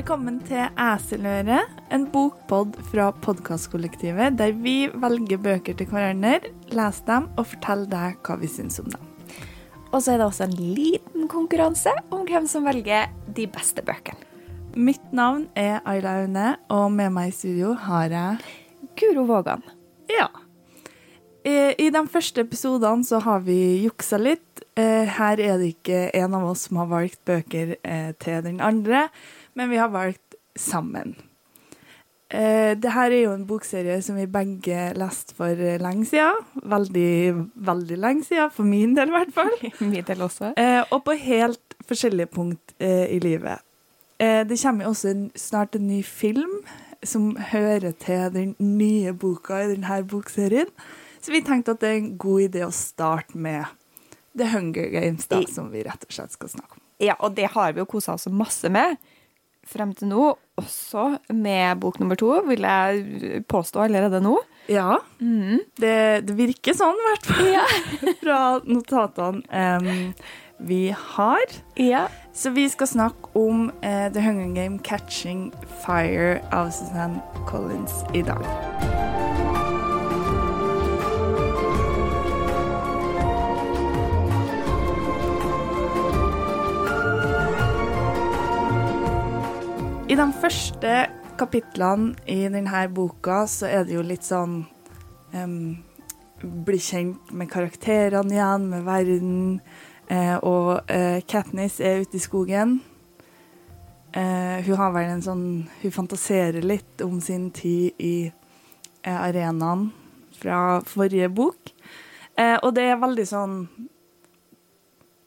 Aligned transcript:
Velkommen 0.00 0.40
til 0.40 0.64
Eseløret, 0.80 1.79
en 1.90 2.06
bokpod 2.12 2.76
fra 2.90 3.10
podkastkollektivet 3.24 4.36
der 4.38 4.54
vi 4.62 4.88
velger 5.02 5.40
bøker 5.42 5.76
til 5.78 5.88
hverandre, 5.90 6.38
leser 6.70 7.06
dem 7.08 7.28
og 7.36 7.48
forteller 7.50 7.90
deg 7.90 8.18
hva 8.26 8.36
vi 8.40 8.50
syns 8.50 8.78
om 8.82 8.90
dem. 8.92 9.06
Og 9.90 9.98
så 9.98 10.14
er 10.14 10.20
det 10.20 10.28
også 10.28 10.46
en 10.46 10.54
liten 10.54 11.26
konkurranse 11.30 11.92
om 12.14 12.22
hvem 12.28 12.46
som 12.50 12.66
velger 12.68 13.10
de 13.34 13.46
beste 13.50 13.82
bøkene. 13.82 14.26
Mitt 14.78 15.08
navn 15.10 15.48
er 15.58 15.80
Ayla 15.82 16.20
Aune, 16.20 16.52
og 16.70 16.92
med 16.94 17.10
meg 17.10 17.32
i 17.32 17.34
studio 17.34 17.72
har 17.88 18.12
jeg 18.14 18.92
Guro 19.00 19.24
Vågan. 19.26 19.64
Ja. 20.12 20.28
I, 21.42 21.74
I 21.74 21.88
de 21.90 22.02
første 22.12 22.44
episodene 22.44 23.02
så 23.06 23.18
har 23.24 23.42
vi 23.42 23.82
juksa 23.82 24.20
litt. 24.20 24.62
Eh, 24.78 25.10
Her 25.10 25.42
er 25.42 25.58
det 25.58 25.72
ikke 25.72 26.04
en 26.20 26.38
av 26.38 26.46
oss 26.52 26.68
som 26.68 26.78
har 26.84 26.90
valgt 26.92 27.18
bøker 27.26 27.74
eh, 27.82 28.12
til 28.22 28.46
den 28.46 28.62
andre, 28.62 29.08
men 29.58 29.74
vi 29.74 29.80
har 29.82 29.90
valgt 29.90 30.38
sammen. 30.54 31.16
Eh, 32.30 32.76
det 32.78 32.92
her 32.94 33.10
er 33.10 33.24
jo 33.24 33.32
en 33.34 33.46
bokserie 33.46 33.96
som 34.06 34.14
vi 34.20 34.28
begge 34.30 34.90
leste 34.98 35.34
for 35.34 35.50
eh, 35.50 35.80
lenge 35.82 36.06
siden. 36.06 36.44
Veldig, 36.62 37.14
veldig 37.54 37.98
lenge 37.98 38.28
siden, 38.28 38.52
for 38.54 38.68
min 38.68 38.94
del 38.94 39.10
i 39.10 39.16
hvert 39.16 39.34
fall. 39.34 39.56
Min 39.80 40.06
del 40.06 40.22
også. 40.22 40.52
Eh, 40.60 40.82
og 40.90 41.02
på 41.08 41.16
helt 41.18 41.74
forskjellige 41.88 42.30
punkt 42.30 42.76
eh, 42.78 43.08
i 43.16 43.18
livet. 43.22 43.66
Eh, 44.20 44.44
det 44.46 44.60
kommer 44.62 44.86
jo 44.86 44.94
også 44.94 45.10
en, 45.10 45.26
snart 45.34 45.74
en 45.74 45.88
ny 45.88 46.04
film 46.06 46.60
som 47.02 47.32
hører 47.50 47.96
til 47.98 48.30
den 48.34 48.54
nye 48.58 49.12
boka 49.16 49.62
i 49.64 49.70
denne 49.72 50.02
bokserien. 50.06 50.70
Så 51.20 51.32
vi 51.34 51.42
tenkte 51.44 51.74
at 51.74 51.82
det 51.82 51.88
er 51.88 51.98
en 51.98 52.12
god 52.20 52.46
idé 52.46 52.62
å 52.64 52.72
starte 52.74 53.38
med 53.38 53.64
The 54.38 54.46
Hunger 54.52 54.86
Games, 54.92 55.26
da, 55.26 55.40
som 55.50 55.72
vi 55.72 55.82
rett 55.84 56.04
og 56.06 56.14
slett 56.14 56.36
skal 56.36 56.52
snakke 56.52 56.78
om. 56.78 56.84
Ja, 57.00 57.16
og 57.18 57.34
det 57.36 57.48
har 57.56 57.72
vi 57.72 57.80
jo 57.80 57.88
kosa 57.88 58.14
oss 58.14 58.28
masse 58.28 58.68
med 58.72 59.00
frem 59.70 59.94
til 59.96 60.10
nå. 60.10 60.26
Også 60.60 61.06
med 61.32 61.80
bok 61.80 62.00
nummer 62.02 62.18
to, 62.20 62.34
vil 62.48 62.66
jeg 62.66 63.44
påstå 63.48 63.86
allerede 63.86 64.20
nå. 64.24 64.36
Ja, 64.70 65.00
det, 65.80 65.94
det 66.28 66.36
virker 66.38 66.76
sånn 66.76 66.98
i 67.00 67.06
hvert 67.08 67.30
fall 67.30 68.12
fra 68.22 68.40
notatene 68.68 69.42
um, 69.80 70.12
vi 70.60 70.90
har. 70.92 71.56
Ja. 71.80 72.04
Så 72.36 72.52
vi 72.54 72.68
skal 72.68 72.86
snakke 72.86 73.32
om 73.38 73.70
uh, 73.80 74.06
The 74.12 74.20
Hunger 74.20 74.54
Game 74.54 74.78
Catching 74.78 75.48
Fire 75.86 76.38
av 76.52 76.70
Suzanne 76.76 77.24
Collins 77.48 78.04
i 78.14 78.22
dag. 78.22 79.29
I 90.10 90.16
de 90.18 90.24
første 90.34 90.92
kapitlene 91.38 92.16
i 92.26 92.40
denne 92.50 92.80
boka 92.90 93.44
så 93.46 93.68
er 93.70 93.84
det 93.86 93.94
jo 93.94 94.02
litt 94.02 94.26
sånn 94.26 94.64
um, 95.38 95.60
Bli 96.66 96.80
kjent 96.82 97.30
med 97.36 97.46
karakterene 97.52 98.34
igjen, 98.34 98.64
med 98.72 98.86
verden. 98.86 99.34
Eh, 100.08 100.34
og 100.40 100.88
eh, 100.90 101.20
Katniss 101.28 101.76
er 101.84 102.00
ute 102.00 102.16
i 102.16 102.22
skogen. 102.24 102.78
Eh, 104.16 104.64
hun 104.64 104.80
har 104.80 104.94
vel 104.96 105.12
en 105.12 105.22
sånn 105.22 105.44
Hun 105.82 105.92
fantaserer 105.94 106.64
litt 106.64 107.04
om 107.04 107.20
sin 107.20 107.50
tid 107.54 108.00
i 108.00 108.14
eh, 108.24 109.18
arenaen 109.20 109.90
fra 110.40 110.80
forrige 110.80 111.28
bok. 111.28 111.74
Eh, 112.34 112.56
og 112.56 112.72
det 112.80 112.88
er 112.88 113.04
veldig 113.04 113.28
sånn 113.28 113.60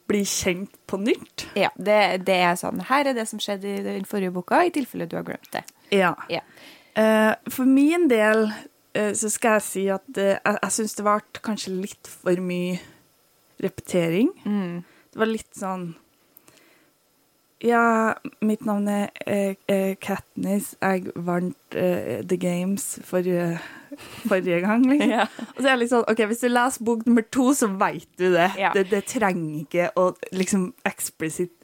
Bli 0.10 0.24
kjent 0.28 0.76
på 0.90 1.00
nytt. 1.00 1.48
ja 1.56 1.70
det, 1.76 2.26
det 2.28 2.36
er 2.44 2.58
sånn 2.60 2.82
Her 2.90 3.08
er 3.08 3.16
det 3.18 3.24
som 3.30 3.40
skjedde 3.42 3.70
i 3.72 3.84
den 3.86 4.08
forrige 4.10 4.34
boka, 4.36 4.64
i 4.66 4.74
tilfelle 4.76 5.08
du 5.08 5.16
har 5.20 5.26
glemt 5.28 5.52
det. 5.56 5.64
Ja. 5.94 6.14
Ja. 6.32 6.44
Uh, 6.94 7.34
for 7.50 7.66
min 7.66 8.10
del 8.12 8.46
uh, 8.52 9.14
så 9.18 9.32
skal 9.34 9.58
jeg 9.58 9.66
si 9.66 9.88
at 9.90 10.06
uh, 10.18 10.36
jeg, 10.36 10.58
jeg 10.60 10.76
syns 10.78 10.98
det 11.00 11.06
ble 11.08 11.44
kanskje 11.46 11.74
litt 11.74 12.10
for 12.12 12.44
mye 12.44 12.78
repetering. 13.64 14.34
Det 14.44 15.22
var 15.22 15.30
litt 15.30 15.54
sånn 15.56 15.94
Ja, 17.64 18.14
mitt 18.44 18.66
navn 18.68 18.90
er 18.92 19.94
Katniss. 20.04 20.74
Jeg 20.82 21.14
vant 21.16 21.56
The 21.72 22.38
Games 22.42 22.98
forrige, 23.08 23.62
forrige 24.28 24.62
gang, 24.66 24.86
liksom. 24.90 25.14
Ja. 25.14 25.28
Og 25.54 25.60
så 25.60 25.66
er 25.66 25.72
det 25.72 25.80
litt 25.84 25.94
sånn, 25.94 26.06
ok, 26.10 26.24
Hvis 26.32 26.44
du 26.44 26.50
leser 26.52 26.88
bok 26.88 27.04
nummer 27.08 27.26
to, 27.34 27.50
så 27.58 27.70
veit 27.80 28.10
du 28.18 28.30
det. 28.36 28.52
Ja. 28.60 28.72
det. 28.76 28.88
Det 28.94 29.04
trenger 29.10 29.64
ikke 29.64 29.90
å 30.00 30.12
liksom 30.36 30.72
eksplisitt 30.88 31.56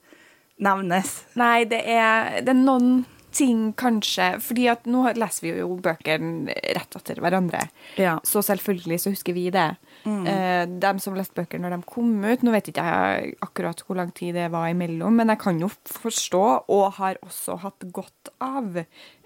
nevnes. 0.59 1.22
Nei, 1.39 1.63
det 1.69 1.81
er, 1.88 2.39
det 2.44 2.53
er 2.53 2.59
noen 2.59 3.00
ting 3.35 3.73
kanskje 3.78 4.31
Fordi 4.41 4.63
at 4.72 4.88
nå 4.89 5.03
leser 5.13 5.45
vi 5.45 5.51
jo 5.59 5.75
bøkene 5.84 6.56
rett 6.75 6.97
etter 6.97 7.22
hverandre. 7.22 7.62
Ja. 8.01 8.18
Så 8.25 8.41
selvfølgelig 8.45 9.00
så 9.03 9.13
husker 9.13 9.35
vi 9.38 9.50
det. 9.53 9.69
Eh, 10.07 10.63
de 10.66 10.91
som 11.03 11.18
leste 11.18 11.35
bøker 11.38 11.59
når 11.62 11.75
de 11.75 11.79
kom 11.89 12.13
ut 12.23 12.44
Nå 12.45 12.53
vet 12.53 12.69
ikke 12.72 12.85
jeg 12.88 13.34
akkurat 13.44 13.84
hvor 13.85 14.00
lang 14.00 14.13
tid 14.16 14.38
det 14.39 14.47
var 14.53 14.69
imellom, 14.72 15.19
men 15.19 15.34
jeg 15.34 15.41
kan 15.44 15.59
jo 15.62 15.69
forstå, 15.69 16.44
og 16.72 16.85
har 17.00 17.19
også 17.25 17.57
hatt 17.66 17.85
godt 17.94 18.31
av, 18.41 18.79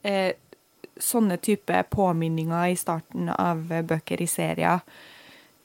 eh, 0.04 0.34
sånne 1.00 1.40
type 1.42 1.80
påminninger 1.94 2.74
i 2.74 2.78
starten 2.78 3.32
av 3.34 3.66
bøker 3.90 4.22
i 4.22 4.30
serier 4.30 4.84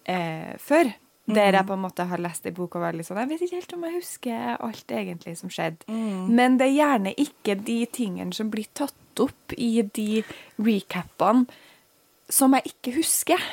eh, 0.08 0.56
før. 0.62 0.94
Der 1.28 1.52
jeg 1.52 1.68
på 1.68 1.76
en 1.76 1.82
måte 1.82 2.06
har 2.08 2.20
lest 2.24 2.46
ei 2.48 2.54
bok 2.56 2.78
og 2.78 2.86
vært 2.86 2.96
litt 2.96 3.04
sånn 3.04 3.18
Jeg 3.20 3.28
vet 3.28 3.42
ikke 3.44 3.58
helt 3.58 3.72
om 3.76 3.82
jeg 3.84 3.96
husker 3.98 4.44
alt 4.64 4.92
egentlig 4.96 5.34
som 5.36 5.50
skjedde. 5.52 5.84
Men 6.32 6.56
det 6.56 6.70
er 6.70 6.78
gjerne 6.78 7.12
ikke 7.20 7.58
de 7.66 7.82
tingene 7.92 8.32
som 8.32 8.48
blir 8.48 8.64
tatt 8.72 9.20
opp 9.20 9.52
i 9.52 9.82
de 9.82 10.22
recapene 10.56 11.44
som 12.32 12.56
jeg 12.56 12.72
ikke 12.72 12.94
husker. 12.96 13.44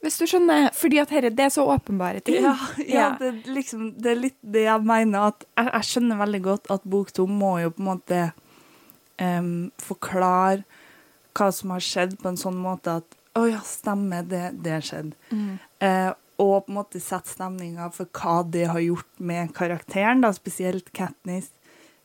Hvis 0.00 0.16
du 0.16 0.24
skjønner? 0.28 0.70
Fordi 0.76 1.00
at 1.02 1.12
herre, 1.12 1.32
det 1.36 1.44
er 1.44 1.52
så 1.52 1.66
åpenbare 1.68 2.22
ting. 2.24 2.40
Ja, 2.40 2.56
ja 2.96 3.08
det, 3.20 3.34
liksom, 3.52 3.90
det 4.00 4.14
er 4.14 4.22
litt 4.22 4.38
det 4.40 4.64
jeg 4.64 4.88
mener. 4.88 5.34
at 5.34 5.44
Jeg, 5.44 5.72
jeg 5.74 5.88
skjønner 5.90 6.20
veldig 6.22 6.42
godt 6.46 6.70
at 6.72 6.88
bok 6.88 7.12
to 7.16 7.28
må 7.28 7.58
jo 7.60 7.72
på 7.74 7.84
en 7.84 7.90
måte 7.90 8.20
um, 9.20 9.68
forklare 9.80 10.64
hva 11.36 11.50
som 11.54 11.74
har 11.74 11.84
skjedd, 11.84 12.18
på 12.20 12.30
en 12.30 12.40
sånn 12.40 12.58
måte 12.60 13.00
at 13.02 13.16
Å 13.38 13.44
ja, 13.46 13.60
stemmer, 13.62 14.24
det, 14.26 14.48
det 14.64 14.80
skjedde. 14.82 15.14
Eh, 15.86 16.10
og 16.40 16.64
på 16.64 16.72
en 16.72 16.78
måte 16.80 17.00
sette 17.02 17.30
stemninga 17.30 17.90
for 17.94 18.08
hva 18.16 18.40
det 18.42 18.64
har 18.72 18.80
gjort 18.82 19.10
med 19.22 19.52
karakteren, 19.54 20.24
da, 20.24 20.32
spesielt 20.34 20.90
Katniss, 20.96 21.52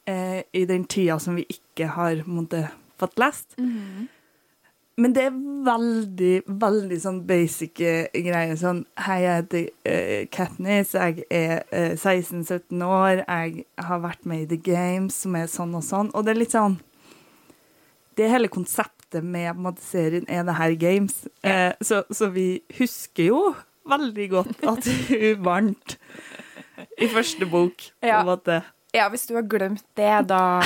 eh, 0.05 0.43
i 0.53 0.65
den 0.69 0.85
tida 0.85 1.17
som 1.19 1.39
vi 1.39 1.47
ikke 1.49 1.87
har 1.95 2.21
måte, 2.27 2.67
fått 2.99 3.17
lest. 3.19 3.55
Men 4.95 5.11
det 5.11 5.25
er 5.27 5.39
veldig, 5.65 6.35
veldig 6.47 6.97
sånn 7.03 7.17
basic 7.27 7.81
eh, 7.83 8.05
greier. 8.23 8.55
Sånn 8.59 8.85
Hei, 9.03 9.17
jeg 9.25 9.41
heter 9.41 9.65
uh, 9.91 10.21
Katniss, 10.31 10.93
jeg 10.95 11.25
er 11.27 11.65
uh, 11.67 11.95
16-17 11.97 12.83
år, 12.87 13.25
jeg 13.25 13.65
har 13.89 14.03
vært 14.05 14.23
med 14.23 14.45
i 14.45 14.49
The 14.53 14.59
Games, 14.63 15.17
som 15.25 15.35
er 15.35 15.51
sånn 15.51 15.75
og 15.75 15.83
sånn. 15.83 16.13
Og 16.15 16.23
det 16.23 16.35
er 16.35 16.39
litt 16.39 16.55
sånn 16.55 16.79
Det 18.15 18.29
hele 18.31 18.47
konseptet 18.47 18.94
med 19.21 19.55
måte, 19.57 19.81
serien 19.85 20.25
er 20.27 20.43
det 20.47 20.55
her 20.57 20.75
Games. 20.75 21.27
Eh, 21.43 21.73
så, 21.81 22.03
så 22.11 22.29
vi 22.33 22.61
husker 22.79 23.29
jo 23.29 23.55
veldig 23.89 24.29
godt 24.29 24.63
at 24.65 24.87
hun 25.09 25.43
vant 25.45 25.97
i 26.97 27.07
første 27.07 27.45
bok. 27.45 27.75
på 28.01 28.07
Ja. 28.07 28.19
en 28.21 28.25
måte. 28.25 28.61
Ja, 28.95 29.09
hvis 29.11 29.25
du 29.27 29.35
har 29.35 29.43
glemt 29.43 29.83
det, 29.99 30.27
da 30.29 30.61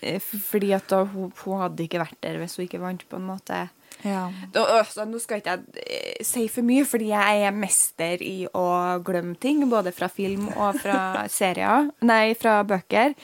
eh, 0.00 0.20
Fordi 0.22 0.70
at 0.76 0.84
da, 0.90 1.00
hun, 1.04 1.32
hun 1.44 1.58
hadde 1.60 1.82
ikke 1.82 1.98
vært 1.98 2.14
der 2.22 2.38
hvis 2.38 2.54
hun 2.56 2.64
ikke 2.68 2.78
vant, 2.80 3.02
på 3.10 3.16
en 3.18 3.26
måte. 3.26 3.68
Ja. 4.04 4.28
Da, 4.54 4.62
altså, 4.78 5.02
nå 5.10 5.18
skal 5.18 5.40
ikke 5.40 5.56
jeg 5.56 5.82
eh, 5.82 6.22
si 6.24 6.44
for 6.48 6.62
mye, 6.62 6.84
fordi 6.86 7.08
jeg 7.10 7.42
er 7.48 7.50
mester 7.56 8.22
i 8.22 8.46
å 8.54 8.66
glemme 9.02 9.34
ting. 9.42 9.64
Både 9.70 9.90
fra 9.92 10.06
film 10.06 10.46
og 10.54 10.78
fra 10.78 11.24
serier. 11.40 11.90
Nei, 12.06 12.34
fra 12.38 12.60
bøker. 12.62 13.14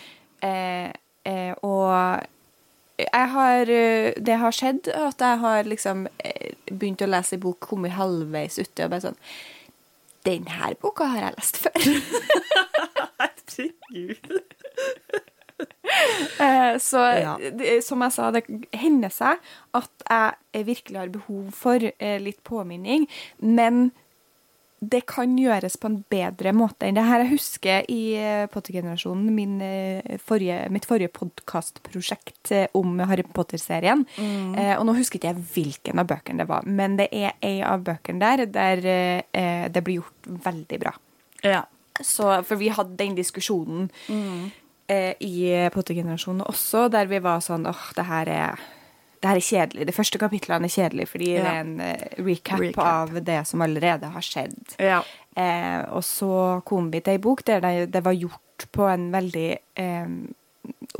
Eh, 0.42 0.90
eh, 1.24 1.52
og 1.62 2.26
jeg 2.98 3.28
har 3.32 3.70
eh, 3.74 4.12
Det 4.22 4.36
har 4.38 4.52
skjedd 4.54 4.88
at 4.94 5.20
jeg 5.20 5.38
har 5.42 5.64
liksom 5.66 6.06
eh, 6.24 6.52
begynt 6.70 7.02
å 7.02 7.08
lese 7.10 7.34
en 7.36 7.40
bok, 7.42 7.58
kommet 7.60 7.96
halvveis 7.98 8.58
uti 8.62 8.84
og 8.86 8.90
bare 8.94 9.04
sånn 9.08 9.18
Den 10.24 10.46
her 10.48 10.74
boka 10.80 11.04
har 11.10 11.26
jeg 11.26 11.34
lest 11.36 11.58
før. 11.60 11.78
Herregud. 13.20 14.32
Eh, 16.40 16.78
Så 16.82 16.98
Ja. 17.20 17.34
som 17.84 18.00
jeg 18.02 18.12
sa, 18.12 18.30
det 18.34 18.42
hender 18.74 19.12
seg 19.12 19.38
at 19.78 19.90
jeg 20.10 20.64
virkelig 20.66 20.98
har 20.98 21.12
behov 21.14 21.52
for 21.54 21.78
litt 22.24 22.40
påminning, 22.44 23.04
men 23.38 23.92
det 24.90 25.04
kan 25.10 25.36
gjøres 25.38 25.76
på 25.80 25.88
en 25.90 25.98
bedre 26.12 26.52
måte 26.56 26.88
enn 26.88 26.98
det 26.98 27.04
her. 27.06 27.24
Jeg 27.24 27.32
husker 27.34 27.86
i 27.92 28.00
eh, 28.18 28.46
Potter-generasjonen 28.52 29.30
min, 29.34 29.58
eh, 29.64 30.66
mitt 30.72 30.88
forrige 30.88 31.12
podkastprosjekt 31.14 32.52
eh, 32.54 32.66
om 32.78 32.98
Harry 33.04 33.24
Potter-serien. 33.26 34.04
Eh, 34.18 34.74
og 34.76 34.84
nå 34.88 34.96
husker 34.98 35.20
ikke 35.20 35.32
jeg 35.32 35.46
hvilken 35.54 36.02
av 36.02 36.10
bøkene 36.10 36.44
det 36.44 36.48
var, 36.50 36.66
men 36.66 36.98
det 37.00 37.08
er 37.12 37.36
ei 37.44 37.56
av 37.64 37.84
bøkene 37.86 38.20
der 38.22 38.46
der 38.54 38.90
eh, 38.90 39.66
det 39.72 39.84
blir 39.84 40.02
gjort 40.02 40.28
veldig 40.48 40.82
bra. 40.82 40.94
Ja. 41.44 41.64
Så, 42.00 42.26
for 42.42 42.58
vi 42.58 42.72
hadde 42.74 42.96
den 42.98 43.14
diskusjonen 43.14 43.90
eh, 44.90 45.12
i 45.22 45.68
Potter-generasjonen 45.74 46.42
også, 46.42 46.88
der 46.90 47.06
vi 47.10 47.20
var 47.22 47.44
sånn 47.44 47.68
åh, 47.70 47.84
det 47.94 48.06
her 48.08 48.30
er 48.34 48.64
det 49.24 49.30
her 49.30 49.40
er 49.40 49.46
kjedelig. 49.46 49.86
De 49.88 49.94
første 49.96 50.18
kapitlene 50.20 50.68
er 50.68 50.74
kjedelig 50.74 51.06
fordi 51.08 51.30
det 51.38 51.46
er 51.48 51.60
en 51.62 51.74
uh, 51.80 52.06
recap, 52.26 52.60
Recap. 52.60 52.84
av 52.84 53.14
det 53.24 53.38
som 53.48 53.64
allerede 53.64 54.10
har 54.12 54.26
skjedd. 54.26 54.74
Ja. 54.84 55.00
Eh, 55.34 55.80
og 55.96 56.04
så 56.04 56.60
kom 56.68 56.92
vi 56.92 57.00
til 57.00 57.16
ei 57.16 57.22
bok 57.24 57.40
der 57.48 57.64
det, 57.64 57.72
det 57.94 58.04
var 58.04 58.12
gjort 58.14 58.68
på 58.76 58.84
en 58.92 59.08
veldig 59.14 59.48
eh, 59.80 60.12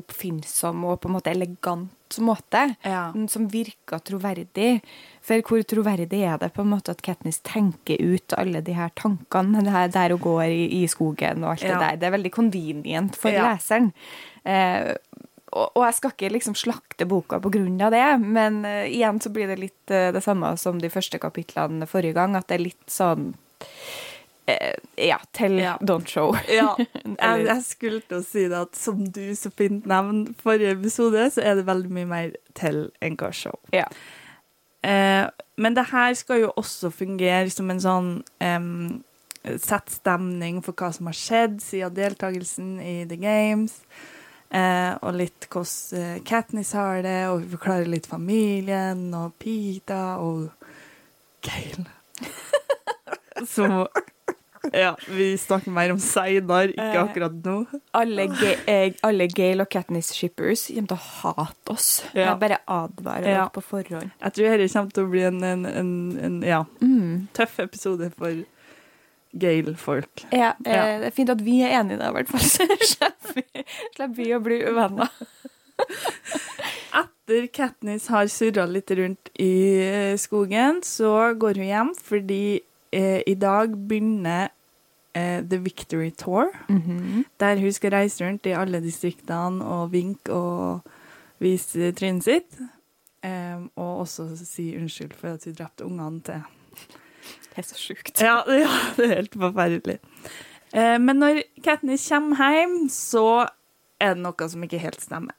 oppfinnsom 0.00 0.82
og 0.88 0.98
på 1.02 1.08
en 1.10 1.14
måte 1.18 1.30
elegant 1.32 1.90
måte, 2.22 2.76
Ja. 2.86 3.08
som 3.28 3.48
virka 3.50 3.98
troverdig. 3.98 4.80
For 5.24 5.40
hvor 5.42 5.62
troverdig 5.66 6.20
er 6.22 6.36
det 6.38 6.52
på 6.54 6.62
en 6.62 6.70
måte 6.70 6.92
at 6.92 7.02
Katniss 7.02 7.40
tenker 7.42 7.98
ut 7.98 8.32
alle 8.38 8.60
de 8.62 8.72
her 8.76 8.90
tankene 8.94 9.64
det 9.64 9.72
her 9.72 9.88
der 9.88 10.10
hun 10.14 10.20
går 10.22 10.44
i, 10.46 10.82
i 10.82 10.86
skogen 10.86 11.42
og 11.42 11.50
alt 11.56 11.62
Ja. 11.64 11.72
det 11.72 11.80
der? 11.80 11.96
Det 11.96 12.06
er 12.06 12.16
veldig 12.18 12.32
convenient 12.36 13.16
for 13.16 13.30
Ja. 13.30 13.48
leseren. 13.50 13.92
Eh, 14.44 14.94
og, 15.54 15.70
og 15.78 15.84
jeg 15.86 15.96
skal 15.98 16.12
ikke 16.14 16.32
liksom 16.34 16.56
slakte 16.58 17.06
boka 17.08 17.38
av 17.38 17.92
det, 17.94 18.06
men 18.20 18.64
uh, 18.66 18.84
igjen 18.90 19.20
så 19.22 19.30
blir 19.30 19.50
det 19.50 19.60
litt 19.60 19.92
uh, 19.94 20.10
det 20.14 20.22
samme 20.24 20.54
som 20.60 20.80
de 20.82 20.90
første 20.90 21.20
kapitlene 21.22 21.86
forrige 21.86 22.16
gang, 22.18 22.34
at 22.36 22.48
det 22.48 22.58
er 22.58 22.64
litt 22.66 22.90
sånn 22.90 23.30
uh, 24.50 24.74
Ja, 24.98 25.20
tell, 25.32 25.58
Ja. 25.62 25.76
don't 25.80 26.10
show. 26.10 26.34
Ja, 26.50 26.74
jeg, 27.04 27.46
jeg 27.46 27.62
skulle 27.68 28.02
til 28.02 28.18
å 28.18 28.26
si 28.26 28.48
det 28.50 28.64
at 28.66 28.74
som 28.78 29.06
du 29.06 29.24
så 29.38 29.52
fint 29.54 29.86
nevnte 29.86 30.34
forrige 30.42 30.74
episode, 30.74 31.30
så 31.30 31.44
er 31.46 31.60
det 31.60 31.68
veldig 31.70 31.94
mye 31.94 32.10
mer 32.10 32.36
tell 32.58 32.88
enn 33.00 33.18
hva 33.20 33.30
show. 33.34 33.58
Ja. 33.74 33.88
Men 34.84 35.72
det 35.78 35.86
her 35.88 36.12
skal 36.12 36.42
jo 36.42 36.50
også 36.60 36.90
fungere 36.92 37.48
som 37.48 37.70
en 37.72 37.78
sånn 37.80 38.08
um, 38.44 38.98
Sette 39.44 39.94
stemning 39.94 40.58
for 40.64 40.76
hva 40.76 40.90
som 40.92 41.08
har 41.08 41.16
skjedd 41.16 41.56
siden 41.64 41.96
deltakelsen 41.96 42.74
i 42.84 42.92
The 43.08 43.16
Games. 43.20 43.78
Eh, 44.54 44.92
og 45.02 45.16
litt 45.18 45.48
hvordan 45.50 45.98
eh, 46.00 46.18
Katniss 46.28 46.72
har 46.78 47.00
det, 47.02 47.16
og 47.32 47.40
vi 47.42 47.56
forklarer 47.56 47.88
litt 47.90 48.06
familien 48.06 49.08
og 49.18 49.32
Pita 49.42 50.16
og 50.22 50.48
Gale. 51.42 51.88
Så 53.50 53.66
Ja, 54.72 54.94
vi 55.12 55.34
snakker 55.36 55.74
mer 55.76 55.90
om 55.92 55.98
seinere, 56.00 56.70
ikke 56.72 56.86
Eh, 56.86 57.02
akkurat 57.02 57.34
nå. 57.44 57.56
Alle, 57.92 58.24
eh, 58.70 58.94
alle 59.04 59.26
Gale 59.28 59.66
og 59.66 59.68
Katniss 59.74 60.08
shippers 60.16 60.62
kommer 60.70 60.88
til 60.88 60.96
å 60.96 61.02
hate 61.20 61.74
oss. 61.74 61.88
Ja. 62.14 62.30
Jeg 62.30 62.40
bare 62.40 62.58
advarer 62.66 63.28
Ja. 63.28 63.48
på 63.52 63.60
forhånd. 63.60 64.10
Jeg 64.22 64.32
tror 64.38 64.56
dette 64.56 64.72
kommer 64.72 64.90
til 64.96 65.04
å 65.04 65.10
bli 65.12 65.22
en, 65.28 65.42
en, 65.44 65.66
en, 65.66 65.92
en 66.30 66.38
ja, 66.42 66.62
Mm. 66.80 67.26
tøff 67.36 67.58
episode 67.60 68.08
for 68.16 68.44
Gale-folk. 69.40 70.26
Ja, 70.32 70.52
Ja. 70.64 70.84
Det 71.02 71.10
er 71.10 71.14
fint 71.16 71.30
at 71.32 71.42
vi 71.44 71.60
er 71.66 71.78
enige 71.80 71.98
da, 72.00 72.10
i 72.12 72.16
hvert 72.18 72.30
fall. 72.30 72.40
Så 72.54 72.66
slipper 72.94 74.14
vi, 74.16 74.28
å 74.36 74.40
bli 74.44 74.60
uvenner. 74.66 75.10
Etter 76.94 77.46
Katniss 77.50 78.06
har 78.12 78.28
surra 78.30 78.66
litt 78.70 78.90
rundt 78.94 79.30
i 79.40 79.54
eh, 79.82 80.14
skogen, 80.20 80.82
så 80.86 81.32
går 81.40 81.58
hun 81.58 81.66
hjem 81.70 81.90
fordi 81.98 82.60
eh, 82.94 83.22
i 83.26 83.34
dag 83.34 83.72
begynner 83.88 84.52
eh, 85.16 85.40
The 85.42 85.58
Victory 85.64 86.12
Tour, 86.14 86.52
der 87.42 87.58
hun 87.62 87.72
skal 87.74 87.96
reise 87.96 88.22
rundt 88.24 88.46
i 88.46 88.54
alle 88.54 88.78
distriktene 88.84 89.64
og 89.66 89.90
vinke 89.96 90.30
og 90.36 90.92
vise 91.42 91.90
trynet 91.96 92.28
sitt. 92.28 92.60
Eh, 93.24 93.58
og 93.80 94.04
også 94.04 94.28
si 94.38 94.74
unnskyld 94.76 95.16
for 95.16 95.34
at 95.34 95.48
hun 95.48 95.56
drepte 95.58 95.88
ungene 95.88 96.20
til 96.28 96.44
Det 97.54 97.62
er 97.62 97.68
så 97.68 97.78
sjukt. 97.78 98.20
Ja, 98.20 98.40
ja 98.64 98.72
det 98.96 99.06
er 99.06 99.16
helt 99.20 99.38
forferdelig. 99.38 99.98
Eh, 100.74 100.98
men 100.98 101.22
når 101.22 101.42
Katniss 101.64 102.08
kommer 102.10 102.54
hjem, 102.56 102.76
så 102.90 103.46
er 104.02 104.16
det 104.16 104.24
noe 104.24 104.50
som 104.50 104.66
ikke 104.66 104.82
helt 104.82 105.00
stemmer. 105.04 105.36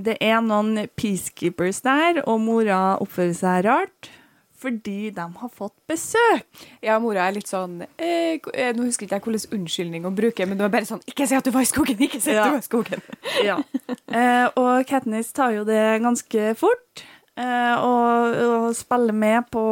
Det 0.00 0.14
er 0.22 0.38
noen 0.40 0.86
peacekeepers 0.96 1.82
der, 1.84 2.22
og 2.24 2.40
mora 2.40 2.96
oppfører 3.02 3.36
seg 3.36 3.66
rart 3.68 4.12
fordi 4.60 5.08
de 5.16 5.24
har 5.40 5.50
fått 5.56 5.72
besøk. 5.88 6.64
Ja, 6.84 6.98
mora 7.00 7.24
er 7.24 7.32
litt 7.38 7.48
sånn 7.48 7.78
eh, 7.96 8.36
eh, 8.52 8.72
Nå 8.76 8.84
husker 8.84 9.06
ikke 9.06 9.16
jeg 9.16 9.24
hvilken 9.24 9.54
unnskyldning 9.56 10.04
hun 10.04 10.18
bruker, 10.18 10.48
men 10.50 10.60
det 10.60 10.66
er 10.66 10.74
bare 10.74 10.88
sånn 10.88 11.00
Ikke 11.08 11.24
si 11.24 11.36
at 11.38 11.46
du 11.46 11.52
var 11.54 11.64
i 11.64 11.70
skogen! 11.70 11.96
Ikke 12.04 12.20
si 12.20 12.34
at 12.34 12.42
Ja. 12.42 12.44
du 12.44 12.58
var 12.58 12.60
i 12.60 12.66
skogen! 12.68 13.06
Ja. 13.46 13.56
Eh, 13.88 14.46
og 14.60 14.84
Katniss 14.90 15.32
tar 15.32 15.54
jo 15.56 15.64
det 15.64 15.80
ganske 16.04 16.52
fort. 16.60 17.04
Eh, 17.40 17.76
og, 17.80 18.36
og 18.44 18.74
spiller 18.76 19.16
med 19.16 19.48
på 19.52 19.62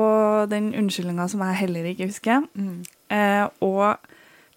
den 0.51 0.71
unnskyldninga 0.79 1.27
som 1.29 1.43
jeg 1.45 1.59
heller 1.63 1.89
ikke 1.91 2.09
husker. 2.09 2.47
Eh, 3.13 3.45
og 3.65 4.09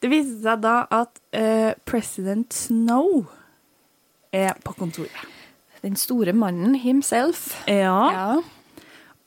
det 0.01 0.11
viser 0.13 0.39
seg 0.45 0.63
da 0.63 0.75
at 1.01 1.19
eh, 1.35 1.73
president 1.85 2.53
Snow 2.55 3.25
er 4.31 4.55
på 4.63 4.73
kontoret. 4.79 5.27
Den 5.83 5.97
store 5.97 6.33
mannen 6.33 6.75
himself. 6.79 7.49
Ja. 7.67 7.99
Ja. 8.15 8.27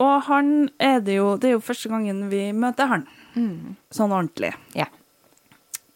Og 0.03 0.15
han 0.27 0.71
er 0.83 0.99
det 1.07 1.17
jo 1.17 1.37
Det 1.39 1.49
er 1.49 1.53
jo 1.55 1.63
første 1.63 1.89
gangen 1.89 2.29
vi 2.31 2.49
møter 2.53 2.89
han. 2.91 3.05
Sånn 3.95 4.15
ordentlig. 4.15 4.53
Ja. 4.75 4.87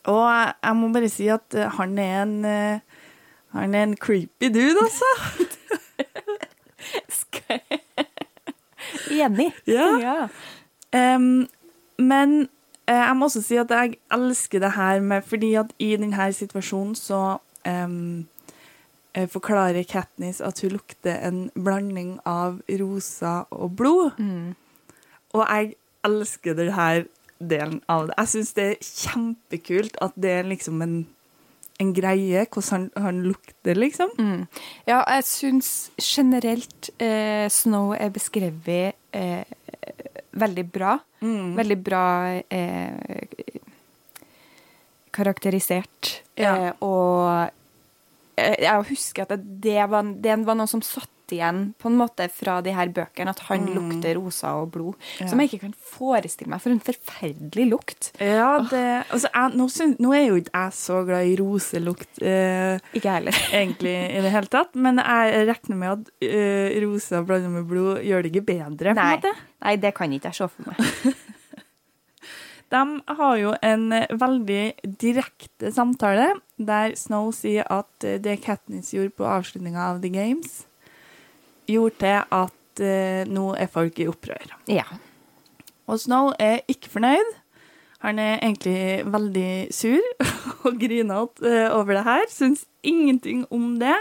Og 0.08 0.26
jeg 0.29 0.76
må 0.79 0.90
bare 0.94 1.11
si 1.12 1.29
at 1.31 1.55
han 1.79 1.99
er 1.99 2.23
en 2.23 2.37
eh, 2.44 2.81
Han 3.56 3.75
er 3.75 3.87
en 3.88 3.96
creepy 3.96 4.50
dude, 4.52 4.76
altså. 4.82 5.08
Enig. 9.11 9.53
Ja. 9.67 10.29
Em, 10.95 11.49
men 11.99 12.49
eh, 12.89 12.95
jeg 12.97 13.17
må 13.17 13.29
også 13.29 13.43
si 13.45 13.59
at 13.61 13.73
jeg 13.75 13.99
elsker 14.15 14.63
det 14.63 14.71
her 14.73 15.03
med 15.05 15.23
Fordi 15.29 15.51
at 15.61 15.73
i 15.79 15.91
denne 15.97 16.33
situasjonen 16.33 16.95
så 16.97 17.39
eh, 17.69 19.27
forklarer 19.29 19.83
Katniss 19.89 20.41
at 20.41 20.61
hun 20.63 20.77
lukter 20.77 21.19
en 21.29 21.51
blanding 21.55 22.19
av 22.27 22.61
rosa 22.81 23.43
og 23.51 23.77
blod. 23.77 24.11
Mm. 24.19 24.55
Og 25.35 25.45
jeg 25.45 25.75
elsker 26.07 26.57
denne 26.57 27.07
delen 27.39 27.81
av 27.88 28.09
det. 28.09 28.17
Jeg 28.19 28.33
syns 28.33 28.53
det 28.57 28.67
er 28.67 28.83
kjempekult 28.83 29.99
at 30.03 30.17
det 30.19 30.31
er 30.41 30.49
liksom 30.50 30.83
en, 30.83 30.97
en 31.81 31.93
greie, 31.95 32.47
hvordan 32.47 32.88
han, 32.95 33.05
han 33.05 33.21
lukter, 33.27 33.79
liksom. 33.79 34.15
Mm. 34.19 34.47
Ja, 34.88 35.03
jeg 35.03 35.27
syns 35.29 35.91
generelt 36.03 36.91
eh, 36.99 37.47
Snow 37.53 37.95
er 37.95 38.11
beskrevet 38.15 38.98
eh, 39.12 39.45
veldig 40.38 40.65
bra. 40.73 40.97
Mm. 41.21 41.55
Veldig 41.59 41.79
bra 41.83 42.05
eh, 42.49 43.25
karakterisert. 45.15 46.23
Ja. 46.38 46.55
Eh, 46.55 46.73
og 46.87 47.50
eh, 48.38 48.57
jeg 48.62 48.88
husker 48.93 49.27
at 49.27 49.35
det, 49.37 49.43
det, 49.69 49.81
var, 49.91 50.07
det 50.07 50.38
var 50.47 50.59
noe 50.59 50.71
som 50.71 50.85
satt 50.85 51.11
igjen 51.37 51.75
på 51.78 51.90
en 51.90 51.97
måte 52.00 52.26
fra 52.32 52.58
de 52.64 52.73
her 52.75 52.90
bøkene, 52.94 53.32
at 53.35 53.42
han 53.49 53.66
lukter 53.75 54.16
rosa 54.18 54.54
og 54.62 54.70
blod. 54.75 54.97
Ja. 55.20 55.28
Som 55.30 55.40
jeg 55.42 55.50
ikke 55.52 55.61
kan 55.66 55.75
forestille 55.92 56.50
meg, 56.52 56.62
for 56.64 56.75
en 56.75 56.80
forferdelig 56.85 57.66
lukt. 57.70 58.11
Ja, 58.20 58.58
det 58.70 58.85
Altså, 59.08 59.28
jeg, 59.35 59.54
nå, 59.58 59.68
synes, 59.73 59.99
nå 60.02 60.12
er 60.16 60.25
jo 60.28 60.38
ikke 60.40 60.54
jeg 60.64 60.73
så 60.78 61.02
glad 61.08 61.26
i 61.30 61.37
roselukt. 61.40 62.23
Eh, 62.23 62.78
Ikke 62.99 63.14
heller. 63.18 63.38
egentlig 63.52 63.94
i 64.18 64.23
det 64.25 64.30
hele 64.35 64.50
tatt, 64.52 64.75
men 64.75 64.99
jeg 65.02 65.47
regner 65.52 65.76
med 65.76 65.88
at 65.94 66.12
eh, 66.28 66.78
rosa 66.85 67.23
blanda 67.23 67.49
med 67.52 67.68
blod 67.70 68.02
gjør 68.04 68.23
det 68.26 68.32
ikke 68.35 68.47
bedre. 68.52 68.94
på 68.94 68.97
en 68.97 69.02
Nei. 69.02 69.16
måte. 69.16 69.35
Nei, 69.64 69.76
det 69.76 69.94
kan 69.97 70.12
ikke 70.12 70.30
jeg 70.32 70.40
se 70.42 70.49
for 70.49 70.70
meg. 70.70 71.16
De 72.68 73.00
har 73.16 73.37
jo 73.40 73.54
en 73.64 73.87
veldig 74.20 74.64
direkte 75.00 75.70
samtale 75.73 76.35
der 76.61 76.92
Snow 77.00 77.30
sier 77.32 77.64
at 77.73 78.04
eh, 78.04 78.18
det 78.20 78.42
Katniss 78.44 78.90
gjorde 78.92 79.14
på 79.16 79.25
avslutninga 79.25 79.87
av 79.94 80.02
The 80.02 80.11
Games, 80.12 80.66
gjorde 81.75 81.99
til 82.01 82.23
at 82.39 82.83
eh, 82.85 83.29
nå 83.29 83.51
er 83.59 83.71
folk 83.73 83.99
i 84.01 84.09
opprør. 84.11 84.57
Ja. 84.71 84.87
Og 85.89 86.01
Snow 86.01 86.33
er 86.39 86.63
ikke 86.69 86.93
fornøyd. 86.93 87.37
Han 88.05 88.19
er 88.23 88.39
egentlig 88.39 89.05
veldig 89.11 89.75
sur 89.75 90.05
og 90.69 90.79
grinete 90.79 91.49
eh, 91.49 91.67
over 91.75 91.99
det 91.99 92.05
her. 92.07 92.29
Syns 92.31 92.67
ingenting 92.87 93.47
om 93.51 93.79
det. 93.81 93.97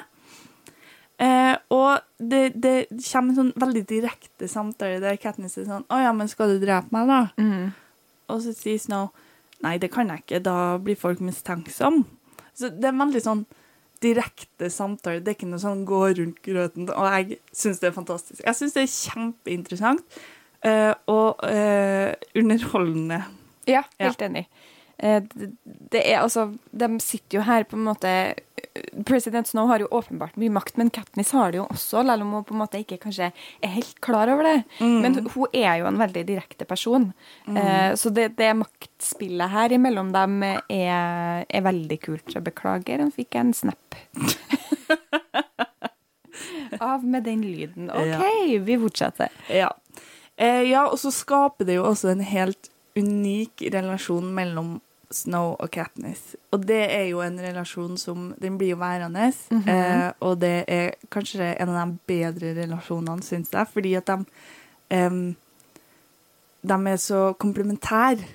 Eh, 1.17 1.55
og 1.73 1.99
det, 2.19 2.51
det 2.61 2.75
kommer 3.07 3.33
en 3.33 3.37
sånn 3.39 3.53
veldig 3.57 3.81
direkte 3.89 4.49
samtale 4.51 4.99
der 5.01 5.17
Katniss 5.17 5.57
er 5.57 5.65
sånn 5.65 5.87
'Å 5.89 6.01
ja, 6.03 6.11
men 6.13 6.29
skal 6.29 6.53
du 6.53 6.59
drepe 6.61 6.93
meg, 6.93 7.07
da?' 7.09 7.41
Mm. 7.41 7.71
Og 8.29 8.43
så 8.43 8.53
sier 8.53 8.77
Snow 8.77 9.09
'Nei, 9.63 9.79
det 9.81 9.89
kan 9.89 10.09
jeg 10.13 10.21
ikke. 10.21 10.43
Da 10.45 10.77
blir 10.77 10.95
folk 10.95 11.17
mistenksomme'. 11.17 12.05
Så 12.53 12.69
det 12.69 12.85
er 12.85 13.01
veldig 13.01 13.21
sånn 13.23 13.45
direkte 14.03 14.69
samtale. 14.73 15.21
Det 15.23 15.33
er 15.33 15.37
ikke 15.39 15.49
noe 15.49 15.61
sånn 15.61 15.85
gå 15.87 16.01
rundt 16.19 16.41
grøten. 16.45 16.89
Og 16.93 17.07
jeg 17.13 17.39
syns 17.55 17.81
det 17.81 17.91
er 17.91 17.95
fantastisk. 17.95 18.41
Jeg 18.43 18.59
syns 18.59 18.77
det 18.77 18.83
er 18.83 18.93
kjempeinteressant 18.93 20.19
eh, 20.67 20.93
og 21.11 21.43
eh, 21.47 22.13
underholdende. 22.37 23.21
Ja, 23.67 23.83
helt 23.99 24.21
enig. 24.23 24.47
Eh, 24.97 25.21
det, 25.63 26.01
er 26.01 26.23
altså 26.23 26.47
De 26.73 26.87
sitter 27.03 27.37
jo 27.37 27.43
her 27.45 27.67
på 27.69 27.77
en 27.77 27.83
måte 27.85 28.11
President 29.05 29.45
Snow 29.49 29.67
har 29.69 29.81
jo 29.81 29.87
åpenbart 29.93 30.35
mye 30.41 30.49
makt, 30.53 30.77
men 30.77 30.89
Katniss 30.93 31.31
har 31.33 31.51
det 31.53 31.59
jo 31.59 31.65
også, 31.69 32.01
selv 32.05 32.21
om 32.25 32.31
hun 32.33 32.43
på 32.45 32.53
en 32.55 32.59
måte 32.61 32.79
ikke 32.81 32.97
kanskje 33.01 33.29
er 33.33 33.71
helt 33.73 33.97
klar 34.05 34.29
over 34.33 34.45
det. 34.45 34.57
Men 34.81 35.17
hun 35.33 35.47
er 35.53 35.79
jo 35.81 35.87
en 35.89 35.97
veldig 35.97 36.23
direkte 36.27 36.65
person. 36.69 37.07
Eh, 37.49 37.93
så 37.97 38.09
det, 38.13 38.27
det 38.37 38.51
maktspillet 38.57 39.49
her 39.53 39.73
imellom 39.77 40.11
dem 40.13 40.37
er, 40.45 41.45
er 41.49 41.65
veldig 41.65 41.99
kult. 42.05 42.29
Jeg 42.33 42.45
beklager, 42.45 43.01
han 43.01 43.13
fikk 43.13 43.37
en 43.41 43.53
snap. 43.57 43.97
Av 46.79 47.03
med 47.05 47.23
den 47.25 47.41
lyden. 47.41 47.89
OK, 47.89 48.05
Ja. 48.05 48.21
vi 48.61 48.77
fortsetter. 48.77 49.29
Ja. 49.49 49.71
Eh, 50.37 50.61
ja, 50.69 50.85
og 50.87 50.99
så 51.01 51.09
skaper 51.13 51.65
det 51.65 51.75
jo 51.79 51.85
også 51.89 52.11
en 52.13 52.21
helt 52.21 52.69
unik 52.97 53.61
relasjon 53.73 54.29
mellom 54.33 54.77
Snow 55.13 55.53
og 55.59 55.69
Katniss. 55.71 56.35
Og 56.51 56.65
det 56.67 56.81
er 56.91 57.05
jo 57.09 57.21
en 57.23 57.37
relasjon 57.39 57.97
som 57.97 58.33
Den 58.41 58.57
blir 58.59 58.73
jo 58.73 58.77
værende. 58.81 59.29
eh, 59.67 60.11
og 60.19 60.39
det 60.39 60.65
er 60.67 60.95
kanskje 61.09 61.53
en 61.61 61.69
av 61.69 61.87
de 61.87 61.97
bedre 62.07 62.53
relasjonene, 62.57 63.23
syns 63.23 63.51
jeg, 63.53 63.67
fordi 63.73 63.95
at 63.95 64.05
de 64.05 64.25
um, 65.07 65.35
De 66.67 66.73
er 66.91 66.97
så 66.99 67.33
komplementære 67.39 68.25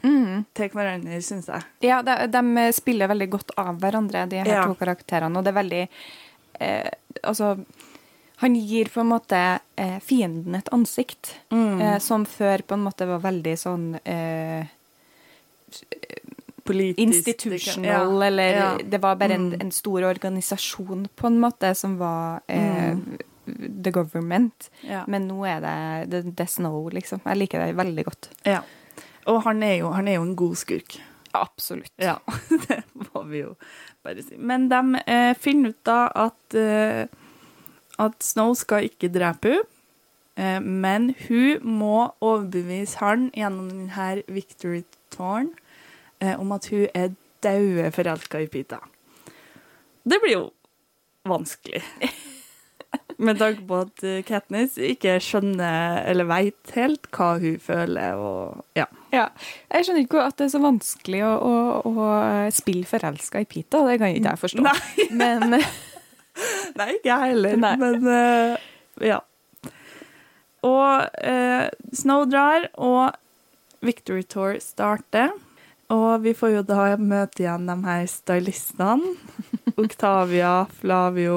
til 0.55 0.69
hverandre, 0.73 1.21
syns 1.23 1.49
jeg. 1.51 1.63
Ja, 1.83 2.01
de, 2.03 2.15
de 2.33 2.73
spiller 2.73 3.09
veldig 3.11 3.29
godt 3.31 3.51
av 3.59 3.77
hverandre, 3.83 4.27
de 4.31 4.37
her 4.41 4.47
Ja. 4.47 4.65
to 4.67 4.75
karakterene. 4.75 5.37
Og 5.37 5.45
det 5.45 5.53
er 5.53 5.61
veldig 5.63 5.89
eh, 6.61 6.91
Altså, 7.23 7.57
han 8.43 8.55
gir 8.57 8.89
på 8.89 9.01
en 9.03 9.11
måte 9.13 9.61
eh, 9.77 9.99
fienden 10.01 10.55
et 10.57 10.69
ansikt, 10.73 11.35
eh, 11.53 11.99
som 11.99 12.25
før 12.25 12.63
på 12.67 12.75
en 12.75 12.83
måte 12.89 13.07
var 13.07 13.21
veldig 13.21 13.53
sånn 13.61 13.85
eh, 14.07 14.65
Politisk 16.73 16.99
institutional, 17.07 17.85
Ja, 17.87 18.27
eller 18.27 18.55
ja. 18.57 18.69
det 18.85 19.01
var 19.03 19.17
bare 19.21 19.35
en, 19.39 19.51
Mm. 19.53 19.61
en 19.61 19.71
stor 19.73 20.03
organisasjon, 20.09 21.07
på 21.17 21.27
en 21.27 21.39
måte, 21.41 21.75
som 21.77 21.99
var 21.99 22.41
eh, 22.49 22.97
the 23.83 23.91
government. 23.91 24.71
Ja. 24.83 25.05
Men 25.09 25.29
nå 25.29 25.45
er 25.47 25.61
det, 25.61 26.41
er 26.41 26.47
Snow, 26.47 26.89
liksom. 26.91 27.21
Jeg 27.27 27.37
liker 27.37 27.67
det 27.67 27.77
veldig 27.77 28.05
godt. 28.05 28.29
ja. 28.47 28.61
Og 29.27 29.43
han 29.45 29.63
er, 29.63 29.77
jo, 29.79 29.91
han 29.95 30.09
er 30.09 30.17
jo 30.17 30.23
en 30.23 30.35
god 30.37 30.57
skurk. 30.59 30.97
Absolutt. 31.33 31.93
Ja, 31.97 32.17
det 32.69 32.81
må 33.15 33.23
vi 33.31 33.39
jo 33.45 33.53
bare 34.03 34.21
si. 34.23 34.35
Men 34.37 34.69
de 34.69 34.81
eh, 35.07 35.35
finner 35.39 35.71
ut 35.71 35.79
da 35.87 36.09
at, 36.15 36.55
eh, 36.59 37.07
at 38.03 38.19
Snow 38.23 38.53
skal 38.59 38.89
ikke 38.91 39.13
drepe 39.15 39.49
henne, 39.55 39.63
eh, 40.37 40.59
men 40.61 41.15
hun 41.29 41.61
må 41.63 42.11
overbevise 42.21 42.99
han 42.99 43.31
gjennom 43.37 43.69
denne 43.71 44.23
Victory 44.27 44.83
Torn 45.15 45.53
eh, 45.55 45.62
om 46.39 46.53
at 46.55 46.69
hun 46.73 46.87
er 46.95 47.15
daue 47.43 47.91
forelska 47.95 48.43
i 48.45 48.51
Pita. 48.51 48.79
Det 50.03 50.19
blir 50.23 50.37
jo 50.37 50.45
vanskelig. 51.29 51.83
Med 53.23 53.39
tanke 53.39 53.63
på 53.69 53.79
at 53.85 54.03
eh, 54.07 54.23
Katniss 54.27 54.75
ikke 54.81 55.15
skjønner 55.23 56.01
eller 56.11 56.27
veit 56.27 56.73
helt 56.75 57.07
hva 57.15 57.37
hun 57.43 57.59
føler, 57.63 58.19
og 58.19 58.79
ja. 58.79 58.89
Ja. 59.15 59.29
Jeg 59.71 59.87
skjønner 59.87 60.07
ikke 60.07 60.25
at 60.25 60.39
det 60.41 60.49
er 60.49 60.55
så 60.57 60.63
vanskelig 60.65 61.23
å, 61.29 61.33
å, 61.39 61.55
å 61.93 62.09
spille 62.55 62.89
forelska 62.89 63.45
i 63.45 63.49
Pita. 63.49 63.85
Det 63.87 63.99
kan 64.03 64.17
ikke 64.17 64.33
jeg 64.33 64.43
forstå. 64.47 64.67
Nei. 64.67 65.09
Men 65.23 65.61
Nei, 66.79 66.89
ikke 66.97 67.11
jeg 67.11 67.33
heller, 67.35 67.59
Nei. 67.61 67.75
men 67.81 68.07
uh, 68.09 69.05
ja. 69.05 69.19
Og 70.65 71.09
uh, 71.29 71.67
Snow 71.97 72.25
drar, 72.31 72.69
og 72.81 73.13
Victory 73.85 74.23
Tour 74.25 74.57
starter. 74.63 75.35
Og 75.93 76.23
vi 76.25 76.33
får 76.37 76.55
jo 76.55 76.63
da 76.67 76.87
møte 77.01 77.45
igjen 77.45 77.69
de 77.69 77.77
her 77.85 78.07
stylistene. 78.11 79.13
Octavia, 79.83 80.55
Flavio 80.81 81.37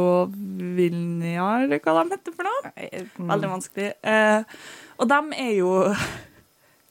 Vilnia, 0.78 1.50
eller 1.64 1.82
hva 1.84 1.98
de 2.02 2.16
heter 2.16 2.36
for 2.36 2.48
noe. 2.48 2.72
Mm. 3.18 3.28
Veldig 3.32 3.52
vanskelig. 3.52 3.92
Eh, 4.04 4.56
og 5.00 5.12
de 5.12 5.20
er 5.44 5.54
jo 5.58 5.76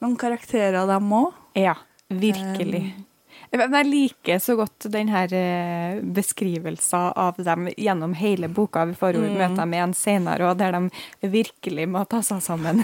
noen 0.04 0.16
karakterer, 0.20 0.84
dem 0.88 1.12
òg. 1.16 1.32
Ja, 1.56 1.76
virkelig. 2.12 2.84
Men 2.92 3.13
jeg 3.60 3.86
liker 3.86 4.40
så 4.42 4.56
godt 4.58 4.86
denne 4.90 5.22
eh, 5.30 6.00
beskrivelsen 6.02 7.12
av 7.16 7.38
dem 7.38 7.68
gjennom 7.76 8.14
hele 8.18 8.48
boka. 8.48 8.84
Vi 8.90 8.96
får 8.98 9.18
jo 9.18 9.24
møte 9.28 9.60
dem 9.60 9.74
igjen 9.76 9.94
senere, 9.94 10.50
og 10.50 10.58
der 10.58 10.74
de 10.74 11.30
virkelig 11.30 11.86
må 11.90 12.04
ta 12.10 12.22
seg 12.26 12.42
sammen. 12.42 12.82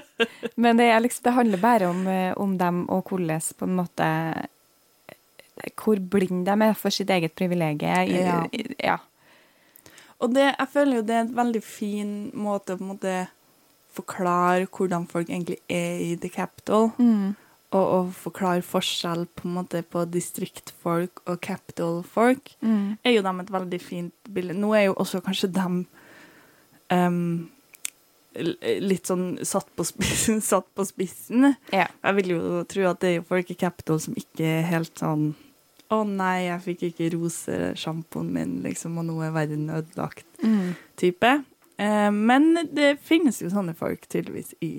Men 0.60 0.80
det, 0.80 0.90
er 0.92 1.00
liksom, 1.00 1.24
det 1.24 1.36
handler 1.36 1.62
bare 1.62 1.88
om, 1.88 2.06
eh, 2.06 2.32
om 2.36 2.56
dem 2.60 2.84
og 2.92 3.08
hvordan 3.08 3.46
på 3.56 3.68
en 3.68 3.76
måte 3.78 4.08
Hvor 5.76 6.00
blind 6.00 6.46
de 6.46 6.56
er 6.68 6.74
for 6.74 6.92
sitt 6.92 7.10
eget 7.10 7.34
privilegium. 7.36 8.12
Ja. 8.12 8.44
ja. 8.78 8.98
Og 10.20 10.34
det, 10.34 10.50
jeg 10.52 10.68
føler 10.72 11.00
jo 11.00 11.04
det 11.04 11.16
er 11.16 11.26
en 11.26 11.36
veldig 11.36 11.62
fin 11.64 12.14
måte 12.36 12.74
å 12.74 12.80
på 12.80 12.84
en 12.84 12.92
måte 12.94 13.14
forklare 13.90 14.68
hvordan 14.70 15.06
folk 15.10 15.30
egentlig 15.30 15.58
er 15.68 16.00
i 16.00 16.16
The 16.20 16.30
Capital. 16.32 16.90
Mm. 16.98 17.36
Og, 17.70 17.84
og 17.84 18.08
forklare 18.18 18.64
forskjell 18.66 19.28
på 19.38 19.46
en 19.46 19.52
måte 19.60 19.84
på 19.86 20.02
distriktfolk 20.10 21.22
og 21.30 21.36
capital-folk. 21.44 22.56
Mm. 22.66 22.96
Er 23.06 23.14
jo 23.14 23.22
dem 23.22 23.44
et 23.44 23.52
veldig 23.54 23.78
fint 23.78 24.32
bilde. 24.34 24.56
Nå 24.58 24.72
er 24.74 24.88
jo 24.88 24.96
også 24.98 25.20
kanskje 25.22 25.52
dem 25.54 25.84
um, 26.90 27.20
litt 28.34 29.10
sånn 29.10 29.38
satt 29.46 29.70
på 29.76 29.86
spissen. 29.86 30.40
satt 30.50 30.66
på 30.74 30.86
spissen. 30.88 31.52
Ja. 31.74 31.86
Jeg 32.02 32.18
vil 32.18 32.34
jo 32.34 32.64
tro 32.70 32.88
at 32.90 33.00
det 33.02 33.12
er 33.12 33.16
jo 33.20 33.28
folk 33.30 33.54
i 33.54 33.58
Capital 33.58 34.02
som 34.02 34.18
ikke 34.18 34.46
er 34.58 34.68
helt 34.70 34.98
sånn 34.98 35.32
Å 35.90 36.04
nei, 36.06 36.46
jeg 36.46 36.62
fikk 36.66 36.82
ikke 36.90 37.08
rosesjampoen 37.16 38.28
min, 38.30 38.58
liksom, 38.62 38.98
og 39.00 39.08
nå 39.08 39.16
er 39.26 39.34
verden 39.34 39.70
ødelagt 39.74 40.26
Mm. 40.40 40.72
Eh, 41.80 42.10
men 42.12 42.54
det 42.72 42.94
finnes 43.04 43.40
jo 43.42 43.50
sånne 43.52 43.74
folk 43.76 44.06
tydeligvis 44.08 44.54
i 44.64 44.70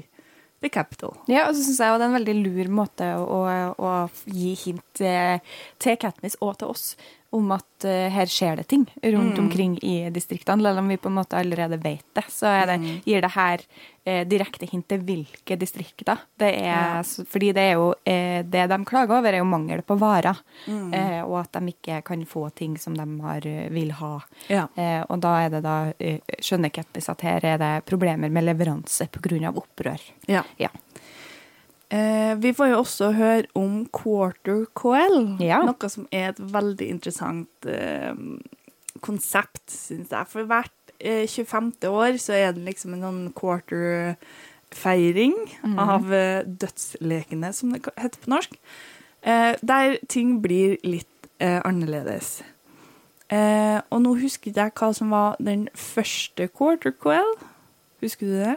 The 0.62 0.70
Capital. 0.70 1.16
Ja, 1.32 1.48
og 1.48 1.56
så 1.58 1.64
syns 1.66 1.80
jeg 1.82 1.98
det 1.98 2.06
er 2.06 2.12
en 2.12 2.20
veldig 2.20 2.36
lur 2.38 2.74
måte 2.82 3.08
å, 3.18 3.40
å, 3.42 3.56
å 3.82 3.94
gi 4.30 4.54
hint 4.62 5.02
eh, 5.02 5.42
til 5.82 5.98
Katniss 6.02 6.38
og 6.42 6.60
til 6.62 6.76
oss 6.76 6.86
om 7.32 7.52
at 7.56 7.86
eh, 7.88 8.10
her 8.12 8.28
skjer 8.30 8.60
det 8.60 8.68
ting 8.68 8.84
rundt 9.04 9.40
omkring 9.40 9.78
i 9.84 10.10
distriktene. 10.12 10.64
Selv 10.64 10.82
om 10.82 10.88
vi 10.92 10.98
på 11.00 11.08
en 11.10 11.16
måte 11.16 11.40
allerede 11.40 11.78
vet 11.80 12.06
det, 12.18 12.26
så 12.30 12.52
det, 12.68 12.76
gir 13.08 13.24
det 13.24 13.32
her 13.36 13.64
eh, 14.04 14.26
direkte 14.28 14.68
hint 14.68 14.88
til 14.92 15.00
hvilke 15.08 15.56
distrikter. 15.60 16.26
Det 16.40 16.52
er, 16.60 17.00
Ja. 17.02 17.04
Fordi 17.04 17.52
det 17.56 17.64
er 17.70 17.74
jo 17.80 17.94
eh, 18.04 18.44
det 18.44 18.68
de 18.70 18.80
klager 18.86 19.16
over, 19.18 19.32
er 19.32 19.40
jo 19.40 19.48
mangel 19.48 19.82
på 19.82 19.96
varer. 20.00 20.38
Eh, 20.68 21.22
og 21.24 21.40
at 21.46 21.56
de 21.56 21.72
ikke 21.72 22.02
kan 22.12 22.26
få 22.28 22.50
ting 22.56 22.78
som 22.78 22.98
de 22.98 23.08
har, 23.24 23.48
eh, 23.48 23.70
vil 23.72 23.92
ha. 23.92 24.14
Ja. 24.52 24.68
Eh, 24.76 25.02
og 25.08 25.22
da 25.24 25.36
er 25.46 25.50
det 25.56 25.64
da, 25.64 25.78
skjønner 26.42 26.70
Kettis 26.74 27.10
at 27.10 27.22
her 27.22 27.46
er 27.46 27.58
det 27.62 27.74
problemer 27.86 28.30
med 28.30 28.44
leveranse 28.44 29.08
pga. 29.08 29.52
opprør. 29.56 30.02
Ja. 30.28 30.44
Ja. 30.60 30.70
Eh, 31.92 32.38
vi 32.40 32.54
får 32.56 32.70
jo 32.72 32.78
også 32.86 33.10
høre 33.18 33.44
om 33.60 33.82
Quarter 33.92 34.62
Coel, 34.80 35.34
Ja. 35.44 35.58
noe 35.68 35.90
som 35.92 36.06
er 36.12 36.30
et 36.30 36.40
veldig 36.40 36.88
interessant 36.90 37.66
eh, 37.68 38.14
konsept, 39.04 39.66
syns 39.68 40.10
jeg. 40.14 40.28
For 40.32 40.44
hvert 40.48 40.72
eh, 41.02 41.26
25. 41.28 41.74
år 41.92 42.16
så 42.22 42.34
er 42.38 42.52
det 42.56 42.64
liksom 42.70 42.94
en 42.96 43.02
sånn 43.04 43.26
quarter-feiring 43.36 45.36
av 45.80 46.08
eh, 46.16 46.44
dødslekene, 46.48 47.52
som 47.54 47.72
det 47.76 47.84
heter 47.98 48.20
på 48.24 48.30
norsk, 48.38 48.56
eh, 49.28 49.56
der 49.62 49.98
ting 50.08 50.38
blir 50.44 50.78
litt 50.88 51.28
eh, 51.44 51.60
annerledes. 51.68 52.40
Eh, 53.32 53.80
og 53.90 54.02
nå 54.04 54.16
husker 54.20 54.52
ikke 54.52 54.62
jeg 54.64 54.72
hva 54.80 54.94
som 54.96 55.10
var 55.12 55.36
den 55.40 55.68
første 55.76 56.48
Quarter 56.52 56.92
Coel. 56.92 57.32
Husker 58.04 58.26
du 58.28 58.34
det? 58.44 58.56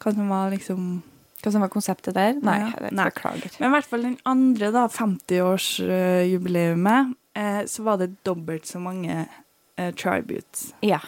Hva 0.00 0.12
som 0.16 0.28
var 0.32 0.50
liksom 0.52 1.02
Hva 1.46 1.52
som 1.54 1.62
var 1.62 1.70
konseptet 1.70 2.10
der? 2.16 2.32
Nei, 2.42 2.56
Ja. 2.58 2.72
Nei. 2.90 3.04
beklager. 3.06 3.52
Men 3.60 3.68
i 3.70 3.74
hvert 3.76 3.86
fall 3.86 4.02
den 4.02 4.16
andre, 4.26 4.72
da, 4.74 4.88
50-årsjubileumet, 4.90 7.12
eh, 7.38 7.60
så 7.70 7.82
var 7.86 7.96
det 8.00 8.08
dobbelt 8.26 8.66
så 8.66 8.80
mange 8.82 9.28
eh, 9.78 9.92
tributes. 9.94 10.72
Ja. 10.82 10.98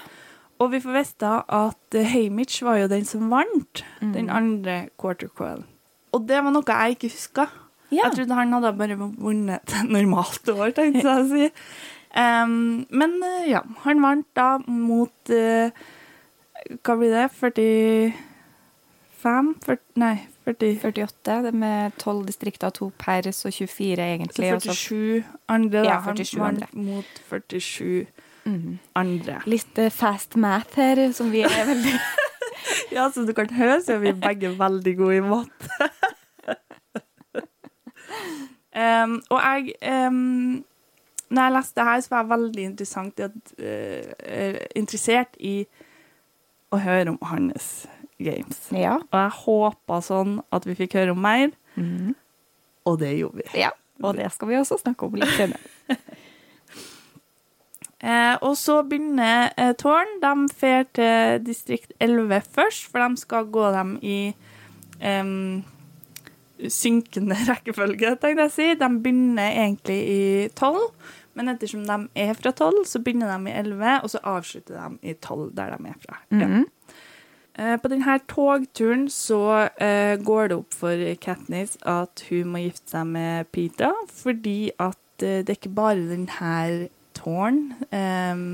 Og 0.60 0.70
vi 0.72 0.80
får 0.82 0.92
vite 0.96 1.30
at 1.48 1.94
eh, 1.98 2.06
Hamish 2.12 2.62
var 2.66 2.76
jo 2.82 2.88
den 2.90 3.04
som 3.08 3.30
vant 3.30 3.84
Mm. 4.00 4.12
den 4.14 4.30
andre 4.30 4.88
quarter 4.98 5.28
coil. 5.28 5.64
Og 6.14 6.26
det 6.28 6.38
var 6.44 6.50
noe 6.54 6.62
jeg 6.66 6.90
ikke 6.96 7.08
huska. 7.10 7.46
Ja. 7.90 8.02
Jeg 8.04 8.12
trodde 8.14 8.34
han 8.34 8.52
hadde 8.52 8.76
bare 8.78 8.96
vunnet 8.98 9.60
et 9.64 9.88
normalt 9.90 10.48
år, 10.48 10.70
tenkte 10.76 11.02
jeg 11.02 11.24
å 11.24 11.28
si. 11.28 11.50
Um, 12.18 12.86
men 12.88 13.22
eh, 13.22 13.50
ja, 13.50 13.60
han 13.84 14.00
vant 14.00 14.26
da 14.34 14.58
mot 14.64 15.12
uh, 15.28 15.68
Hva 16.82 16.94
blir 16.96 17.10
det? 17.12 17.28
45? 19.22 19.54
40, 19.66 19.78
nei, 19.98 20.14
40 20.46 20.78
48, 20.82 21.42
det 21.42 21.50
er 21.52 21.56
med 21.58 21.92
12 21.98 22.26
distrikter, 22.28 22.70
to 22.70 22.90
per, 22.98 23.30
så 23.34 23.50
24 23.50 24.04
egentlig. 24.04 24.50
så- 24.62 24.72
47 24.74 25.24
andre, 25.48 25.78
da. 25.82 25.84
Ja, 25.88 25.98
Han 26.00 26.16
47 26.16 26.38
vant 26.40 26.62
andre. 26.62 26.68
mot 26.72 27.04
47 27.28 28.06
andre. 28.96 29.40
Litt 29.46 29.78
eh, 29.78 29.90
fast 29.90 30.36
math 30.36 30.76
her, 30.76 31.12
som 31.12 31.30
vi 31.32 31.42
er 31.42 31.66
veldig 31.66 31.98
Ja, 32.92 33.10
som 33.10 33.26
du 33.26 33.32
kan 33.36 33.50
høre, 33.50 33.80
så 33.84 33.92
er 33.94 33.98
vi 33.98 34.12
begge 34.12 34.54
veldig 34.58 34.96
gode 34.96 35.16
i 35.16 35.20
matte. 35.20 35.68
um, 39.04 39.22
og 39.30 39.40
jeg 39.42 39.74
um, 40.06 40.64
Når 41.30 41.42
jeg 41.42 41.52
leste 41.52 41.80
det 41.80 41.84
her, 41.84 42.00
så 42.00 42.08
var 42.10 42.22
jeg 42.22 42.30
veldig 42.30 42.64
interessant 42.64 43.20
uh, 43.20 44.58
interessert 44.76 45.36
i 45.40 45.66
å 46.72 46.76
høre 46.80 47.10
om 47.12 47.18
hans 47.22 47.86
games. 48.18 48.60
Ja. 48.74 48.98
Og 49.08 49.18
jeg 49.18 49.34
håpa 49.42 50.00
sånn 50.04 50.38
at 50.54 50.66
vi 50.68 50.76
fikk 50.78 50.98
høre 50.98 51.14
om 51.14 51.22
mer, 51.22 51.52
og 52.88 52.98
det 53.02 53.14
gjorde 53.18 53.42
vi. 53.44 53.50
ja. 53.64 53.74
Og 53.98 54.14
det 54.14 54.28
skal 54.30 54.46
vi 54.46 54.54
også 54.54 54.76
snakke 54.78 55.08
om 55.08 55.16
litt 55.18 55.34
senere. 55.34 55.62
Eh, 57.98 58.36
og 58.46 58.52
så 58.54 58.76
begynner 58.86 59.48
eh, 59.58 59.72
Tårn. 59.74 60.20
De 60.22 60.30
fer 60.54 60.84
til 60.94 61.40
distrikt 61.42 61.90
11 61.98 62.44
først, 62.54 62.84
for 62.92 63.02
de 63.02 63.18
skal 63.18 63.48
gå 63.50 63.64
dem 63.74 63.96
i 64.06 64.18
eh, 65.02 65.32
synkende 66.70 67.38
rekkefølge, 67.50 68.14
tenkte 68.22 68.44
jeg 68.44 68.52
å 68.52 68.54
si. 68.54 68.68
De 68.78 68.90
begynner 69.02 69.50
egentlig 69.64 69.98
i 70.12 70.20
12, 70.54 70.78
men 71.38 71.50
ettersom 71.50 71.82
de 71.90 71.98
er 72.22 72.38
fra 72.38 72.54
12, 72.54 72.84
så 72.86 73.02
begynner 73.02 73.34
de 73.34 73.50
i 73.50 73.56
11, 73.64 73.98
og 74.04 74.14
så 74.14 74.22
avslutter 74.36 74.78
de 74.78 75.10
i 75.10 75.16
12, 75.18 75.48
der 75.58 75.74
de 75.74 75.90
er 75.90 75.98
fra. 76.06 76.22
Ja. 76.38 76.62
Eh, 77.58 77.76
På 77.82 77.90
denne 77.90 78.18
togturen 78.30 79.08
så 79.10 79.40
eh, 79.82 80.14
går 80.22 80.48
det 80.50 80.58
opp 80.60 80.76
for 80.78 81.00
Katniss 81.22 81.74
at 81.82 82.22
hun 82.28 82.52
må 82.52 82.62
gifte 82.62 82.92
seg 82.94 83.08
med 83.10 83.48
Peter, 83.54 83.94
fordi 84.14 84.70
at 84.78 85.24
eh, 85.26 85.40
det 85.42 85.50
er 85.54 85.58
ikke 85.58 85.74
bare 85.74 86.06
denne 86.06 86.88
tårn 87.18 87.58
eh, 87.90 88.44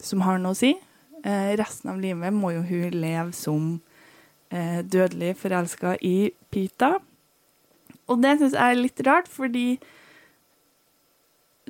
som 0.00 0.24
har 0.24 0.40
noe 0.40 0.56
å 0.56 0.60
si. 0.60 0.72
Eh, 1.20 1.52
resten 1.60 1.92
av 1.92 2.00
livet 2.00 2.32
må 2.32 2.54
jo 2.56 2.64
hun 2.64 2.96
leve 2.96 3.34
som 3.36 3.74
eh, 4.48 4.80
dødelig 4.88 5.34
forelska 5.42 5.98
i 6.00 6.30
Pita. 6.50 6.94
Og 8.10 8.22
det 8.24 8.38
syns 8.40 8.56
jeg 8.56 8.72
er 8.72 8.80
litt 8.80 9.04
rart, 9.06 9.28
fordi 9.30 9.74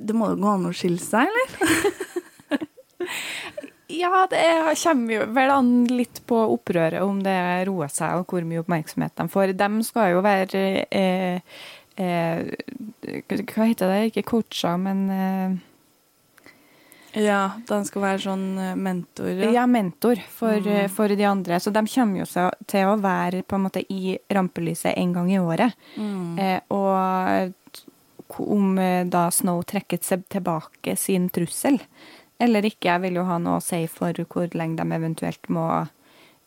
det 0.01 0.15
må 0.17 0.31
jo 0.31 0.39
gå 0.41 0.53
an 0.55 0.69
å 0.71 0.73
skille 0.73 1.03
seg, 1.03 1.27
eller? 1.27 1.91
Ja, 4.01 4.27
det 4.29 4.75
kommer 4.83 5.13
jo 5.13 5.25
vel 5.35 5.51
an 5.53 5.71
litt 5.91 6.21
på 6.29 6.37
opprøret, 6.55 7.01
om 7.05 7.19
det 7.23 7.37
roer 7.69 7.91
seg 7.91 8.21
og 8.21 8.31
hvor 8.31 8.45
mye 8.47 8.63
oppmerksomhet 8.63 9.13
de 9.19 9.27
får. 9.29 9.53
De 9.59 9.69
skal 9.85 10.15
jo 10.15 10.23
være 10.25 10.63
eh, 10.89 11.59
eh, 12.01 12.39
Hva 13.51 13.67
heter 13.69 13.91
det? 13.91 13.99
Ikke 14.09 14.25
coacher, 14.31 14.79
men 14.81 15.03
eh, 15.13 15.59
Ja, 17.21 17.41
den 17.67 17.85
skal 17.85 18.05
være 18.07 18.23
sånn 18.25 18.45
eh, 18.57 18.75
mentor. 18.79 19.45
ja. 19.51 19.67
mentor 19.69 20.23
for, 20.31 20.57
mm. 20.57 20.89
for 20.95 21.13
de 21.13 21.27
andre. 21.27 21.59
Så 21.61 21.73
de 21.75 21.85
kommer 21.93 22.23
jo 22.23 22.49
til 22.65 22.89
å 22.89 22.97
være 23.03 23.43
på 23.43 23.59
en 23.59 23.67
måte 23.67 23.85
i 23.93 24.17
rampelyset 24.31 24.95
en 24.95 25.13
gang 25.13 25.29
i 25.33 25.41
året. 25.41 25.77
Eh, 26.41 26.59
og 26.73 27.57
om 28.41 28.77
eh, 28.79 29.05
da 29.11 29.27
Snow 29.35 29.61
trekker 29.67 29.99
seg 30.01 30.23
tilbake 30.31 30.95
sin 30.95 31.29
trussel 31.29 31.81
eller 32.41 32.65
ikke, 32.67 32.89
jeg 32.89 33.03
vil 33.05 33.21
jo 33.21 33.27
ha 33.27 33.37
noe 33.41 33.59
å 33.59 33.63
si 33.63 33.83
for 33.91 34.17
hvor 34.31 34.49
lenge 34.57 34.81
de 34.81 34.97
eventuelt 34.97 35.51
må 35.53 35.67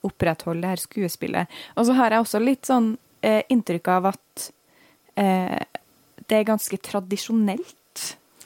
opprettholde 0.04 0.64
det 0.64 0.74
her 0.74 0.82
skuespillet. 0.82 1.62
Og 1.78 1.88
så 1.88 1.96
har 1.96 2.12
jeg 2.12 2.24
også 2.24 2.42
litt 2.42 2.68
sånn 2.68 2.92
eh, 3.24 3.40
inntrykk 3.52 3.88
av 3.94 4.10
at 4.12 4.50
eh, 5.20 5.62
det 6.28 6.40
er 6.40 6.50
ganske 6.50 6.78
tradisjonelt. 6.84 7.80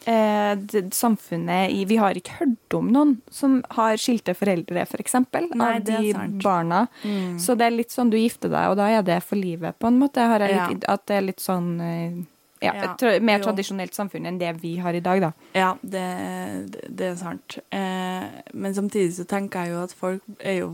Eh, 0.08 0.52
det, 0.56 0.84
samfunnet 0.94 1.74
i 1.74 1.82
Vi 1.84 1.98
har 2.00 2.16
ikke 2.16 2.38
hørt 2.38 2.76
om 2.78 2.92
noen 2.94 3.16
som 3.34 3.58
har 3.76 3.98
skilte 4.00 4.32
foreldre, 4.38 4.86
f.eks., 4.86 5.18
for 5.26 5.58
Nei, 5.58 5.74
av 5.74 5.84
de 5.84 6.40
barna. 6.44 6.86
Mm. 7.02 7.36
Så 7.42 7.58
det 7.58 7.68
er 7.68 7.76
litt 7.76 7.94
sånn 7.94 8.12
du 8.12 8.18
gifter 8.20 8.52
deg, 8.52 8.70
og 8.70 8.78
da 8.80 8.88
er 8.92 9.04
det 9.06 9.18
for 9.26 9.40
livet, 9.40 9.76
på 9.78 9.90
en 9.90 9.98
måte. 10.00 10.24
Litt, 10.44 10.86
At 10.88 11.08
det 11.10 11.18
er 11.18 11.26
litt 11.32 11.44
sånn 11.44 11.72
eh, 11.84 12.20
ja, 12.64 12.74
et 12.84 12.94
tra 13.00 13.14
mer 13.22 13.40
jo. 13.40 13.48
tradisjonelt 13.48 13.96
samfunn 13.96 14.28
enn 14.28 14.38
det 14.40 14.54
vi 14.62 14.76
har 14.82 14.96
i 14.96 15.02
dag, 15.04 15.20
da. 15.28 15.32
Ja, 15.56 15.72
det, 15.82 16.06
det, 16.74 16.86
det 17.00 17.10
er 17.12 17.18
sant. 17.20 17.58
Eh, 17.74 18.40
men 18.52 18.74
samtidig 18.76 19.14
så 19.18 19.28
tenker 19.28 19.66
jeg 19.66 19.76
jo 19.76 19.84
at 19.84 19.94
folk 19.98 20.40
er 20.40 20.60
jo 20.62 20.72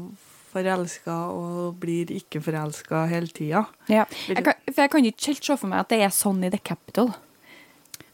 forelska 0.55 1.15
og 1.35 1.81
blir 1.83 2.13
ikke 2.15 2.43
forelska 2.45 3.05
hele 3.11 3.31
tida. 3.35 3.65
Ja. 3.91 4.07
Jeg 4.29 4.45
kan, 4.47 4.59
for 4.71 4.85
jeg 4.85 4.93
kan 4.93 5.09
ikke 5.11 5.33
helt 5.33 5.49
se 5.51 5.57
for 5.59 5.73
meg 5.73 5.85
at 5.85 5.93
det 5.93 6.03
er 6.07 6.15
sånn 6.15 6.45
i 6.47 6.53
The 6.53 6.63
Capital. 6.63 7.11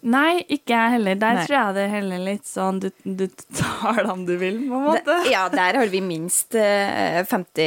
Nei, 0.03 0.41
ikke 0.49 0.73
jeg 0.73 0.93
heller. 0.95 1.15
Der 1.21 1.35
Nei. 1.37 1.43
tror 1.45 1.57
jeg 1.59 1.75
det 1.77 1.83
er 1.85 1.91
heller 1.93 2.19
litt 2.25 2.47
sånn 2.49 2.79
du, 2.81 2.87
du 3.05 3.27
tar 3.59 3.99
dem 4.07 4.23
du 4.25 4.33
vil, 4.41 4.57
på 4.71 4.79
en 4.79 4.87
måte. 4.87 5.17
ja, 5.31 5.43
der 5.53 5.77
har 5.77 5.91
vi 5.93 6.01
minst 6.01 6.55
eh, 6.57 7.21
50 7.29 7.67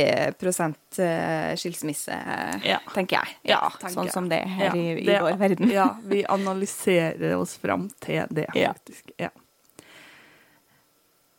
eh, 0.97 1.53
skilsmisse, 1.61 2.17
Ja. 2.65 2.79
tenker 2.93 3.19
jeg. 3.21 3.35
Ja, 3.53 3.61
tenker 3.79 3.93
sånn 3.99 4.09
jeg. 4.09 4.13
som 4.17 4.29
det 4.29 4.41
er 4.41 4.47
her 4.49 4.65
Ja, 4.65 4.73
i, 4.81 4.87
i 5.01 5.05
det- 5.05 5.21
vår 5.21 5.37
verden. 5.37 5.69
Ja, 5.71 5.87
vi 6.03 6.23
analyserer 6.25 7.35
oss 7.37 7.57
fram 7.57 7.89
til 8.01 8.25
det, 8.29 8.47
faktisk. 8.53 9.11
Ja. 9.21 9.29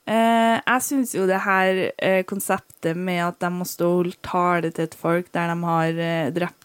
Eh, 0.04 0.58
jeg 0.58 0.84
syns 0.84 1.14
jo 1.16 1.22
det 1.24 1.38
her 1.46 1.78
eh, 1.96 2.20
konseptet 2.28 2.92
med 2.92 3.22
at 3.24 3.38
de 3.40 3.48
må 3.54 3.64
stå 3.64 3.86
og 3.88 4.00
holde 4.02 4.18
tale 4.26 4.70
til 4.76 4.84
et 4.84 4.96
folk 5.00 5.30
der 5.32 5.48
de 5.48 5.54
har 5.64 6.00
eh, 6.06 6.32
drept 6.34 6.60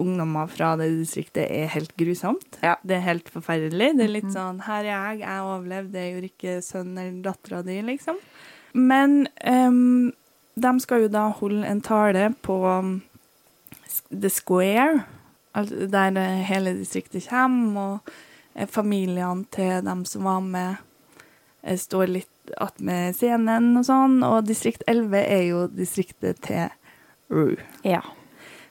ungdommer 0.00 0.48
fra 0.48 0.72
det 0.80 0.88
distriktet, 0.96 1.44
er 1.44 1.68
helt 1.74 1.92
grusomt. 2.00 2.56
Ja. 2.62 2.74
Mhm. 2.78 2.88
Det 2.88 2.96
er 2.96 3.04
helt 3.04 3.28
forferdelig. 3.28 3.90
Det 3.98 4.06
er 4.06 4.14
litt 4.14 4.30
sånn 4.32 4.62
Her 4.64 4.80
er 4.80 4.88
jeg, 4.88 5.20
jeg 5.20 5.44
overlevde, 5.44 5.92
det 5.92 6.06
gjorde 6.06 6.30
ikke 6.30 6.54
sønnen 6.64 7.02
eller 7.02 7.22
dattera 7.28 7.60
di, 7.66 7.76
liksom. 7.84 8.18
Men 8.72 9.28
ehm, 9.44 10.10
de 10.56 10.72
skal 10.80 11.04
jo 11.04 11.12
da 11.12 11.26
holde 11.36 11.68
en 11.68 11.84
tale 11.84 12.30
på 12.40 12.56
um, 12.64 12.96
The 14.08 14.30
Square, 14.32 15.04
altså 15.52 15.86
der 15.92 16.18
hele 16.48 16.74
distriktet 16.78 17.28
kommer, 17.28 18.00
og 18.56 18.68
familiene 18.72 19.44
til 19.52 19.84
dem 19.84 20.06
som 20.08 20.24
var 20.24 20.40
med, 20.40 20.80
står 21.76 22.08
litt 22.08 22.32
attmed 22.58 23.16
scenen 23.18 23.72
og 23.78 23.86
sånn, 23.88 24.20
og 24.26 24.48
distrikt 24.48 24.84
11 24.90 25.20
er 25.20 25.44
jo 25.48 25.66
distriktet 25.72 26.40
til 26.46 26.70
Rue. 27.30 27.60
Ja. 27.86 28.02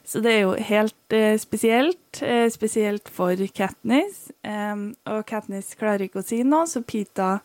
Så 0.04 0.22
det 0.24 0.32
er 0.32 0.40
jo 0.42 0.54
helt 0.58 1.14
eh, 1.14 1.36
spesielt, 1.38 2.22
eh, 2.22 2.48
spesielt 2.50 3.08
for 3.12 3.38
Katniss. 3.54 4.30
Um, 4.42 4.90
og 5.06 5.22
Katniss 5.28 5.76
klarer 5.78 6.08
ikke 6.08 6.22
å 6.22 6.26
si 6.26 6.40
noe, 6.42 6.66
så 6.66 6.82
Pita 6.82 7.36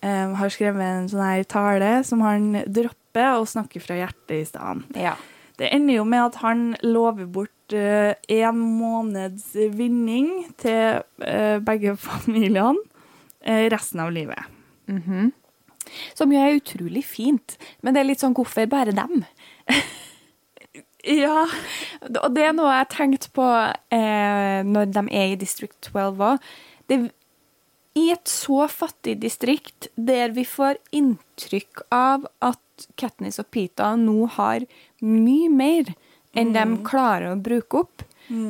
um, 0.00 0.32
har 0.38 0.54
skrevet 0.54 0.80
en 0.80 1.10
sånn 1.12 1.24
her 1.26 1.44
tale 1.44 1.90
som 2.08 2.24
han 2.24 2.62
dropper 2.64 3.42
og 3.42 3.50
snakker 3.50 3.84
fra 3.84 3.98
hjertet 4.00 4.38
i 4.38 4.48
stedet. 4.48 4.98
ja. 5.08 5.18
Det 5.60 5.68
ender 5.68 5.98
jo 5.98 6.04
med 6.08 6.24
at 6.24 6.38
han 6.40 6.62
lover 6.80 7.26
bort 7.28 7.74
uh, 7.76 8.16
en 8.16 8.62
måneds 8.80 9.52
vinning 9.76 10.30
til 10.58 11.04
uh, 11.22 11.58
begge 11.62 11.92
familiene 12.08 12.80
uh, 12.80 13.66
resten 13.70 14.00
av 14.02 14.14
livet. 14.16 14.48
Som 16.18 16.32
jo 16.34 16.40
er 16.40 16.58
utrolig 16.58 17.04
fint, 17.06 17.56
men 17.82 17.94
det 17.94 18.02
er 18.02 18.10
litt 18.10 18.22
sånn 18.24 18.36
hvorfor 18.36 18.68
bare 18.70 18.94
dem? 18.96 19.24
Ja. 21.02 21.48
Og 22.22 22.28
det 22.30 22.44
er 22.46 22.52
noe 22.54 22.70
jeg 22.70 22.84
har 22.84 22.90
tenkt 22.92 23.24
på 23.34 23.42
eh, 23.42 24.60
når 24.62 24.92
de 24.94 25.02
er 25.10 25.32
i 25.32 25.38
District 25.40 25.90
12 25.90 26.22
òg. 26.28 26.52
I 27.98 28.04
et 28.14 28.30
så 28.30 28.64
fattig 28.72 29.18
distrikt 29.20 29.90
der 29.96 30.32
vi 30.32 30.46
får 30.48 30.78
inntrykk 30.96 31.82
av 31.92 32.24
at 32.40 32.86
Katniss 32.96 33.40
og 33.42 33.50
Pita 33.52 33.90
nå 34.00 34.30
har 34.38 34.64
mye 35.04 35.50
mer 35.52 35.92
enn 36.32 36.54
de 36.54 36.64
klarer 36.86 37.34
å 37.34 37.40
bruke 37.42 37.82
opp, 37.82 38.04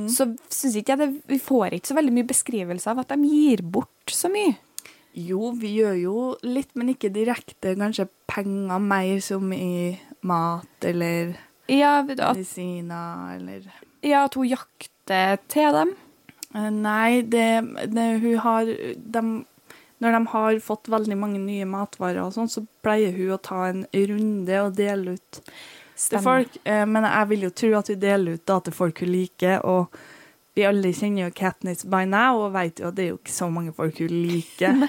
så 0.07 0.28
syns 0.52 0.76
ikke 0.78 0.92
jeg 0.94 1.00
det 1.00 1.09
Vi 1.33 1.38
får 1.42 1.74
ikke 1.74 1.90
så 1.90 1.96
veldig 1.98 2.12
mye 2.14 2.28
beskrivelse 2.28 2.92
av 2.92 3.00
at 3.02 3.11
de 3.11 3.26
gir 3.26 3.64
bort 3.66 4.12
så 4.14 4.31
mye. 4.31 4.55
Jo, 5.14 5.51
vi 5.59 5.75
gjør 5.81 5.96
jo 6.01 6.16
litt, 6.46 6.70
men 6.79 6.88
ikke 6.94 7.11
direkte. 7.12 7.75
Kanskje 7.77 8.07
penger 8.31 8.79
mer 8.81 9.18
som 9.25 9.51
i 9.53 9.98
mat 10.25 10.87
eller 10.88 11.35
Ja, 11.68 12.03
medisiner 12.07 13.37
eller 13.37 13.66
ja, 14.03 14.25
at 14.27 14.35
hun 14.35 14.48
jakter 14.51 15.38
til 15.53 15.72
dem. 15.77 15.92
Eh, 16.55 16.70
Nei, 16.75 17.22
det, 17.22 17.46
det 17.92 18.07
hun 18.22 18.38
har 18.42 18.64
de, 18.66 19.22
Når 20.03 20.16
de 20.16 20.22
har 20.33 20.59
fått 20.64 20.88
veldig 20.90 21.16
mange 21.16 21.38
nye 21.38 21.64
matvarer 21.70 22.25
og 22.25 22.33
sånn, 22.35 22.51
så 22.51 22.64
pleier 22.83 23.12
hun 23.14 23.37
å 23.37 23.38
ta 23.40 23.68
en 23.68 23.85
runde 23.94 24.59
og 24.64 24.75
dele 24.75 25.14
ut 25.14 25.38
til 25.38 25.53
Stemmer. 25.94 26.25
folk. 26.27 26.57
Eh, 26.66 26.85
Men 26.87 27.05
jeg 27.07 27.29
vil 27.31 27.46
jo 27.46 27.51
tro 27.51 27.70
at 27.79 27.88
hun 27.92 28.01
deler 28.03 28.35
ut 28.40 28.46
da 28.51 28.59
til 28.61 28.72
folk 28.75 28.98
hun 29.05 29.12
liker, 29.14 29.61
og 29.64 29.94
vi 30.57 30.65
alle 30.69 30.93
kjenner 30.93 31.27
jo 31.27 31.35
Katniss 31.37 31.87
by 31.88 32.05
now 32.09 32.43
og 32.47 32.55
vet 32.57 32.81
jo 32.83 32.91
at 32.91 32.97
det 32.99 33.07
er 33.07 33.12
jo 33.15 33.21
ikke 33.21 33.35
så 33.35 33.49
mange 33.53 33.75
folk 33.77 34.01
hun 34.03 34.12
liker. 34.12 34.87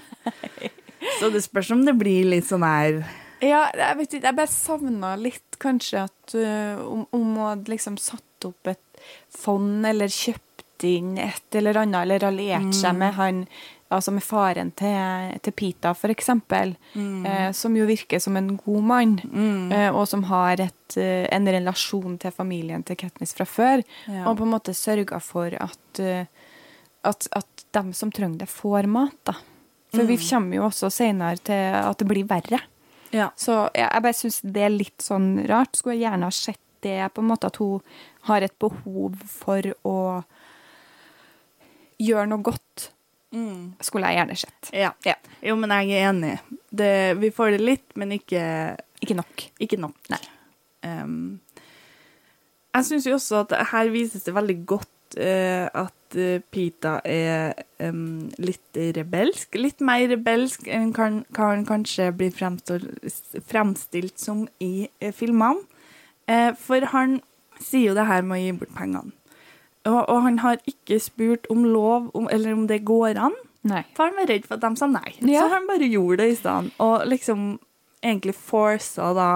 så 1.20 1.30
det 1.34 1.44
spørs 1.46 1.72
om 1.76 1.86
det 1.88 1.96
blir 2.00 2.28
litt 2.34 2.50
sånn 2.50 2.66
her. 2.68 3.04
Ja, 3.44 3.66
jeg 3.76 4.00
vet 4.00 4.16
ikke, 4.16 4.28
jeg 4.28 4.40
bare 4.40 4.52
savna 4.52 5.14
litt 5.20 5.60
kanskje 5.64 6.06
at 6.06 6.36
uh, 6.38 6.80
om, 6.84 7.06
om 7.12 7.30
hun 7.34 7.44
hadde 7.44 7.74
liksom 7.74 8.00
satt 8.00 8.48
opp 8.48 8.72
et 8.72 9.04
fond 9.32 9.88
eller 9.88 10.12
kjøpt 10.12 10.86
inn 10.88 11.16
et 11.22 11.56
eller 11.56 11.80
annet, 11.84 12.02
eller 12.04 12.28
alliert 12.28 12.76
seg 12.76 12.96
med 13.00 13.16
han 13.16 13.44
Altså 13.94 14.12
med 14.16 14.24
faren 14.26 14.72
til, 14.80 15.34
til 15.46 15.54
Pita, 15.54 15.92
for 15.94 16.10
eksempel, 16.10 16.76
eh, 16.98 17.52
som 17.54 17.76
jo 17.78 17.86
virker 17.86 18.20
som 18.24 18.36
en 18.40 18.56
god 18.58 18.84
mann, 18.90 19.14
eh, 19.72 19.90
og 19.94 20.08
som 20.10 20.24
har 20.32 20.60
et, 20.64 20.98
eh, 20.98 21.28
en 21.32 21.46
relasjon 21.46 22.18
til 22.20 22.32
familien 22.34 22.84
til 22.84 22.96
Katniss 22.98 23.34
fra 23.38 23.46
før, 23.46 23.84
Ja. 24.08 24.26
og 24.30 24.38
på 24.40 24.44
en 24.48 24.52
måte 24.56 24.74
sørga 24.74 25.22
for 25.22 25.54
at, 25.54 26.00
eh, 26.00 26.26
at, 27.06 27.28
at 27.36 27.66
dem 27.74 27.94
som 27.94 28.12
trenger 28.12 28.40
det, 28.40 28.50
får 28.50 28.88
mat. 28.88 29.14
da. 29.26 29.34
For 29.94 30.08
vi 30.10 30.18
kommer 30.18 30.56
jo 30.58 30.64
også 30.72 30.90
senere 30.92 31.38
til 31.38 31.54
at 31.76 31.98
det 32.00 32.08
blir 32.10 32.26
verre. 32.26 32.60
Ja. 33.14 33.28
Så 33.38 33.70
jeg, 33.76 33.86
jeg 33.94 34.02
bare 34.02 34.14
syns 34.18 34.42
det 34.42 34.64
er 34.66 34.70
litt 34.74 34.98
sånn 35.06 35.48
rart. 35.48 35.76
Skulle 35.78 36.00
jeg 36.00 36.08
gjerne 36.10 36.24
ha 36.26 36.32
sett 36.34 36.58
det, 36.82 37.14
på 37.14 37.22
en 37.22 37.28
måte 37.30 37.46
at 37.46 37.58
hun 37.62 37.80
har 38.24 38.42
et 38.42 38.56
behov 38.58 39.14
for 39.30 39.62
å 39.86 40.24
gjøre 42.02 42.28
noe 42.32 42.42
godt. 42.44 42.90
Skulle 43.82 44.12
jeg 44.12 44.22
gjerne 44.22 44.38
sett. 44.38 44.72
Ja. 44.74 44.92
Ja. 45.08 45.16
Jo, 45.44 45.56
men 45.60 45.74
jeg 45.74 45.98
er 45.98 46.10
enig. 46.12 46.38
Det, 46.70 46.94
vi 47.22 47.32
får 47.34 47.56
det 47.56 47.64
litt, 47.64 47.88
men 48.00 48.14
ikke, 48.16 48.44
Ikke 49.04 49.18
nok. 49.18 49.48
ikke 49.60 49.80
nok. 49.82 49.98
Nei. 50.14 50.22
Um, 50.84 51.40
jeg 52.74 52.86
syns 52.88 53.08
jo 53.08 53.18
også 53.18 53.44
at 53.44 53.56
her 53.72 53.92
vises 53.94 54.26
det 54.26 54.34
veldig 54.36 54.58
godt 54.68 55.18
uh, 55.18 55.68
at 55.84 56.18
eh, 56.18 56.42
Pita 56.52 56.98
er 57.06 57.54
um, 57.86 58.32
litt 58.42 58.80
rebelsk. 58.98 59.58
Litt 59.60 59.84
mer 59.86 60.08
rebelsk 60.10 60.68
enn 60.68 60.94
kan, 60.96 61.22
kan 61.36 61.66
kanskje 61.70 62.12
blir 62.18 62.34
fremstilt 62.34 64.18
som 64.22 64.48
i 64.64 64.88
uh, 65.04 65.12
filmene. 65.14 65.66
Uh, 66.30 66.52
for 66.58 66.86
han 66.94 67.20
sier 67.62 67.92
jo 67.92 67.98
det 67.98 68.08
her 68.10 68.26
med 68.26 68.40
å 68.40 68.42
gi 68.44 68.56
bort 68.62 68.76
pengene. 68.78 69.14
Og, 69.86 70.10
og 70.10 70.22
han 70.24 70.40
har 70.40 70.62
ikke 70.70 71.00
spurt 71.04 71.48
om 71.52 71.66
lov, 71.68 72.12
om, 72.16 72.30
eller 72.32 72.56
om 72.56 72.68
det 72.68 72.86
går 72.88 73.20
an. 73.20 73.36
Nei. 73.68 73.84
For 73.96 74.10
han 74.10 74.18
var 74.20 74.28
redd 74.32 74.48
for 74.48 74.58
at 74.58 74.64
de 74.66 74.80
sa 74.80 74.88
nei. 74.92 75.16
Ja. 75.24 75.44
Så 75.44 75.56
han 75.56 75.68
bare 75.68 75.88
gjorde 75.88 76.24
det 76.24 76.30
i 76.34 76.38
stedet. 76.40 76.74
Og 76.84 77.08
liksom 77.08 77.48
egentlig 78.04 78.36
forsa 78.36 79.12
da 79.16 79.30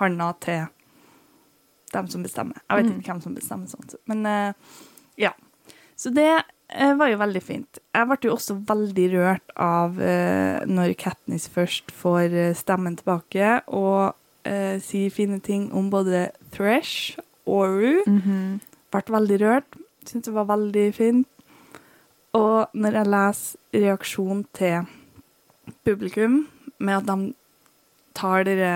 handa 0.00 0.32
til 0.42 0.66
dem 1.94 2.10
som 2.10 2.22
bestemmer. 2.26 2.60
Jeg 2.66 2.82
vet 2.82 2.92
ikke 2.92 3.12
hvem 3.12 3.24
som 3.24 3.34
bestemmer 3.38 3.70
sånt. 3.70 3.94
Men 4.10 4.26
uh, 4.26 4.78
ja. 5.18 5.32
Så 5.98 6.10
det 6.14 6.28
uh, 6.34 6.94
var 6.98 7.10
jo 7.12 7.20
veldig 7.22 7.42
fint. 7.42 7.80
Jeg 7.94 8.10
ble 8.10 8.18
jo 8.26 8.34
også 8.36 8.58
veldig 8.68 9.08
rørt 9.14 9.54
av 9.54 9.98
uh, 9.98 10.66
når 10.68 10.94
Katniss 11.00 11.48
først 11.50 11.94
får 11.94 12.34
stemmen 12.58 12.98
tilbake 12.98 13.58
og 13.66 14.14
sier 14.80 15.12
fine 15.12 15.42
ting 15.44 15.66
om 15.76 15.90
både 15.92 16.30
Thresh 16.54 17.18
og 17.44 17.68
Rue. 17.68 18.00
-hmm. 18.06 18.60
Ble 18.90 19.02
veldig 19.12 19.38
rørt. 19.42 19.76
Syntes 20.08 20.30
det 20.30 20.34
var 20.36 20.48
veldig 20.48 20.86
fint. 20.96 21.28
Og 22.36 22.74
når 22.76 22.96
jeg 23.00 23.10
leser 23.12 23.82
reaksjonen 23.84 24.44
til 24.56 24.88
publikum 25.84 26.40
med 26.78 26.96
at 27.00 27.06
de 27.08 27.34
tar 28.18 28.44
dere 28.48 28.72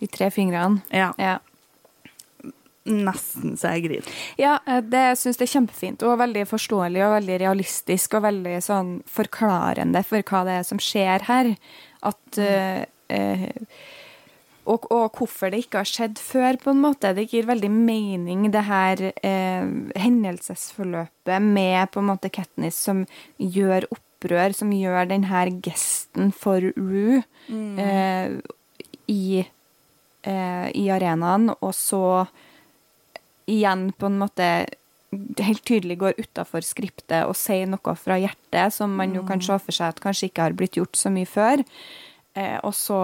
De 0.00 0.06
tre 0.10 0.30
fingrene. 0.34 0.82
Ja, 0.92 1.12
Ja. 1.18 1.38
nesten 2.90 3.56
så 3.60 3.74
jeg 3.76 3.84
griner. 3.84 4.06
Ja, 4.40 4.58
eh, 4.66 4.80
det 4.80 5.18
syns 5.20 5.38
jeg 5.38 5.46
er 5.48 5.52
kjempefint, 5.52 6.02
og 6.02 6.18
veldig 6.18 6.46
forståelig 6.48 7.02
og 7.04 7.12
veldig 7.18 7.36
realistisk 7.42 8.16
og 8.18 8.24
veldig 8.24 8.56
sånn 8.64 8.94
forklarende 9.06 10.02
for 10.04 10.24
hva 10.26 10.40
det 10.48 10.56
er 10.58 10.66
som 10.66 10.80
skjer 10.82 11.26
her. 11.28 11.52
At 12.02 12.38
eh, 12.40 12.84
eh, 13.12 13.50
og, 14.68 14.86
og 14.92 15.16
hvorfor 15.16 15.52
det 15.52 15.64
ikke 15.64 15.80
har 15.82 15.88
skjedd 15.88 16.20
før, 16.20 16.58
på 16.60 16.74
en 16.74 16.82
måte. 16.82 17.12
Det 17.16 17.28
gir 17.30 17.48
veldig 17.48 17.70
mening, 17.72 18.48
det 18.52 18.64
her 18.68 19.02
eh, 19.10 19.70
hendelsesforløpet 20.04 21.46
med 21.46 21.92
på 21.92 22.02
en 22.02 22.10
måte 22.12 22.32
Katniss 22.32 22.80
som 22.88 23.04
gjør 23.38 23.88
opprør, 23.94 24.54
som 24.56 24.72
gjør 24.74 25.08
den 25.10 25.28
her 25.30 25.52
gesten 25.64 26.34
for 26.36 26.64
Rue 26.76 27.22
eh, 27.50 28.36
i, 29.10 29.24
eh, 30.28 30.68
i 30.76 30.84
arenaen, 30.92 31.50
og 31.56 31.72
så 31.76 32.04
igjen 33.50 33.90
på 33.98 34.06
en 34.06 34.20
måte 34.20 34.50
helt 35.10 35.64
tydelig 35.66 35.96
går 35.98 36.20
utafor 36.20 36.62
skriptet 36.62 37.24
og 37.26 37.34
sier 37.38 37.66
noe 37.66 37.94
fra 37.98 38.18
hjertet 38.20 38.76
som 38.76 38.92
man 38.94 39.16
jo 39.16 39.24
kan 39.26 39.42
se 39.42 39.56
for 39.58 39.74
seg 39.74 39.90
at 39.90 40.02
kanskje 40.04 40.28
ikke 40.30 40.44
har 40.46 40.54
blitt 40.54 40.78
gjort 40.78 40.98
så 40.98 41.10
mye 41.10 41.26
før. 41.26 41.64
Eh, 42.38 42.58
og 42.62 42.74
så 42.78 43.00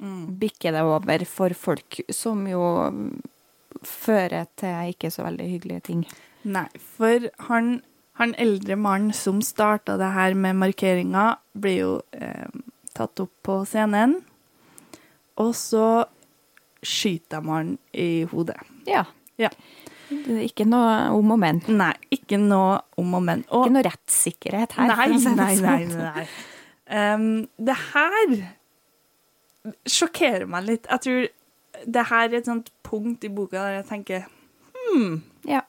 ja, 0.00 0.14
bikker 0.40 0.72
det 0.72 0.82
over 0.86 1.24
for 1.28 1.54
folk 1.56 2.00
som 2.14 2.46
jo 2.48 2.64
fører 3.86 4.48
til 4.58 4.94
ikke 4.94 5.10
så 5.12 5.26
veldig 5.26 5.46
hyggelige 5.52 5.84
ting. 5.90 6.02
Nei, 6.48 6.66
for 6.96 7.28
han, 7.50 7.78
han 8.20 8.34
eldre 8.40 8.76
mannen 8.80 9.14
som 9.16 9.42
starta 9.44 9.98
det 10.00 10.10
her 10.14 10.34
med 10.34 10.58
markeringa, 10.60 11.34
blir 11.52 11.78
jo 11.78 11.92
eh, 12.16 12.48
tatt 12.96 13.22
opp 13.22 13.32
på 13.46 13.60
scenen. 13.68 14.18
Og 15.40 15.54
så 15.56 16.04
skyter 16.82 17.44
man 17.44 17.76
i 17.92 18.24
hodet. 18.30 18.58
Ja. 18.88 19.04
Ja. 19.40 19.50
Ikke 20.10 20.66
noe 20.66 21.10
om 21.14 21.36
og 21.36 21.38
men. 21.40 21.60
Nei, 21.70 21.92
ikke 22.12 22.40
noe 22.40 22.80
om 22.98 23.12
og 23.16 23.22
men. 23.24 23.44
Og 23.54 23.68
Ikke 23.68 23.76
noe 23.76 23.86
rettssikkerhet 23.86 24.74
her. 24.76 24.90
Nei, 24.90 25.06
nei, 25.14 25.34
nei. 25.60 25.76
sånn. 25.86 26.00
nei. 26.02 26.24
Um, 26.90 27.28
det 27.62 27.76
her 27.92 28.32
sjokkerer 29.88 30.46
meg 30.50 30.66
litt. 30.66 30.86
Jeg 30.90 31.00
tror 31.04 31.20
det 31.86 32.08
her 32.10 32.26
er 32.28 32.34
et 32.40 32.48
sånt 32.48 32.68
punkt 32.86 33.24
i 33.24 33.30
boka 33.32 33.58
der 33.60 33.74
jeg 33.80 33.88
tenker 33.90 34.20
Ja. 35.48 35.62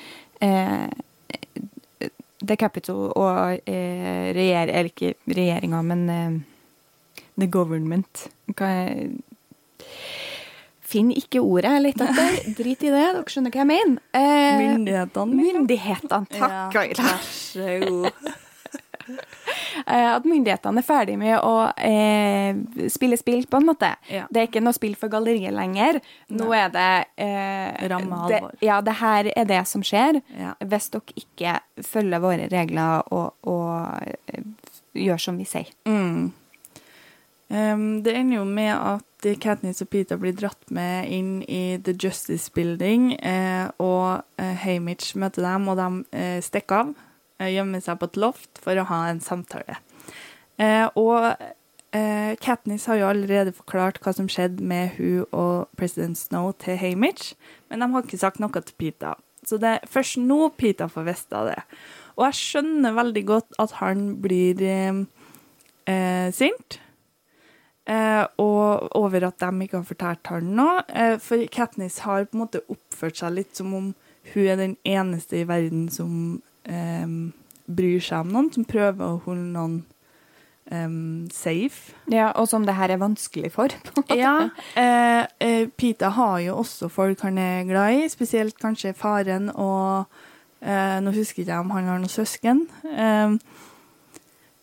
eh, 0.44 0.90
The 2.46 2.56
Capital 2.56 3.10
og 3.20 3.60
eh, 3.68 4.30
regjer, 4.36 4.70
eller 4.72 4.90
ikke 4.94 5.14
regjeringa, 5.28 5.82
men 5.84 6.06
eh, 6.10 7.24
the 7.38 7.48
government 7.52 8.28
hva 8.56 8.70
er- 8.86 9.10
Finn 10.90 11.12
ikke 11.14 11.38
ordet, 11.46 11.70
jeg 11.70 11.82
leter 11.84 12.08
etter. 12.10 12.54
Drit 12.58 12.82
i 12.82 12.90
det, 12.90 13.02
dere 13.14 13.30
skjønner 13.30 13.54
hva 13.54 13.60
jeg 13.62 13.68
mener. 13.70 14.00
Eh, 14.18 14.56
Myndighetene. 14.58 15.36
liksom. 15.38 15.60
Myndighetene, 15.60 16.26
takk, 16.34 16.40
Ja, 16.40 16.86
Vær 16.98 17.28
så 17.30 17.68
god. 17.84 18.32
Eh, 19.88 20.10
At 20.12 20.26
myndighetene 20.28 20.82
er 20.82 20.86
ferdig 20.86 21.14
med 21.22 21.36
å 21.46 21.70
eh, 21.78 22.58
spille 22.92 23.16
spill, 23.20 23.46
på 23.48 23.60
en 23.62 23.68
måte. 23.70 23.92
Ja. 24.12 24.26
Det 24.34 24.42
er 24.42 24.48
ikke 24.50 24.64
noe 24.66 24.76
spill 24.76 24.96
for 25.00 25.14
galleriet 25.14 25.54
lenger. 25.56 26.00
Nå 26.36 26.50
er 26.58 26.74
det 26.74 26.88
eh, 27.22 27.88
Ramme 27.92 28.24
det. 28.32 28.42
Ja, 28.66 28.80
det 28.84 28.98
her 29.00 29.30
er 29.30 29.48
det 29.48 29.62
som 29.70 29.86
skjer. 29.86 30.20
Ja. 30.36 30.56
Hvis 30.60 30.90
dere 30.92 31.22
ikke 31.22 31.54
følger 31.86 32.24
våre 32.26 32.50
regler 32.52 33.06
og, 33.14 33.38
og 33.48 34.10
eh, 34.34 34.44
gjør 34.98 35.22
som 35.30 35.40
vi 35.40 35.48
sier. 35.48 35.70
Mm. 35.88 36.32
Um, 37.50 38.04
det 38.04 38.14
ender 38.14 38.42
jo 38.42 38.46
med 38.46 38.74
at 38.76 39.30
Katniss 39.42 39.82
og 39.82 39.90
Peter 39.90 40.20
blir 40.22 40.36
dratt 40.38 40.70
med 40.70 41.10
inn 41.10 41.32
i 41.50 41.80
The 41.82 41.96
Justice 41.98 42.52
Building, 42.54 43.16
eh, 43.18 43.66
og 43.82 44.22
eh, 44.38 44.54
Haymitch 44.64 45.16
møter 45.20 45.48
dem, 45.48 45.66
og 45.72 45.80
de 45.80 46.20
eh, 46.20 46.38
stikker 46.46 46.84
av. 46.84 46.92
eh, 47.40 47.54
Gjemmer 47.56 47.84
seg 47.84 48.00
på 48.00 48.10
et 48.10 48.20
loft 48.20 48.62
for 48.64 48.80
å 48.80 48.88
ha 48.90 49.06
en 49.10 49.22
samtale. 49.24 49.80
Eh, 50.60 50.86
og 51.00 51.32
eh, 51.96 52.36
Katniss 52.44 52.90
har 52.92 53.00
jo 53.00 53.08
allerede 53.10 53.56
forklart 53.56 54.02
hva 54.04 54.14
som 54.16 54.28
skjedde 54.32 54.66
med 54.66 54.98
hun 54.98 55.24
og 55.32 55.72
president 55.80 56.20
Snow 56.20 56.52
til 56.60 56.80
Hamish, 56.82 57.34
men 57.70 57.82
de 57.82 57.90
har 57.94 58.06
ikke 58.06 58.22
sagt 58.22 58.44
noe 58.44 58.62
til 58.62 58.76
Peter. 58.78 59.16
Så 59.48 59.58
det 59.62 59.78
er 59.78 59.88
først 59.88 60.20
nå 60.20 60.50
Peter 60.60 60.92
får 60.92 61.08
vite 61.08 61.46
det. 61.48 61.62
Og 62.20 62.28
jeg 62.28 62.40
skjønner 62.42 62.98
veldig 62.98 63.26
godt 63.26 63.58
at 63.64 63.78
han 63.80 64.12
blir 64.22 64.62
eh, 64.68 66.28
sint. 66.36 66.82
Eh, 67.90 68.26
og 68.38 68.92
over 69.00 69.24
at 69.26 69.40
de 69.42 69.66
ikke 69.66 69.80
har 69.80 69.88
fortalt 69.88 70.30
han 70.30 70.52
noe. 70.58 70.84
Eh, 70.94 71.16
for 71.24 71.42
Katniss 71.50 72.04
har 72.06 72.28
på 72.28 72.38
en 72.38 72.44
måte 72.44 72.62
oppført 72.70 73.18
seg 73.18 73.34
litt 73.38 73.58
som 73.58 73.74
om 73.74 73.88
hun 74.34 74.46
er 74.46 74.60
den 74.60 74.76
eneste 74.86 75.40
i 75.40 75.48
verden 75.50 75.88
som 75.90 76.12
eh, 76.70 77.06
bryr 77.70 78.00
seg 78.02 78.24
om 78.26 78.32
noen, 78.34 78.52
som 78.54 78.66
prøver 78.66 79.06
å 79.06 79.20
holde 79.26 79.46
noen 79.54 79.80
um, 80.72 81.28
safe. 81.34 81.94
Ja, 82.14 82.32
Og 82.38 82.48
som 82.50 82.66
det 82.66 82.76
her 82.78 82.90
er 82.94 83.02
vanskelig 83.02 83.52
for. 83.56 83.74
Ja, 84.16 84.50
Uh, 84.78 85.26
uh, 85.44 85.68
Pita 85.78 86.10
har 86.16 86.40
jo 86.46 86.56
også 86.62 86.90
folk 86.94 87.22
han 87.26 87.38
er 87.42 87.64
glad 87.70 87.94
i, 88.00 88.10
spesielt 88.10 88.58
kanskje 88.62 88.94
faren 88.98 89.50
og 89.54 90.06
uh, 90.66 91.00
Nå 91.02 91.14
husker 91.16 91.44
ikke 91.44 91.52
jeg 91.52 91.60
om 91.66 91.74
han 91.76 91.90
har 91.90 92.00
noen 92.00 92.12
søsken. 92.12 92.66
Eh, 92.86 93.36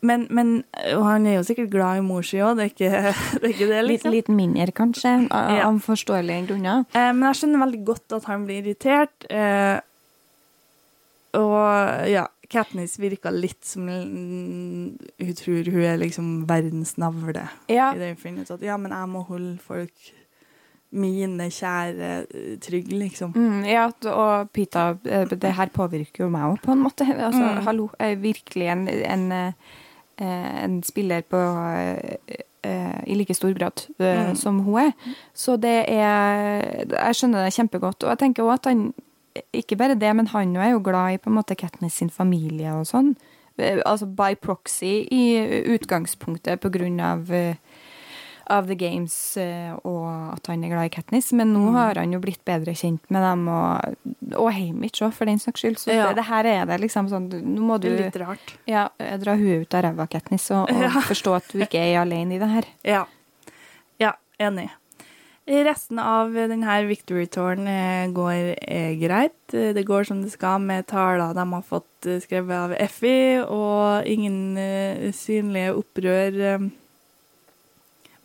men, 0.07 0.27
men 0.31 0.51
og 0.93 1.03
han 1.07 1.27
er 1.27 1.39
jo 1.39 1.47
sikkert 1.49 1.71
glad 1.73 1.99
i 1.99 2.05
mor 2.05 2.23
si 2.27 2.39
òg, 2.45 2.59
det, 2.61 2.69
det 2.79 2.91
er 2.93 3.49
ikke 3.49 3.69
det, 3.71 3.81
liksom. 3.89 4.13
litt 4.15 4.29
mindre, 4.31 4.69
kanskje, 4.77 5.15
av, 5.35 5.53
Ja. 5.57 5.65
av 5.71 5.81
forståelige 5.83 6.51
grunner. 6.51 6.85
Eh, 6.93 7.11
men 7.17 7.25
jeg 7.31 7.41
skjønner 7.41 7.65
veldig 7.65 7.83
godt 7.89 8.17
at 8.19 8.29
han 8.31 8.45
blir 8.47 8.61
irritert. 8.63 9.27
Eh, 9.31 9.81
og 11.37 12.09
ja, 12.11 12.27
Katniss 12.51 12.99
virka 13.03 13.31
litt 13.35 13.65
som 13.67 13.89
Hun 13.89 14.99
tror 15.37 15.71
hun 15.73 15.83
er 15.83 15.97
liksom 15.99 16.29
verdens 16.49 16.95
navle. 16.99 17.49
Ja. 17.69 17.93
I 17.95 17.99
det 17.99 18.13
hun 18.15 18.21
finner 18.23 18.43
ut 18.47 18.51
at 18.55 18.63
ja, 18.63 18.77
men 18.79 18.93
jeg 18.95 19.09
må 19.11 19.25
holde 19.27 19.57
folk 19.59 20.13
mine 20.97 21.49
kjære 21.53 22.11
trygg, 22.63 22.93
liksom. 22.95 23.33
Mm, 23.35 23.65
ja, 23.69 23.89
og 24.13 24.51
Pita, 24.55 24.85
eh, 25.05 25.27
det 25.29 25.51
her 25.59 25.69
påvirker 25.75 26.23
jo 26.25 26.29
meg 26.33 26.47
òg, 26.53 26.61
på 26.63 26.73
en 26.73 26.85
måte. 26.85 27.05
Altså, 27.11 27.43
Mm. 27.43 27.65
hallo, 27.67 27.89
virkelig 28.23 28.69
en, 28.73 28.89
en, 28.89 29.33
eh, 29.33 29.53
en 30.65 30.83
spiller 30.87 31.21
på 31.29 31.37
eh, 31.37 33.03
i 33.07 33.15
like 33.15 33.35
stor 33.35 33.53
grad 33.59 33.87
Mm. 33.99 34.37
som 34.37 34.59
hun 34.61 34.79
er. 34.87 34.93
Så 35.35 35.57
det 35.61 35.85
er 35.89 36.87
Jeg 36.89 37.15
skjønner 37.15 37.45
det 37.45 37.55
kjempegodt. 37.55 38.03
Og 38.05 38.09
jeg 38.11 38.19
tenker 38.19 38.43
også 38.43 38.53
at 38.55 38.65
han 38.67 38.95
Ikke 39.55 39.77
bare 39.77 39.95
det, 39.99 40.13
men 40.17 40.27
han 40.33 40.57
er 40.57 40.71
jo 40.73 40.81
glad 40.81 41.15
i 41.15 41.19
på 41.19 41.31
en 41.31 41.37
måte 41.39 41.57
Katniss 41.59 41.95
sin 42.01 42.11
familie 42.11 42.73
og 42.75 42.87
sånn. 42.87 43.15
Eh, 43.59 43.81
Altså 43.87 44.07
by 44.07 44.35
proxy 44.37 45.07
i 45.11 45.25
utgangspunktet 45.77 46.61
på 46.61 46.71
grunn 46.71 47.01
av 47.01 47.31
eh, 47.33 47.55
av 48.49 48.69
The 48.69 48.77
Games 48.79 49.15
eh, 49.43 49.73
og 49.83 50.05
at 50.37 50.47
han 50.47 50.63
er 50.63 50.71
glad 50.71 50.87
i 50.87 50.93
Katniss, 50.95 51.33
men 51.35 51.51
nå 51.53 51.65
Mm. 51.67 51.75
har 51.75 51.95
han 51.99 52.13
jo 52.13 52.21
blitt 52.21 52.45
bedre 52.47 52.75
kjent 52.79 53.03
med 53.11 53.21
dem, 53.25 53.49
og, 53.49 53.97
og 54.39 54.53
Hamish 54.55 55.03
òg, 55.03 55.13
for 55.13 55.27
den 55.27 55.41
saks 55.43 55.61
skyld. 55.65 55.79
Så 55.83 55.91
Ja. 55.93 56.07
det, 56.13 56.17
det 56.21 56.25
her 56.29 56.45
er 56.47 56.65
det 56.67 56.79
liksom 56.81 57.09
sånn 57.11 57.27
Nå 57.29 57.61
må 57.61 57.81
du 57.81 57.89
litt 57.91 58.15
rart. 58.23 58.55
ja, 58.69 58.89
dra 59.19 59.35
huet 59.35 59.63
ut 59.67 59.75
av 59.75 59.83
ræva, 59.83 60.07
Katniss, 60.09 60.47
og, 60.53 60.71
og 60.71 60.79
Ja. 60.87 60.91
forstå 61.03 61.35
at 61.41 61.49
du 61.51 61.59
ikke 61.59 61.75
er 61.83 61.99
alene 62.05 62.37
i 62.37 62.39
det 62.39 62.49
her. 62.49 62.65
Ja. 62.85 63.05
ja, 63.99 64.13
enig. 64.39 64.71
Resten 65.47 66.01
av 66.03 66.33
denne 66.35 66.77
Victory 66.89 67.29
Toren 67.31 67.69
eh, 67.71 68.09
går 68.11 68.57
eh, 68.67 68.97
greit. 68.99 69.55
Eh, 69.55 69.71
Det 69.77 69.85
går 69.87 70.09
som 70.09 70.23
det 70.25 70.33
skal 70.35 70.59
med 70.59 70.89
taler 70.91 71.37
de 71.37 71.45
har 71.53 71.63
fått 71.63 72.09
skrevet 72.25 72.57
av 72.57 72.75
Effie, 72.75 73.45
og 73.45 74.03
ingen 74.11 74.59
synlige 75.15 75.75
opprør 75.79 76.67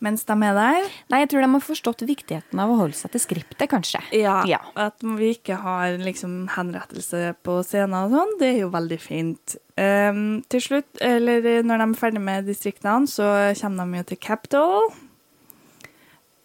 mens 0.02 0.24
de 0.26 0.34
er 0.34 0.56
der. 0.58 0.88
Nei, 1.14 1.20
jeg 1.22 1.30
tror 1.30 1.44
de 1.46 1.50
har 1.54 1.62
forstått 1.62 2.00
viktigheten 2.10 2.62
av 2.62 2.72
å 2.74 2.78
holde 2.80 2.98
seg 2.98 3.14
til 3.14 3.22
skriptet, 3.22 3.68
kanskje. 3.70 4.02
Ja, 4.18 4.40
Ja. 4.50 4.58
At 4.74 4.98
vi 5.06 5.36
ikke 5.36 5.60
har 5.62 5.94
liksom 6.02 6.48
henrettelse 6.56 7.36
på 7.46 7.60
scenen 7.62 8.08
og 8.08 8.16
sånn, 8.16 8.34
det 8.42 8.50
er 8.50 8.60
jo 8.64 8.72
veldig 8.74 8.98
fint. 9.02 9.56
Um, 9.78 10.42
til 10.50 10.62
slutt, 10.66 10.90
eller 11.06 11.62
når 11.62 11.84
de 11.84 11.88
er 11.92 12.02
ferdig 12.02 12.22
med 12.26 12.50
distriktene, 12.50 13.06
så 13.06 13.30
kommer 13.62 13.86
de 13.86 14.02
jo 14.02 14.10
til 14.10 14.18
Capitol. 14.26 14.90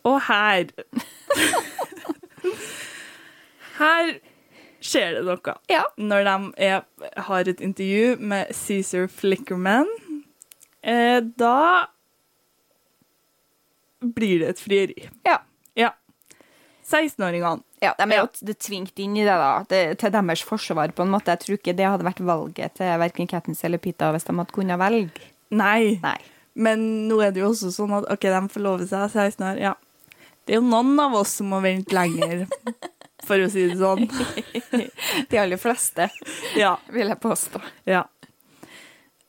Og 0.07 0.21
her 0.29 0.71
Her 3.77 4.15
skjer 4.87 5.19
det 5.19 5.25
noe. 5.27 5.55
Ja. 5.69 5.83
Når 5.99 6.25
de 6.29 6.37
er, 6.69 6.85
har 7.27 7.51
et 7.51 7.61
intervju 7.61 8.17
med 8.23 8.53
Cæsar 8.55 9.09
Flickerman, 9.13 9.91
eh, 10.81 11.19
da 11.21 11.89
blir 14.01 14.41
det 14.41 14.55
et 14.55 14.63
frieri. 14.63 15.09
Ja. 15.27 15.41
Ja. 15.77 15.91
16-åringene. 16.87 17.65
Ja, 17.83 17.93
de 17.99 18.07
er 18.07 18.23
jo 18.23 18.29
ja. 18.31 18.55
tvingt 18.63 18.99
inn 19.03 19.17
i 19.19 19.25
det, 19.27 19.35
da. 19.37 19.51
Det, 19.69 19.83
til 20.01 20.15
deres 20.15 20.45
forsvar, 20.47 20.95
på 20.97 21.05
en 21.05 21.13
måte. 21.13 21.35
Jeg 21.35 21.45
tror 21.45 21.59
ikke 21.59 21.77
det 21.77 21.91
hadde 21.91 22.07
vært 22.07 22.23
valget 22.25 22.79
til 22.79 22.95
verken 23.03 23.29
Katniss 23.29 23.65
eller 23.67 23.83
Pita 23.83 24.13
hvis 24.15 24.25
de 24.29 24.37
hadde 24.39 24.57
kunnet 24.57 24.81
velge. 24.81 25.33
Nei. 25.51 25.99
Nei. 26.05 26.19
Men 26.57 26.87
nå 27.11 27.19
er 27.21 27.35
det 27.35 27.43
jo 27.43 27.51
også 27.51 27.69
sånn 27.75 27.93
at 27.99 28.07
OK, 28.13 28.25
de 28.33 28.41
forlover 28.55 28.89
seg 28.89 29.11
16 29.13 29.45
år. 29.45 29.61
Ja. 29.61 29.75
Det 30.47 30.55
er 30.55 30.61
jo 30.61 30.67
noen 30.69 30.95
av 31.03 31.15
oss 31.19 31.37
som 31.41 31.49
må 31.51 31.59
vente 31.65 31.95
lenger, 31.97 32.45
for 33.27 33.43
å 33.43 33.49
si 33.51 33.65
det 33.67 33.79
sånn. 33.81 34.07
De 35.31 35.41
aller 35.43 35.59
fleste, 35.59 36.07
Ja. 36.57 36.77
vil 36.95 37.11
jeg 37.11 37.21
påstå. 37.25 37.63
ja. 37.91 38.05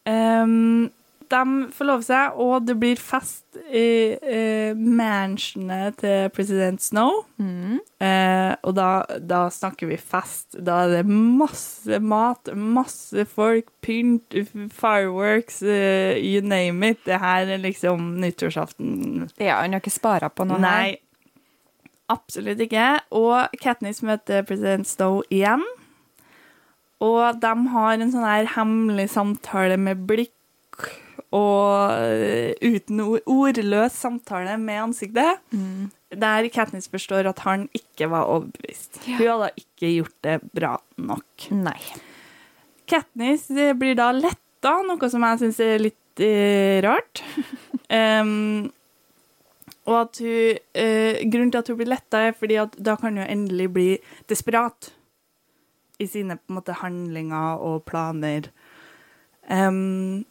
Um, 0.07 0.91
de 1.27 1.39
forlover 1.75 2.05
seg, 2.07 2.37
og 2.39 2.61
det 2.69 2.77
blir 2.79 2.95
fest 3.03 3.57
i 3.75 4.15
uh, 4.15 4.77
mansionet 4.79 5.97
til 5.99 6.29
president 6.31 6.79
Snow. 6.79 7.25
Mm. 7.35 7.81
Uh, 7.99 8.53
og 8.63 8.77
da, 8.77 8.85
da 9.19 9.41
snakker 9.51 9.89
vi 9.91 9.97
fest. 9.99 10.55
Da 10.55 10.77
er 10.85 10.93
det 11.01 11.01
masse 11.11 11.99
mat, 11.99 12.47
masse 12.55 13.25
folk, 13.27 13.67
pynt, 13.83 14.37
fireworks, 14.71 15.59
uh, 15.67 16.15
you 16.15 16.39
name 16.47 16.93
it. 16.93 17.03
Det 17.03 17.19
her 17.19 17.51
er 17.57 17.59
liksom 17.65 18.13
nyttårsaften. 18.23 19.27
Ja, 19.35 19.59
han 19.65 19.75
har 19.75 19.83
ikke 19.83 19.97
spara 19.97 20.31
på 20.31 20.47
noe 20.47 20.61
Nei, 20.63 20.95
absolutt 22.11 22.61
ikke. 22.63 22.87
Og 23.15 23.59
Katniss 23.61 24.03
møter 24.05 24.45
president 24.47 24.87
Stowe 24.89 25.25
igjen. 25.33 25.65
Og 27.03 27.37
de 27.41 27.53
har 27.73 27.99
en 27.99 28.13
sånn 28.13 28.25
her 28.25 28.49
hemmelig 28.55 29.11
samtale 29.13 29.77
med 29.77 30.07
blikk 30.09 30.33
og 31.35 31.91
eh, 31.91 32.55
uten 32.63 33.01
ordløs 33.03 33.97
samtale 33.99 34.55
med 34.61 34.81
ansiktet. 34.87 35.41
Mm. 35.51 35.89
Der 36.15 36.47
Katniss 36.53 36.87
forstår 36.89 37.27
at 37.29 37.43
han 37.43 37.67
ikke 37.75 38.07
var 38.11 38.29
overbevist. 38.31 39.01
Ja. 39.03 39.17
Hun 39.19 39.27
hadde 39.33 39.51
ikke 39.59 39.91
gjort 39.91 40.15
det 40.23 40.37
bra 40.55 40.77
nok. 40.95 41.49
Nei. 41.51 41.79
Katniss 42.87 43.49
blir 43.51 43.97
da 43.99 44.13
letta, 44.15 44.77
noe 44.87 45.11
som 45.11 45.25
jeg 45.27 45.43
syns 45.43 45.61
er 45.63 45.83
litt 45.83 46.23
eh, 46.23 46.79
rart. 46.85 47.23
Em, 47.93 48.67
og 49.87 49.99
at 50.01 50.19
hun 50.19 50.59
eh, 50.75 51.23
Grunnen 51.31 51.51
til 51.51 51.63
at 51.63 51.71
hun 51.71 51.79
blir 51.79 51.91
letta, 51.91 52.27
er 52.27 52.37
fordi 52.37 52.59
at 52.61 52.75
da 52.77 52.97
kan 52.99 53.17
hun 53.17 53.27
endelig 53.27 53.67
bli 53.73 53.89
desperat 54.29 54.91
i 55.99 56.07
sine 56.07 56.37
på 56.37 56.51
en 56.51 56.57
måte, 56.59 56.75
handlinger 56.83 57.61
og 57.63 57.85
planer. 57.87 58.51
Um, 59.49 60.25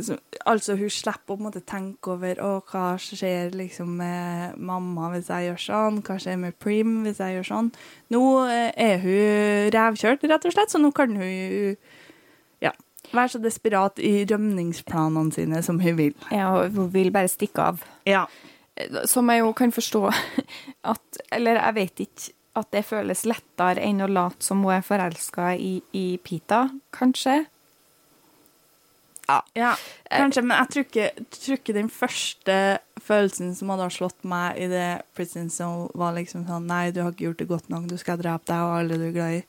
så, 0.00 0.16
altså, 0.46 0.76
hun 0.78 0.90
slipper 0.92 1.34
å 1.34 1.36
på 1.36 1.36
en 1.40 1.46
måte 1.48 1.62
tenke 1.66 2.14
over 2.14 2.38
å, 2.44 2.50
hva 2.70 2.84
skjer 3.00 3.52
liksom 3.58 3.96
med 4.00 4.60
mamma 4.70 5.10
hvis 5.12 5.28
jeg 5.28 5.50
gjør 5.50 5.64
sånn, 5.64 5.98
hva 6.06 6.16
skjer 6.22 6.38
med 6.40 6.56
Prim 6.62 7.00
hvis 7.04 7.20
jeg 7.20 7.36
gjør 7.36 7.48
sånn. 7.50 7.72
Nå 8.14 8.22
eh, 8.46 8.70
er 8.80 9.02
hun 9.02 9.72
revkjørt, 9.74 10.24
rett 10.30 10.46
og 10.48 10.54
slett, 10.54 10.72
så 10.72 10.80
nå 10.80 10.92
kan 10.96 11.12
hun 11.18 11.76
ja, 12.64 12.72
være 13.10 13.34
så 13.34 13.42
desperat 13.42 14.00
i 14.00 14.22
rømningsplanene 14.30 15.36
sine 15.36 15.60
som 15.66 15.82
hun 15.82 15.98
vil. 16.00 16.16
Ja, 16.32 16.54
hun 16.70 16.88
vil 16.94 17.12
bare 17.14 17.32
stikke 17.32 17.72
av. 17.72 17.84
Ja. 18.08 18.24
Som 19.10 19.30
jeg 19.32 19.42
jo 19.42 19.54
kan 19.56 19.72
forstå 19.74 20.02
at 20.94 21.22
Eller 21.32 21.60
jeg 21.60 21.76
vet 21.78 22.04
ikke 22.06 22.36
at 22.60 22.72
det 22.74 22.82
føles 22.82 23.22
lettere 23.30 23.78
enn 23.86 24.02
å 24.02 24.08
late 24.10 24.42
som 24.42 24.64
hun 24.64 24.74
er 24.74 24.82
forelska 24.82 25.52
i, 25.54 25.76
i 25.94 26.18
Pita, 26.18 26.64
kanskje. 26.92 27.44
Ja. 29.30 29.36
Ja, 29.54 29.70
kanskje, 30.10 30.42
men 30.42 30.58
jeg 30.58 30.72
tror 30.72 30.86
ikke, 30.88 31.26
tror 31.36 31.58
ikke 31.60 31.76
den 31.76 31.90
første 31.94 32.56
følelsen 33.00 33.52
som 33.54 33.70
hadde 33.70 33.86
slått 33.94 34.26
meg 34.26 34.58
i 34.58 34.66
det 34.70 34.88
prison 35.14 35.46
zone, 35.54 35.86
var 35.94 36.16
liksom 36.18 36.48
sånn 36.48 36.66
Nei, 36.70 36.88
du 36.90 37.04
har 37.04 37.14
ikke 37.14 37.28
gjort 37.28 37.44
det 37.44 37.50
godt 37.52 37.70
nok, 37.70 37.86
du 37.90 37.94
skal 38.00 38.18
drepe 38.20 38.50
deg 38.50 38.64
og 38.66 38.74
alle 38.80 38.98
du 38.98 39.06
er 39.06 39.14
glad 39.14 39.38
i. 39.38 39.44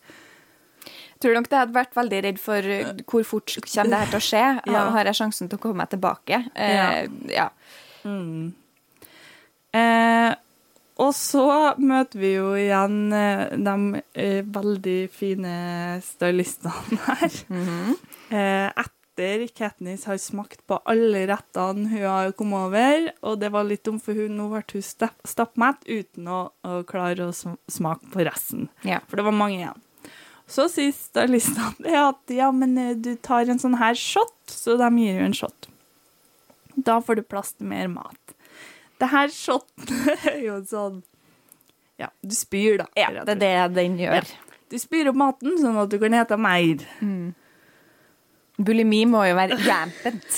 Jeg 0.86 1.22
Tror 1.22 1.38
nok 1.38 1.50
det 1.50 1.60
hadde 1.60 1.78
vært 1.78 1.98
veldig 1.98 2.20
redd 2.26 2.40
for 2.42 2.66
uh, 2.66 2.94
hvor 3.10 3.26
fort 3.30 3.58
kommer 3.58 3.92
det 3.92 4.00
her 4.04 4.14
til 4.14 4.22
å 4.22 4.26
skje. 4.30 4.46
Ja. 4.74 4.88
Har 4.94 5.10
jeg 5.10 5.20
sjansen 5.20 5.50
til 5.50 5.60
å 5.60 5.62
komme 5.62 5.84
meg 5.84 5.92
tilbake? 5.94 6.44
Eh, 6.54 7.06
ja. 7.34 7.52
Eh, 9.78 10.32
og 11.02 11.14
så 11.18 11.44
møter 11.82 12.20
vi 12.22 12.34
jo 12.36 12.50
igjen 12.60 12.98
eh, 13.16 13.54
de 13.58 14.02
eh, 14.20 14.42
veldig 14.46 14.98
fine 15.16 15.54
stylistene 16.06 17.00
her. 17.08 17.38
eh, 18.30 18.68
etter 18.84 19.46
Katniss 19.56 20.06
har 20.10 20.20
smakt 20.22 20.62
på 20.70 20.78
alle 20.90 21.24
rettene 21.30 21.88
hun 21.92 22.04
har 22.06 22.32
kommet 22.38 22.68
over, 22.70 23.08
og 23.28 23.40
det 23.42 23.50
var 23.54 23.66
litt 23.68 23.84
dumt, 23.88 24.04
for 24.06 24.18
hun, 24.18 24.36
nå 24.38 24.50
ble 24.54 24.62
hun 24.74 24.86
stapp- 24.86 25.26
stappmett 25.28 25.84
uten 25.88 26.28
å, 26.32 26.42
å 26.68 26.82
klare 26.88 27.28
å 27.30 27.34
smake 27.36 28.12
på 28.14 28.28
resten. 28.28 28.70
Ja. 28.88 29.02
For 29.10 29.20
det 29.20 29.28
var 29.28 29.36
mange 29.40 29.58
igjen. 29.64 29.82
Så 30.52 30.66
sier 30.68 30.92
stylistene 30.92 31.74
det 31.86 31.96
at 31.96 32.34
ja, 32.36 32.52
men 32.52 32.78
eh, 32.78 32.96
du 33.00 33.14
tar 33.24 33.48
en 33.50 33.62
sånn 33.62 33.80
her 33.80 33.96
shot, 33.96 34.36
så 34.52 34.76
de 34.80 34.92
gir 35.00 35.22
jo 35.22 35.28
en 35.32 35.38
shot. 35.38 35.68
Da 36.76 37.00
får 37.04 37.20
du 37.20 37.26
plass 37.28 37.54
til 37.56 37.68
mer 37.72 37.88
mat. 37.92 38.21
Det 39.02 39.08
her 39.10 39.28
shotten 39.34 39.88
er 40.30 40.40
jo 40.46 40.60
sånn 40.70 41.00
Ja, 42.02 42.08
du 42.22 42.34
spyr, 42.38 42.78
da. 42.82 42.86
ja, 42.98 43.10
det 43.26 43.36
er 43.36 43.40
det 43.70 43.76
den 43.78 43.98
gjør. 44.02 44.26
Du 44.72 44.78
spyr 44.80 45.10
opp 45.12 45.18
maten 45.20 45.58
sånn 45.60 45.78
at 45.82 45.90
du 45.92 45.98
kan 46.02 46.14
ete 46.18 46.38
mer. 46.40 46.78
Bulimi 48.62 49.02
må 49.10 49.20
jo 49.28 49.36
være 49.38 49.58
rampant 49.66 50.32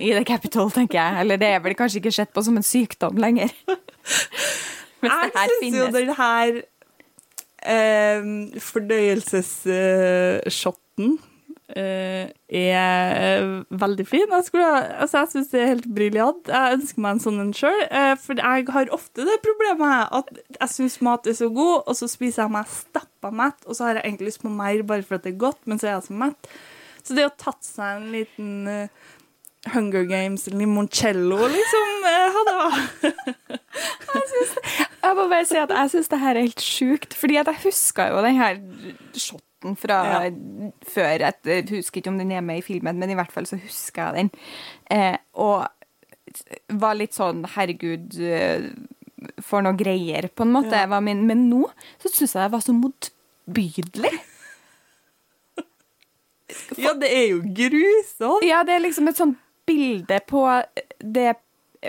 i 0.00 0.10
The 0.12 0.24
Capitol, 0.26 0.70
tenker 0.74 0.98
jeg. 1.00 1.12
Eller 1.22 1.36
det 1.40 1.48
er 1.54 1.60
vel 1.64 1.76
kanskje 1.78 1.98
ikke 2.02 2.12
sett 2.14 2.32
på 2.34 2.40
som 2.46 2.56
en 2.58 2.66
sykdom 2.66 3.16
lenger. 3.20 3.50
Jeg 5.00 5.30
det 5.32 5.46
syns 5.62 5.76
jo 5.78 5.86
den 5.94 6.10
her 6.12 6.50
eh, 7.64 8.20
fordøyelsesshoten 8.60 11.08
eh, 11.14 11.29
er 11.76 13.44
veldig 13.70 14.06
fin. 14.08 14.26
Jeg, 14.30 14.46
skulle, 14.46 14.70
altså, 15.02 15.22
jeg 15.22 15.32
syns 15.32 15.52
det 15.52 15.60
er 15.60 15.70
helt 15.74 15.88
briljant. 15.94 16.50
Jeg 16.50 16.78
ønsker 16.78 17.04
meg 17.04 17.16
en 17.16 17.22
sånn 17.24 17.42
en 17.44 17.52
sjøl. 17.56 17.84
Eh, 17.86 18.14
for 18.20 18.40
jeg 18.40 18.66
har 18.74 18.92
ofte 18.96 19.26
det 19.28 19.38
problemet 19.44 20.10
at 20.20 20.32
jeg 20.56 20.74
syns 20.74 21.00
mat 21.06 21.30
er 21.30 21.38
så 21.38 21.50
god, 21.54 21.86
og 21.86 21.98
så 21.98 22.10
spiser 22.10 22.44
jeg 22.44 22.54
meg 22.56 22.74
stappa 22.74 23.32
mett, 23.34 23.62
og 23.66 23.76
så 23.76 23.88
har 23.88 24.00
jeg 24.00 24.08
egentlig 24.08 24.32
lyst 24.32 24.44
på 24.44 24.52
mer 24.52 24.84
bare 24.88 25.06
for 25.06 25.18
at 25.18 25.26
det 25.26 25.34
er 25.34 25.44
godt, 25.46 25.62
men 25.70 25.80
så 25.80 25.90
er 25.90 25.96
jeg 25.96 26.08
så 26.10 26.20
mett. 26.24 26.52
Så 27.04 27.16
det 27.16 27.26
å 27.26 27.32
tatt 27.40 27.64
seg 27.64 27.96
en 27.96 28.10
liten 28.12 28.68
uh, 28.68 29.08
Hunger 29.74 30.04
Games 30.08 30.46
limoncello, 30.52 31.38
liksom, 31.52 32.06
eh, 32.08 32.36
hadde 32.36 32.54
vært 32.60 33.04
Jeg 35.00 35.16
må 35.16 35.26
bare 35.28 35.46
si 35.48 35.58
at 35.58 35.72
jeg 35.74 35.90
syns 35.92 36.10
det 36.12 36.18
her 36.20 36.36
er 36.36 36.46
helt 36.46 36.64
sjukt. 36.64 37.14
Fordi 37.16 37.38
at 37.40 37.48
jeg 37.50 37.62
husker 37.64 38.12
jo 38.12 38.20
den 38.24 38.36
her 38.38 38.58
shoten 39.60 39.76
fra 39.76 40.04
Ja. 40.24 40.30
før. 40.82 41.18
Jeg 41.44 41.68
husker 41.68 42.00
ikke 42.00 42.08
om 42.08 42.18
den 42.18 42.32
er 42.32 42.40
med 42.40 42.58
i 42.58 42.62
filmen, 42.62 42.98
men 42.98 43.10
i 43.10 43.14
hvert 43.14 43.32
fall 43.32 43.44
så 43.46 43.56
husker 43.60 44.02
jeg 44.02 44.14
den. 44.14 44.30
Eh, 44.90 45.16
og 45.34 45.66
var 46.70 46.94
litt 46.94 47.12
sånn 47.12 47.44
herregud, 47.46 48.18
eh, 48.20 48.70
for 49.42 49.60
noe 49.62 49.76
greier, 49.76 50.28
på 50.34 50.42
en 50.42 50.52
måte. 50.52 50.72
Ja. 50.72 50.86
var 50.86 51.00
min, 51.00 51.26
men 51.26 51.50
nå 51.50 51.70
så 52.00 52.08
syns 52.08 52.32
jeg 52.34 52.42
det 52.44 52.52
var 52.52 52.60
så 52.60 52.72
motbydelig. 52.72 54.20
Ja, 56.78 56.94
det 56.94 57.10
er 57.12 57.28
jo 57.30 57.42
grusomt. 57.42 58.42
Ja, 58.46 58.62
det 58.64 58.74
er 58.74 58.80
liksom 58.80 59.08
et 59.08 59.16
sånt 59.16 59.38
bilde 59.66 60.20
på 60.26 60.64
det 61.00 61.36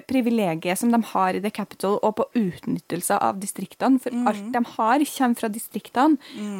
privilegiet 0.07 0.79
som 0.79 0.91
de 0.93 0.99
har 1.11 1.35
i 1.35 1.41
The 1.43 1.51
Capital, 1.51 1.97
og 1.99 2.15
på 2.19 2.27
utnyttelse 2.39 3.17
av 3.19 3.41
distriktene. 3.41 3.99
For 4.01 4.15
alt 4.29 4.47
de 4.53 4.61
har, 4.75 5.03
kommer 5.17 5.39
fra 5.41 5.51
distriktene. 5.51 6.17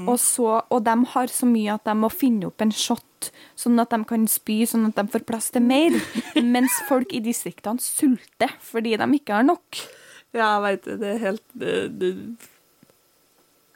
Og, 0.09 0.17
så, 0.19 0.59
og 0.67 0.83
de 0.87 0.97
har 1.13 1.31
så 1.31 1.47
mye 1.47 1.77
at 1.77 1.87
de 1.87 1.95
må 1.97 2.11
finne 2.11 2.49
opp 2.51 2.63
en 2.63 2.75
shot, 2.75 3.31
sånn 3.59 3.79
at 3.81 3.93
de 3.93 4.01
kan 4.09 4.27
spy, 4.29 4.61
sånn 4.67 4.89
at 4.89 4.99
de 4.99 5.07
får 5.13 5.25
plass 5.29 5.51
til 5.55 5.63
mer. 5.63 5.95
Mens 6.55 6.75
folk 6.89 7.13
i 7.15 7.23
distriktene 7.23 7.81
sulter 7.83 8.51
fordi 8.71 8.97
de 8.99 9.11
ikke 9.19 9.39
har 9.39 9.47
nok. 9.47 9.83
Ja, 10.31 10.55
jeg 10.55 10.63
veit 10.65 10.87
det. 10.87 10.97
Det 11.01 11.11
er 11.11 11.21
helt 11.25 11.45
det, 11.59 11.75
det, 11.99 12.15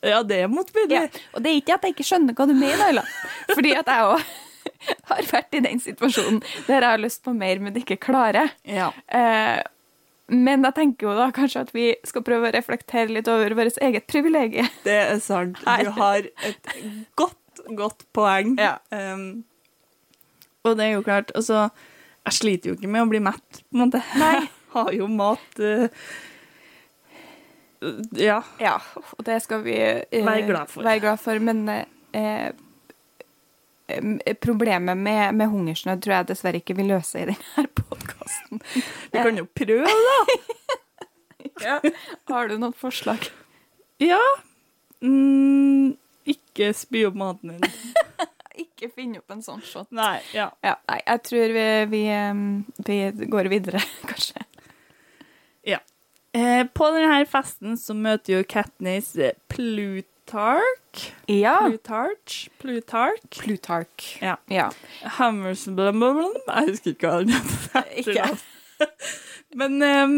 Ja, 0.05 0.23
det 0.23 0.43
er 0.43 0.51
motbydelig. 0.51 1.05
Ja. 1.07 1.27
Og 1.33 1.43
det 1.43 1.51
er 1.51 1.61
ikke 1.61 1.77
at 1.79 1.87
jeg 1.87 1.95
ikke 1.95 2.07
skjønner 2.07 2.35
hva 2.35 2.47
du 2.47 2.55
mener, 2.55 2.89
Ayla. 2.89 3.05
Fordi 3.51 3.71
at 3.75 3.87
jeg 3.91 4.11
òg 4.11 4.33
har 5.11 5.31
vært 5.31 5.55
i 5.55 5.63
den 5.65 5.81
situasjonen 5.83 6.41
der 6.67 6.81
jeg 6.81 6.89
har 6.89 7.01
lyst 7.01 7.23
på 7.25 7.33
mer, 7.35 7.61
men 7.63 7.77
ikke 7.79 7.99
klarer. 8.01 8.53
Ja. 8.67 8.91
Eh, 9.07 9.61
men 10.33 10.65
jeg 10.65 10.73
tenker 10.77 11.07
jo 11.09 11.15
da 11.17 11.27
kanskje 11.33 11.65
at 11.67 11.73
vi 11.75 11.89
skal 12.07 12.23
prøve 12.25 12.49
å 12.49 12.53
reflektere 12.55 13.13
litt 13.13 13.27
over 13.29 13.53
vårt 13.57 13.77
eget 13.85 14.07
privilegium. 14.09 14.69
Det 14.85 14.95
er 15.03 15.19
sant. 15.21 15.59
Du 15.61 15.91
har 15.99 16.25
et 16.47 16.71
godt, 17.19 17.61
godt 17.77 18.07
poeng. 18.15 18.55
Ja. 18.57 18.79
Um, 18.89 19.43
og 20.65 20.79
det 20.79 20.87
er 20.87 20.95
jo 20.95 21.03
klart 21.05 21.29
Altså, 21.37 21.67
jeg 22.25 22.37
sliter 22.39 22.71
jo 22.71 22.77
ikke 22.79 22.89
med 22.89 23.05
å 23.05 23.09
bli 23.11 23.21
mett, 23.21 23.61
på 23.69 23.77
en 23.77 23.85
måte. 23.85 24.01
Nei. 24.21 24.37
Jeg 24.75 24.81
har 24.81 24.91
jo 24.91 25.05
mat 25.07 25.59
uh, 25.63 25.85
Ja. 28.19 28.41
Ja, 28.59 28.73
og 29.15 29.21
det 29.23 29.37
skal 29.45 29.61
vi 29.63 29.77
uh, 29.79 30.25
Være 30.25 30.49
glad 30.49 30.73
for. 30.73 30.83
Være 30.83 31.03
glad 31.05 31.21
for 31.21 31.39
men 31.39 31.61
eh, 31.69 32.49
problemet 34.41 34.97
med, 34.97 35.35
med 35.37 35.51
hungersnød 35.51 36.01
tror 36.01 36.15
jeg 36.17 36.27
dessverre 36.31 36.61
ikke 36.61 36.75
vi 36.77 36.87
løser 36.89 37.21
i 37.21 37.33
denne 37.33 37.67
podkasten. 37.77 38.61
Vi 39.13 39.21
kan 39.21 39.37
jo 39.37 39.45
prøve, 39.55 39.91
da. 40.09 40.19
Ja. 41.63 41.77
Har 42.27 42.49
du 42.49 42.57
noen 42.59 42.73
forslag? 42.75 43.29
Ja. 44.03 44.19
Mm, 44.99 45.93
ikke 46.27 46.73
spy 46.75 47.05
opp 47.07 47.15
maten 47.19 47.53
din. 47.55 47.69
Ikke 48.65 48.87
finne 48.91 49.19
opp 49.19 49.31
en 49.31 49.41
sånn 49.43 49.61
shot. 49.63 49.87
Nei. 49.95 50.21
Ja. 50.35 50.49
Ja, 50.63 50.77
nei, 50.87 50.97
jeg 51.01 51.21
tror 51.27 51.53
vi, 51.55 51.63
vi, 51.91 52.01
eh, 52.11 52.37
vi 52.87 53.27
går 53.31 53.49
videre, 53.51 53.81
kanskje. 54.07 54.43
ja. 55.67 55.79
Eh, 56.35 56.63
på 56.67 56.87
denne 56.95 57.21
festen 57.31 57.75
så 57.79 57.95
møter 57.95 58.37
jo 58.37 58.45
Katniss 58.47 59.13
eh, 59.15 59.35
Plutarch. 60.25 61.13
Ja. 61.27 61.67
Plutarch? 61.67 62.49
Plutarch? 62.59 63.39
Plutarch. 63.39 64.21
Ja. 64.21 64.35
Ja. 64.49 64.69
Hammers. 65.03 65.67
Jeg 65.67 66.69
husker 66.69 66.91
ikke 66.95 67.07
hva 67.07 67.19
den 67.21 67.29
heter. 67.29 68.41
Men 69.59 69.81
um, 69.83 70.15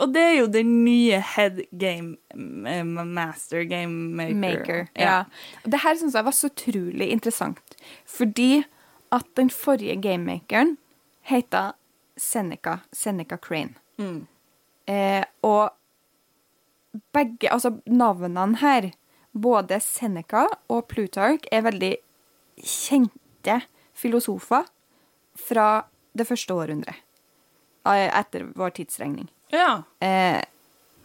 Og 0.00 0.14
det 0.14 0.22
er 0.22 0.36
jo 0.38 0.46
den 0.48 0.84
nye 0.84 1.18
head 1.34 1.58
game 1.76 2.16
eh, 2.32 2.84
master 2.86 3.64
game 3.68 4.14
maker. 4.16 4.34
Maker. 4.34 4.86
Ja. 4.96 5.24
Og 5.64 5.72
Det 5.72 5.80
her 5.82 5.98
syns 6.00 6.14
jeg 6.14 6.24
var 6.24 6.36
så 6.36 6.48
utrolig 6.48 7.10
interessant. 7.10 7.58
Fordi 8.06 8.62
at 9.12 9.26
den 9.36 9.50
forrige 9.50 9.98
gamemakeren 10.00 10.78
heter 11.28 11.74
Seneca. 12.16 12.78
Seneca 12.92 13.36
Crane. 13.36 13.74
Mm. 13.98 14.26
Eh, 14.88 15.24
og 15.42 15.72
begge 17.12 17.52
Altså 17.52 17.74
navnene 17.86 18.56
her, 18.56 18.90
både 19.32 19.78
Seneca 19.80 20.46
og 20.68 20.88
Plutarch, 20.88 21.44
er 21.52 21.62
veldig 21.62 21.94
kjente 22.60 23.60
filosofer 23.96 24.66
fra 25.38 25.68
det 26.16 26.26
første 26.28 26.54
århundret. 26.56 26.96
eh, 27.86 28.10
Etter 28.20 28.48
vår 28.56 28.70
tidsregning. 28.76 29.28
Ja. 29.52 29.82
Eh, 30.00 30.42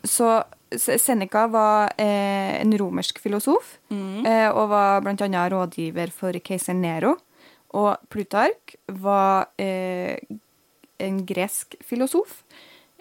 så 0.04 0.44
Seneca 0.76 1.46
var 1.48 1.94
eh, 1.98 2.60
en 2.62 2.74
romersk 2.78 3.20
filosof, 3.24 3.78
eh, 3.92 4.50
og 4.52 4.70
var 4.70 5.02
annet 5.22 5.52
rådgiver 5.54 6.12
for 6.12 6.34
keiser 6.44 6.74
Nero. 6.76 7.16
Og 7.76 7.96
Plutark 8.10 8.76
var 8.88 9.48
eh, 9.58 10.18
en 11.00 11.26
gresk 11.28 11.76
filosof, 11.84 12.44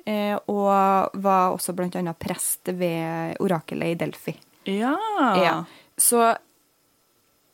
eh, 0.06 0.36
og 0.48 1.10
var 1.14 1.52
også 1.54 1.74
annet 1.96 2.18
prest 2.18 2.68
ved 2.74 3.36
orakelet 3.40 3.94
i 3.94 3.98
Delphi. 4.04 4.34
Ja. 4.66 4.96
Ja. 5.40 5.54
Så 5.98 6.34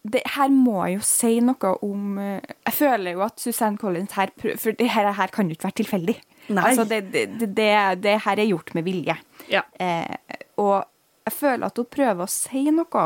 det 0.01 0.23
her 0.33 0.49
må 0.49 0.79
jo 0.95 1.03
si 1.05 1.35
noe 1.45 1.75
om 1.85 2.17
eh, 2.23 2.41
Jeg 2.65 2.73
føler 2.73 3.19
jo 3.19 3.25
at 3.27 3.43
Suzanne 3.43 3.77
Collins 3.77 4.15
her 4.17 4.31
For 4.41 4.73
det 4.73 4.87
her, 4.95 5.11
her 5.13 5.33
kan 5.35 5.51
jo 5.51 5.57
ikke 5.57 5.69
være 5.69 5.81
tilfeldig. 5.83 6.15
Altså, 6.49 6.87
det, 6.89 7.03
det, 7.13 7.27
det, 7.41 7.51
det, 7.57 7.75
det 8.03 8.15
her 8.25 8.41
er 8.41 8.49
gjort 8.49 8.73
med 8.75 8.87
vilje. 8.87 9.15
Ja. 9.53 9.61
Eh, 9.79 10.49
og 10.59 10.87
jeg 11.29 11.37
føler 11.37 11.69
at 11.69 11.77
hun 11.79 11.91
prøver 11.93 12.25
å 12.25 12.33
si 12.33 12.65
noe 12.75 13.05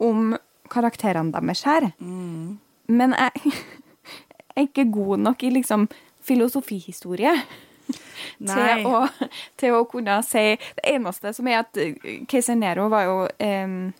om 0.00 0.30
karakterene 0.70 1.34
deres 1.34 1.64
her. 1.68 1.90
Mm. 1.98 2.60
Men 2.88 3.16
jeg, 3.18 3.52
jeg 4.54 4.54
er 4.54 4.68
ikke 4.70 4.86
god 4.94 5.26
nok 5.26 5.44
i 5.44 5.52
liksom 5.58 5.88
filosofihistorie. 6.24 7.34
Til 8.40 8.86
å, 8.88 9.06
til 9.60 9.76
å 9.76 9.84
kunne 9.90 10.20
si 10.26 10.44
Det 10.58 10.86
eneste 10.94 11.34
som 11.36 11.48
er 11.50 11.62
at 11.62 11.80
eh, 11.80 12.24
keiser 12.30 12.58
Nero 12.58 12.88
var 12.92 13.08
jo 13.08 13.18
um, 13.26 13.90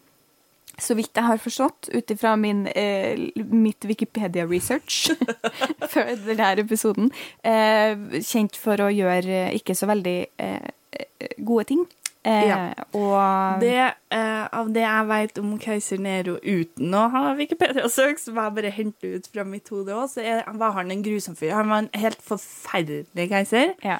så 0.81 0.97
vidt 0.97 1.17
jeg 1.17 1.27
har 1.27 1.41
forstått, 1.41 1.91
ut 1.93 2.13
ifra 2.15 2.35
eh, 2.41 3.29
mitt 3.37 3.85
Wikipedia-research 3.85 5.11
før 5.93 6.13
denne 6.25 6.51
episoden, 6.65 7.11
eh, 7.45 8.21
kjent 8.25 8.57
for 8.57 8.81
å 8.81 8.91
gjøre 8.93 9.51
ikke 9.59 9.77
så 9.77 9.91
veldig 9.91 10.19
eh, 10.41 10.71
gode 11.37 11.69
ting. 11.73 11.85
Eh, 12.25 12.47
Ja. 12.49 12.75
Og 12.93 13.61
Det, 13.61 13.95
eh, 14.11 14.49
av 14.53 14.69
det 14.73 14.83
jeg 14.83 15.07
vet 15.09 15.39
om 15.39 15.59
keiser 15.59 15.99
Nero 15.99 16.37
uten 16.43 16.91
å 16.93 17.11
ha 17.11 17.35
Wikipedia-søk, 17.35 18.19
som 18.19 18.35
jeg 18.37 18.55
bare 18.55 18.71
henter 18.71 19.17
ut 19.17 19.27
fra 19.33 19.45
mitt 19.45 19.69
hode 19.73 19.89
òg, 19.95 20.09
så 20.13 20.21
er, 20.23 20.45
var 20.53 20.73
han 20.73 20.91
en 20.91 21.03
grusom 21.03 21.35
fyr. 21.37 21.53
Han 21.57 21.69
var 21.69 21.79
en 21.79 21.91
helt 21.95 22.21
forferdelig 22.23 23.29
keiser. 23.31 23.75
ja. 23.85 23.99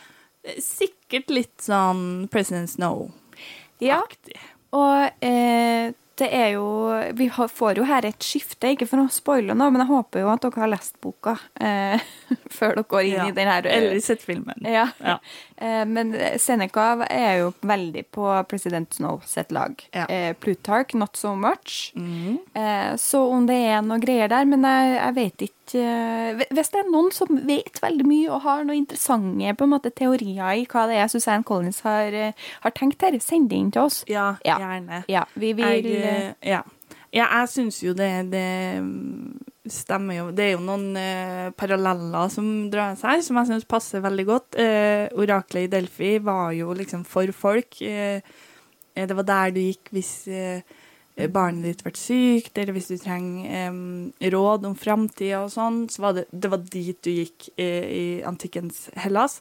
Sikkert 0.59 1.29
litt 1.29 1.59
sånn 1.61 2.27
President 2.33 2.71
Snow-aktig. 2.71 3.85
Ja. 3.85 4.01
Og 4.73 5.11
eh, 5.23 5.93
det 6.21 6.29
er 6.37 6.51
jo 6.55 6.65
Vi 7.17 7.29
får 7.31 7.77
jo 7.77 7.85
her 7.89 8.05
et 8.05 8.19
skifte, 8.25 8.71
ikke 8.75 8.87
for 8.89 9.01
å 9.03 9.11
spoile 9.13 9.55
noe, 9.57 9.71
men 9.71 9.81
jeg 9.85 9.89
håper 9.91 10.21
jo 10.21 10.29
at 10.33 10.41
dere 10.45 10.61
har 10.61 10.69
lest 10.73 10.97
boka 11.01 11.35
eh, 11.61 11.99
før 12.57 12.75
dere 12.77 12.85
går 12.89 13.05
inn 13.05 13.15
Ja. 13.17 13.27
i 13.29 13.37
den 13.37 13.49
her. 13.49 13.67
Eller 13.67 14.01
sett 14.01 14.23
filmen. 14.25 14.61
Ja. 14.65 14.89
Ja. 15.01 15.19
Eh, 15.61 15.85
men 15.85 16.13
Seneca 16.41 17.05
er 17.11 17.43
jo 17.43 17.51
veldig 17.69 18.05
på 18.15 18.27
President 18.49 18.95
Snow 18.97 19.21
sitt 19.29 19.53
lag. 19.53 19.77
Ja. 19.93 20.07
Eh, 20.09 20.33
Plutarch 20.41 20.95
not 20.97 21.17
so 21.21 21.35
much. 21.37 21.93
Eh, 21.97 22.97
så 22.97 23.23
om 23.31 23.47
det 23.49 23.59
er 23.69 23.83
noe 23.85 24.01
greier 24.03 24.31
der, 24.33 24.49
men 24.49 24.65
jeg, 24.65 24.97
jeg 24.97 25.15
vet 25.21 25.47
ikke 25.51 25.57
Hvis 25.71 26.73
det 26.73 26.81
er 26.81 26.89
noen 26.91 27.13
som 27.15 27.29
vet 27.47 27.77
veldig 27.79 28.07
mye 28.09 28.31
og 28.35 28.41
har 28.43 28.65
noen 28.67 28.81
interessante 28.81 29.69
måte, 29.71 29.93
teorier 29.95 30.57
i 30.59 30.65
hva 30.67 30.89
det 30.91 30.97
er 30.99 31.07
Suzanne 31.13 31.47
Collins 31.47 31.79
har, 31.87 32.17
har 32.65 32.75
tenkt 32.75 33.05
her, 33.07 33.15
send 33.23 33.51
det 33.53 33.61
inn 33.61 33.71
til 33.71 33.85
oss. 33.87 34.03
Ja, 34.11 34.33
Ja. 34.45 34.59
gjerne. 34.59 35.05
Ja, 35.09 35.25
vi 35.35 35.53
vil 35.55 35.87
Jeg, 35.91 36.35
ja. 36.43 36.63
Ja, 37.11 37.27
jeg 37.27 37.49
syns 37.51 37.81
jo 37.83 37.95
det, 37.97 38.11
det 38.31 39.71
stemmer 39.71 40.19
jo. 40.19 40.27
Det 40.35 40.45
er 40.45 40.53
jo 40.55 40.63
noen 40.65 40.93
eh, 40.99 41.49
paralleller 41.59 42.31
som 42.33 42.47
drar 42.71 42.95
seg, 42.99 43.25
som 43.27 43.41
jeg 43.41 43.51
syns 43.51 43.67
passer 43.71 44.05
veldig 44.05 44.27
godt. 44.29 44.61
Eh, 44.63 45.09
oraklet 45.19 45.67
i 45.67 45.73
Delphi 45.73 46.17
var 46.25 46.55
jo 46.57 46.75
liksom 46.77 47.03
for 47.09 47.33
folk. 47.35 47.81
Eh, 47.83 48.23
det 49.01 49.17
var 49.17 49.27
der 49.27 49.53
du 49.55 49.61
gikk 49.63 49.91
hvis 49.95 50.15
barnet 51.29 51.67
ditt 51.67 51.83
ble 51.85 51.93
sykt, 51.99 52.57
eller 52.59 52.75
hvis 52.77 52.91
du 52.93 52.97
trenger 53.01 53.51
eh, 53.51 54.31
råd 54.33 54.69
om 54.69 54.77
framtida 54.79 55.43
og 55.45 55.53
sånn. 55.55 55.83
Så 55.93 56.05
var 56.05 56.17
det, 56.17 56.27
det 56.33 56.53
var 56.53 56.65
dit 56.65 56.99
du 57.05 57.11
gikk 57.13 57.51
eh, 57.61 57.85
i 57.85 58.05
antikkens 58.27 58.89
Hellas. 59.01 59.41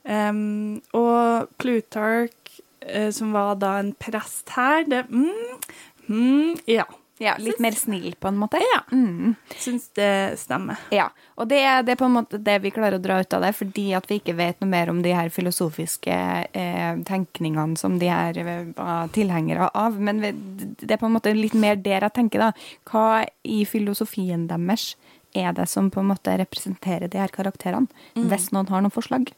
Um, 0.00 0.80
og 0.96 1.50
Plutarch, 1.60 2.60
eh, 2.80 3.10
som 3.12 3.34
var 3.36 3.58
da 3.60 3.76
en 3.82 3.92
prest 4.00 4.54
her, 4.56 4.86
det 4.88 5.04
mm, 5.10 5.60
mm, 6.08 6.56
Ja. 6.70 6.88
Ja, 7.20 7.34
litt 7.38 7.58
mer 7.60 7.76
snill, 7.76 8.14
på 8.18 8.28
en 8.30 8.38
måte. 8.40 8.58
Ja. 8.64 8.80
Mm. 8.96 9.34
Syns 9.60 9.90
det 9.98 10.38
stemmer. 10.40 10.80
Ja, 10.94 11.10
og 11.36 11.48
det, 11.50 11.60
det 11.86 11.92
er 11.94 12.00
på 12.00 12.08
en 12.08 12.14
måte 12.16 12.40
det 12.40 12.54
vi 12.64 12.72
klarer 12.74 12.96
å 12.98 13.02
dra 13.04 13.18
ut 13.20 13.36
av 13.36 13.44
det, 13.44 13.52
fordi 13.58 13.84
at 13.98 14.08
vi 14.10 14.18
ikke 14.22 14.34
vet 14.38 14.60
noe 14.62 14.70
mer 14.72 14.90
om 14.92 15.02
de 15.04 15.12
her 15.14 15.28
filosofiske 15.34 16.16
eh, 16.52 16.96
tenkningene 17.08 17.76
som 17.80 17.98
de 18.00 18.08
her 18.10 18.40
eh, 18.40 18.64
var 18.76 19.12
tilhengere 19.14 19.68
av. 19.76 20.00
Men 20.00 20.20
det 20.24 20.90
er 20.90 21.00
på 21.00 21.06
en 21.10 21.16
måte 21.18 21.34
litt 21.36 21.54
mer 21.54 21.76
der 21.76 22.08
jeg 22.08 22.16
tenker, 22.16 22.46
da. 22.48 22.52
Hva 22.90 23.26
i 23.44 23.62
filosofien 23.68 24.48
deres 24.50 24.94
er 25.36 25.52
det 25.54 25.68
som 25.70 25.92
på 25.94 26.00
en 26.02 26.08
måte 26.10 26.32
representerer 26.40 27.06
de 27.12 27.20
her 27.22 27.30
karakterene? 27.30 27.86
Hvis 28.16 28.48
noen 28.56 28.66
har 28.72 28.82
noen 28.82 28.90
forslag, 28.96 29.28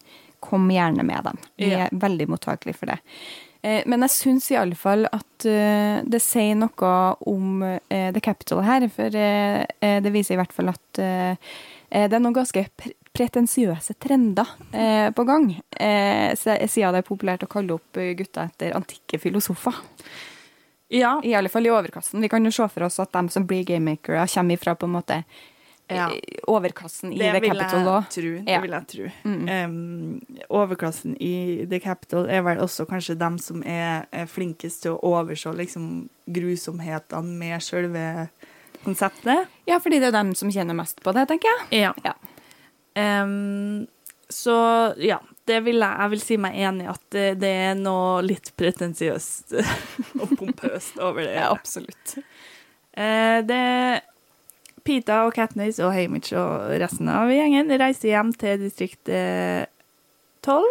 kom 0.43 0.71
gjerne 0.73 1.05
med 1.07 1.23
dem. 1.27 1.37
Vi 1.61 1.69
Ja. 1.71 1.85
er 1.87 1.91
veldig 1.93 2.31
mottakelige 2.33 2.79
for 2.79 2.87
det. 2.91 2.97
Eh, 3.63 3.83
Men 3.87 4.03
jeg 4.07 4.15
syns 4.17 4.51
i 4.51 4.59
alle 4.59 4.79
fall 4.79 5.07
at 5.07 5.47
eh, 5.47 6.03
det 6.03 6.21
sier 6.23 6.59
noe 6.59 6.95
om 7.31 7.63
eh, 7.63 8.11
The 8.15 8.23
Capital 8.23 8.65
her. 8.67 8.89
For 8.93 9.13
det 9.13 10.15
viser 10.15 10.37
i 10.37 10.41
hvert 10.41 10.55
fall 10.55 10.73
at 10.73 11.01
det 11.93 12.17
er 12.17 12.21
noen 12.23 12.35
ganske 12.35 12.65
pretensiøse 13.13 13.95
trender 14.01 14.49
på 15.13 15.25
gang. 15.29 15.51
Siden 15.77 16.95
det 16.97 17.03
er 17.03 17.05
populært 17.05 17.45
å 17.45 17.51
kalle 17.53 17.77
opp 17.77 18.01
gutter 18.17 18.49
etter 18.49 18.73
antikke 18.77 19.21
filosofer. 19.21 19.77
Ja. 20.93 21.19
I 21.25 21.35
alle 21.37 21.53
fall 21.53 21.69
i 21.69 21.73
overklassen. 21.73 22.25
Vi 22.25 22.31
kan 22.33 22.45
jo 22.45 22.53
se 22.53 22.69
for 22.73 22.89
oss 22.89 22.97
at 23.05 23.13
de 23.13 23.27
som 23.33 23.45
blir 23.49 23.67
gamemakere, 23.69 24.25
kommer 24.33 24.57
ifra 24.57 24.75
på 24.77 24.89
en 24.89 24.97
måte 24.97 25.21
Ja. 25.97 26.09
overklassen 26.51 27.13
i 27.13 27.19
Det 27.21 27.33
The 27.37 27.53
Capital 27.53 27.89
òg. 27.93 28.09
Det 28.13 28.61
vil 28.65 28.77
jeg 28.77 28.89
tro. 28.93 29.11
Mm. 29.25 29.43
Um, 29.49 30.43
overklassen 30.49 31.17
i 31.21 31.67
The 31.71 31.81
Capital 31.83 32.29
er 32.31 32.45
vel 32.47 32.63
også 32.65 32.87
kanskje 32.91 33.19
dem 33.21 33.39
som 33.43 33.63
er, 33.63 34.09
er 34.13 34.31
flinkest 34.31 34.85
til 34.87 34.97
å 34.97 35.15
overse 35.15 35.53
liksom, 35.57 36.09
grusomhetene 36.27 37.39
med 37.43 37.65
selve 37.65 38.07
konseptet. 38.83 39.51
Ja, 39.69 39.79
fordi 39.83 40.01
det 40.03 40.11
er 40.11 40.19
dem 40.19 40.35
som 40.39 40.51
kjenner 40.53 40.77
mest 40.77 41.03
på 41.03 41.15
det, 41.15 41.27
tenker 41.31 41.53
jeg. 41.53 41.87
Ja. 41.87 41.95
Ja. 42.05 42.17
Um, 43.23 43.87
så 44.33 44.55
ja, 45.01 45.21
det 45.49 45.61
vil 45.67 45.81
jeg, 45.83 45.97
jeg 45.99 46.13
vil 46.15 46.23
si 46.23 46.39
meg 46.41 46.57
enig 46.65 46.87
i 46.87 46.93
at 46.93 47.03
det, 47.15 47.27
det 47.43 47.51
er 47.67 47.75
noe 47.79 48.23
litt 48.25 48.53
pretensiøst 48.59 49.57
og 50.21 50.33
pompøst 50.39 51.01
over 51.03 51.25
det. 51.25 51.37
Ja, 51.37 51.51
absolutt. 51.53 52.17
Uh, 52.97 53.41
det 53.49 53.63
Pita 54.85 55.25
og 55.27 55.33
Katniss 55.37 55.79
og 55.83 55.95
Hamish 55.95 56.35
og 56.39 56.81
resten 56.83 57.09
av 57.13 57.31
gjengen 57.33 57.79
reiser 57.81 58.09
hjem 58.13 58.31
til 58.39 58.55
distrikt 58.63 59.09
eh, 59.13 59.65
12. 60.43 60.65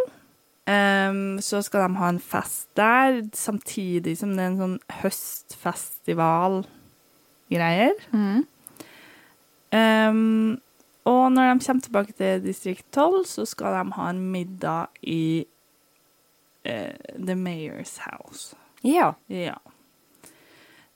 Em, 0.71 1.39
så 1.41 1.61
skal 1.65 1.81
de 1.87 1.97
ha 1.97 2.07
en 2.11 2.19
fest 2.21 2.69
der, 2.77 3.21
samtidig 3.33 4.17
som 4.19 4.29
det 4.35 4.43
er 4.43 4.47
en 4.51 4.59
sånn 4.59 4.79
høstfestival-greier. 5.01 7.95
Mm. 8.13 8.41
Um, 9.71 10.61
og 11.07 11.31
når 11.31 11.53
de 11.53 11.65
kommer 11.65 11.81
tilbake 11.81 12.13
til 12.13 12.43
distrikt 12.43 12.85
12, 12.93 13.25
så 13.25 13.45
skal 13.49 13.73
de 13.79 13.91
ha 13.97 14.09
en 14.11 14.21
middag 14.31 14.87
i 15.01 15.45
uh, 16.67 16.93
The 17.17 17.35
Mayor's 17.35 17.99
House. 18.05 18.55
Ja. 18.83 19.13
Ja. 19.27 19.55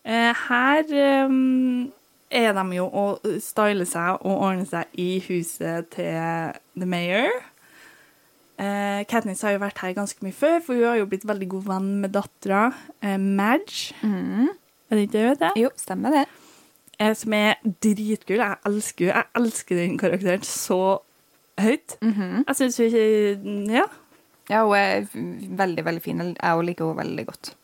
Uh, 0.05 0.33
her 0.49 0.83
em, 1.25 1.91
er 2.31 2.53
de 2.57 2.63
jo 2.75 2.85
å 2.89 3.05
style 3.43 3.85
seg 3.87 4.21
og 4.25 4.41
ordne 4.47 4.65
seg 4.69 4.85
i 5.01 5.19
huset 5.27 5.89
til 5.93 6.55
The 6.75 6.87
Mayor. 6.89 7.29
Eh, 8.55 9.03
Katniss 9.11 9.43
har 9.43 9.51
jo 9.55 9.59
vært 9.65 9.81
her 9.83 9.93
ganske 9.97 10.23
mye 10.23 10.35
før, 10.35 10.61
for 10.63 10.77
hun 10.77 10.87
har 10.87 10.99
jo 11.01 11.07
blitt 11.11 11.25
veldig 11.27 11.47
god 11.51 11.65
venn 11.67 11.89
med 12.05 12.13
dattera 12.15 12.61
eh, 13.03 13.17
Madge. 13.19 13.91
Mm. 14.01 14.47
Er 14.89 14.95
det 14.95 15.07
ikke 15.07 15.17
det, 15.17 15.23
vet 15.25 15.41
heter? 15.41 15.59
Jo, 15.59 15.71
stemmer 15.81 16.15
det. 16.15 16.23
Eh, 16.99 17.11
som 17.19 17.35
er 17.35 17.59
dritkul. 17.83 18.39
Jeg 18.39 18.57
elsker 18.69 19.11
henne. 19.11 19.25
Jeg 19.25 19.41
elsker 19.41 19.81
den 19.81 19.97
karakteren 19.99 20.47
så 20.47 20.79
høyt. 21.59 21.97
Mhm. 22.01 22.45
Jeg 22.47 22.55
syns 22.61 22.77
hun 22.79 22.85
ikke 22.89 23.75
Ja. 23.75 23.85
Ja, 24.47 24.61
hun 24.63 24.75
er 24.77 25.07
veldig, 25.57 25.85
veldig 25.85 26.01
fin. 26.05 26.19
Jeg 26.37 26.65
liker 26.67 26.85
henne 26.85 27.01
veldig 27.01 27.25
godt. 27.25 27.55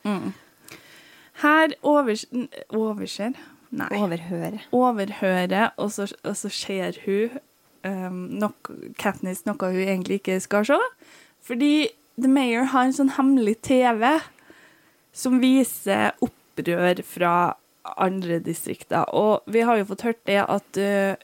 Her 1.42 1.74
overs 1.84 2.26
overser 2.74 3.38
Nei. 3.72 3.88
Overhøre. 3.96 4.60
Overhøre, 4.76 5.70
og 5.80 5.94
så, 5.96 6.10
og 6.28 6.36
så 6.36 6.52
ser 6.52 6.98
hun 7.06 7.40
um, 7.88 8.26
nok, 8.42 8.72
Katniss 9.00 9.46
noe 9.48 9.72
hun 9.72 9.82
egentlig 9.86 10.20
ikke 10.20 10.40
skal 10.44 10.68
se. 10.68 10.80
Fordi 11.48 11.88
The 12.20 12.30
Mayor 12.30 12.68
har 12.74 12.88
en 12.88 12.96
sånn 12.96 13.16
hemmelig 13.16 13.62
TV 13.66 14.04
som 15.16 15.40
viser 15.42 16.12
opprør 16.24 17.02
fra 17.08 17.34
andre 17.96 18.42
distrikter. 18.44 19.08
Og 19.16 19.48
vi 19.52 19.64
har 19.66 19.80
jo 19.80 19.88
fått 19.94 20.06
hørt 20.10 20.22
det 20.28 20.42
at 20.44 20.82
uh, 20.82 21.16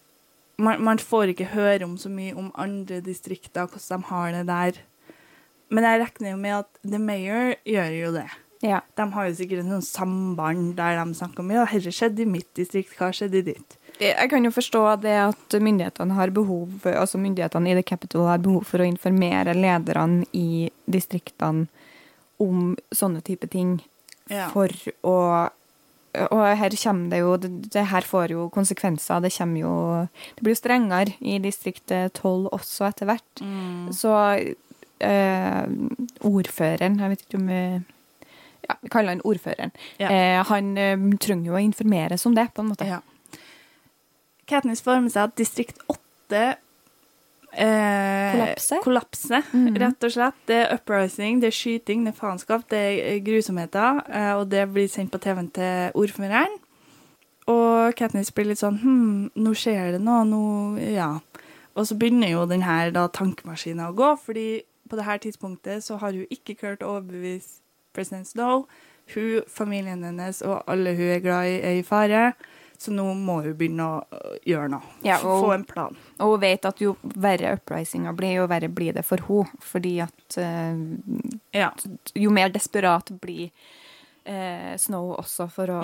man, 0.57 0.81
man 0.87 1.03
får 1.03 1.35
ikke 1.35 1.51
høre 1.53 1.83
om 1.85 1.97
så 1.99 2.11
mye 2.11 2.35
om 2.37 2.51
andre 2.55 3.01
distrikter, 3.03 3.67
hvordan 3.67 4.07
de 4.07 4.11
har 4.13 4.33
det 4.39 4.47
der. 4.49 4.83
Men 5.67 5.83
jeg 5.83 6.03
regner 6.05 6.31
jo 6.31 6.39
med 6.39 6.59
at 6.63 6.83
The 6.87 6.99
Mayor 6.99 7.57
gjør 7.67 7.95
jo 7.99 8.11
det. 8.15 8.29
Ja. 8.65 8.79
De 8.97 9.05
har 9.13 9.27
jo 9.27 9.35
sikkert 9.37 9.59
en 9.63 9.73
sånn 9.77 9.85
samband 9.85 10.75
der 10.79 10.97
de 10.97 11.13
snakker 11.17 11.43
om 11.43 11.51
ja, 11.53 11.65
dette 11.69 11.91
skjedde 11.93 12.23
i 12.23 12.29
mitt 12.29 12.49
distrikt, 12.57 12.95
hva 12.97 13.11
skjedde 13.13 13.41
i 13.41 13.45
ditt? 13.51 13.77
Jeg 14.01 14.29
kan 14.29 14.45
jo 14.45 14.51
forstå 14.53 14.81
det 15.01 15.13
at 15.23 15.55
myndighetene 15.61 16.13
har 16.13 16.29
behov 16.29 16.85
altså 16.85 17.17
myndighetene 17.21 17.71
i 17.71 17.77
The 17.79 17.85
Capital 17.85 18.27
har 18.29 18.41
behov 18.43 18.65
for 18.69 18.83
å 18.83 18.85
informere 18.85 19.55
lederne 19.57 20.25
i 20.37 20.69
distriktene 20.85 21.65
om 22.41 22.75
sånne 22.93 23.23
type 23.25 23.49
ting 23.49 23.79
Ja. 24.29 24.49
for 24.53 24.67
å 25.03 25.49
Og 26.31 26.41
her 26.57 26.73
kommer 26.81 27.09
det 27.09 27.17
jo 27.19 27.37
det, 27.37 27.83
her 27.91 28.01
får 28.01 28.31
jo 28.31 28.49
konsekvenser. 28.49 29.21
Det 29.21 29.33
kommer 29.37 29.59
jo 29.59 30.07
Det 30.35 30.41
blir 30.43 30.55
jo 30.55 30.61
strengere 30.61 31.13
i 31.21 31.37
distriktet 31.39 32.13
12 32.13 32.49
også 32.51 32.87
etter 32.89 33.05
hvert. 33.05 33.41
Mm. 33.41 33.91
Så 33.93 34.13
eh, 34.99 35.65
ordføreren 36.25 36.99
Jeg 36.99 37.09
vet 37.09 37.21
ikke 37.25 37.37
om 37.41 37.47
vi 37.47 37.61
ja, 38.65 38.77
vi 38.81 38.89
kaller 38.93 39.15
han 39.15 39.23
ordføreren. 39.27 39.73
Ja. 40.01 40.09
Eh, 40.09 40.39
han 40.49 40.77
eh, 40.77 40.97
trenger 41.21 41.51
jo 41.51 41.57
å 41.57 41.63
informeres 41.63 42.25
om 42.25 42.35
det, 42.37 42.49
på 42.53 42.63
en 42.63 42.71
måte. 42.73 42.87
Ja. 42.87 43.01
Katniss 44.47 44.81
får 44.81 45.03
med 45.03 45.11
seg 45.11 45.27
at 45.27 45.35
distrikt 45.39 45.81
8 45.91 46.41
eh, 47.51 48.31
Kollapser? 48.31 48.79
kollapser, 48.83 49.41
-hmm. 49.51 49.79
rett 49.79 50.03
og 50.03 50.11
slett. 50.11 50.35
Det 50.45 50.55
er 50.55 50.73
uprising, 50.75 51.41
det 51.41 51.47
er 51.47 51.51
skyting, 51.51 52.05
det 52.05 52.13
er 52.13 52.19
faenskap, 52.19 52.69
det 52.69 52.77
er 52.77 53.19
grusomheter, 53.19 54.01
eh, 54.13 54.33
og 54.33 54.49
det 54.51 54.73
blir 54.73 54.87
sendt 54.87 55.11
på 55.11 55.17
TV-en 55.17 55.49
til 55.49 55.91
ordføreren. 55.93 56.59
og 57.47 57.95
Katniss 57.95 58.31
blir 58.31 58.45
litt 58.45 58.59
sånn 58.59 58.79
Hm, 58.81 59.31
nå 59.35 59.53
skjer 59.53 59.91
det 59.91 60.01
noe, 60.01 60.25
nå 60.25 60.77
Ja. 60.79 61.19
Og 61.75 61.87
så 61.87 61.95
begynner 61.95 62.27
jo 62.27 62.45
denne 62.45 62.65
her 62.65 62.91
å 62.91 63.95
gå, 63.95 64.17
fordi 64.25 64.61
på 64.89 64.95
det 64.95 65.05
her 65.05 65.17
tidspunktet 65.17 65.83
så 65.83 65.97
har 65.97 66.11
hun 66.11 66.25
ikke 66.31 66.55
klart 66.55 66.81
å 66.81 66.97
overbevise 66.97 67.61
president 67.97 68.29
Snow. 68.29 68.67
Hun, 69.15 69.41
familien 69.49 70.01
hennes 70.05 70.41
og 70.45 70.61
alle 70.69 70.93
hun 70.97 71.09
er 71.17 71.21
glad 71.25 71.49
i, 71.49 71.57
er 71.63 71.81
i 71.81 71.83
fare. 71.87 72.29
Så 72.77 72.91
nå 72.93 73.07
må 73.17 73.39
hun 73.41 73.55
begynne 73.57 73.85
å 73.89 74.01
øh, 74.13 74.33
gjøre 74.45 74.67
noe. 74.69 74.85
Ja, 75.01 75.15
og- 75.25 75.39
Få 75.47 75.53
en 75.55 75.63
plan. 75.65 75.95
Og 76.21 76.35
hun 76.35 76.41
vet 76.43 76.65
at 76.69 76.81
jo 76.83 76.91
verre 77.17 77.55
uprisinga 77.57 78.11
blir, 78.13 78.35
jo 78.37 78.45
verre 78.51 78.69
blir 78.69 78.93
det 78.93 79.01
for 79.07 79.23
hun. 79.25 79.49
Fordi 79.65 79.95
at 80.05 80.37
uh, 80.37 80.77
Ja. 81.57 81.71
jo 82.13 82.29
mer 82.35 82.53
desperat 82.53 83.09
blir 83.23 83.49
uh, 84.29 84.75
Snow 84.77 85.15
også 85.17 85.49
for 85.49 85.73
å 85.73 85.81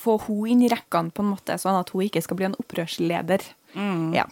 få 0.00 0.16
henne 0.24 0.50
inn 0.54 0.62
i 0.64 0.70
rekkene, 0.72 1.12
på 1.12 1.20
en 1.24 1.32
måte, 1.34 1.56
sånn 1.60 1.76
at 1.80 1.90
hun 1.92 2.06
ikke 2.06 2.22
skal 2.24 2.38
bli 2.40 2.46
en 2.48 2.56
opprørsleder. 2.62 3.44
Mm. 3.74 4.06
Ja. 4.16 4.24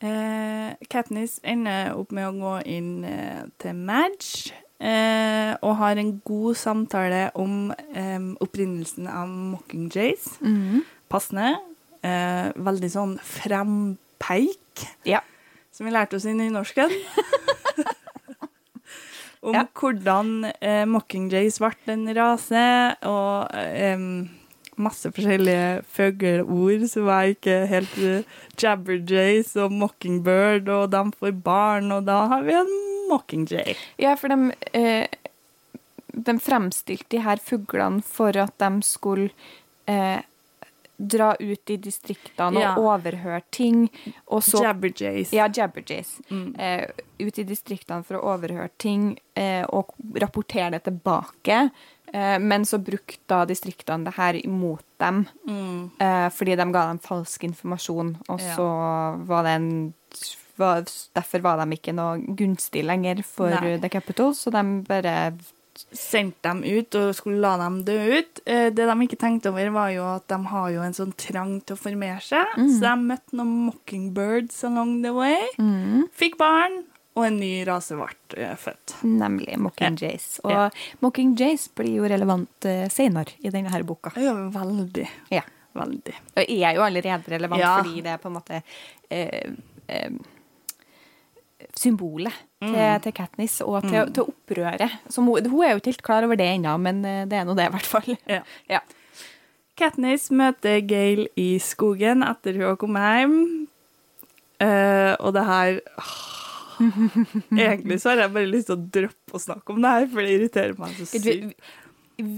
Eh, 0.00 0.74
Katniss 0.90 1.40
ender 1.42 1.96
opp 1.98 2.12
med 2.14 2.28
å 2.28 2.34
gå 2.38 2.52
inn 2.70 3.02
eh, 3.08 3.40
til 3.58 3.74
Madge 3.74 4.52
eh, 4.78 5.56
og 5.58 5.72
har 5.80 5.98
en 5.98 6.12
god 6.22 6.54
samtale 6.60 7.24
om 7.34 7.72
eh, 7.74 8.28
opprinnelsen 8.44 9.08
av 9.10 9.26
Mockingjays. 9.26 10.36
Passende. 11.10 11.56
Eh, 12.06 12.52
veldig 12.54 12.92
sånn 12.94 13.16
frempeik, 13.26 14.86
Ja. 15.08 15.24
som 15.74 15.88
vi 15.88 15.96
lærte 15.96 16.20
oss 16.20 16.28
i 16.30 16.36
nynorsken. 16.38 16.94
om 19.42 19.54
Ja. 19.54 19.64
hvordan 19.74 20.44
eh, 20.62 20.84
Mockingjays 20.86 21.58
ble 21.62 21.74
en 21.94 22.06
rase, 22.14 22.94
og 23.02 23.50
eh, 23.54 23.98
masse 24.78 25.10
forskjellige 25.14 25.82
fugleord 25.94 26.86
som 26.90 27.08
var 27.08 27.32
ikke 27.32 27.56
helt 27.70 27.98
uh, 28.00 28.36
Jabberjays 28.58 29.54
og 29.60 29.74
Mockingbird, 29.74 30.68
og 30.72 30.90
de 30.94 31.02
får 31.18 31.34
barn, 31.44 31.92
og 31.94 32.06
da 32.08 32.22
har 32.32 32.46
vi 32.46 32.56
en 32.58 32.72
Mockingjay. 33.08 33.76
Ja, 33.96 34.14
for 34.20 34.28
de, 34.28 34.52
eh, 34.76 35.06
de 36.12 36.34
fremstilte 36.44 37.16
de 37.16 37.22
her 37.24 37.40
fuglene 37.40 38.02
for 38.04 38.36
at 38.36 38.52
de 38.60 38.82
skulle 38.84 39.30
eh, 39.88 40.20
dra 40.98 41.30
ut 41.40 41.70
i 41.70 41.76
distriktene 41.76 42.60
Ja. 42.60 42.74
og 42.76 42.84
overhøre 42.98 43.42
ting. 43.50 43.88
Og 44.26 44.42
så 44.42 44.62
Jabberjays. 44.64 45.32
Ja, 45.32 45.46
jabberjays. 45.48 46.20
Mm. 46.28 46.54
Eh, 46.58 46.88
ut 47.18 47.38
i 47.38 47.44
distriktene 47.44 48.04
for 48.04 48.18
å 48.18 48.34
overhøre 48.34 48.68
ting 48.78 49.18
eh, 49.36 49.64
og 49.68 49.94
rapportere 50.18 50.70
det 50.76 50.82
tilbake. 50.90 51.70
Eh, 52.12 52.38
men 52.38 52.64
så 52.64 52.78
brukte 52.82 53.18
da 53.28 53.44
distriktene 53.46 54.04
det 54.04 54.14
her 54.16 54.34
imot 54.44 54.84
dem, 54.98 55.26
Mm. 55.46 55.90
eh, 56.00 56.28
fordi 56.30 56.56
de 56.56 56.72
ga 56.72 56.86
dem 56.88 56.98
falsk 56.98 57.44
informasjon. 57.44 58.16
Og 58.28 58.40
Ja. 58.40 58.54
så 58.56 59.26
var 59.26 59.42
det 59.44 59.50
en 59.56 59.94
var, 60.58 60.82
Derfor 61.14 61.40
var 61.40 61.56
de 61.64 61.76
ikke 61.76 61.94
noe 61.94 62.18
gunstig 62.34 62.82
lenger 62.84 63.22
for 63.22 63.50
Nei. 63.50 63.78
The 63.78 63.88
Capital, 63.88 64.32
så 64.34 64.50
de 64.50 64.82
bare 64.88 65.34
Sendte 65.94 66.42
dem 66.42 66.64
ut 66.64 66.92
og 66.96 67.14
skulle 67.14 67.38
la 67.40 67.56
dem 67.56 67.84
dø 67.84 68.18
ut. 68.18 68.40
Eh, 68.44 68.68
det 68.70 68.74
de 68.88 69.06
ikke 69.06 69.16
tenkte 69.16 69.46
over, 69.52 69.70
var 69.70 69.90
jo 69.90 70.02
at 70.16 70.26
de 70.26 70.34
har 70.50 70.70
jo 70.72 70.80
en 70.82 70.92
sånn 70.92 71.12
trang 71.16 71.60
til 71.64 71.76
å 71.76 71.78
formere 71.78 72.18
seg. 72.20 72.46
Så 72.56 72.80
de 72.80 72.96
møtte 72.96 73.32
noen 73.32 73.70
mockingbirds 73.70 74.64
along 74.64 75.02
the 75.04 75.12
way. 75.14 75.46
Fikk 76.18 76.36
barn, 76.36 76.82
og 77.18 77.26
en 77.26 77.36
ny 77.42 77.50
rase 77.68 77.98
ble 77.98 78.08
eh, 78.38 78.54
født. 78.62 78.94
Nemlig 79.04 79.58
Mockingjays. 79.58 80.28
Og 80.44 80.54
Ja. 80.54 80.64
Mockingjays 81.04 81.68
blir 81.76 81.98
jo 81.98 82.08
relevant 82.08 82.68
uh, 82.70 82.86
senere 82.94 83.34
i 83.42 83.50
denne 83.54 83.70
her 83.74 83.82
boka. 83.88 84.14
Ja, 84.16 84.32
veldig. 84.54 85.08
Ja. 85.34 85.42
Veldig. 85.78 86.14
Og 86.34 86.42
er 86.48 86.74
jo 86.78 86.82
allerede 86.86 87.30
relevant 87.34 87.60
Ja. 87.62 87.76
fordi 87.82 88.00
det 88.06 88.14
er 88.14 88.18
på 88.22 88.30
en 88.30 88.38
måte 88.38 88.62
eh, 89.10 89.50
eh, 89.88 90.10
symbolet 91.78 92.32
Mm. 92.60 92.72
til, 92.74 93.00
til 93.04 93.12
Katniss 93.14 93.60
og 93.62 93.84
til, 93.86 94.08
til 94.10 94.24
opprøret. 94.32 94.90
Som 95.14 95.28
hun, 95.30 95.46
hun 95.46 95.60
er 95.62 95.70
jo 95.76 95.78
ikke 95.78 95.92
helt 95.92 96.02
klar 96.02 96.24
over 96.26 96.34
det 96.34 96.48
ennå, 96.56 96.72
men 96.82 97.04
eh, 97.06 97.20
det 97.30 97.38
er 97.38 97.44
nå 97.46 97.54
det, 97.54 97.68
i 97.68 97.74
hvert 97.76 97.86
fall. 97.86 98.16
Ja. 98.26 98.40
Ja. 98.74 98.80
Katniss 99.78 100.24
møter 100.34 100.80
Gail 100.82 101.28
i 101.38 101.52
skogen 101.62 102.24
etter 102.26 102.56
hun 102.58 102.64
har 102.66 102.78
kommet 102.80 103.04
hjem. 103.20 103.36
Eh, 104.58 105.14
og 105.22 105.36
det 105.36 105.44
her 105.46 105.78
Egentlig 107.66 108.00
så 108.02 108.12
har 108.12 108.24
jeg 108.24 108.34
bare 108.36 108.48
lyst 108.50 108.70
til 108.70 108.78
å 108.78 108.86
droppe 108.98 109.36
å 109.36 109.42
snakke 109.42 109.74
om 109.74 109.84
det 109.84 109.92
her, 109.96 110.08
for 110.12 110.24
det 110.24 110.34
irriterer 110.36 110.80
meg 110.80 110.96
så 110.96 111.06
Vi, 111.12 111.20
sykt. 111.24 111.74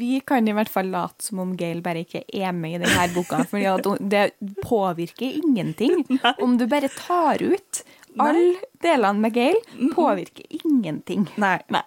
vi 0.00 0.20
kan 0.26 0.48
i 0.48 0.54
hvert 0.56 0.72
fall 0.72 0.90
late 0.92 1.24
som 1.24 1.42
om 1.44 1.54
Gail 1.58 1.82
bare 1.84 2.04
ikke 2.06 2.24
er 2.26 2.52
med 2.56 2.78
i 2.78 2.82
denne 2.84 3.06
boka. 3.14 3.42
For 3.50 3.84
det 4.00 4.24
påvirker 4.64 5.38
ingenting. 5.42 6.04
Om 6.44 6.58
du 6.60 6.66
bare 6.70 6.90
tar 6.92 7.42
ut 7.42 7.84
alle 8.18 8.58
delene 8.82 9.22
med 9.22 9.36
Gail, 9.36 9.60
påvirker 9.94 10.44
ingenting. 10.64 11.28
Nei. 11.40 11.58
Nei. 11.70 11.86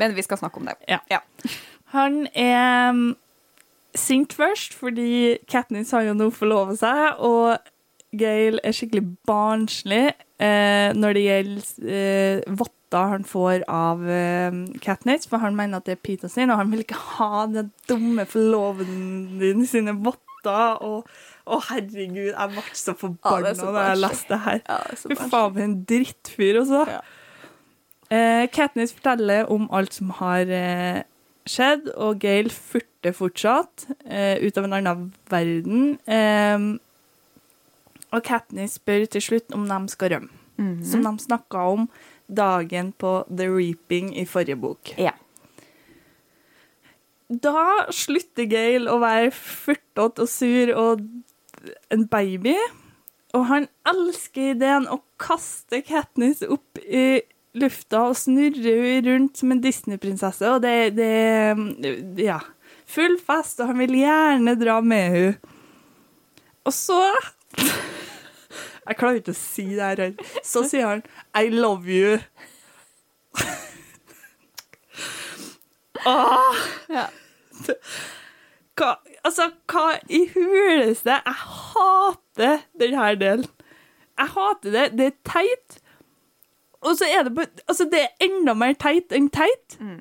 Men 0.00 0.14
vi 0.14 0.22
skal 0.22 0.38
snakke 0.38 0.60
om 0.60 0.68
det. 0.68 0.76
Ja. 0.88 1.00
Ja. 1.10 1.20
Han 1.96 2.26
er 2.38 2.92
mm, 2.94 3.16
sint 3.98 4.34
først, 4.36 4.74
fordi 4.78 5.38
Katniss 5.50 5.90
har 5.96 6.04
jo 6.06 6.14
nå 6.14 6.30
forlova 6.34 6.76
seg, 6.78 7.18
og 7.18 7.58
Gail 8.16 8.60
er 8.66 8.74
skikkelig 8.74 9.04
barnslig 9.28 10.10
eh, 10.40 10.90
når 10.96 11.16
det 11.16 11.24
gjelder 11.26 11.96
eh, 11.96 12.54
votter 12.60 13.12
han 13.12 13.26
får 13.28 13.64
av 13.70 14.02
eh, 14.10 14.56
Katniss, 14.82 15.28
for 15.30 15.42
han 15.44 15.58
mener 15.58 15.78
at 15.78 15.86
det 15.86 15.98
er 15.98 16.02
Peter 16.02 16.32
sin, 16.32 16.50
og 16.50 16.58
han 16.58 16.72
vil 16.72 16.82
ikke 16.82 16.98
ha 17.18 17.44
den 17.50 17.70
dumme 17.90 18.26
forloveden 18.26 19.38
din 19.42 19.66
sine 19.68 19.94
votter, 19.94 20.80
og 20.80 21.06
å 21.50 21.60
herregud, 21.68 22.32
jeg 22.32 22.52
ble 22.54 22.66
så 22.72 22.94
Ja, 22.94 22.98
forbanna 22.98 23.52
er 23.52 23.74
da 23.76 23.86
jeg 23.90 24.00
leste 24.00 24.34
det 24.34 24.42
her. 24.46 24.60
Ja, 24.66 24.82
Fy 24.96 25.16
faen, 25.18 25.30
for 25.30 25.64
en 25.64 25.78
drittfyr, 25.88 26.60
altså. 26.62 26.84
Ja. 26.88 27.00
Eh, 28.10 28.44
Katniss 28.50 28.94
forteller 28.96 29.46
om 29.54 29.68
alt 29.70 29.94
som 29.94 30.10
har 30.18 30.50
eh, 30.50 31.02
skjedd, 31.46 31.92
og 31.94 32.18
Gail 32.22 32.50
furter 32.50 33.14
fortsatt 33.14 33.86
eh, 34.04 34.42
ut 34.42 34.58
av 34.58 34.66
en 34.66 34.78
annen 34.80 35.10
verden. 35.30 35.92
Og 38.12 38.22
Katniss 38.26 38.78
spør 38.80 39.04
til 39.10 39.22
slutt 39.22 39.54
om 39.54 39.66
de 39.70 39.80
skal 39.92 40.10
rømme, 40.16 40.30
Mhm. 40.58 40.84
som 40.84 41.02
de 41.02 41.12
snakka 41.24 41.58
om 41.72 41.88
dagen 42.28 42.92
på 42.98 43.24
The 43.36 43.46
Reaping 43.48 44.12
i 44.18 44.24
forrige 44.24 44.56
bok. 44.60 44.92
Ja. 44.98 45.12
Da 47.30 47.86
slutter 47.94 48.48
Gail 48.50 48.88
å 48.90 48.98
være 49.02 49.30
furtete 49.30 50.24
og 50.24 50.28
sur 50.28 50.72
og 50.74 51.04
en 51.94 52.06
baby, 52.10 52.56
og 53.34 53.44
han 53.46 53.68
elsker 53.86 54.56
ideen 54.56 54.88
å 54.90 55.00
kaste 55.22 55.82
Katniss 55.86 56.42
opp 56.42 56.80
i 56.82 57.20
lufta 57.54 58.08
og 58.10 58.16
snurre 58.18 58.74
henne 58.74 59.04
rundt 59.06 59.36
som 59.38 59.52
en 59.54 59.60
Disney-prinsesse, 59.62 60.46
og 60.50 60.62
det, 60.62 60.96
det 60.96 62.24
Ja. 62.24 62.40
Full 62.90 63.18
fest, 63.22 63.60
og 63.62 63.68
han 63.70 63.78
vil 63.78 63.94
gjerne 64.00 64.56
dra 64.58 64.80
med 64.82 65.12
henne. 65.14 65.36
Og 66.66 66.72
så 66.74 66.98
Jeg 68.90 68.96
klarer 68.98 69.20
ikke 69.20 69.32
å 69.34 69.38
si 69.38 69.64
det 69.76 69.86
her. 69.86 70.14
Så 70.42 70.64
sier 70.66 70.86
han 70.90 71.02
'I 71.38 71.50
love 71.54 71.86
you'. 71.86 72.18
Åh, 76.06 76.56
Ja. 76.96 77.06
hva, 78.80 78.94
altså, 79.24 79.50
hva 79.68 79.84
i 80.08 80.22
huleste 80.34 81.12
Jeg 81.20 81.34
hater 81.36 82.62
denne 82.80 83.10
delen. 83.20 83.46
Jeg 84.18 84.32
hater 84.34 84.70
det. 84.74 84.86
Det 84.98 85.06
er 85.10 85.16
teit. 85.28 85.78
Og 86.80 86.96
så 86.96 87.04
er 87.08 87.28
det 87.28 87.48
Altså, 87.68 87.84
det 87.92 88.00
er 88.06 88.26
enda 88.26 88.54
mer 88.56 88.72
teit 88.80 89.12
enn 89.12 89.28
teit. 89.30 89.76
Ja, 89.80 90.00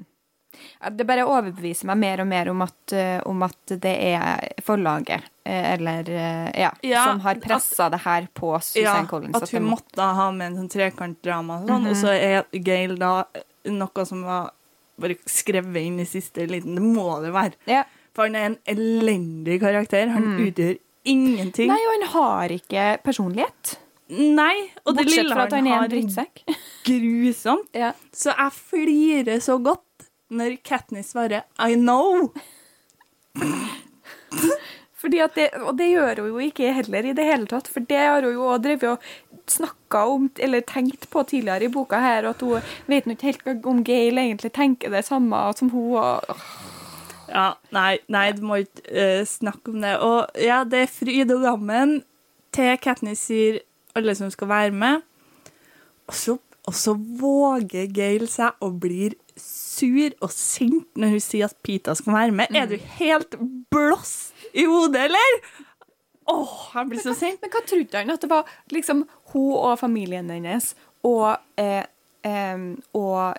Det 0.80 1.04
bare 1.04 1.26
overbeviser 1.28 1.90
meg 1.90 1.98
mer 2.00 2.22
og 2.24 2.28
mer 2.30 2.50
om 2.54 2.62
at, 2.64 2.94
eh, 2.96 3.18
om 3.28 3.42
at 3.44 3.74
det 3.84 3.92
er 4.14 4.46
forlaget, 4.64 5.26
eh, 5.44 5.74
eller 5.74 6.08
eh, 6.10 6.62
ja, 6.62 6.70
Ja, 6.88 7.02
som 7.10 7.20
har 7.26 7.36
pressa 7.44 7.90
det 7.92 8.00
her 8.06 8.30
på 8.34 8.54
Susan 8.64 9.08
Collins. 9.10 9.36
at 9.36 9.52
hun 9.52 9.68
måtte 9.68 10.00
ha 10.16 10.30
med 10.32 10.54
en 10.54 10.62
sånn 10.62 10.72
trekantdrama 10.72 11.60
og 11.62 11.68
sånn, 11.68 11.90
og 11.92 11.98
så 12.00 12.14
er 12.16 12.48
Gail 12.64 12.96
da 13.02 13.26
noe 13.66 14.06
som 14.08 14.24
var 14.24 14.54
bare 15.00 15.16
skrevet 15.28 15.84
inn 15.84 16.00
i 16.00 16.06
siste 16.08 16.48
liten. 16.48 16.76
Det 16.80 16.84
må 16.84 17.22
det 17.24 17.34
være. 17.36 17.60
ja. 17.68 17.84
For 18.16 18.26
han 18.26 18.36
er 18.36 18.46
en 18.50 18.58
elendig 18.68 19.60
karakter. 19.62 20.10
Han 20.12 20.40
utgjør 20.42 20.78
ingenting. 21.08 21.70
Nei, 21.70 21.78
og 21.86 21.92
han 21.94 22.08
har 22.16 22.50
ikke 22.56 22.88
personlighet. 23.06 23.76
Nei, 24.10 24.72
og 24.84 24.98
det 24.98 25.06
lille 25.06 25.36
han, 25.38 25.52
han 25.54 25.68
har, 25.68 25.88
grusomt. 26.88 27.70
Ja. 27.84 27.94
Så 28.12 28.34
jeg 28.34 28.52
flirer 28.58 29.40
så 29.44 29.60
godt 29.62 29.84
når 30.30 30.58
Katniss 30.64 31.12
svarer 31.14 31.44
'I 31.58 31.76
know'. 31.76 32.32
Fordi 35.00 35.20
at 35.24 35.36
det, 35.36 35.48
og 35.64 35.78
det 35.80 35.94
gjør 35.94 36.20
hun 36.22 36.28
jo 36.28 36.40
ikke 36.44 36.74
heller 36.76 37.06
i 37.08 37.14
det 37.16 37.24
hele 37.24 37.48
tatt, 37.48 37.68
for 37.72 37.80
det 37.80 37.98
har 37.98 38.22
hun 38.26 38.34
jo 38.36 38.48
også 38.50 38.64
drevet 38.64 38.90
og 38.90 39.00
snakka 39.50 40.02
om, 40.12 40.32
eller 40.38 40.66
tenkt 40.68 41.08
på 41.10 41.24
tidligere 41.24 41.70
i 41.70 41.72
boka 41.72 42.02
her, 42.04 42.28
at 42.30 42.42
hun 42.44 42.60
vet 42.88 43.08
ikke 43.08 43.32
helt 43.32 43.66
om 43.66 43.84
Gail 43.84 44.18
egentlig 44.18 44.52
tenker 44.52 44.92
det 44.92 45.06
samme 45.08 45.54
som 45.56 45.72
hun. 45.72 45.96
Og, 45.96 46.36
Ja, 47.30 47.54
nei, 47.76 48.00
nei, 48.10 48.32
du 48.34 48.42
må 48.42 48.62
ikke 48.64 48.84
uh, 48.90 49.24
snakke 49.28 49.74
om 49.74 49.84
det. 49.84 49.96
Og 50.02 50.42
ja, 50.42 50.64
det 50.66 50.84
er 50.84 50.94
fryd 50.94 51.34
og 51.36 51.44
gammen 51.46 52.00
til 52.56 52.78
Katniss 52.82 53.28
sier 53.30 53.62
alle 53.98 54.16
som 54.18 54.32
skal 54.34 54.50
være 54.50 54.74
med. 54.74 55.04
Og 56.10 56.18
så, 56.18 56.38
og 56.66 56.78
så 56.78 56.96
våger 56.98 57.92
Gail 57.94 58.26
seg 58.32 58.58
og 58.66 58.80
blir 58.82 59.14
sur 59.42 60.12
og 60.22 60.32
sint 60.34 60.88
når 61.00 61.16
hun 61.16 61.24
sier 61.24 61.50
at 61.50 61.58
Pita 61.66 61.96
skal 61.98 62.14
være 62.16 62.36
med. 62.36 62.56
Er 62.56 62.68
du 62.70 62.78
helt 63.00 63.36
blåst 63.72 64.34
i 64.54 64.66
hodet, 64.70 65.08
eller? 65.10 65.40
Åh, 66.30 66.56
han 66.74 66.90
blir 66.90 67.02
så 67.02 67.16
sint. 67.18 67.40
Men 67.42 67.50
hva 67.54 67.62
trodde 67.66 67.98
han? 67.98 68.12
At 68.14 68.22
det 68.22 68.30
var 68.30 68.50
liksom 68.74 69.06
hun 69.34 69.54
og 69.58 69.80
familien 69.82 70.30
hennes 70.30 70.74
og, 71.08 71.38
eh, 71.58 71.84
eh, 72.28 72.66
og 72.94 73.36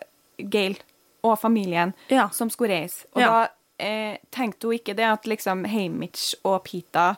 Gail 0.51 0.79
og 1.23 1.39
familien 1.39 1.93
Ja. 2.11 2.29
som 2.33 2.51
skulle 2.51 2.75
reise. 2.81 3.07
Og 3.15 3.21
Ja. 3.23 3.29
da 3.29 3.49
eh, 3.79 4.17
tenkte 4.33 4.67
hun 4.67 4.75
ikke 4.79 4.97
det 4.97 5.05
at 5.05 5.27
liksom 5.27 5.65
Hamish 5.65 6.35
og 6.45 6.65
Pita 6.65 7.15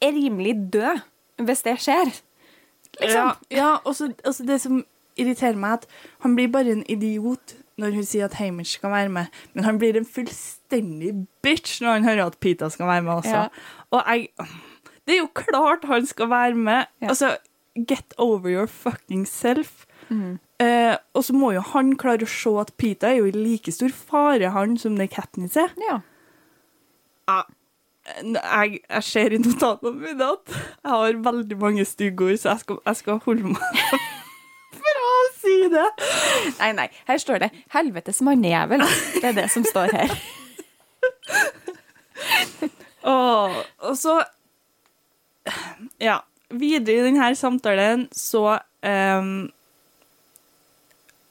er 0.00 0.12
rimelig 0.12 0.70
døde 0.72 1.02
hvis 1.38 1.62
det 1.62 1.78
skjer. 1.78 2.12
Liksom. 3.00 3.32
Ja, 3.50 3.56
ja 3.56 3.78
og 3.84 3.94
så 3.94 4.12
det 4.46 4.60
som 4.60 4.84
irriterer 5.18 5.56
meg, 5.56 5.72
at 5.72 5.86
han 6.20 6.34
blir 6.36 6.48
bare 6.48 6.72
en 6.72 6.84
idiot 6.88 7.54
når 7.78 7.94
hun 7.94 8.06
sier 8.06 8.26
at 8.26 8.38
Hamish 8.40 8.78
skal 8.78 8.90
være 8.90 9.12
med, 9.14 9.26
men 9.54 9.64
han 9.64 9.78
blir 9.78 9.96
en 9.98 10.08
fullstendig 10.08 11.12
bitch 11.42 11.78
når 11.82 11.98
han 11.98 12.08
hører 12.08 12.24
at 12.26 12.38
Pita 12.42 12.68
skal 12.74 12.90
være 12.90 13.04
med 13.06 13.12
også. 13.20 13.36
Ja. 13.36 13.46
Og 13.90 14.02
jeg 14.06 14.28
Det 15.06 15.14
er 15.14 15.22
jo 15.22 15.30
klart 15.34 15.86
han 15.88 16.06
skal 16.06 16.28
være 16.30 16.54
med. 16.54 16.84
Ja. 17.00 17.08
Altså, 17.08 17.36
get 17.86 18.14
over 18.18 18.50
your 18.50 18.66
fucking 18.66 19.26
self. 19.28 19.86
Mm. 20.08 20.38
Eh, 20.60 20.96
og 21.14 21.24
så 21.24 21.32
må 21.32 21.52
jo 21.54 21.60
han 21.60 21.94
klare 21.96 22.26
å 22.26 22.30
se 22.30 22.52
at 22.60 22.74
Pita 22.76 23.08
er 23.12 23.20
jo 23.20 23.28
i 23.30 23.32
like 23.32 23.72
stor 23.72 23.94
fare, 23.94 24.50
han, 24.50 24.76
som 24.78 24.98
det 24.98 25.10
Katniss 25.14 25.56
er. 25.56 25.72
Ja. 25.86 26.00
Jeg, 28.08 28.80
jeg 28.88 29.04
ser 29.04 29.34
i 29.36 29.40
notatene 29.40 29.92
mine 30.00 30.30
at 30.32 30.54
jeg 30.54 30.92
har 30.92 31.18
veldig 31.24 31.58
mange 31.60 31.84
styggord, 31.84 32.36
så 32.40 32.54
jeg 32.54 32.64
skal, 32.64 32.78
jeg 32.86 33.00
skal 33.02 33.20
holde 33.24 33.52
meg 33.52 33.60
si 35.48 35.68
det. 35.72 35.86
Nei, 36.58 36.72
nei. 36.76 36.88
Her 37.08 37.18
står 37.18 37.38
det 37.44 37.50
'helvetes 37.74 38.20
mannejævel'. 38.20 38.84
Det 39.20 39.24
er 39.32 39.32
det 39.42 39.50
som 39.50 39.64
står 39.64 39.96
her. 39.96 40.18
Og, 43.08 43.54
og 43.78 43.96
så 43.96 44.22
Ja. 46.00 46.18
Videre 46.50 46.96
i 46.96 47.04
denne 47.04 47.34
samtalen 47.36 48.06
så 48.12 48.58
um, 49.20 49.50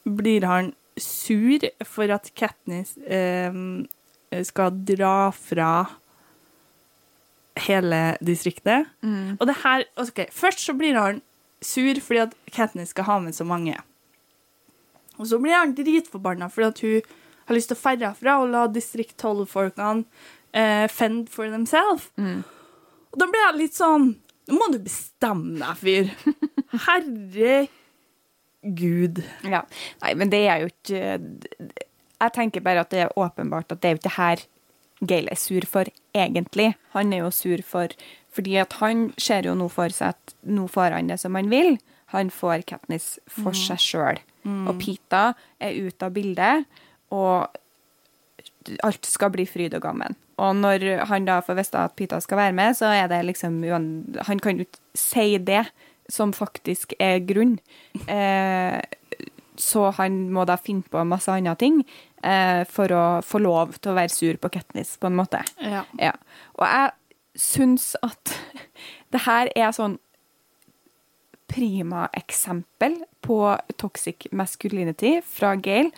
blir 0.06 0.46
han 0.46 0.74
sur 0.98 1.60
for 1.86 2.14
at 2.14 2.30
Katniss 2.38 2.94
um, 3.02 3.88
skal 4.46 4.78
dra 4.86 5.32
fra 5.34 5.72
hele 7.66 8.02
distriktet. 8.22 8.86
Og 9.40 9.48
det 9.50 9.58
her 9.64 9.84
ok, 9.98 10.28
Først 10.32 10.60
så 10.66 10.74
blir 10.78 10.94
han 10.98 11.22
sur 11.62 11.98
fordi 12.02 12.20
at 12.28 12.36
Katniss 12.54 12.94
skal 12.94 13.04
ha 13.10 13.20
med 13.20 13.34
så 13.34 13.44
mange. 13.44 13.74
Og 15.18 15.28
så 15.30 15.40
blir 15.42 15.58
han 15.58 15.76
dritforbanna 15.78 16.50
fordi 16.54 16.68
at 16.68 16.80
hun 16.86 17.02
har 17.48 17.56
lyst 17.58 17.70
til 17.72 17.78
å 17.78 17.82
ferde 17.82 18.10
fra 18.20 18.32
og 18.42 18.52
la 18.54 18.68
distrikt 18.72 19.16
12-folkene 19.22 20.04
eh, 20.52 20.86
fend 20.92 21.30
for 21.34 21.46
themselves. 21.52 22.10
Og 22.18 23.16
da 23.22 23.26
blir 23.32 23.44
jeg 23.48 23.62
litt 23.64 23.78
sånn 23.78 24.06
Nå 24.48 24.56
må 24.56 24.68
du 24.72 24.78
bestemme 24.80 25.60
deg, 25.60 25.76
fyr. 25.76 26.08
Herregud. 26.86 27.68
Ja. 29.44 29.62
Nei, 30.00 30.12
men 30.16 30.32
det 30.32 30.40
er 30.48 30.58
jo 30.64 30.68
ikke 30.72 31.02
Jeg 32.22 32.32
tenker 32.38 32.64
bare 32.64 32.84
at 32.86 32.92
det 32.94 33.02
er 33.04 33.18
åpenbart 33.20 33.72
at 33.76 33.82
det 33.84 33.88
er 33.90 33.94
jo 33.98 34.02
ikke 34.04 34.20
her 34.22 34.40
Gail 35.08 35.28
er 35.30 35.38
sur 35.38 35.62
for, 35.70 35.86
egentlig. 36.18 36.72
Han 36.96 37.12
er 37.14 37.20
jo 37.26 37.32
sur 37.36 37.62
for 37.62 37.88
fordi 38.34 38.56
at 38.62 38.74
han 38.80 39.14
ser 39.18 39.48
jo 39.50 39.54
nå 39.58 39.66
for 39.74 39.90
seg 39.94 40.14
at 40.14 40.34
nå 40.46 40.68
får 40.70 40.94
han 40.94 41.08
det 41.10 41.18
som 41.22 41.36
han 41.38 41.50
vil. 41.50 41.78
Han 42.14 42.30
får 42.32 42.62
Katniss 42.70 43.20
for 43.28 43.52
seg 43.58 43.82
sjøl. 43.82 44.20
Og 44.48 44.78
Pita 44.82 45.32
er 45.60 45.78
ute 45.88 46.08
av 46.08 46.14
bildet, 46.16 46.68
og 47.16 47.48
alt 48.84 49.08
skal 49.08 49.32
bli 49.34 49.46
fryd 49.48 49.76
og 49.78 49.84
gammen. 49.86 50.18
Og 50.38 50.56
når 50.60 51.06
han 51.10 51.26
da 51.26 51.40
får 51.42 51.58
vite 51.58 51.82
at 51.82 51.96
Pita 51.98 52.20
skal 52.22 52.42
være 52.42 52.56
med, 52.58 52.78
så 52.78 52.92
er 52.94 53.08
det 53.10 53.24
liksom 53.26 53.64
Han 54.28 54.40
kan 54.40 54.58
jo 54.58 54.68
ikke 54.68 54.84
si 54.94 55.38
det 55.38 55.66
som 56.10 56.34
faktisk 56.34 56.94
er 57.00 57.20
grunn. 57.26 57.60
Eh, 58.08 58.82
så 59.58 59.90
han 59.98 60.28
må 60.30 60.44
da 60.46 60.54
finne 60.62 60.86
på 60.86 61.02
masse 61.10 61.34
andre 61.34 61.56
ting 61.58 61.80
eh, 62.22 62.62
for 62.70 62.94
å 62.94 63.06
få 63.26 63.42
lov 63.42 63.74
til 63.82 63.90
å 63.90 63.96
være 63.98 64.14
sur 64.14 64.38
på 64.38 64.52
Katniss, 64.54 64.96
på 65.02 65.10
en 65.10 65.18
måte. 65.18 65.42
Ja. 65.58 65.82
Ja. 65.98 66.14
Og 66.60 66.66
jeg 66.68 67.42
syns 67.42 67.96
at 68.06 68.36
det 69.14 69.24
her 69.26 69.50
er 69.58 69.74
sånn 69.74 69.98
prima 71.48 72.08
eksempel 72.14 73.00
på 73.22 73.58
toxic 73.78 74.28
masculinity 74.32 75.18
fra 75.24 75.56
Gail. 75.56 75.92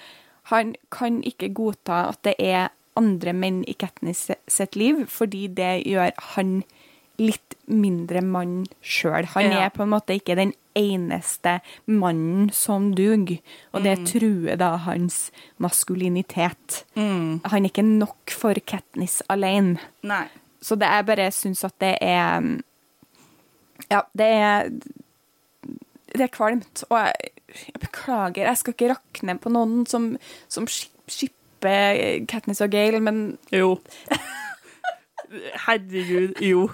Han 0.53 0.75
kan 0.91 1.21
ikke 1.23 1.51
godta 1.53 2.07
at 2.09 2.21
det 2.25 2.35
er 2.39 2.69
andre 2.99 3.33
menn 3.33 3.61
i 3.69 3.73
Katniss 3.79 4.27
sitt 4.49 4.75
liv, 4.75 5.05
fordi 5.07 5.47
det 5.47 5.83
gjør 5.87 6.11
han 6.35 6.63
litt 7.19 7.55
mindre 7.67 8.21
mann 8.23 8.65
sjøl. 8.81 9.25
Han 9.35 9.51
Ja. 9.51 9.65
er 9.65 9.69
på 9.69 9.83
en 9.83 9.89
måte 9.91 10.15
ikke 10.15 10.35
den 10.35 10.53
eneste 10.75 11.59
mannen 11.85 12.49
som 12.53 12.93
duger, 12.95 13.39
og 13.73 13.83
det 13.83 13.97
truer 14.07 14.55
da 14.57 14.77
hans 14.77 15.31
maskulinitet. 15.59 16.83
Han 16.95 17.41
er 17.65 17.69
ikke 17.69 17.83
nok 17.83 18.31
for 18.31 18.53
Katniss 18.53 19.21
alene. 19.29 19.79
Nei. 20.03 20.27
Så 20.61 20.75
det 20.79 20.87
jeg 20.87 21.05
bare 21.05 21.31
syns 21.31 21.63
at 21.63 21.75
det 21.79 21.97
er 22.01 22.39
mm, 22.39 22.63
Ja, 23.91 24.01
det 24.15 24.25
er 24.27 24.69
Det 26.13 26.25
er 26.25 26.31
kvalmt. 26.33 26.83
Og 26.89 26.97
jeg, 26.97 27.33
jeg 27.67 27.81
beklager, 27.81 28.45
jeg 28.47 28.57
skal 28.61 28.75
ikke 28.75 28.93
rakne 28.93 29.37
på 29.41 29.51
noen 29.53 29.85
som, 29.89 30.11
som 30.51 30.67
skipper 30.69 32.25
Katniss 32.29 32.61
og 32.65 32.71
Gale, 32.73 33.01
men 33.03 33.37
Jo. 33.53 33.75
Herregud, 35.67 36.39
jo. 36.41 36.69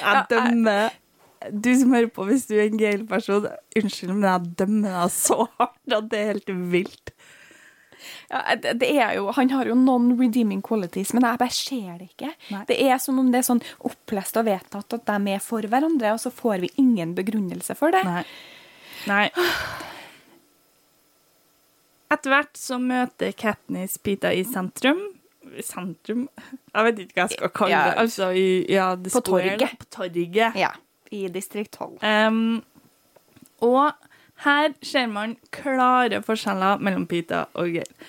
Jeg 0.00 0.24
dømmer 0.30 0.94
Du 1.64 1.68
som 1.78 1.92
hører 1.94 2.08
på, 2.12 2.24
hvis 2.26 2.46
du 2.48 2.56
er 2.56 2.66
en 2.66 2.80
Gale-person, 2.80 3.46
unnskyld, 3.78 4.10
men 4.16 4.24
jeg 4.26 4.54
dømmer 4.58 4.96
deg 4.96 5.12
så 5.14 5.44
hardt 5.60 5.94
at 5.94 6.08
det 6.10 6.18
er 6.18 6.32
helt 6.32 6.50
vilt. 6.72 7.12
Ja, 8.30 8.42
det, 8.56 8.88
er 8.88 9.14
jo, 9.18 9.30
Han 9.36 9.50
har 9.50 9.68
jo 9.70 9.74
noen 9.78 10.12
redeeming 10.20 10.62
qualities, 10.64 11.12
men 11.16 11.26
jeg 11.26 11.40
bare 11.40 11.54
ser 11.54 11.98
det 11.98 12.10
ikke. 12.12 12.30
Nei. 12.54 12.62
Det 12.70 12.78
er 12.88 12.98
som 13.02 13.18
om 13.20 13.32
det 13.32 13.42
er 13.42 13.48
sånn 13.50 13.62
opplest 13.88 14.38
og 14.40 14.48
vedtatt 14.48 14.98
at 14.98 15.06
de 15.10 15.34
er 15.34 15.42
for 15.44 15.62
hverandre, 15.66 16.14
og 16.16 16.22
så 16.22 16.32
får 16.34 16.64
vi 16.66 16.72
ingen 16.82 17.14
begrunnelse 17.18 17.74
for 17.78 17.94
det. 17.94 18.04
Nei. 18.06 18.24
Nei. 19.08 19.24
Etter 22.08 22.32
hvert 22.32 22.56
så 22.56 22.78
møter 22.80 23.34
Katniss 23.36 23.98
Pita 24.00 24.30
i 24.32 24.44
sentrum. 24.48 25.00
Sentrum? 25.64 26.26
Jeg 26.72 26.86
vet 26.86 27.02
ikke 27.04 27.18
hva 27.18 27.24
jeg 27.26 27.36
skal 27.36 27.52
kalle 27.56 27.72
Ja. 27.74 27.82
det. 27.88 27.96
Altså 28.04 28.30
i 28.32 28.46
ja, 28.72 28.88
På 28.96 29.20
torget. 29.24 29.76
På 29.82 29.88
torget. 29.98 30.56
Ja, 30.56 30.72
I 31.12 31.26
distrikt 31.32 31.76
12. 31.76 31.98
Um, 32.02 32.62
og 33.60 33.92
her 34.44 34.72
ser 34.82 35.06
man 35.10 35.36
klare 35.54 36.22
forskjeller 36.22 36.78
mellom 36.84 37.06
Pita 37.10 37.44
og 37.58 37.72
Gail. 37.74 38.08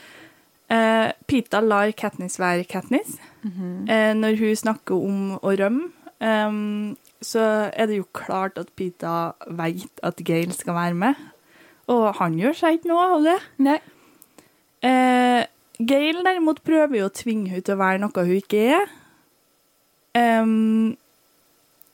Eh, 0.69 1.11
Pita 1.27 1.59
lar 1.65 1.89
Katniss 1.97 2.39
være 2.39 2.67
Katniss. 2.69 3.17
eh, 3.89 4.13
når 4.13 4.37
hun 4.37 4.55
snakker 4.55 4.93
om 4.95 5.39
å 5.41 5.53
rømme, 5.57 5.89
um, 6.21 6.97
så 7.21 7.71
er 7.73 7.87
det 7.87 7.97
jo 7.97 8.05
klart 8.13 8.57
at 8.57 8.69
Pita 8.75 9.33
vet 9.49 10.03
at 10.03 10.21
Gail 10.23 10.51
skal 10.53 10.73
være 10.77 10.93
med. 10.93 11.15
Og 11.89 12.13
han 12.19 12.37
gjør 12.37 12.53
seg 12.53 12.77
ikke 12.77 12.91
noe 12.91 13.07
av 13.15 13.23
det. 13.25 13.37
Nei. 13.57 13.79
Eh, 14.85 15.45
Gail 15.79 16.21
derimot 16.23 16.61
prøver 16.63 16.99
jo 16.99 17.07
å 17.09 17.13
tvinge 17.15 17.49
henne 17.49 17.63
til 17.65 17.75
å 17.75 17.79
være 17.81 18.01
noe 18.03 18.25
hun 18.27 18.35
ikke 18.37 18.61
er. 18.77 18.89
Em, 20.19 20.97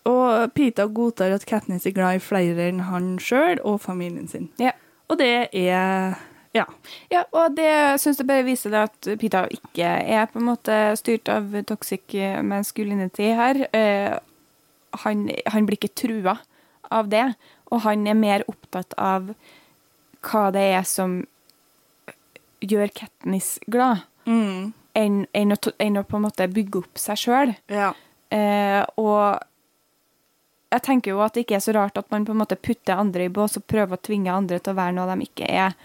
og 0.05 0.53
Pita 0.53 0.85
godtar 0.87 1.33
at 1.35 1.45
Katniss 1.49 1.85
er 1.89 1.95
glad 1.95 2.15
i 2.19 2.23
flere 2.23 2.67
enn 2.69 2.83
han 2.89 3.15
sjøl 3.19 3.59
og 3.65 3.79
familien 3.81 4.27
sin. 4.29 4.49
Ja. 4.61 4.71
Og 5.09 5.17
det 5.19 5.49
er 5.53 6.15
Ja. 6.55 6.63
Ja, 7.11 7.23
og 7.35 7.55
det 7.57 7.99
syns 7.99 8.17
jeg 8.21 8.27
bare 8.29 8.45
viser 8.47 8.71
det 8.71 8.83
at 8.87 9.07
Pita 9.19 9.41
ikke 9.51 9.83
er 10.07 10.25
på 10.31 10.39
en 10.39 10.45
måte 10.47 10.77
styrt 10.95 11.27
av 11.27 11.49
toxic 11.67 12.13
masculinity 12.47 13.27
her. 13.35 13.65
Eh, 13.75 14.15
han, 15.03 15.25
han 15.51 15.65
blir 15.67 15.75
ikke 15.81 15.91
trua 15.99 16.37
av 16.91 17.09
det, 17.11 17.25
og 17.71 17.81
han 17.83 18.07
er 18.07 18.15
mer 18.15 18.45
opptatt 18.47 18.93
av 18.97 19.33
hva 20.23 20.45
det 20.55 20.63
er 20.77 20.85
som 20.87 21.25
gjør 22.63 22.87
Katniss 22.95 23.57
glad, 23.67 24.05
Mm. 24.25 24.71
enn, 24.95 25.25
enn, 25.35 25.51
å, 25.51 25.71
enn 25.79 25.97
å 25.99 26.03
på 26.07 26.15
en 26.17 26.23
måte 26.23 26.47
bygge 26.49 26.79
opp 26.79 26.97
seg 26.97 27.17
sjøl. 27.19 27.51
Ja. 27.69 27.91
Eh, 28.31 28.81
og 28.97 29.43
jeg 30.75 30.85
tenker 30.85 31.13
jo 31.13 31.23
at 31.23 31.35
det 31.35 31.45
ikke 31.45 31.57
er 31.57 31.63
så 31.63 31.75
rart 31.75 31.97
at 31.99 32.09
man 32.11 32.25
på 32.27 32.33
en 32.35 32.41
måte 32.41 32.59
putter 32.59 32.99
andre 32.99 33.27
i 33.27 33.33
bås 33.33 33.57
og 33.59 33.67
prøver 33.69 33.97
å 33.97 34.05
tvinge 34.05 34.33
andre 34.33 34.59
til 34.59 34.75
å 34.75 34.79
være 34.79 34.95
noe 34.97 35.09
de 35.13 35.27
ikke 35.27 35.47
er. 35.47 35.75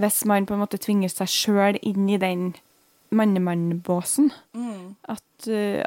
Hvis 0.00 0.22
man 0.28 0.46
på 0.48 0.56
en 0.56 0.62
måte 0.62 0.80
tvinger 0.80 1.12
seg 1.12 1.30
sjøl 1.32 1.78
inn 1.82 2.08
i 2.08 2.18
den 2.20 2.52
mannemannbåsen. 3.10 4.30
Mm. 4.54 4.94
At, 5.10 5.48
eh, 5.48 5.82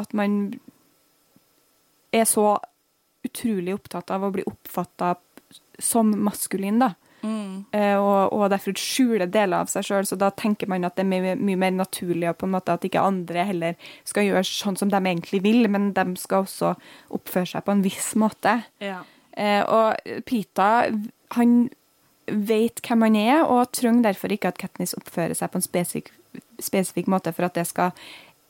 at 0.00 0.14
man 0.16 0.58
er 2.12 2.24
så 2.24 2.56
utrolig 3.26 3.74
opptatt 3.76 4.10
av 4.14 4.24
å 4.24 4.32
bli 4.32 4.46
oppfatta 4.48 5.16
som 5.78 6.14
maskulin, 6.24 6.80
da. 6.80 6.94
Mm. 7.22 7.64
Eh, 7.74 7.96
og, 7.96 8.32
og 8.34 8.48
derfor 8.52 8.76
skjuler 8.78 9.30
deler 9.30 9.64
av 9.64 9.70
seg 9.72 9.86
sjøl, 9.88 10.06
så 10.08 10.18
da 10.20 10.30
tenker 10.34 10.70
man 10.70 10.86
at 10.86 10.96
det 10.98 11.06
er 11.06 11.10
mye, 11.10 11.34
mye 11.40 11.60
mer 11.60 11.74
naturlig 11.76 12.28
og 12.30 12.38
på 12.40 12.48
en 12.48 12.54
måte 12.54 12.74
at 12.74 12.86
ikke 12.86 13.02
andre 13.02 13.46
heller 13.48 13.90
skal 14.08 14.28
gjøre 14.28 14.44
sånn 14.46 14.78
som 14.78 14.92
de 14.92 15.00
egentlig 15.00 15.42
vil, 15.46 15.68
men 15.72 15.90
de 15.96 16.06
skal 16.20 16.46
også 16.46 16.74
oppføre 17.14 17.52
seg 17.54 17.66
på 17.66 17.74
en 17.74 17.84
viss 17.86 18.12
måte. 18.20 18.60
Ja. 18.84 19.02
Eh, 19.38 19.62
og 19.62 20.22
Pita, 20.26 20.70
han 21.36 21.58
vet 22.28 22.82
hvem 22.84 23.04
han 23.06 23.18
er, 23.18 23.42
og 23.46 23.72
trenger 23.76 24.10
derfor 24.10 24.32
ikke 24.34 24.52
at 24.52 24.60
Katniss 24.60 24.96
oppfører 24.98 25.36
seg 25.38 25.52
på 25.52 25.60
en 25.60 25.64
spesifik, 25.64 26.10
spesifikk 26.62 27.08
måte 27.10 27.32
for 27.34 27.48
at 27.48 27.56
det 27.56 27.66
skal 27.68 27.92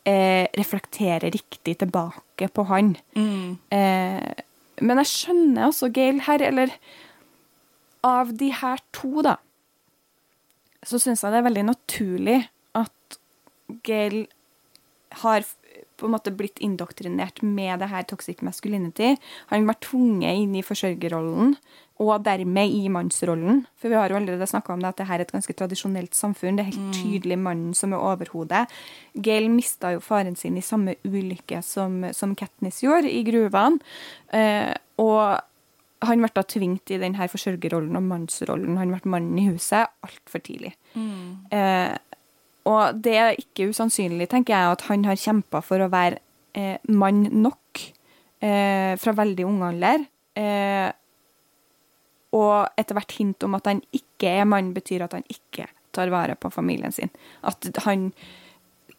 eh, 0.08 0.48
reflektere 0.58 1.30
riktig 1.34 1.78
tilbake 1.82 2.50
på 2.54 2.64
han. 2.70 2.96
Mm. 3.16 3.58
Eh, 3.74 4.44
men 4.80 5.02
jeg 5.02 5.12
skjønner 5.12 5.68
også 5.68 5.90
Gail 5.94 6.22
her, 6.26 6.42
eller 6.50 6.74
av 8.08 8.32
de 8.40 8.50
her 8.54 8.82
to, 8.96 9.22
da, 9.26 9.36
så 10.86 11.00
syns 11.02 11.24
jeg 11.24 11.34
det 11.34 11.40
er 11.40 11.48
veldig 11.48 11.66
naturlig 11.68 12.40
at 12.78 13.18
Gail 13.84 14.26
har 15.22 15.46
på 15.98 16.06
en 16.06 16.14
måte 16.14 16.30
blitt 16.34 16.60
indoktrinert 16.62 17.42
med 17.42 17.80
det 17.82 17.88
her 17.90 18.06
toxic 18.06 18.40
masculinity. 18.46 19.16
Han 19.50 19.66
var 19.66 19.80
tvunget 19.82 20.38
inn 20.38 20.54
i 20.54 20.62
forsørgerrollen, 20.62 21.56
og 21.98 22.22
dermed 22.22 22.70
i 22.70 22.86
mannsrollen. 22.94 23.64
For 23.78 23.90
vi 23.90 23.98
har 23.98 24.12
jo 24.12 24.20
allerede 24.20 24.46
snakka 24.46 24.72
om 24.72 24.82
det 24.84 24.92
at 24.92 25.00
det 25.00 25.08
her 25.08 25.18
er 25.18 25.26
et 25.26 25.34
ganske 25.34 25.54
tradisjonelt 25.58 26.14
samfunn. 26.14 26.58
Det 26.58 26.62
er 26.62 26.70
helt 26.70 27.00
tydelig 27.00 27.38
mannen 27.42 27.74
som 27.74 27.94
er 27.94 28.04
overhodet. 28.12 28.68
Gail 29.18 29.48
mista 29.50 29.90
jo 29.96 30.04
faren 30.04 30.38
sin 30.38 30.60
i 30.60 30.62
samme 30.62 30.94
ulykke 31.02 31.58
som, 31.66 32.04
som 32.14 32.36
Katniss 32.38 32.84
gjorde, 32.84 33.10
i 33.10 33.24
gruvene. 33.26 33.82
Eh, 34.30 34.70
og 35.02 35.42
han 36.04 36.22
ble 36.22 36.30
da 36.34 36.44
tvingt 36.46 36.92
i 36.94 36.98
denne 37.00 37.28
forsørgerrollen 37.30 37.98
og 37.98 38.04
mannsrollen. 38.06 38.76
Han 38.78 38.92
ble 38.94 39.10
mannen 39.10 39.38
i 39.40 39.48
huset 39.48 39.90
altfor 40.06 40.42
tidlig. 40.46 40.74
Eh, 41.54 41.96
og 42.68 43.00
det 43.02 43.16
er 43.16 43.40
ikke 43.40 43.70
usannsynlig, 43.72 44.28
tenker 44.30 44.54
jeg, 44.54 44.76
at 44.76 44.86
han 44.90 45.06
har 45.08 45.18
kjempa 45.18 45.62
for 45.64 45.82
å 45.82 45.90
være 45.92 46.20
eh, 46.58 46.76
mann 46.92 47.24
nok 47.42 47.82
eh, 48.44 48.94
fra 49.00 49.14
veldig 49.16 49.46
ung 49.48 49.62
alder. 49.70 50.04
Eh, 50.38 50.88
og 52.38 52.78
etter 52.78 52.98
hvert 52.98 53.16
hint 53.16 53.46
om 53.46 53.56
at 53.56 53.70
han 53.70 53.80
ikke 53.96 54.34
er 54.42 54.48
mann, 54.48 54.74
betyr 54.76 55.06
at 55.06 55.16
han 55.16 55.24
ikke 55.32 55.66
tar 55.96 56.12
vare 56.12 56.36
på 56.36 56.50
familien 56.52 56.92
sin. 56.92 57.10
At 57.42 57.64
han 57.86 58.10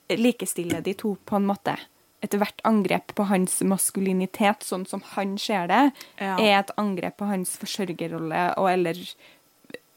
likestiller 0.09 0.81
de 0.81 0.95
to 0.97 1.13
på 1.25 1.37
en 1.37 1.47
måte. 1.51 1.77
Etter 2.21 2.41
hvert 2.41 2.59
angrep 2.67 3.13
på 3.15 3.23
hans 3.29 3.61
maskulinitet, 3.63 4.65
sånn 4.67 4.85
som 4.87 5.01
han 5.15 5.37
ser 5.39 5.67
det, 5.71 5.91
Ja. 6.19 6.33
er 6.37 6.59
et 6.59 6.71
angrep 6.77 7.15
på 7.17 7.25
hans 7.29 7.53
forsørgerrolle, 7.57 8.57
og 8.57 8.67
eller 8.69 8.97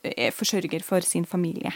er 0.05 0.31
forsørger 0.31 0.83
for 0.87 1.01
sin 1.01 1.25
familie. 1.25 1.73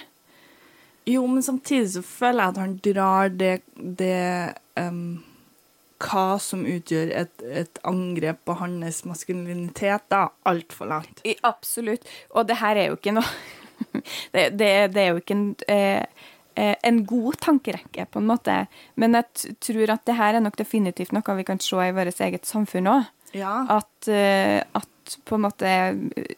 Jo, 1.06 1.26
men 1.26 1.42
samtidig 1.42 1.90
så 1.94 2.02
føler 2.02 2.42
jeg 2.42 2.48
at 2.54 2.56
han 2.62 2.76
drar 2.82 3.28
det, 3.30 3.62
det 3.76 4.54
um, 4.76 5.22
Hva 6.02 6.38
som 6.42 6.64
utgjør 6.68 7.12
et, 7.16 7.42
et 7.62 7.78
angrep 7.88 8.42
på 8.44 8.56
hans 8.58 8.98
maskulinitet, 9.08 10.02
da, 10.12 10.26
altfor 10.44 10.90
langt. 10.90 11.22
I- 11.24 11.38
Absolutt. 11.42 12.04
Og 12.34 12.46
det 12.46 12.58
her 12.60 12.76
er 12.76 12.90
jo 12.90 12.96
ikke 12.98 13.14
noe 13.16 13.30
det, 14.34 14.50
det, 14.58 14.68
det 14.92 15.02
er 15.02 15.08
jo 15.14 15.20
ikke 15.22 15.34
en, 15.36 15.46
eh, 15.68 16.02
eh, 16.02 16.26
en 16.56 17.04
god 17.06 17.36
tankerekke, 17.44 18.06
på 18.10 18.18
en 18.22 18.26
måte. 18.26 18.66
Men 18.96 19.12
jeg 19.18 19.54
tror 19.60 19.90
at 19.92 20.04
det 20.08 20.16
her 20.16 20.34
er 20.34 20.40
nok 20.40 20.56
definitivt 20.56 21.12
noe 21.12 21.36
vi 21.36 21.44
kan 21.44 21.60
se 21.60 21.76
i 21.76 21.92
vårt 21.92 22.20
eget 22.20 22.46
samfunn 22.48 22.88
òg. 22.88 23.06
Ja. 23.36 23.66
At, 23.68 24.08
eh, 24.08 24.62
at 24.74 25.16
på 25.24 25.36
en 25.36 25.42
måte 25.44 25.66
eh, 25.68 26.34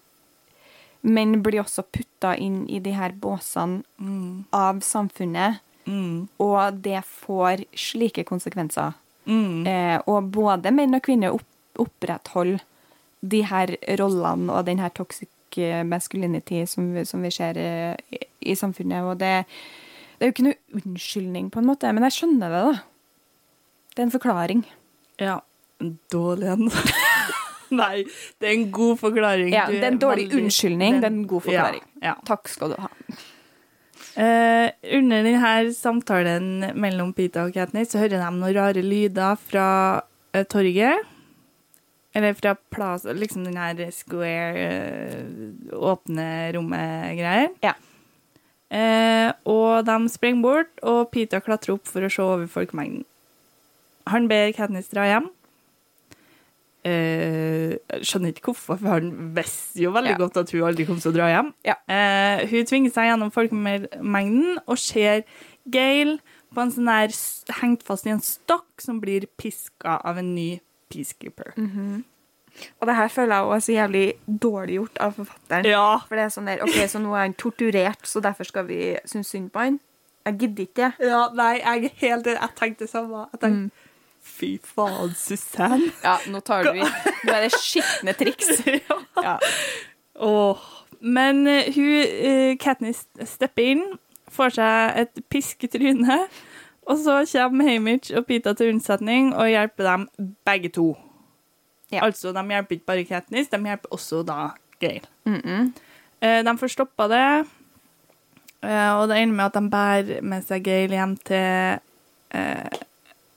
Menn 1.08 1.36
blir 1.46 1.60
også 1.62 1.84
putta 1.94 2.32
inn 2.36 2.64
i 2.68 2.80
de 2.82 2.90
her 2.90 3.12
båsene 3.14 3.84
Mm. 4.00 4.44
av 4.52 4.80
samfunnet, 4.82 5.60
Mm. 5.86 6.28
og 6.40 6.82
det 6.82 7.04
får 7.04 7.64
slike 7.72 8.24
konsekvenser. 8.26 8.94
Mm. 9.26 9.66
Eh, 9.66 10.00
og 10.08 10.30
både 10.32 10.72
menn 10.72 10.94
og 10.94 11.02
kvinner 11.02 11.32
opp, 11.32 11.44
opprettholder 11.78 12.60
de 13.22 13.42
her 13.42 13.76
rollene 13.96 14.50
og 14.52 14.64
den 14.66 14.78
her 14.80 14.88
toxic 14.90 15.28
eh, 15.56 15.82
masculinity 15.84 16.66
som, 16.66 17.04
som 17.04 17.22
vi 17.22 17.30
ser 17.30 17.56
eh, 17.56 17.96
i, 18.12 18.18
i 18.50 18.54
samfunnet. 18.54 19.02
Og 19.04 19.18
det, 19.18 19.46
det 20.18 20.26
er 20.26 20.30
jo 20.30 20.34
ikke 20.34 20.46
noe 20.48 20.80
unnskyldning, 20.82 21.50
på 21.54 21.60
en 21.60 21.68
måte, 21.68 21.90
men 21.94 22.02
jeg 22.08 22.16
skjønner 22.16 22.50
det, 22.54 22.62
da. 22.66 22.80
Det 23.94 24.02
er 24.02 24.06
en 24.08 24.14
forklaring. 24.14 24.64
Ja. 25.22 25.36
En 25.82 25.92
Dårlig 26.10 26.48
en. 26.50 26.68
Nei, 27.80 28.04
det 28.40 28.48
er 28.48 28.54
en 28.56 28.70
god 28.74 28.98
forklaring. 28.98 29.50
Ja, 29.52 29.66
det 29.70 29.82
er 29.82 29.92
en 29.92 30.00
dårlig 30.02 30.26
veldig- 30.26 30.42
unnskyldning, 30.42 31.00
det 31.02 31.06
er 31.06 31.14
en 31.14 31.26
god 31.30 31.44
forklaring. 31.46 31.84
Ja, 32.00 32.06
ja. 32.08 32.14
Takk 32.26 32.50
skal 32.50 32.72
du 32.72 32.80
ha. 32.82 32.90
Uh, 34.18 34.66
under 34.98 35.22
denne 35.22 35.72
samtalen 35.76 36.72
mellom 36.74 37.12
Pita 37.14 37.44
og 37.46 37.54
Katniss 37.54 37.92
så 37.94 38.00
hører 38.02 38.16
de 38.18 38.30
noen 38.34 38.56
rare 38.56 38.82
lyder 38.82 39.38
fra 39.38 39.68
uh, 40.02 40.42
torget. 40.50 41.04
Eller 42.16 42.34
fra 42.34 42.56
plass, 42.72 43.04
liksom 43.04 43.44
den 43.46 43.60
her 43.60 43.92
square, 43.94 44.64
uh, 45.14 45.76
åpne 45.92 46.26
rommet-greier. 46.56 47.52
Ja. 47.62 47.76
Eh, 48.70 49.32
og 49.48 49.84
de 49.88 49.96
springer 50.12 50.42
bort, 50.44 50.72
og 50.82 51.10
Peter 51.10 51.40
klatrer 51.40 51.74
opp 51.78 51.86
for 51.88 52.04
å 52.04 52.10
se 52.12 52.22
over 52.22 52.46
folkemengden. 52.52 53.04
Han 54.08 54.28
ber 54.28 54.52
Katniss 54.56 54.88
dra 54.92 55.06
hjem. 55.08 55.30
Eh, 56.88 57.74
skjønner 58.06 58.32
ikke 58.32 58.52
hvorfor, 58.52 58.78
for 58.80 58.94
han 58.94 59.10
visste 59.36 59.82
jo 59.82 59.90
veldig 59.92 60.14
Ja. 60.14 60.16
godt 60.20 60.36
at 60.36 60.50
hun 60.50 60.62
aldri 60.62 60.86
kom 60.86 61.00
til 61.00 61.10
å 61.12 61.14
dra 61.16 61.26
hjem. 61.28 61.52
Ja. 61.64 61.74
Eh, 61.88 62.46
hun 62.46 62.64
tvinger 62.64 62.92
seg 62.92 63.08
gjennom 63.10 63.32
folkemengden 63.32 64.58
og 64.66 64.78
ser 64.78 65.24
Gail 65.68 66.18
på 66.54 66.62
en 66.62 66.70
sånn 66.72 66.86
der 66.86 67.08
hengt 67.60 67.82
fast 67.82 68.06
i 68.06 68.10
en 68.10 68.20
stokk 68.24 68.80
som 68.80 69.00
blir 69.00 69.26
piska 69.36 70.00
av 70.02 70.16
en 70.18 70.34
ny 70.34 70.60
peacekeeper. 70.88 71.52
Og 72.80 72.86
det 72.90 72.96
her 72.96 73.08
føler 73.08 73.34
jeg 73.34 73.44
også 73.44 73.56
er 73.56 73.66
så 73.66 73.72
jævlig 73.72 74.06
dårlig 74.42 74.78
gjort 74.78 75.02
av 75.04 75.12
forfatteren. 75.18 75.68
Ja. 75.68 75.84
For 76.08 76.18
det 76.18 76.24
er 76.24 76.32
sånn 76.34 76.48
der, 76.50 76.62
ok, 76.64 76.78
så 76.88 77.02
nå 77.02 77.12
er 77.14 77.26
han 77.26 77.36
torturert, 77.38 78.06
så 78.08 78.22
derfor 78.24 78.48
skal 78.48 78.66
vi 78.68 78.80
synes 79.08 79.30
synd 79.34 79.50
på 79.54 79.64
han. 79.64 79.78
Jeg 80.28 80.38
gidder 80.42 80.64
ikke 80.66 80.80
det. 80.82 81.08
ja. 81.08 81.20
Nei, 81.34 81.52
jeg 81.58 81.84
er 81.84 82.00
helt 82.02 82.26
enig. 82.26 82.40
Jeg 82.40 82.56
tenkte 82.58 82.84
det 82.84 82.90
samme. 82.92 83.26
Jeg 83.32 83.40
tenkte, 83.44 83.84
Fy 84.28 84.58
faen, 84.62 85.14
Susanne. 85.16 85.92
Ja, 86.02 86.16
nå 86.28 86.40
tar 86.44 86.66
du 86.66 86.74
i. 86.76 86.84
Nå 87.24 87.32
er 87.32 87.46
det 87.46 87.54
skitne 87.56 88.12
triks. 88.18 88.50
Ja. 89.22 89.38
Åh. 90.20 90.66
Men 91.00 91.46
uh, 91.46 91.64
hun, 91.74 91.88
uh, 92.26 92.52
Katniss 92.60 93.04
stepper 93.26 93.72
inn, 93.72 93.82
får 94.34 94.54
seg 94.58 95.00
et 95.04 95.20
pisketryne, 95.30 96.18
og 96.88 97.00
så 97.02 97.20
kommer 97.32 97.68
Hamish 97.68 98.14
og 98.16 98.26
Pita 98.28 98.52
til 98.56 98.72
unnsetning 98.74 99.30
og 99.34 99.48
hjelper 99.50 99.86
dem 99.88 100.06
begge 100.46 100.70
to. 100.74 100.88
Ja. 101.92 102.04
Altså, 102.04 102.32
de 102.32 102.42
hjelper 102.52 102.76
ikke 102.76 102.86
bare 102.86 103.04
Katniss, 103.08 103.48
de 103.48 103.60
hjelper 103.64 103.94
også 103.94 104.22
da 104.26 104.50
Gail. 104.80 105.06
Mm 105.24 105.40
-mm. 105.44 105.72
Eh, 106.20 106.44
de 106.44 106.58
får 106.58 106.66
stoppa 106.66 107.08
det, 107.08 107.46
eh, 108.62 108.92
og 108.92 109.08
det 109.08 109.16
ender 109.16 109.36
med 109.36 109.44
at 109.44 109.54
de 109.54 109.70
bærer 109.70 110.22
med 110.22 110.42
seg 110.42 110.64
Gail 110.64 110.90
hjem 110.90 111.16
til 111.16 111.78
eh, 112.30 112.68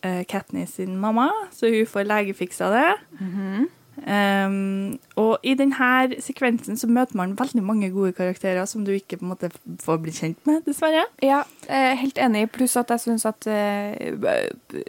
eh, 0.03 0.25
Katniss 0.25 0.73
sin 0.73 0.97
mamma, 0.97 1.29
så 1.51 1.69
hun 1.69 1.85
får 1.85 2.03
legefiksa 2.03 2.69
det. 2.69 2.93
Mhm. 3.19 3.69
Um, 4.01 4.97
og 5.21 5.43
i 5.45 5.53
denne 5.53 6.17
sekvensen 6.25 6.79
så 6.79 6.87
møter 6.89 7.17
man 7.19 7.35
veldig 7.37 7.61
mange 7.61 7.91
gode 7.93 8.15
karakterer 8.17 8.65
som 8.69 8.85
du 8.85 8.93
ikke 8.95 9.19
på 9.19 9.27
en 9.27 9.33
måte 9.33 9.51
får 9.83 9.99
bli 10.01 10.13
kjent 10.15 10.39
med, 10.49 10.63
dessverre. 10.65 11.03
Ja, 11.21 11.43
helt 11.69 12.17
enig. 12.21 12.47
Pluss 12.55 12.77
at 12.81 12.89
jeg 12.93 13.03
syns 13.05 13.27
at 13.29 13.45
eh, 13.51 14.15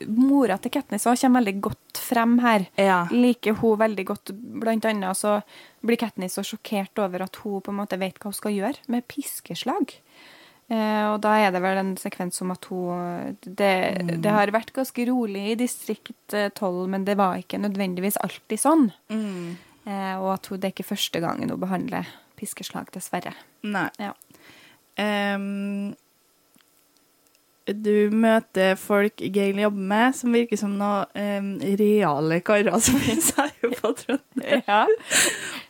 mora 0.09 0.57
til 0.63 0.73
Katniss 0.73 1.07
også 1.07 1.29
kommer 1.29 1.43
veldig 1.43 1.57
godt 1.69 2.01
frem 2.01 2.39
her. 2.43 2.67
Ja. 2.81 3.03
Liker 3.13 3.59
hun 3.61 3.79
veldig 3.83 4.07
godt. 4.09 4.33
Blant 4.33 4.89
annet 4.89 5.19
så 5.19 5.41
blir 5.85 6.01
Katniss 6.01 6.39
så 6.39 6.47
sjokkert 6.47 6.99
over 7.03 7.27
at 7.27 7.37
hun 7.43 7.61
på 7.61 7.73
en 7.73 7.81
måte 7.83 8.01
vet 8.01 8.19
hva 8.19 8.33
hun 8.33 8.39
skal 8.39 8.57
gjøre 8.57 8.93
med 8.93 9.07
piskeslag. 9.11 9.97
Eh, 10.73 11.07
og 11.11 11.19
da 11.25 11.35
er 11.43 11.51
det 11.53 11.61
vel 11.61 11.81
en 11.81 11.93
sekvens 12.01 12.41
om 12.41 12.53
at 12.55 12.65
hun 12.71 13.37
Det, 13.45 13.73
det 14.25 14.33
har 14.33 14.53
vært 14.55 14.73
ganske 14.73 15.05
rolig 15.11 15.51
i 15.53 15.59
distrikt 15.61 16.37
eh, 16.37 16.49
12, 16.49 16.87
men 16.95 17.05
det 17.05 17.19
var 17.21 17.41
ikke 17.41 17.61
nødvendigvis 17.61 18.17
alltid 18.25 18.63
sånn. 18.63 18.89
Mm. 19.13 19.59
Eh, 19.85 20.15
og 20.17 20.33
at 20.39 20.49
hun, 20.49 20.61
det 20.63 20.71
er 20.71 20.77
ikke 20.77 20.93
første 20.95 21.21
gangen 21.21 21.53
hun 21.53 21.61
behandler 21.61 22.09
piskeslag, 22.39 22.89
dessverre. 22.95 23.35
Nei. 23.63 23.89
Ja. 24.01 24.15
Um, 24.99 25.93
du 27.67 28.11
møter 28.11 28.75
folk 28.81 29.21
Gail 29.33 29.59
jobber 29.63 29.85
med, 29.93 30.17
som 30.19 30.35
virker 30.35 30.59
som 30.59 30.73
noen 30.79 31.07
um, 31.15 31.51
reale 31.79 32.41
karer, 32.43 32.75
som 32.83 32.99
sier 32.99 33.53
jo 33.63 33.71
på 33.77 33.93
Trøndelag. 34.01 34.65
Ja. 34.67 34.81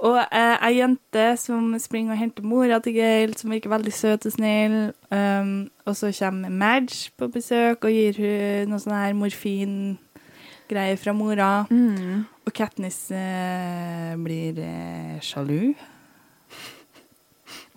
Og 0.02 0.16
uh, 0.16 0.56
ei 0.66 0.72
jente 0.78 1.26
som 1.38 1.74
springer 1.78 2.14
og 2.16 2.18
henter 2.22 2.46
mora 2.48 2.78
til 2.82 2.96
Gail, 2.96 3.36
som 3.38 3.52
virker 3.52 3.70
veldig 3.74 3.92
søt 3.94 4.26
og 4.26 4.34
snill. 4.34 4.78
Um, 5.12 5.52
og 5.84 5.96
så 5.98 6.10
kommer 6.16 6.48
Madge 6.50 7.12
på 7.20 7.28
besøk 7.34 7.84
og 7.84 7.92
gir 7.92 8.18
hun 8.18 8.72
noe 8.72 8.80
sånn 8.82 8.96
her 8.96 9.14
morfingreier 9.18 10.98
fra 10.98 11.14
mora. 11.14 11.52
Mm. 11.70 12.24
Og 12.48 12.56
Katniss 12.56 13.04
uh, 13.14 14.16
blir 14.18 14.56
uh, 14.58 15.20
sjalu 15.22 15.74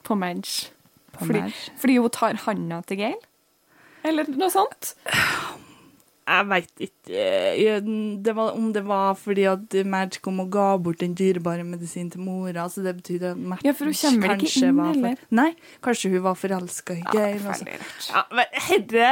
På 0.06 0.16
Madge. 0.18 0.72
på 1.14 1.26
Fordi, 1.26 1.40
Madge. 1.42 1.72
fordi 1.82 1.98
hun 1.98 2.10
tar 2.14 2.42
handa 2.48 2.82
til 2.88 2.98
Gail? 3.04 3.22
Eller 4.06 4.30
noe 4.38 4.52
sånt? 4.54 4.94
Jeg 6.26 6.46
veit 6.50 6.82
ikke 6.82 7.26
eh, 7.62 7.76
det 8.26 8.34
var, 8.34 8.56
om 8.58 8.72
det 8.74 8.82
var 8.88 9.12
fordi 9.20 9.44
at 9.46 9.76
Madge 9.86 10.18
kom 10.26 10.40
og 10.42 10.48
ga 10.56 10.72
bort 10.82 11.04
den 11.04 11.14
dyrebare 11.18 11.66
medisinen 11.68 12.10
til 12.14 12.24
mora. 12.26 12.66
Så 12.74 12.82
det 12.86 12.96
betydde 12.98 13.34
at 13.36 13.44
Madge 13.52 13.68
Ja, 13.68 13.74
for 13.78 13.92
hun 13.92 13.98
kommer 14.00 14.34
ikke 14.40 14.64
inn, 14.66 14.80
var 14.80 14.90
for- 14.94 14.98
eller? 15.12 15.22
Nei, 15.38 15.52
kanskje 15.86 16.12
hun 16.16 16.24
var 16.26 16.40
forelska 16.42 16.96
i 16.98 17.04
Ja, 17.04 17.12
Gail. 17.14 17.42
og 17.46 17.54
så- 17.60 17.68
ferdig. 17.68 17.80
Ja, 18.10 18.24
men 18.32 18.46
herre 18.70 19.12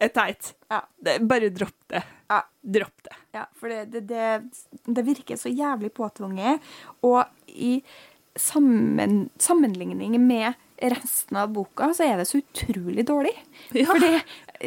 er 0.00 0.08
teit. 0.14 0.52
Ja. 0.70 0.80
Det, 1.04 1.18
bare 1.28 1.50
dropp 1.50 1.76
det. 1.92 2.02
Ja. 2.30 2.40
Dropp 2.78 3.02
det. 3.04 3.16
Ja, 3.34 3.44
for 3.54 3.68
det, 3.68 3.90
det, 3.92 4.06
det, 4.08 4.94
det 4.94 5.04
virker 5.04 5.36
så 5.36 5.52
jævlig 5.52 5.92
påtvunget. 5.92 6.60
Og 7.02 7.24
i 7.48 7.82
sammen, 8.38 9.28
sammenligning 9.38 10.16
med 10.20 10.54
resten 10.78 11.38
av 11.40 11.52
boka, 11.54 11.90
så 11.94 12.06
er 12.06 12.20
det 12.20 12.28
så 12.30 12.40
utrolig 12.40 13.04
dårlig. 13.08 13.34
Ja. 13.76 13.88
Fordi 13.90 14.18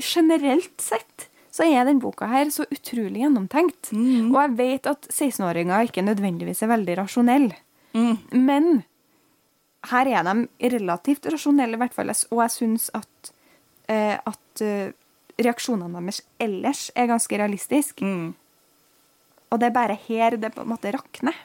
generelt 0.01 0.82
sett 0.84 1.28
så 1.51 1.66
er 1.68 1.84
den 1.88 1.99
boka 1.99 2.30
her 2.32 2.49
så 2.53 2.66
utrolig 2.72 3.26
gjennomtenkt. 3.26 3.91
Mm. 3.91 4.32
Og 4.32 4.39
jeg 4.39 4.55
vet 4.59 4.88
at 4.91 5.09
16-åringer 5.12 5.89
ikke 5.89 6.05
nødvendigvis 6.05 6.64
er 6.64 6.72
veldig 6.72 6.95
rasjonelle. 7.01 7.57
Mm. 7.91 8.16
Men 8.39 8.70
her 9.91 10.07
er 10.07 10.28
de 10.28 10.72
relativt 10.78 11.28
rasjonelle, 11.34 11.76
i 11.76 11.82
hvert 11.82 11.95
fall. 11.95 12.14
Og 12.32 12.43
jeg 12.45 12.55
syns 12.55 12.88
at, 12.95 13.32
eh, 13.91 14.16
at 14.16 14.64
eh, 14.64 14.93
reaksjonene 15.41 15.99
deres 15.99 16.22
ellers 16.39 16.86
er 16.95 17.12
ganske 17.12 17.41
realistiske. 17.43 18.05
Mm. 18.05 18.32
Og 19.51 19.59
det 19.59 19.68
er 19.68 19.76
bare 19.76 19.99
her 20.07 20.38
det 20.39 20.53
på 20.55 20.64
en 20.64 20.72
måte 20.72 20.93
rakner. 20.95 21.36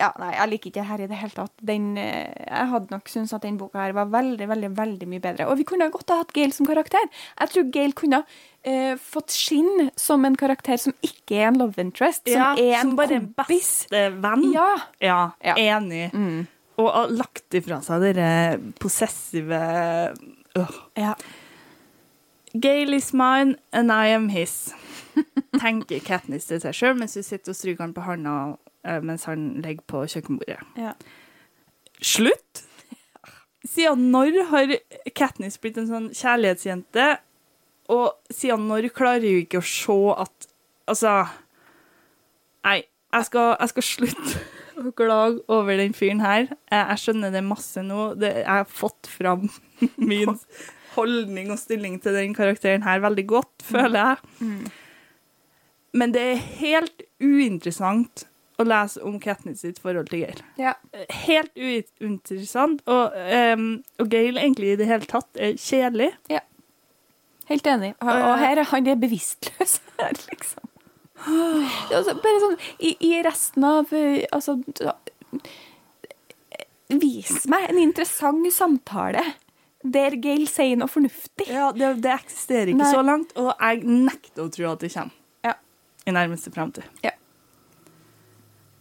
Ja, 0.00 0.10
nei, 0.20 0.30
jeg 0.36 0.48
liker 0.50 0.70
ikke 0.70 0.80
det 0.80 0.86
her 0.88 1.02
i 1.04 1.06
det 1.10 1.16
hele 1.20 1.34
tatt. 1.36 1.52
Den, 1.64 1.86
eh, 1.98 2.32
jeg 2.46 2.68
hadde 2.70 2.90
nok 2.92 3.08
syntes 3.08 3.32
at 3.36 3.42
den 3.46 3.56
boka 3.60 3.78
her 3.80 3.92
var 3.96 4.06
veldig 4.12 4.48
veldig, 4.50 4.70
veldig 4.76 5.08
mye 5.08 5.20
bedre. 5.24 5.46
Og 5.50 5.58
vi 5.60 5.64
kunne 5.68 5.90
godt 5.94 6.10
ha 6.12 6.18
hatt 6.22 6.32
Gail 6.36 6.52
som 6.52 6.66
karakter. 6.68 7.06
Jeg 7.40 7.52
tror 7.54 7.70
Gail 7.74 7.92
kunne 7.96 8.22
eh, 8.64 8.94
fått 9.00 9.30
skinn 9.36 9.90
som 9.96 10.24
en 10.24 10.36
karakter 10.36 10.76
som 10.80 10.92
ikke 11.04 11.38
er 11.42 11.48
en 11.52 11.58
love 11.60 11.78
interest, 11.82 12.24
som 12.28 12.34
Ja, 12.40 12.50
er 12.56 12.80
en 12.80 12.90
som 12.90 12.96
bare 12.96 13.18
en 13.20 13.30
kompis. 13.34 13.86
beste 13.86 14.04
venn. 14.20 14.46
Ja. 14.52 14.68
Ja, 15.00 15.20
Ja. 15.44 15.54
enig. 15.56 16.10
Mm. 16.12 16.46
Og 16.78 16.90
har 16.90 17.08
lagt 17.14 17.54
ifra 17.54 17.80
seg 17.86 18.00
dere 18.02 18.58
possessive 18.82 19.60
øh. 20.56 20.72
ja. 20.98 21.14
Gail 22.54 22.94
is 22.94 23.12
mine 23.12 23.56
and 23.72 23.90
I 23.92 24.08
am 24.14 24.28
his. 24.28 24.72
Tenker 25.60 26.00
Katniss 26.02 26.46
til 26.50 26.60
seg 26.62 26.74
sjøl 26.74 26.96
mens 26.98 27.14
hun 27.14 27.22
sitter 27.26 27.52
og 27.52 27.58
stryker 27.58 27.84
han 27.84 27.92
på 27.94 28.02
handa 28.06 28.34
eh, 28.50 28.63
mens 29.04 29.24
han 29.30 29.62
ligger 29.64 29.84
på 29.90 30.04
kjøkkenbordet. 30.14 30.60
ja. 30.80 30.94
Slutt! 32.04 32.64
Siden 33.64 34.10
når 34.12 34.42
har 34.50 34.72
Katniss 35.16 35.56
blitt 35.62 35.78
en 35.80 35.88
sånn 35.88 36.08
kjærlighetsjente? 36.12 37.06
Og 37.94 38.34
siden 38.34 38.66
når 38.68 38.90
klarer 38.96 39.24
hun 39.24 39.44
ikke 39.44 39.62
å 39.62 39.68
se 39.68 39.96
at 40.24 40.50
Altså 40.84 41.14
Nei, 42.64 42.82
jeg 42.84 43.28
skal, 43.30 43.54
jeg 43.56 43.70
skal 43.72 43.86
slutte 43.88 44.42
å 44.88 44.92
klage 44.96 45.40
over 45.52 45.78
den 45.80 45.94
fyren 45.96 46.20
her. 46.24 46.50
Jeg, 46.50 46.80
jeg 46.80 47.00
skjønner 47.02 47.32
det 47.32 47.44
masse 47.46 47.80
nå. 47.84 48.10
Det, 48.20 48.30
jeg 48.42 48.50
har 48.50 48.68
fått 48.68 49.08
fram 49.08 49.46
min 50.10 50.36
holdning 50.94 51.52
og 51.54 51.60
stilling 51.60 51.96
til 52.04 52.16
den 52.16 52.36
karakteren 52.36 52.84
her 52.84 53.00
veldig 53.04 53.24
godt, 53.32 53.64
føler 53.64 53.96
jeg. 54.00 54.52
Men 55.96 56.12
det 56.14 56.24
er 56.34 56.46
helt 56.60 57.04
uinteressant 57.22 58.26
å 58.58 58.66
lese 58.66 59.02
om 59.02 59.16
Katniss 59.22 59.64
sitt 59.64 59.80
forhold 59.82 60.10
til 60.10 60.22
Gail 60.22 60.42
ja. 60.60 60.74
helt 61.26 61.50
uinteressant. 61.58 62.84
Og, 62.86 63.14
um, 63.54 63.70
og 63.98 64.10
Gail 64.12 64.38
egentlig 64.38 64.74
i 64.74 64.76
det 64.78 64.86
hele 64.90 65.08
tatt 65.10 65.40
er 65.40 65.56
kjedelig. 65.58 66.12
Helt 67.50 67.66
enig. 67.68 67.92
Og 68.00 68.08
og 68.08 68.38
her 68.40 68.60
er 68.62 68.70
han 68.70 68.86
er 68.88 69.00
bevisstløs 69.00 69.80
her, 69.98 70.14
liksom. 70.30 70.70
Det 71.24 71.96
altså 71.96 72.14
bare 72.20 72.40
sånn 72.42 72.56
i, 72.82 72.90
I 73.06 73.10
resten 73.24 73.64
av 73.64 73.92
eh, 73.96 74.24
Altså 74.34 74.56
Vis 76.90 77.44
meg 77.48 77.68
en 77.70 77.78
interessant 77.80 78.44
samtale 78.52 79.22
der 79.84 80.16
Gail 80.20 80.46
sier 80.48 80.78
noe 80.80 80.88
fornuftig. 80.88 81.46
Ja, 81.52 81.68
det, 81.76 81.90
det 82.04 82.12
eksisterer 82.14 82.72
ikke 82.72 82.80
Nei. 82.80 82.92
så 82.92 83.02
langt, 83.04 83.34
og 83.36 83.50
jeg 83.52 83.82
nekter 83.84 84.46
å 84.46 84.52
tro 84.52 84.70
at 84.70 84.80
det 84.80 84.90
kommer 84.94 85.12
Ja. 85.44 85.54
i 86.08 86.14
nærmeste 86.16 86.52
framtid. 86.54 86.86
Ja. 87.04 87.12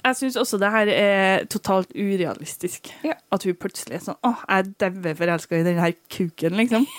Jeg 0.03 0.15
syns 0.19 0.35
også 0.35 0.57
det 0.59 0.67
her 0.71 0.89
er 0.91 1.45
totalt 1.51 1.91
urealistisk. 1.95 2.89
Ja. 3.07 3.13
At 3.31 3.43
hun 3.47 3.55
plutselig 3.55 3.95
er 3.95 4.01
sånn 4.03 4.17
Å, 4.19 4.33
jeg 4.43 4.65
er 4.65 4.71
daue 4.83 5.13
forelska 5.15 5.55
i 5.59 5.63
den 5.67 5.79
her 5.79 5.93
kuken, 6.11 6.57
liksom. 6.59 6.83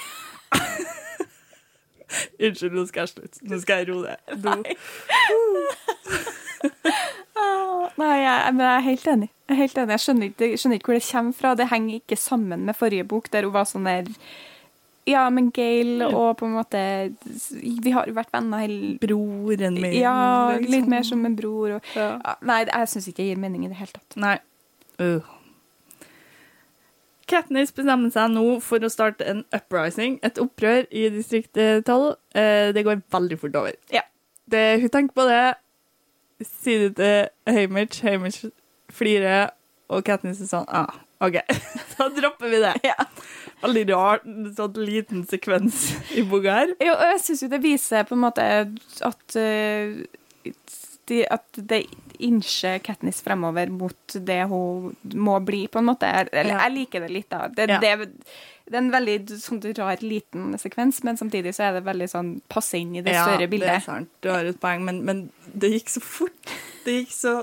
Unnskyld, 2.45 2.73
nå 2.73 2.87
skal 2.89 3.01
jeg 3.05 3.11
slutte. 3.13 3.39
Nå 3.51 3.57
skal 3.63 3.83
jeg 3.83 3.87
roe 3.91 4.03
ned. 4.07 4.17
Ah, 7.35 7.91
Nei, 7.99 8.17
jeg, 8.25 8.55
men 8.55 8.63
jeg 8.65 8.73
er 8.73 8.87
helt 8.89 9.07
enig. 9.15 9.29
Jeg 9.45 9.53
er 9.57 9.61
helt 9.61 9.79
enig. 9.83 9.93
Jeg 9.97 10.05
skjønner 10.05 10.27
ikke, 10.31 10.49
skjønner 10.61 10.81
ikke 10.81 10.89
hvor 10.93 11.01
det 11.01 11.09
kommer 11.11 11.35
fra. 11.41 11.51
Det 11.59 11.71
henger 11.73 11.95
ikke 12.01 12.19
sammen 12.21 12.61
med 12.69 12.79
forrige 12.79 13.09
bok, 13.11 13.27
der 13.33 13.43
hun 13.49 13.57
var 13.57 13.67
sånn 13.69 13.89
der 13.89 14.05
Ja, 15.07 15.27
men 15.31 15.51
Gail 15.53 16.01
og 16.07 16.39
på 16.41 16.47
en 16.49 16.55
måte 16.57 16.81
Vi 17.61 17.93
har 17.93 18.09
jo 18.09 18.15
vært 18.17 18.33
venner 18.33 18.63
hele 18.65 18.95
Broren 19.03 19.77
min. 19.77 19.93
Ja, 19.99 20.55
liksom. 20.57 20.71
litt 20.73 20.89
mer 20.89 21.05
som 21.05 21.25
en 21.29 21.37
bror 21.37 21.77
og 21.77 21.95
Ja. 21.95 22.15
ja, 22.25 22.35
Nei, 22.41 22.65
jeg 22.65 22.89
syns 22.89 23.09
ikke 23.11 23.21
det 23.23 23.31
gir 23.33 23.41
mening 23.43 23.67
i 23.67 23.73
det 23.73 23.77
hele 23.81 23.93
tatt. 23.93 24.17
Nei. 24.17 24.39
Uh. 25.01 25.35
Katniss 27.29 27.73
bestemmer 27.73 28.13
seg 28.13 28.33
nå 28.35 28.45
for 28.65 28.85
å 28.85 28.91
starte 28.93 29.25
en 29.29 29.45
uprising, 29.57 30.19
et 30.23 30.41
opprør, 30.41 30.85
i 30.93 31.07
distrikt 31.13 31.57
12. 31.57 32.17
Eh, 32.37 32.73
det 32.77 32.85
går 32.85 33.01
veldig 33.13 33.39
fort 33.41 33.57
over. 33.57 33.77
Ja. 33.93 34.05
Det, 34.51 34.65
hun 34.83 34.93
tenker 34.93 35.17
på 35.17 35.25
det, 35.29 35.55
sier 36.45 36.89
det 36.89 36.97
til 37.01 37.55
Hamish, 37.57 38.03
Hamish 38.05 38.45
flirer, 38.93 39.55
og 39.89 40.05
Katniss 40.05 40.43
er 40.45 40.51
sånn 40.51 40.69
ah, 40.69 41.01
OK, 41.21 41.39
da 41.99 42.09
dropper 42.11 42.49
vi 42.51 42.59
det. 42.65 42.75
Veldig 43.63 43.85
rar, 43.93 44.21
sånn 44.57 44.81
liten 44.85 45.23
sekvens 45.31 45.93
i 46.19 46.25
boka 46.29 46.57
her. 46.59 46.73
Jo, 46.83 46.97
og 46.97 47.05
jeg 47.15 47.21
syns 47.27 47.45
jo 47.47 47.51
det 47.53 47.63
viser 47.65 48.09
på 48.09 48.17
en 48.19 48.25
måte 48.27 48.47
at 49.09 49.37
uh, 49.39 50.03
de, 51.09 51.21
At 51.29 51.59
det 51.71 51.85
innser 52.25 52.79
Katniss 52.85 53.19
fremover 53.25 53.69
mot 53.73 54.15
det 54.15 54.41
hun 54.49 54.95
må 55.15 55.39
bli, 55.45 55.67
på 55.69 55.81
en 55.83 55.89
måte. 55.91 56.09
Eller 56.09 56.55
Ja. 56.55 56.61
jeg 56.65 56.75
liker 56.79 57.01
det 57.05 57.11
litt, 57.13 57.29
da. 57.33 57.49
Det, 57.49 57.67
Ja. 57.69 57.79
det, 57.83 58.11
det 58.65 58.75
er 58.75 58.81
en 58.81 58.91
veldig 58.93 59.17
sånn 59.43 59.61
rar, 59.77 60.01
liten 60.01 60.55
sekvens, 60.59 61.03
men 61.05 61.17
samtidig 61.21 61.53
så 61.55 61.67
er 61.69 61.73
det 61.79 61.85
veldig 61.85 62.09
sånn 62.09 62.31
passe 62.49 62.79
inn 62.81 62.95
i 62.97 63.03
det 63.05 63.13
større 63.19 63.49
bildet. 63.49 63.69
Ja, 63.69 63.75
det 63.75 63.83
er 63.83 63.87
sant. 63.89 64.09
Du 64.25 64.31
har 64.33 64.45
et 64.49 64.61
poeng, 64.61 64.85
men, 64.87 65.03
men 65.05 65.31
det 65.53 65.75
gikk 65.75 65.93
så 65.93 66.01
fort. 66.01 66.55
Det 66.87 67.01
gikk 67.03 67.13
så 67.13 67.35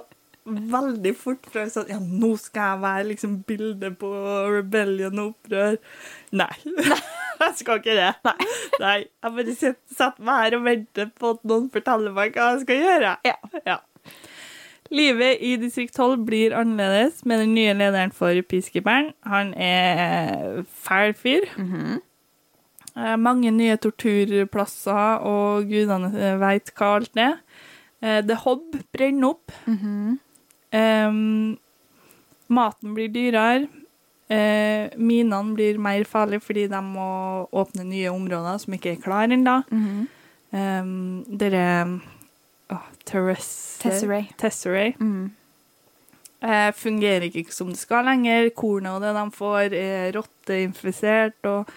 veldig 0.45 1.11
fort 1.17 1.45
fra 1.53 1.67
sånn 1.69 1.89
Ja, 1.91 1.99
nå 2.01 2.31
skal 2.41 2.71
jeg 2.73 2.81
være 2.81 3.07
liksom 3.11 3.35
bildet 3.47 3.97
på 4.01 4.09
rebellion 4.55 5.19
og 5.21 5.33
opprør. 5.35 5.77
Nei. 6.41 6.51
Jeg 7.41 7.55
skal 7.59 7.79
ikke 7.81 7.95
det. 7.97 8.09
Nei. 8.25 8.49
Nei. 8.81 8.97
Jeg 9.05 9.35
bare 9.37 9.55
setter 9.59 10.25
meg 10.27 10.43
her 10.45 10.57
og 10.59 10.65
venter 10.67 11.09
på 11.17 11.33
at 11.35 11.43
noen 11.49 11.69
forteller 11.73 12.13
meg 12.17 12.35
hva 12.37 12.51
jeg 12.55 12.63
skal 12.65 12.83
gjøre. 12.85 13.15
Ja. 13.25 13.37
Ja. 13.65 13.77
Livet 14.91 15.39
i 15.47 15.53
distrikt 15.55 15.95
12 15.95 16.25
blir 16.27 16.53
annerledes 16.57 17.21
med 17.25 17.39
den 17.45 17.53
nye 17.55 17.73
lederen 17.79 18.11
for 18.11 18.35
Peacekeeperen. 18.43 19.13
Han 19.23 19.53
er 19.55 20.65
fæl 20.83 21.13
fyr. 21.15 21.45
Eh, 22.97 23.15
Mange 23.15 23.53
nye 23.55 23.77
torturplasser, 23.79 25.23
og 25.23 25.69
gudene 25.71 26.33
veit 26.41 26.73
hva 26.75 26.89
alt 26.97 27.15
er. 27.23 27.37
Eh, 28.03 28.19
The 28.27 28.35
Hob 28.43 28.75
brenner 28.91 29.31
opp. 29.31 29.55
Em, 30.71 31.57
maten 32.51 32.95
blir 32.95 33.11
dyrere. 33.13 33.67
Eh, 34.31 34.93
minene 34.95 35.55
blir 35.57 35.79
mer 35.81 36.05
farlige 36.07 36.45
fordi 36.45 36.69
de 36.71 36.79
må 36.85 37.09
åpne 37.51 37.83
nye 37.83 38.13
områder 38.13 38.61
som 38.63 38.77
ikke 38.77 38.93
er 38.95 39.03
klare 39.03 39.35
ennå. 39.35 39.59
Mhm. 39.71 40.07
Um, 40.51 41.23
Dere 41.39 41.99
oh, 42.71 42.87
Tesserae. 43.05 44.25
Tesserae. 44.39 44.93
Mm. 44.99 45.31
Eh, 46.41 46.71
fungerer 46.73 47.29
ikke 47.29 47.53
som 47.53 47.69
det 47.69 47.79
skal 47.79 48.07
lenger. 48.09 48.49
Kornet 48.57 48.95
og 48.95 49.03
det 49.03 49.13
de 49.15 49.25
får, 49.35 49.75
er 49.77 50.15
rotteinfisert. 50.15 51.37
Og 51.45 51.69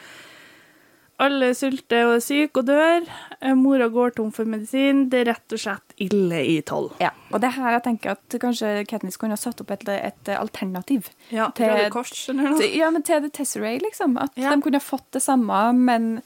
Alle 1.25 1.49
sulter 1.57 2.07
og 2.09 2.15
er 2.19 2.23
syke 2.25 2.61
og 2.63 2.67
dør. 2.69 3.07
Eh, 3.41 3.55
Mora 3.59 3.87
går 3.93 4.15
tom 4.17 4.31
for 4.35 4.45
medisin. 4.51 5.05
Det 5.13 5.23
er 5.23 5.31
rett 5.33 5.55
og 5.57 5.61
slett 5.63 5.95
ille 6.05 6.41
i 6.55 6.57
tolv. 6.67 6.93
Ja, 7.01 7.11
og 7.33 7.41
det 7.45 7.53
her 7.57 7.77
jeg 7.77 7.85
tenker 7.87 8.15
at 8.17 8.37
kanskje 8.43 8.73
Katniss 8.91 9.17
kunne 9.21 9.37
ha 9.39 9.41
satt 9.41 9.61
opp 9.65 9.71
et, 9.77 9.87
et 9.95 10.33
alternativ. 10.37 11.09
Ja, 11.35 11.51
til- 11.57 11.71
Røde 11.73 11.91
Kors 11.95 12.15
eller 12.33 12.51
noe. 12.51 12.59
Til- 12.61 12.75
Ja, 12.77 12.91
men 12.91 13.03
til 13.07 13.21
The 13.25 13.31
Tesseray, 13.41 13.79
liksom. 13.83 14.19
At 14.21 14.33
Ja. 14.37 14.51
de 14.55 14.61
kunne 14.63 14.81
ha 14.81 14.85
fått 14.85 15.11
det 15.13 15.23
samme, 15.23 15.63
men 15.75 16.23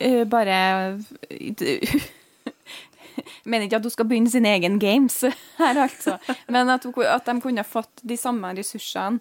eh, 0.00 0.24
bare 0.24 0.98
Jeg 1.30 2.02
mener 3.48 3.66
ikke 3.66 3.78
at 3.80 3.86
hun 3.86 3.90
skal 3.94 4.06
begynne 4.10 4.30
sin 4.30 4.46
egen 4.46 4.78
games 4.82 5.20
her, 5.58 5.78
altså. 5.86 6.18
Men 6.48 6.70
at, 6.70 6.84
hun, 6.86 6.94
at 7.06 7.26
de 7.26 7.40
kunne 7.42 7.62
ha 7.64 7.66
fått 7.66 8.02
de 8.06 8.16
samme 8.18 8.52
ressursene, 8.58 9.18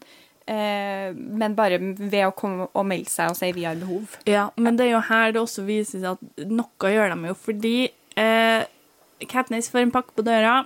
men 0.47 1.55
bare 1.57 1.77
ved 1.81 2.21
å 2.27 2.31
komme 2.37 2.69
og 2.73 2.85
melde 2.87 3.11
seg 3.11 3.33
og 3.33 3.35
si 3.39 3.49
vi 3.55 3.65
har 3.67 3.75
behov. 3.75 4.15
Ja, 4.29 4.47
men 4.57 4.77
det 4.79 4.87
er 4.87 4.93
jo 4.95 5.03
her 5.09 5.33
det 5.35 5.41
også 5.41 5.65
viser 5.67 5.99
seg 5.99 6.15
at 6.15 6.47
noe 6.47 6.91
gjør 6.93 7.13
de 7.15 7.27
jo, 7.31 7.35
fordi 7.35 7.75
eh, 8.15 8.63
Katniss 9.27 9.69
får 9.73 9.85
en 9.87 9.91
pakke 9.95 10.13
på 10.15 10.23
døra. 10.27 10.59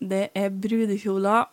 Det 0.00 0.28
er 0.38 0.50
brudekjoler. 0.54 1.46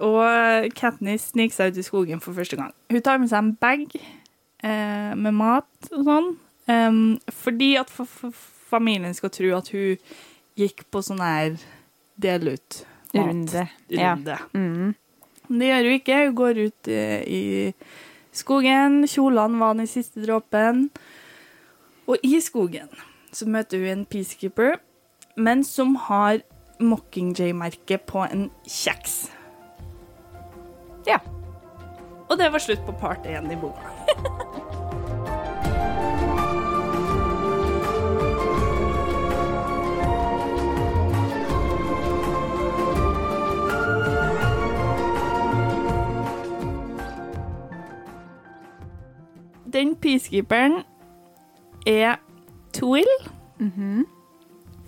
Og 0.00 0.70
Katniss 0.78 1.30
sniker 1.34 1.56
seg 1.58 1.72
ut 1.74 1.80
i 1.82 1.84
skogen 1.84 2.20
for 2.24 2.36
første 2.36 2.56
gang. 2.56 2.70
Hun 2.92 3.02
tar 3.04 3.18
med 3.20 3.28
seg 3.32 3.42
en 3.42 3.50
bag 3.60 3.82
eh, 3.96 5.12
med 5.16 5.34
mat 5.36 5.90
og 5.92 6.06
sånn, 6.06 6.30
em, 6.72 7.02
fordi 7.42 7.74
at 7.80 7.90
fa- 7.92 8.06
fa- 8.08 8.32
familien 8.70 9.12
skal 9.16 9.32
tro 9.34 9.50
at 9.58 9.68
hun 9.74 9.98
gikk 10.60 10.86
på 10.92 11.02
sånn 11.04 11.20
her 11.24 11.58
del 12.20 12.52
ut 12.54 12.80
mat. 13.12 13.26
Runde. 13.26 13.66
Ja. 13.92 14.14
Mm. 14.54 14.94
Det 15.50 15.66
gjør 15.66 15.88
hun 15.88 15.96
ikke. 15.98 16.18
Hun 16.26 16.36
går 16.38 16.60
ut 16.66 16.90
eh, 16.94 17.22
i 17.26 17.42
skogen. 18.32 19.02
Kjolene 19.10 19.58
var 19.60 19.74
den 19.78 19.90
siste 19.90 20.22
dråpen. 20.22 20.86
Og 22.06 22.22
i 22.26 22.38
skogen 22.42 22.90
så 23.34 23.46
møter 23.50 23.82
hun 23.82 23.90
en 23.92 24.06
peacekeeper, 24.10 24.80
men 25.38 25.62
som 25.66 25.94
har 26.08 26.40
Mockingjay-merket 26.80 28.06
på 28.08 28.24
en 28.24 28.48
kjeks. 28.64 29.28
ja. 31.06 31.20
Og 32.30 32.38
det 32.38 32.52
var 32.52 32.62
slutt 32.62 32.86
på 32.86 32.94
part 32.94 33.26
én 33.26 33.52
i 33.52 33.58
boka. 33.58 33.90
Den 49.70 49.94
peacekeeperen 50.00 50.80
er 51.88 52.18
Twill. 52.74 53.10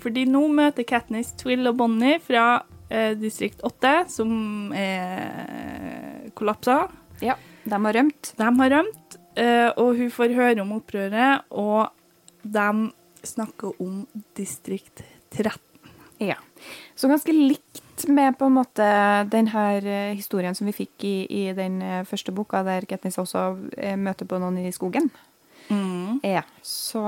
Fordi 0.03 0.25
nå 0.27 0.43
møter 0.51 0.87
Katniss 0.89 1.33
Twill 1.39 1.69
og 1.71 1.77
Bonnie 1.79 2.19
fra 2.23 2.65
eh, 2.91 3.13
distrikt 3.19 3.63
8, 3.67 3.93
som 4.11 4.73
er 4.75 6.31
kollapsa. 6.39 6.85
ja. 7.23 7.39
De 7.63 7.79
har 7.79 7.95
rømt. 7.95 8.33
De 8.35 8.43
har 8.43 8.73
rømt, 8.73 9.17
eh, 9.39 9.69
og 9.79 9.95
hun 9.95 10.09
får 10.11 10.33
høre 10.35 10.65
om 10.65 10.73
opprøret, 10.75 11.45
og 11.55 11.93
de 12.43 12.91
snakker 13.23 13.79
om 13.79 14.01
distrikt 14.35 15.05
13. 15.31 15.61
Ja. 16.19 16.41
Så 16.99 17.07
ganske 17.07 17.31
likt 17.31 17.79
med 18.09 18.39
på 18.39 18.49
en 18.49 18.57
måte 18.57 18.87
den 19.31 19.51
her 19.53 19.85
eh, 19.87 20.15
historien 20.17 20.57
som 20.59 20.67
vi 20.69 20.75
fikk 20.77 21.05
i, 21.09 21.17
i 21.27 21.43
den 21.57 21.81
eh, 21.83 22.07
første 22.09 22.35
boka, 22.35 22.63
der 22.67 22.87
Katniss 22.89 23.21
også 23.23 23.45
eh, 23.77 23.99
møter 24.01 24.29
på 24.29 24.41
noen 24.43 24.59
i 24.63 24.73
skogen. 24.75 25.11
Ja, 26.23 26.43
så 26.63 27.03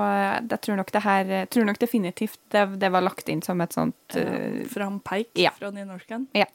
jeg 0.48 0.60
tror 0.62 0.78
nok 0.78 0.92
det 0.94 1.02
her 1.04 1.32
tror 1.52 1.66
nok 1.68 1.80
definitivt 1.80 2.38
det, 2.54 2.64
det 2.80 2.90
var 2.94 3.04
lagt 3.04 3.28
inn 3.28 3.42
som 3.44 3.60
et 3.60 3.74
sånt 3.74 4.16
eh, 4.18 4.62
Frampeik 4.70 5.34
ja. 5.38 5.52
fra 5.58 5.72
nynorsken. 5.74 6.28
Ja. 6.36 6.48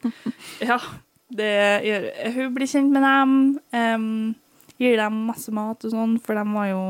Ja, 0.64 0.78
det 1.28 1.50
gjør 1.84 2.04
Hun 2.32 2.54
blir 2.54 2.68
kjent 2.70 2.92
med 2.94 3.04
dem, 3.04 3.32
um, 3.76 4.04
gir 4.80 4.96
dem 4.96 5.18
masse 5.28 5.52
mat 5.52 5.84
og 5.84 5.92
sånn, 5.92 6.14
for 6.24 6.38
de 6.38 6.44
var 6.54 6.70
jo 6.70 6.84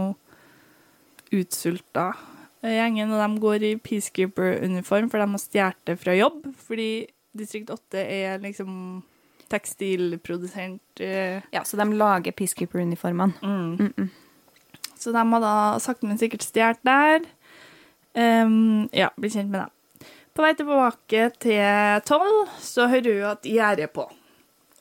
utsulta, 1.41 2.13
gjengen. 2.63 3.13
Og 3.13 3.21
de 3.23 3.41
går 3.41 3.63
i 3.71 3.75
peacekeeper-uniform, 3.77 5.09
for 5.11 5.19
de 5.23 5.29
har 5.31 5.39
stjålet 5.45 5.85
det 5.87 5.97
fra 6.01 6.15
jobb. 6.19 6.47
Fordi 6.67 6.91
distrikt 7.37 7.71
8 7.71 8.03
er 8.05 8.39
liksom 8.43 9.03
tekstilprodusent. 9.51 11.01
eh, 11.01 11.43
Ja, 11.53 11.63
så 11.65 11.77
de 11.77 11.85
lager 11.97 12.33
Peacekeeper-uniformene. 12.33 13.33
Mm. 13.43 14.11
Så 14.99 15.13
de 15.13 15.17
har 15.33 15.41
da 15.41 15.79
sakte, 15.81 16.07
men 16.07 16.19
sikkert 16.19 16.43
stjålet 16.45 16.79
der. 16.85 17.21
Um, 18.15 18.89
ja, 18.93 19.09
bli 19.19 19.31
kjent 19.31 19.51
med 19.51 19.61
dem. 19.61 19.71
På 20.35 20.43
vei 20.43 20.55
tilbake 20.55 21.31
til 21.43 22.01
tolv, 22.07 22.49
så 22.59 22.89
hører 22.91 23.15
hun 23.21 23.31
at 23.33 23.43
gjerdet 23.47 23.85
er 23.89 23.93
på. 23.95 24.07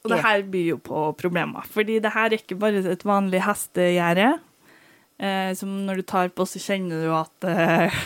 Og 0.03 0.09
det 0.13 0.21
her 0.23 0.41
byr 0.43 0.67
jo 0.69 0.77
på 0.77 1.01
problemer, 1.19 1.65
fordi 1.67 1.99
det 1.99 2.11
her 2.13 2.30
er 2.30 2.38
ikke 2.38 2.55
bare 2.59 2.80
et 2.91 3.03
vanlig 3.05 3.41
hestegjerde. 3.43 4.39
Eh, 5.20 5.53
som 5.59 5.72
når 5.86 5.99
du 5.99 6.05
tar 6.07 6.30
på, 6.32 6.45
så 6.47 6.61
kjenner 6.63 7.03
du 7.03 7.09
at 7.11 7.47
eh, 7.49 7.97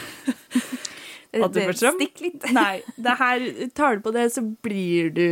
At 1.44 1.54
du 1.54 1.60
får 1.64 1.78
strøm? 1.78 2.00
Stikk 2.02 2.22
litt. 2.22 2.48
Nei, 2.58 2.82
det 2.96 3.16
her 3.20 3.46
tar 3.78 3.98
du 3.98 4.04
på 4.06 4.14
det, 4.16 4.28
så 4.34 4.42
blir 4.66 5.10
du 5.14 5.28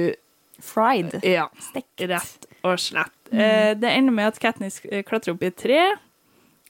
Fried. 0.61 1.15
ja, 1.25 1.47
Stekt. 1.71 2.01
rett 2.05 2.47
og 2.61 2.77
slett. 2.81 3.15
Eh, 3.33 3.71
det 3.77 3.89
ender 3.89 4.13
med 4.13 4.27
at 4.33 4.39
Katniss 4.41 4.81
eh, 4.85 5.01
klatrer 5.07 5.33
opp 5.33 5.41
i 5.41 5.49
et 5.49 5.57
tre 5.57 5.79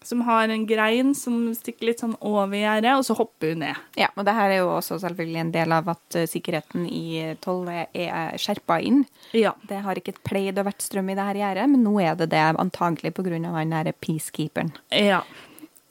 som 0.04 0.22
har 0.26 0.50
en 0.50 0.64
grein 0.66 1.12
som 1.16 1.52
stikker 1.54 1.86
litt 1.92 2.00
sånn 2.02 2.16
over 2.26 2.58
gjerdet, 2.58 2.96
og 2.98 3.04
så 3.06 3.14
hopper 3.20 3.52
hun 3.54 3.60
ned. 3.62 3.76
Ja, 4.00 4.08
og 4.18 4.26
det 4.26 4.34
her 4.34 4.50
er 4.50 4.58
jo 4.64 4.72
også 4.74 4.98
selvfølgelig 5.04 5.42
en 5.44 5.52
del 5.54 5.72
av 5.78 5.92
at 5.94 6.16
eh, 6.18 6.26
sikkerheten 6.30 6.88
i 6.90 7.36
tollet 7.44 7.88
er- 7.94 8.10
er 8.10 8.38
skjerpa 8.42 8.80
inn. 8.82 9.04
Ja. 9.38 9.54
Det 9.70 9.82
har 9.86 9.96
ikke 10.02 10.16
pleid 10.26 10.58
å 10.58 10.66
vært 10.66 10.82
strøm 10.82 11.12
i 11.12 11.16
det 11.20 11.28
her 11.30 11.36
gjerdet, 11.44 11.70
men 11.70 11.84
nå 11.86 11.94
er 12.02 12.16
det 12.16 12.30
det 12.34 12.42
antagelig 12.58 13.14
pga. 13.14 13.38
han 13.54 13.70
derre 13.70 13.94
peacekeeperen. 13.94 14.74
ja. 14.92 15.22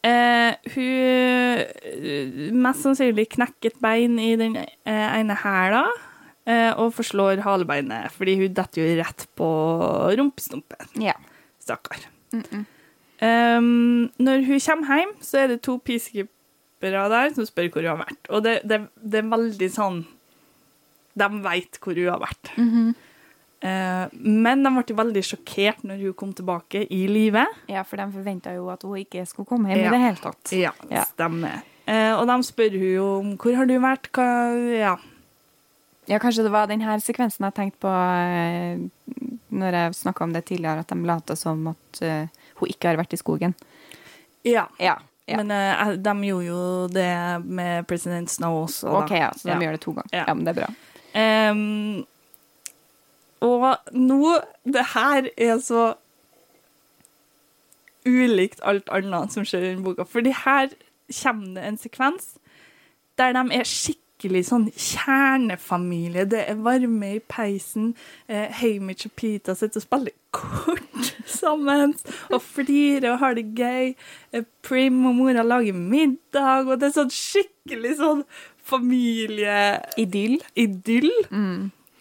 Eh, 0.03 0.55
hun 0.75 1.61
eh, 1.61 2.53
mest 2.57 2.87
sannsynlig 2.87 3.27
knekker 3.35 3.67
et 3.75 3.81
bein 3.85 4.15
i 4.19 4.31
den 4.41 4.57
eh, 4.57 5.19
ene 5.21 5.37
hæla 5.37 5.83
eh, 6.49 6.73
og 6.81 6.95
forslår 6.97 7.43
halebeinet, 7.45 8.09
fordi 8.17 8.39
hun 8.41 8.55
detter 8.57 8.81
jo 8.81 8.97
rett 9.03 9.27
på 9.37 9.51
rumpestumpen. 10.17 10.89
Ja. 11.05 11.13
Stakkar. 11.61 12.01
Um, 13.21 14.09
når 14.19 14.47
hun 14.47 14.61
kommer 14.65 14.97
hjem, 15.03 15.11
så 15.21 15.43
er 15.43 15.49
det 15.53 15.59
to 15.67 15.75
peacekeepere 15.85 17.03
der 17.13 17.35
som 17.37 17.45
spør 17.45 17.69
hvor 17.75 17.85
hun 17.85 17.91
har 17.93 18.01
vært. 18.07 18.31
Og 18.33 18.43
det, 18.47 18.55
det, 18.65 18.79
det 18.97 19.21
er 19.21 19.29
veldig 19.29 19.69
sånn 19.75 19.99
De 21.21 21.27
veit 21.45 21.77
hvor 21.83 21.99
hun 21.99 22.09
har 22.09 22.23
vært. 22.23 22.53
Eh, 23.61 24.07
men 24.25 24.63
de 24.65 24.71
ble 24.73 24.95
veldig 25.03 25.23
sjokkert 25.27 25.83
når 25.85 25.99
hun 26.07 26.15
kom 26.17 26.31
tilbake 26.33 26.87
i 26.89 27.03
live. 27.13 27.43
ja, 27.69 27.83
for 27.85 28.01
de 28.01 28.07
forventa 28.15 28.55
jo 28.57 28.71
at 28.73 28.87
hun 28.89 28.97
ikke 29.03 29.27
skulle 29.29 29.51
komme 29.51 29.69
hjem 29.69 29.83
Ja. 29.83 29.89
i 29.91 29.93
det 29.93 30.01
hele 30.07 30.17
tatt. 30.23 30.53
Ja, 30.57 30.73
Ja. 30.89 31.05
stemmer. 31.05 31.61
Uh, 31.91 32.15
og 32.21 32.27
de 32.31 32.39
spør 32.47 32.71
hun 32.79 32.95
jo 32.95 33.07
om 33.19 33.37
hvor 33.37 33.57
har 33.57 33.67
du 33.67 33.75
vært, 33.79 34.09
hva 34.13 34.79
Ja. 34.79 34.97
Ja, 36.09 36.19
kanskje 36.19 36.43
det 36.45 36.51
var 36.53 36.67
denne 36.67 36.97
sekvensen 37.01 37.45
jeg 37.45 37.55
tenkte 37.55 37.79
på 37.85 37.91
eh, 37.93 38.79
når 39.53 39.73
jeg 39.77 39.95
snakka 39.95 40.25
om 40.25 40.33
det 40.33 40.45
tidligere, 40.47 40.81
at 40.81 40.89
de 40.89 41.05
later 41.07 41.35
som 41.37 41.69
at 41.69 42.01
eh, 42.03 42.27
hun 42.61 42.69
ikke 42.73 42.89
har 42.93 42.97
vært 43.01 43.13
i 43.17 43.21
skogen. 43.21 43.55
ja. 44.45 44.67
Ja. 44.79 44.97
ja. 45.29 45.37
Men 45.41 45.51
uh, 45.55 45.95
de 45.97 46.15
gjorde 46.27 46.47
jo 46.47 46.87
det 46.91 47.11
med 47.45 47.87
President 47.87 48.31
Snow 48.31 48.63
også. 48.65 48.87
da. 48.89 49.05
OK, 49.05 49.11
ja, 49.11 49.31
så 49.37 49.49
de 49.49 49.53
Ja. 49.55 49.59
gjør 49.67 49.77
det 49.77 49.81
to 49.85 49.93
ganger. 49.93 50.11
Ja. 50.13 50.25
Ja, 50.27 50.35
men 50.35 50.45
det 50.47 50.57
er 50.57 50.61
bra. 50.61 50.71
Um, 51.51 52.07
og 53.41 53.77
nå 53.93 54.35
Det 54.65 54.85
her 54.95 55.29
er 55.37 55.59
så 55.65 55.95
ulikt 58.07 58.61
alt 58.65 58.89
annet 58.89 59.33
som 59.35 59.45
skjer 59.45 59.63
i 59.65 59.71
denne 59.75 59.85
boka. 59.85 60.05
For 60.09 60.21
her 60.25 60.71
kommer 61.23 61.55
det 61.57 61.65
en 61.69 61.77
sekvens 61.81 62.37
der 63.21 63.35
de 63.37 63.43
er 63.53 63.65
skikkelig 63.69 64.00
sånn 64.21 64.69
kjernefamilie. 64.77 66.27
Det 66.29 66.45
er 66.49 66.61
varme 66.61 67.15
i 67.17 67.21
peisen. 67.21 67.95
Eh, 68.29 68.51
Hamish 68.61 69.07
og 69.09 69.15
Pita 69.17 69.55
sitter 69.55 69.81
og 69.81 69.87
spiller 69.87 70.13
kort 70.31 71.11
sammen 71.41 71.95
og 72.31 72.43
flirer 72.43 73.13
og 73.15 73.21
har 73.21 73.35
det 73.35 73.47
gøy. 73.57 73.95
Eh, 74.33 74.45
Prim 74.63 75.01
og 75.09 75.17
mora 75.17 75.43
lager 75.43 75.73
middag, 75.73 76.69
og 76.69 76.79
det 76.81 76.91
er 76.91 76.97
sånn 77.01 77.11
skikkelig 77.15 77.97
sånn 77.99 78.25
familie... 78.63 79.81
Idyll. 80.55 81.11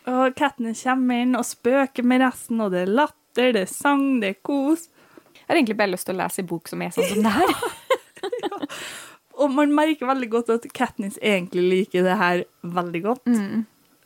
Og 0.09 0.35
kattene 0.37 0.75
kommer 0.77 1.23
inn 1.23 1.35
og 1.37 1.45
spøker 1.45 2.03
med 2.03 2.23
resten, 2.23 2.61
og 2.61 2.73
det 2.73 2.83
er 2.85 2.95
latter, 2.99 3.53
det 3.55 3.65
er 3.65 3.71
sang, 3.71 4.19
det 4.21 4.33
er 4.33 4.39
kos. 4.45 4.89
Jeg 5.35 5.45
har 5.47 5.59
egentlig 5.59 5.77
bare 5.79 5.93
lyst 5.93 6.05
til 6.09 6.17
å 6.17 6.21
lese 6.21 6.43
en 6.43 6.49
bok 6.49 6.69
som 6.69 6.81
er 6.85 6.91
sånn 6.93 7.07
som 7.09 7.23
det 7.25 7.33
her. 7.33 7.53
Og 9.39 9.51
man 9.55 9.71
merker 9.75 10.09
veldig 10.09 10.29
godt 10.33 10.49
at 10.57 10.65
Katniss 10.75 11.17
egentlig 11.23 11.63
liker 11.71 12.03
det 12.03 12.17
her 12.19 12.41
veldig 12.75 13.01
godt. 13.05 13.29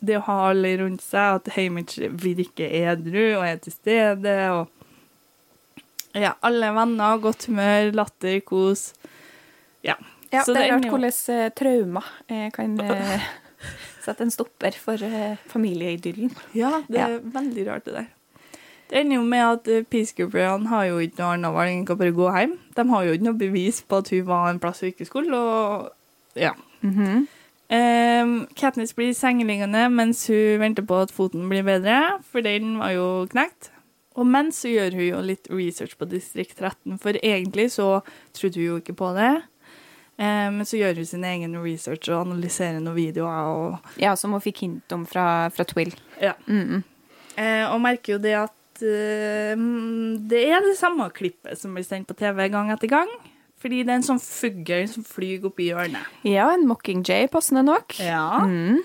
Det 0.04 0.18
å 0.20 0.24
ha 0.28 0.36
alle 0.52 0.74
rundt 0.82 1.02
seg, 1.02 1.40
at 1.40 1.48
Hamish 1.56 1.98
virker 2.22 2.70
edru 2.70 3.22
og 3.40 3.46
er 3.48 3.58
til 3.64 3.74
stede. 3.74 4.34
og 4.54 4.70
Ja, 6.14 6.36
alle 6.46 6.70
venner, 6.76 7.18
godt 7.24 7.48
humør, 7.50 7.90
latter, 7.98 8.40
kos. 8.46 8.92
Ja. 9.84 9.96
Ja, 10.34 10.44
Så 10.44 10.54
det 10.54 10.64
er 10.64 10.72
rart 10.74 10.84
ender 10.84 10.90
jo- 10.90 10.98
hvordan 10.98 11.30
eh, 11.34 11.50
traumer 11.58 12.06
eh, 12.30 12.48
kan 12.54 12.76
eh, 12.82 13.26
sette 14.06 14.22
en 14.26 14.32
stopper 14.34 14.72
for 14.78 14.98
familieidyllen. 15.50 16.32
Ja, 16.58 16.84
det 16.90 17.00
er 17.00 17.20
veldig 17.24 17.66
rart 17.72 17.86
det 17.90 17.94
der. 17.98 18.08
Det 18.94 19.02
ender 19.02 19.18
jo 19.18 19.24
med 19.26 19.42
at 19.42 19.70
uh, 19.74 19.84
peacekeeperne 19.90 20.70
har 20.70 20.84
jo 20.86 21.00
ikke 21.02 21.18
noe 21.18 21.32
annet 21.34 21.56
valg 21.56 21.72
enn 21.74 21.88
å 21.90 21.96
bare 21.98 22.14
gå 22.14 22.28
hjem. 22.36 22.52
De 22.78 22.84
har 22.92 23.06
jo 23.08 23.16
ikke 23.16 23.26
noe 23.26 23.40
bevis 23.40 23.80
på 23.82 24.04
at 24.04 24.12
hun 24.14 24.28
var 24.28 24.52
en 24.52 24.60
plass 24.62 24.84
hun 24.84 24.92
ikke 24.92 25.08
skulle, 25.10 25.40
og 25.40 26.38
ja. 26.38 26.54
Mhm. 26.86 27.24
Um, 27.74 28.34
Katniss 28.60 28.92
blir 28.94 29.16
sengeliggende 29.18 29.88
mens 29.90 30.28
hun 30.30 30.60
venter 30.62 30.86
på 30.86 31.00
at 31.02 31.14
foten 31.16 31.48
blir 31.50 31.64
bedre, 31.66 32.20
for 32.22 32.46
den 32.46 32.76
var 32.78 32.94
jo 32.94 33.08
knekt. 33.32 33.72
Og 34.14 34.28
mens 34.30 34.60
så 34.62 34.70
gjør 34.70 34.94
hun 35.00 35.08
jo 35.08 35.22
litt 35.26 35.50
research 35.50 35.98
på 35.98 36.06
Distrikt 36.12 36.60
13, 36.60 37.00
for 37.02 37.18
egentlig 37.18 37.72
så 37.74 38.04
trodde 38.38 38.62
hun 38.62 38.68
jo 38.68 38.78
ikke 38.84 38.94
på 39.00 39.10
det. 39.18 39.32
Men 40.22 40.60
men 40.60 40.66
så 40.70 40.78
gjør 40.78 41.00
hun 41.02 41.06
sin 41.10 41.24
egen 41.26 41.58
research 41.58 42.12
og 42.12 42.28
analyserer 42.28 42.78
noen 42.78 42.96
videoer 42.96 43.48
og 43.50 43.96
Ja, 43.98 44.14
som 44.16 44.36
hun 44.36 44.44
fikk 44.44 44.62
hint 44.62 44.94
om 44.94 45.08
fra, 45.10 45.50
fra 45.50 45.66
Twill. 45.66 45.96
Ja. 46.22 46.36
Mhm. 46.46 46.84
Uh, 47.34 47.74
og 47.74 47.80
merker 47.82 48.14
jo 48.14 48.20
det 48.22 48.36
at 48.38 48.52
eh, 48.54 48.54
mm, 48.54 48.63
det 48.82 50.42
er 50.48 50.64
det 50.66 50.74
samme 50.80 51.10
klippet 51.14 51.60
som 51.60 51.76
blir 51.76 51.86
sendt 51.88 52.10
på 52.10 52.18
TV 52.18 52.48
gang 52.54 52.72
etter 52.74 52.92
gang. 52.92 53.12
Fordi 53.64 53.84
det 53.86 53.94
er 53.94 54.02
en 54.02 54.06
sånn 54.06 54.20
fugl 54.20 54.88
som 54.92 55.06
flyr 55.08 55.46
oppi 55.48 55.70
hjørnet. 55.70 56.18
Ja, 56.28 56.50
en 56.52 56.66
Mockingjay, 56.68 57.30
passende 57.32 57.64
nok. 57.64 57.96
Ja. 58.04 58.44
Mm. 58.44 58.82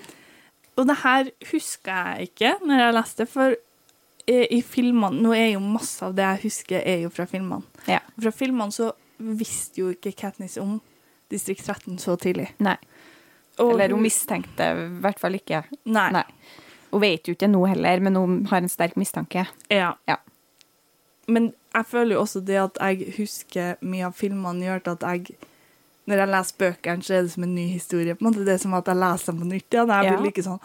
Og 0.79 0.85
det 0.87 0.95
her 1.01 1.31
husker 1.49 2.13
jeg 2.13 2.29
ikke 2.29 2.53
når 2.63 2.83
jeg 2.85 2.95
leste, 2.95 3.27
for 3.27 3.57
eh, 3.57 4.45
i 4.55 4.61
filmene 4.63 5.19
Nå 5.19 5.33
er 5.35 5.49
jo 5.57 5.63
masse 5.63 5.99
av 6.05 6.15
det 6.15 6.23
jeg 6.23 6.43
husker, 6.45 6.79
er 6.79 7.03
jo 7.03 7.11
fra 7.11 7.27
filmene. 7.27 7.67
Ja. 7.91 7.99
Fra 8.15 8.31
filmene 8.31 8.71
så 8.75 8.93
visste 9.19 9.83
jo 9.83 9.91
ikke 9.91 10.15
Katniss 10.15 10.55
om 10.61 10.77
Distrikt 11.29 11.67
13 11.67 11.99
så 12.01 12.15
tidlig. 12.17 12.47
Nei. 12.63 12.77
Og 13.59 13.75
Eller 13.75 13.91
hun 13.93 14.01
mistenkte 14.01 14.71
i 14.71 14.87
hvert 15.03 15.19
fall 15.19 15.35
ikke. 15.37 15.65
Nei. 15.91 16.07
Nei. 16.15 16.23
Hun 16.91 17.01
vet 17.01 17.27
jo 17.29 17.35
ikke 17.35 17.49
nå 17.51 17.61
heller, 17.69 17.99
men 18.01 18.15
hun 18.15 18.45
har 18.49 18.57
en 18.63 18.69
sterk 18.71 18.95
mistanke. 18.97 19.47
Ja. 19.69 19.93
Ja. 20.07 20.17
Men 21.27 21.51
jeg 21.75 21.85
føler 21.85 22.15
jo 22.15 22.21
også 22.23 22.41
det 22.45 22.57
at 22.57 22.77
jeg 22.81 23.13
husker 23.19 23.75
mye 23.85 24.07
av 24.07 24.15
filmene, 24.17 24.63
gjør 24.65 24.83
til 24.83 24.91
at 24.97 25.01
jeg 25.11 25.35
Når 26.09 26.17
jeg 26.23 26.29
leser 26.33 26.55
bøkene, 26.57 27.03
så 27.05 27.13
er 27.13 27.21
det 27.21 27.31
som 27.35 27.43
en 27.45 27.51
ny 27.53 27.67
historie. 27.69 28.15
på 28.15 28.25
en 28.25 28.31
måte 28.31 28.43
Det 28.45 28.53
er 28.55 28.57
som 28.57 28.73
at 28.73 28.87
jeg 28.89 28.97
leser 28.97 29.25
dem 29.31 29.41
på 29.43 29.45
nytt 29.51 29.69
igjen. 29.69 29.87
Jeg 29.93 30.05
Ja. 30.05 30.15
blir 30.17 30.25
like 30.25 30.41
sånn 30.41 30.59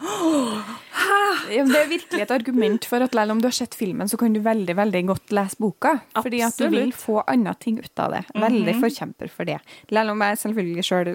Ja, 1.53 1.63
Det 1.65 1.75
er 1.75 1.87
virkelig 1.87 2.21
et 2.21 2.31
argument 2.31 2.85
for 2.85 2.97
at 3.03 3.11
selv 3.13 3.31
om 3.31 3.39
du 3.41 3.45
har 3.45 3.51
sett 3.51 3.75
filmen, 3.75 4.07
så 4.09 4.17
kan 4.17 4.33
du 4.33 4.39
veldig 4.39 4.75
veldig 4.75 5.05
godt 5.05 5.29
lese 5.29 5.55
boka. 5.59 6.01
Absolutt. 6.15 6.23
Fordi 6.23 6.41
at 6.41 6.57
du 6.57 6.69
vil 6.69 6.91
få 6.91 7.23
andre 7.27 7.53
ting 7.59 7.77
ut 7.77 7.99
av 7.99 8.11
det. 8.15 8.23
Veldig 8.33 8.75
forkjemper 8.81 9.29
for 9.29 9.45
det. 9.45 9.59
Selv 9.89 10.09
om 10.15 10.19
jeg 10.25 10.37
selvfølgelig 10.37 10.83
sjøl 10.83 11.11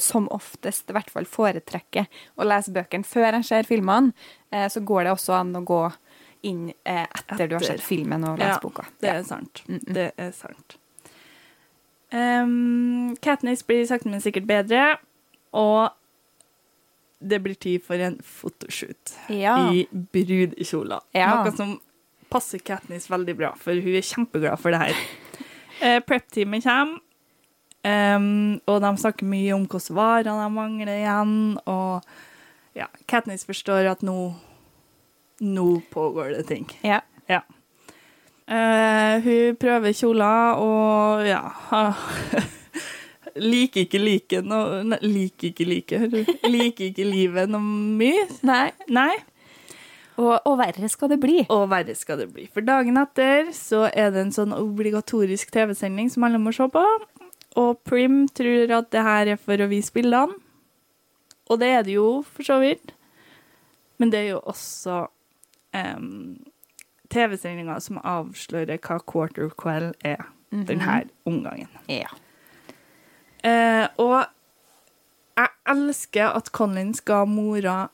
som 0.00 0.28
oftest 0.32 0.90
i 0.90 0.94
hvert 0.94 1.10
fall 1.10 1.26
foretrekker 1.26 2.06
å 2.38 2.44
lese 2.46 2.70
bøkene 2.72 3.04
før 3.04 3.34
en 3.36 3.42
ser 3.44 3.66
filmene, 3.68 4.12
uh, 4.54 4.68
så 4.72 4.80
går 4.80 5.04
det 5.04 5.12
også 5.16 5.34
an 5.40 5.50
å 5.58 5.64
gå 5.66 5.80
inn 6.46 6.68
uh, 6.86 7.02
etter, 7.02 7.48
du 7.50 7.56
har 7.58 7.64
sett 7.66 7.82
filmen 7.82 8.24
og 8.28 8.38
lest 8.38 8.62
boka. 8.62 8.84
Det 9.00 9.08
Ja. 9.10 9.14
er 9.18 9.24
sant. 9.26 9.62
Det 9.66 10.12
er 10.16 10.30
sant. 10.32 10.76
Um, 12.14 13.16
Katniss 13.20 13.64
blir 13.66 13.84
sakte, 13.88 14.08
men 14.08 14.22
sikkert 14.22 14.46
bedre, 14.46 14.98
og 15.52 15.90
det 17.18 17.40
blir 17.42 17.56
tid 17.58 17.82
for 17.82 17.98
en 17.98 18.18
fotoshoot 18.22 19.16
Ja. 19.32 19.56
i 19.72 19.86
brudekjoler. 19.90 21.00
Ja. 21.16 21.42
Noe 21.42 21.56
som 21.56 21.80
passer 22.30 22.58
Katniss 22.62 23.08
veldig 23.10 23.36
bra, 23.36 23.52
for 23.58 23.74
hun 23.74 23.96
er 23.98 24.06
kjempeglad 24.06 24.58
for 24.62 24.70
det 24.70 24.78
her. 24.84 25.02
Uh, 25.82 25.98
Prep-teamet 26.06 26.62
kommer, 26.62 27.00
um, 27.86 28.56
og 28.66 28.80
de 28.82 28.92
snakker 29.00 29.28
mye 29.30 29.54
om 29.54 29.66
hvilke 29.66 29.94
varer 29.94 30.30
de 30.30 30.48
mangler 30.52 30.92
igjen, 30.98 31.36
og 31.70 32.04
ja, 32.76 32.88
Katniss 33.08 33.46
forstår 33.48 33.88
at 33.94 34.02
nå, 34.04 34.34
nå 35.40 35.68
pågår 35.92 36.34
det 36.36 36.46
ting. 36.50 36.66
Ja. 36.84 37.00
Ja. 37.30 37.42
Uh, 38.46 39.22
hun 39.24 39.56
prøver 39.58 39.90
kjoler 39.90 40.60
og 40.62 41.24
ja 41.26 41.40
Liker 43.42 43.82
ikke 43.82 43.98
like 43.98 44.38
noe 44.46 44.84
nei, 44.86 45.00
Liker 45.02 45.48
ikke 45.50 45.66
like? 45.66 45.98
Liker 46.46 46.84
ikke 46.92 47.08
livet 47.08 47.50
noe 47.50 47.60
mye. 47.60 48.22
Nei. 48.46 48.70
Nei. 48.88 49.16
Og, 50.16 50.38
og 50.48 50.54
verre 50.60 50.88
skal 50.88 51.10
det 51.12 51.18
bli. 51.20 51.42
Og 51.52 51.66
verre 51.68 51.96
skal 51.98 52.22
det 52.22 52.30
bli. 52.32 52.46
For 52.52 52.64
dagen 52.64 52.96
etter 53.00 53.50
så 53.56 53.84
er 53.90 54.14
det 54.14 54.22
en 54.22 54.32
sånn 54.32 54.54
obligatorisk 54.56 55.52
TV-sending 55.52 56.08
som 56.12 56.24
alle 56.24 56.40
må 56.40 56.54
se 56.56 56.64
på. 56.72 56.84
Og 57.56 57.78
Prim 57.88 58.26
tror 58.28 58.74
at 58.78 58.90
det 58.92 59.04
her 59.06 59.32
er 59.32 59.40
for 59.40 59.60
å 59.62 59.70
vise 59.70 59.94
bildene. 59.94 60.36
Og 61.46 61.60
det 61.62 61.68
er 61.72 61.84
det 61.86 61.94
jo, 61.94 62.08
for 62.26 62.46
så 62.46 62.58
vidt. 62.60 62.92
Men 64.02 64.10
det 64.12 64.24
er 64.24 64.30
jo 64.34 64.40
også 64.50 65.06
um, 65.76 66.36
TV-sendinga 67.12 67.78
som 67.80 68.00
avslører 68.02 68.80
hva 68.82 68.98
quarter 69.06 69.52
quell 69.56 69.92
er 70.04 70.26
denne 70.50 71.04
omgangen. 71.28 71.70
Ja. 71.88 72.10
Uh, 73.46 73.86
og 74.02 74.18
jeg 75.36 75.52
elsker 75.70 76.34
at 76.34 76.50
Collins 76.56 77.02
ga 77.06 77.22
mora 77.28 77.86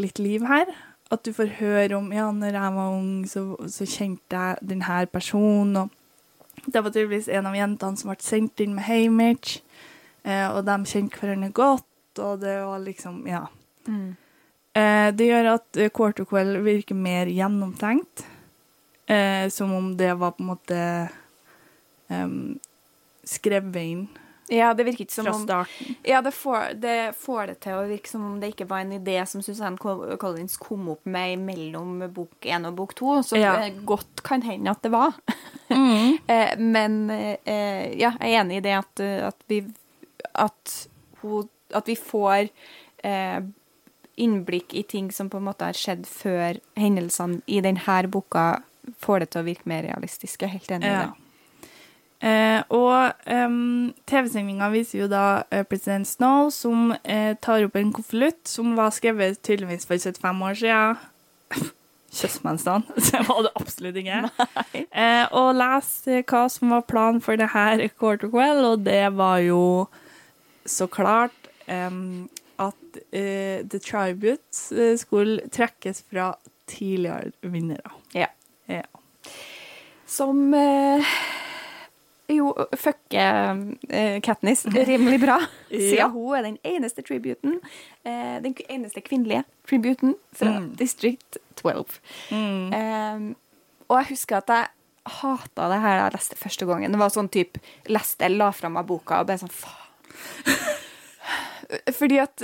litt 0.00 0.20
liv 0.22 0.46
her. 0.48 0.70
At 1.10 1.24
du 1.26 1.32
får 1.34 1.56
høre 1.58 1.96
om 1.98 2.12
ja, 2.14 2.28
når 2.30 2.54
jeg 2.54 2.74
var 2.76 2.94
ung, 2.94 3.14
så, 3.26 3.42
så 3.66 3.86
kjente 3.88 4.38
jeg 4.38 4.70
denne 4.70 5.00
personen. 5.10 5.76
Og 5.82 5.99
det 6.66 6.82
var 6.84 6.90
tydeligvis 6.90 7.28
en 7.28 7.46
av 7.48 7.56
jentene 7.56 7.96
som 7.96 8.10
ble 8.10 8.18
sendt 8.24 8.60
inn 8.60 8.74
med 8.76 8.86
Hamish. 8.86 9.60
Eh, 10.24 10.46
og 10.50 10.64
de 10.68 10.76
kjente 10.88 11.20
hverandre 11.20 11.52
godt, 11.56 12.20
og 12.20 12.42
det 12.42 12.56
var 12.64 12.82
liksom 12.84 13.22
Ja. 13.28 13.46
Eh, 14.76 15.08
det 15.16 15.26
gjør 15.26 15.54
at 15.56 15.76
eh, 15.80 15.90
Quarter 15.90 16.24
Quell 16.28 16.60
virker 16.62 16.94
mer 16.94 17.26
gjennomtenkt. 17.26 18.26
Eh, 19.10 19.48
som 19.50 19.72
om 19.74 19.96
det 19.96 20.12
var 20.14 20.36
på 20.36 20.44
en 20.44 20.50
måte 20.52 20.80
um, 22.06 22.60
skrevet 23.26 23.82
inn 23.82 24.04
Ja, 24.50 24.72
det 24.74 24.84
virker 24.88 25.04
ikke 25.06 25.14
som 25.14 25.26
fra 25.46 25.60
om. 25.60 25.66
Ja, 26.04 26.20
det 26.26 26.32
får, 26.34 26.72
det 26.82 26.96
får 27.16 27.46
det 27.52 27.54
til 27.62 27.76
å 27.78 27.84
virke 27.86 28.10
som 28.10 28.24
om 28.26 28.40
det 28.42 28.48
ikke 28.52 28.66
var 28.70 28.80
en 28.82 28.92
idé 28.96 29.16
som 29.30 29.42
Suzanne 29.46 29.78
Collins 30.18 30.56
kom 30.58 30.88
opp 30.90 31.06
med 31.06 31.38
mellom 31.38 32.00
bok 32.12 32.48
én 32.50 32.66
og 32.66 32.74
bok 32.80 32.94
to, 32.98 33.20
som 33.22 33.38
Ja. 33.38 33.54
eh, 33.62 33.78
godt 33.86 34.24
kan 34.26 34.42
hende 34.42 34.70
at 34.74 34.82
det 34.82 34.90
var. 34.90 35.14
Eh, 35.70 36.56
Men 36.58 37.10
eh, 37.10 37.94
ja, 37.98 38.10
jeg 38.18 38.34
er 38.34 38.40
enig 38.40 38.56
i 38.58 38.60
det 38.66 38.72
at, 38.74 39.00
at 39.00 39.36
vi 39.46 39.60
at, 40.34 40.88
hun, 41.22 41.48
at 41.72 41.86
vi 41.86 41.94
får 41.94 42.48
eh, 43.06 43.40
innblikk 44.18 44.74
i 44.74 44.82
ting 44.82 45.12
som 45.14 45.30
på 45.30 45.38
en 45.38 45.46
måte 45.46 45.64
har 45.64 45.78
skjedd 45.78 46.06
før 46.10 46.58
hendelsene 46.76 47.40
i 47.46 47.60
denne 47.62 48.02
boka 48.10 48.62
får 48.98 49.20
det 49.22 49.30
til 49.30 49.42
å 49.44 49.46
virke 49.46 49.70
mer 49.70 49.86
realistiske. 49.86 50.42
Jeg 50.42 50.50
er 50.50 50.58
Helt 50.58 50.70
enig 50.70 50.90
i 50.90 50.90
Ja. 50.90 51.00
det. 51.06 51.29
Eh, 52.20 52.60
og 52.76 53.14
eh, 53.24 53.52
TV-sendinga 54.10 54.68
viser 54.74 55.04
jo 55.04 55.08
da 55.08 55.42
eh, 55.48 55.64
president 55.64 56.08
Snow 56.08 56.50
som 56.52 56.92
eh, 57.00 57.32
tar 57.40 57.64
opp 57.64 57.78
en 57.80 57.94
konvolutt 57.96 58.42
som 58.50 58.74
var 58.76 58.92
skrevet 58.92 59.40
tydeligvis 59.46 59.88
for 59.88 59.96
75 59.96 60.42
år 60.50 60.58
siden. 60.60 61.00
Kjøssmennene. 62.10 62.98
Det 63.06 63.22
var 63.28 63.44
det 63.46 63.52
absolutt 63.54 63.98
ikke. 64.02 64.20
Eh, 64.90 65.24
og 65.38 65.54
leser 65.56 66.24
hva 66.26 66.44
som 66.50 66.74
var 66.74 66.84
planen 66.90 67.22
for 67.24 67.38
det 67.40 67.52
her 67.54 67.82
Quarter 67.94 68.28
Quell, 68.32 68.64
og 68.72 68.84
det 68.84 69.04
var 69.16 69.38
jo 69.44 69.62
så 70.68 70.88
klart 70.90 71.36
at 71.70 72.98
eh, 73.14 73.62
The 73.64 73.78
Tribute 73.78 74.58
eh, 74.74 74.96
skulle 74.98 75.48
trekkes 75.54 76.02
fra 76.10 76.32
tidligere 76.68 77.30
vinnere. 77.40 77.94
Ja. 78.12 78.26
Ja. 78.66 78.82
Som 80.06 80.54
eh, 80.54 81.14
jo 82.36 82.52
fucker 82.76 83.60
eh, 83.90 84.20
Katniss 84.24 84.64
rimelig 84.90 85.20
bra. 85.22 85.38
Siden 85.70 85.96
Ja. 85.98 86.08
hun 86.08 86.34
er 86.38 86.42
den 86.48 86.58
eneste 86.64 87.02
tributen, 87.06 87.58
eh, 88.04 88.40
den 88.44 88.54
eneste 88.68 89.00
kvinnelige 89.02 89.44
tributen 89.68 90.14
fra 90.32 90.58
Mm. 90.60 90.74
District 90.76 91.38
12. 91.62 91.98
Eh, 92.30 93.34
og 93.88 93.96
jeg 93.98 94.06
husker 94.14 94.36
at 94.38 94.48
jeg 94.48 94.68
hata 95.20 95.68
det 95.72 95.80
her 95.80 95.96
da 95.98 96.04
jeg 96.08 96.12
leste 96.18 96.36
første 96.36 96.66
gangen. 96.68 96.92
Det 96.92 96.98
var 97.00 97.08
sånn 97.10 97.30
type 97.32 97.58
leste, 97.88 98.28
la 98.28 98.50
fra 98.52 98.68
meg 98.68 98.86
boka 98.86 99.20
og 99.20 99.26
ble 99.30 99.38
sånn 99.40 99.50
faen. 99.50 99.86
Fordi 101.98 102.18
at 102.22 102.42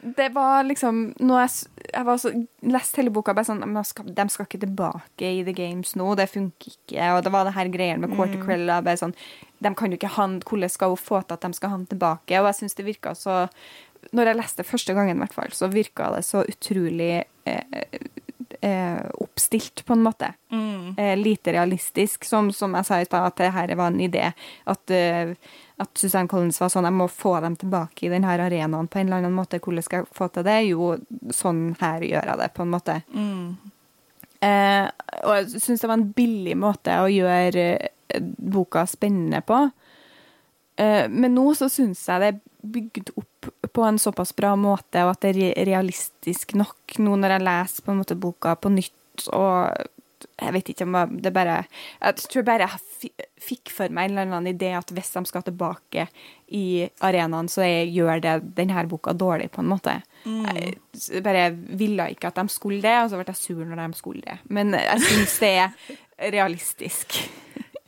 det 0.00 0.28
var 0.34 0.64
liksom 0.66 1.00
Når 1.18 1.40
jeg, 1.40 1.50
jeg 1.92 2.06
var 2.06 2.20
så, 2.20 2.32
leste 2.74 3.00
hele 3.00 3.12
boka, 3.14 3.34
bare 3.36 3.48
sånn 3.48 3.78
skal, 3.86 4.08
De 4.14 4.26
skal 4.32 4.48
ikke 4.48 4.62
tilbake 4.64 5.32
i 5.38 5.42
The 5.46 5.54
Games 5.56 5.94
nå, 5.98 6.12
det 6.18 6.28
funker 6.32 6.74
ikke. 6.74 7.10
Og 7.16 7.22
det 7.26 7.32
var 7.34 7.48
det 7.48 7.56
her 7.56 7.72
greiene 7.72 8.04
med 8.04 8.14
Quarter 8.16 8.42
Quell. 8.44 8.68
og 8.72 8.90
sånn, 9.00 9.16
de 9.64 9.74
kan 9.74 9.92
jo 9.92 9.98
ikke 9.98 10.12
ha 10.14 10.22
han, 10.22 10.38
Hvordan 10.44 10.74
skal 10.74 10.94
hun 10.94 11.02
få 11.02 11.22
til 11.22 11.38
at 11.38 11.46
de 11.46 11.52
skal 11.58 11.72
ha 11.72 11.78
han 11.78 11.88
tilbake? 11.90 12.40
Og 12.40 12.50
jeg 12.50 12.60
syns 12.60 12.78
det 12.78 12.88
virka 12.88 13.14
så 13.18 13.40
Når 14.14 14.30
jeg 14.30 14.40
leste 14.42 14.66
første 14.66 14.94
gangen, 14.94 15.18
i 15.18 15.24
hvert 15.24 15.36
fall, 15.36 15.52
så 15.52 15.70
virka 15.72 16.12
det 16.14 16.22
så 16.24 16.44
utrolig 16.46 17.24
eh, 17.50 17.98
eh, 18.60 19.00
oppstilt, 19.14 19.84
på 19.84 19.92
en 19.92 20.02
måte. 20.02 20.32
Mm. 20.52 20.94
Eh, 20.98 21.16
lite 21.16 21.52
realistisk, 21.52 22.24
som, 22.24 22.52
som 22.52 22.74
jeg 22.78 22.86
sa 22.86 23.00
i 23.00 23.08
stad, 23.08 23.26
at 23.26 23.40
det 23.40 23.50
her 23.54 23.74
var 23.74 23.90
en 23.90 24.00
idé. 24.00 24.30
At, 24.70 24.90
eh, 24.90 25.34
at 25.78 25.98
Susanne 25.98 26.30
Collins 26.30 26.58
var 26.60 26.70
sånn 26.72 26.88
Jeg 26.88 26.96
må 26.98 27.06
få 27.12 27.36
dem 27.44 27.56
tilbake 27.58 28.06
i 28.06 28.12
denne 28.12 28.30
arenaen 28.34 28.88
på 28.90 28.98
en 29.00 29.08
eller 29.08 29.22
annen 29.22 29.36
måte. 29.36 29.60
Hvordan 29.62 29.86
skal 29.86 30.02
jeg 30.02 30.16
få 30.18 30.28
til 30.34 30.46
det? 30.46 30.58
Jo, 30.66 30.92
sånn 31.34 31.62
her 31.80 32.06
gjør 32.06 32.32
jeg 32.32 32.40
det, 32.42 32.48
på 32.56 32.64
en 32.64 32.72
måte. 32.72 32.96
Mm. 33.14 33.74
Eh, 34.48 34.86
og 35.24 35.34
jeg 35.36 35.62
syns 35.62 35.82
det 35.82 35.90
var 35.90 35.98
en 35.98 36.10
billig 36.14 36.56
måte 36.58 36.98
å 37.02 37.08
gjøre 37.10 37.66
eh, 37.78 38.32
boka 38.54 38.84
spennende 38.90 39.42
på. 39.46 39.60
Eh, 40.78 41.06
men 41.10 41.34
nå 41.34 41.50
så 41.58 41.70
syns 41.72 42.04
jeg 42.06 42.22
det 42.22 42.32
er 42.32 42.42
bygd 42.78 43.14
opp 43.18 43.50
på 43.74 43.86
en 43.86 43.98
såpass 44.02 44.34
bra 44.36 44.54
måte, 44.58 45.04
og 45.04 45.14
at 45.14 45.22
det 45.22 45.34
er 45.36 45.66
realistisk 45.68 46.56
nok 46.58 46.98
nå 47.02 47.14
når 47.18 47.36
jeg 47.36 47.46
leser 47.46 47.86
på 47.86 47.94
en 47.94 48.02
måte 48.02 48.18
boka 48.18 48.56
på 48.58 48.74
nytt. 48.74 49.28
og 49.34 49.86
jeg 50.38 50.54
vet 50.54 50.68
ikke 50.70 50.86
om 50.86 51.18
det 51.22 51.32
bare 51.34 51.64
Jeg 52.00 52.14
tror 52.30 52.44
bare 52.46 52.66
jeg 52.66 53.27
fikk 53.42 53.72
for 53.74 53.92
meg 53.94 54.08
en 54.08 54.16
eller 54.16 54.28
annen 54.28 54.50
idé 54.52 54.72
at 54.76 54.90
hvis 54.94 55.12
de 55.14 55.22
skal 55.28 55.44
tilbake 55.46 56.08
i 56.54 56.88
arenaen, 57.04 57.48
så 57.50 57.66
gjør 57.66 58.22
det 58.24 58.34
denne 58.56 58.86
boka 58.90 59.14
dårlig, 59.16 59.50
på 59.54 59.62
en 59.62 59.70
måte. 59.70 59.98
Jeg 60.24 61.22
bare 61.24 61.50
ville 61.54 62.10
ikke 62.12 62.32
at 62.32 62.40
de 62.40 62.48
skulle 62.52 62.82
det, 62.84 62.96
og 63.02 63.10
så 63.10 63.20
ble 63.20 63.28
jeg 63.28 63.40
sur 63.40 63.64
når 63.64 63.82
de 63.84 63.98
skulle 63.98 64.24
det. 64.24 64.38
Men 64.50 64.74
jeg 64.76 65.04
syns 65.06 65.38
det 65.44 65.54
er 65.64 65.96
realistisk. 66.38 67.18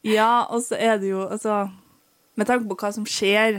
Ja, 0.01 0.47
og 0.49 0.63
så 0.65 0.79
er 0.81 0.95
det 0.97 1.11
jo 1.11 1.27
altså 1.29 1.67
Med 2.41 2.47
tanke 2.49 2.65
på 2.71 2.77
hva 2.81 2.89
som 2.95 3.05
skjer, 3.05 3.59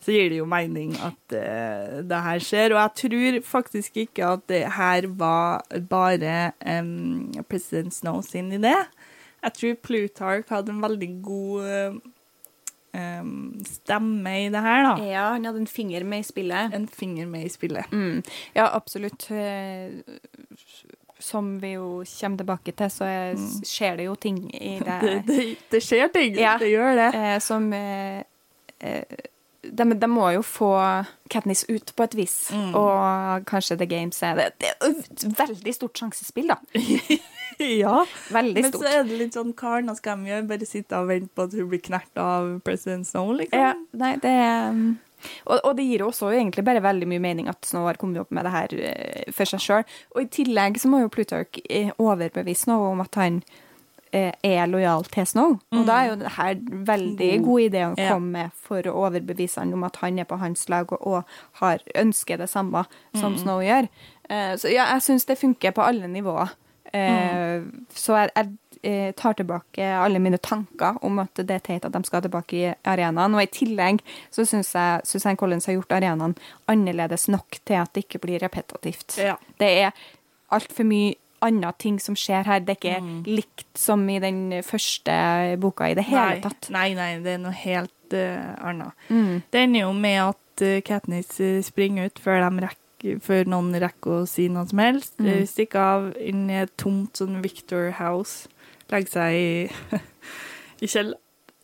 så 0.00 0.12
gir 0.14 0.30
det 0.32 0.38
jo 0.38 0.46
mening 0.48 0.94
at 0.96 1.34
uh, 1.36 1.98
det 2.08 2.20
her 2.24 2.40
skjer. 2.40 2.72
Og 2.72 2.78
jeg 2.80 2.92
tror 3.02 3.36
faktisk 3.44 3.98
ikke 4.00 4.30
at 4.36 4.46
det 4.48 4.62
her 4.78 5.08
var 5.18 5.64
bare 5.90 6.54
um, 6.64 7.32
president 7.50 7.92
Snow 7.92 8.22
sin 8.24 8.48
idé. 8.56 8.72
Jeg 9.44 9.54
tror 9.60 9.74
Plutarch 9.84 10.48
hadde 10.50 10.72
en 10.72 10.82
veldig 10.82 11.08
god 11.22 12.00
em, 12.94 13.30
stemme 13.66 14.32
i 14.46 14.48
det 14.54 14.62
her, 14.64 14.82
da. 14.86 14.92
Ja, 15.04 15.24
han 15.34 15.44
hadde 15.48 15.60
en 15.64 15.66
finger 15.70 16.04
med 16.08 16.22
i 16.24 16.28
spillet. 16.28 16.74
En 16.76 16.86
finger 16.88 17.26
med 17.30 17.44
i 17.48 17.52
spillet. 17.52 17.90
Mm. 17.92 18.22
Ja, 18.56 18.70
absolutt. 18.76 19.28
Eh, 19.30 19.90
Som 21.24 21.58
vi 21.62 21.70
jo 21.76 22.02
kommer 22.04 22.36
tilbake 22.42 22.72
til, 22.76 22.90
så 22.90 23.04
er, 23.06 23.36
skjer 23.64 23.96
det 24.00 24.04
jo 24.08 24.14
ting 24.20 24.40
i 24.54 24.78
det. 24.84 24.96
Det, 25.02 25.12
det, 25.28 25.44
det 25.72 25.82
skjer 25.86 26.10
ting. 26.12 26.34
Ja. 26.40 26.56
Det 26.60 26.68
gjør 26.72 26.96
det. 26.98 27.10
eh, 27.14 27.38
som 27.40 27.68
eh, 27.72 28.24
eh, 28.80 29.22
de, 29.64 29.84
de 29.96 30.08
må 30.10 30.26
jo 30.34 30.42
få 30.44 30.72
Katniss 31.32 31.62
ut 31.70 31.94
på 31.96 32.04
et 32.04 32.14
vis, 32.18 32.34
Mm. 32.52 32.74
og 32.76 33.46
kanskje 33.48 33.78
The 33.80 33.86
Games 33.88 34.18
er 34.22 34.34
det. 34.36 34.50
Det 34.60 34.68
er 34.74 34.90
et 34.90 35.24
veldig 35.38 35.72
stort 35.74 35.96
sjansespill, 36.02 36.50
da. 36.52 36.58
ja. 37.84 38.02
Veldig 38.34 38.66
stort. 38.66 38.80
Men 38.80 38.82
så 38.82 38.92
er 38.92 39.08
det 39.08 39.22
litt 39.22 39.38
sånn 39.38 39.54
hva 39.54 39.96
skal 39.96 40.20
de 40.20 40.32
gjøre? 40.32 40.46
Bare 40.50 40.68
sitte 40.68 41.00
og 41.00 41.10
vente 41.10 41.32
på 41.34 41.48
at 41.48 41.56
hun 41.58 41.72
blir 41.72 41.82
knert 41.84 42.20
av 42.20 42.52
president 42.66 43.08
Snow, 43.08 43.34
liksom? 43.38 43.58
Ja, 43.58 43.74
nei, 43.96 44.14
det 44.22 44.36
um, 44.70 44.86
og, 45.44 45.58
og 45.60 45.74
det 45.78 45.86
gir 45.88 46.04
også 46.04 46.30
egentlig 46.34 46.64
bare 46.66 46.82
veldig 46.84 47.08
mye 47.08 47.22
mening 47.22 47.50
at 47.50 47.64
Snow 47.66 47.86
har 47.88 47.98
kommet 48.00 48.22
opp 48.22 48.32
med 48.34 48.46
det 48.46 48.54
her 48.54 48.74
uh, 48.78 49.34
for 49.34 49.48
seg 49.48 49.62
sjøl. 49.62 49.84
Og 50.14 50.24
i 50.24 50.30
tillegg 50.40 50.80
så 50.80 50.90
må 50.92 51.04
jo 51.04 51.12
Plutarch 51.12 51.60
eh, 51.68 51.92
overbevise 52.00 52.66
Snow 52.66 52.86
om 52.90 53.02
at 53.04 53.18
han 53.20 53.40
eh, 54.14 54.32
er 54.46 54.66
lojal 54.70 55.06
til 55.12 55.28
Snow. 55.28 55.56
Og 55.74 55.86
da 55.88 56.00
er 56.00 56.10
jo 56.10 56.18
det 56.22 56.34
her 56.36 56.58
veldig 56.90 57.30
God. 57.44 57.62
idé 57.66 57.86
å 57.88 57.94
komme 57.98 58.32
med 58.38 58.58
for 58.66 58.86
å 58.88 58.96
overbevise 59.06 59.62
han 59.62 59.74
om 59.76 59.86
at 59.88 60.00
han 60.02 60.20
er 60.20 60.28
på 60.28 60.40
hans 60.40 60.66
lag 60.72 60.92
og, 60.92 61.00
og 61.00 61.62
har 61.62 61.84
ønsker 62.04 62.40
det 62.40 62.50
samme 62.52 62.86
som 63.16 63.38
Snow 63.40 63.64
gjør. 63.64 63.88
Uh, 64.28 64.54
så 64.60 64.72
ja, 64.72 64.90
jeg 64.94 65.08
syns 65.08 65.28
det 65.28 65.40
funker 65.40 65.76
på 65.76 65.84
alle 65.84 66.10
nivåer. 66.10 66.54
Eh, 66.94 67.64
Så 67.94 68.14
jeg, 68.14 68.30
jeg 68.36 68.52
eh, 68.82 69.12
tar 69.18 69.34
tilbake 69.38 69.88
alle 69.98 70.20
mine 70.22 70.38
tanker 70.38 71.00
om 71.04 71.18
at 71.22 71.40
det 71.40 71.56
er 71.56 71.64
teit 71.64 71.86
at 71.88 71.94
de 71.94 72.02
skal 72.06 72.22
tilbake 72.24 72.58
i 72.58 72.68
arenaen. 72.90 73.34
Og 73.34 73.42
i 73.42 73.50
tillegg 73.50 74.02
så 74.34 74.46
syns 74.46 74.74
jeg 74.76 75.02
Susanne 75.08 75.40
Collins 75.40 75.66
har 75.70 75.78
gjort 75.78 75.96
arenaen 75.96 76.36
annerledes 76.70 77.26
nok 77.32 77.58
til 77.64 77.80
at 77.82 77.92
det 77.94 78.06
ikke 78.06 78.22
blir 78.26 78.44
repetitivt. 78.44 79.18
Ja. 79.18 79.36
Det 79.58 79.70
er 79.86 80.06
altfor 80.54 80.86
mye 80.86 81.16
andre 81.44 81.72
ting 81.78 81.98
som 82.00 82.16
skjer 82.16 82.46
her. 82.48 82.62
Det 82.64 82.76
er 82.76 83.00
ikke 83.02 83.26
likt 83.28 83.66
som 83.78 84.06
i 84.08 84.20
den 84.22 84.62
første 84.64 85.12
boka 85.60 85.90
i 85.90 85.98
det 85.98 86.06
hele 86.08 86.38
nei, 86.38 86.44
tatt. 86.44 86.70
Nei, 86.72 86.86
nei, 86.96 87.10
det 87.24 87.34
er 87.34 87.42
noe 87.42 87.56
helt 87.58 88.16
uh, 88.16 88.54
annet. 88.64 89.04
Mm. 89.10 89.42
Det 89.52 89.66
ender 89.66 89.84
jo 89.84 89.90
med 89.98 90.20
at 90.22 90.64
uh, 90.64 90.78
Katniss 90.86 91.36
springer 91.66 92.08
ut 92.08 92.22
før, 92.22 92.40
de 92.46 92.64
rekker, 92.64 92.80
før 93.24 93.48
noen 93.52 93.74
rekker 93.82 94.20
å 94.22 94.26
si 94.28 94.48
noe 94.52 94.66
som 94.70 94.80
helst. 94.82 95.16
Mm. 95.20 95.28
Stikke 95.44 95.52
Stikker 95.54 95.80
av 95.84 96.06
inn 96.20 96.46
i 96.50 96.60
et 96.62 96.72
tomt 96.80 97.20
sånn 97.20 97.40
Victor 97.44 97.90
House. 98.00 98.48
Legger 98.92 99.12
seg 99.16 99.38
i, 99.38 100.00
i 100.84 100.90
kjell, 100.90 101.14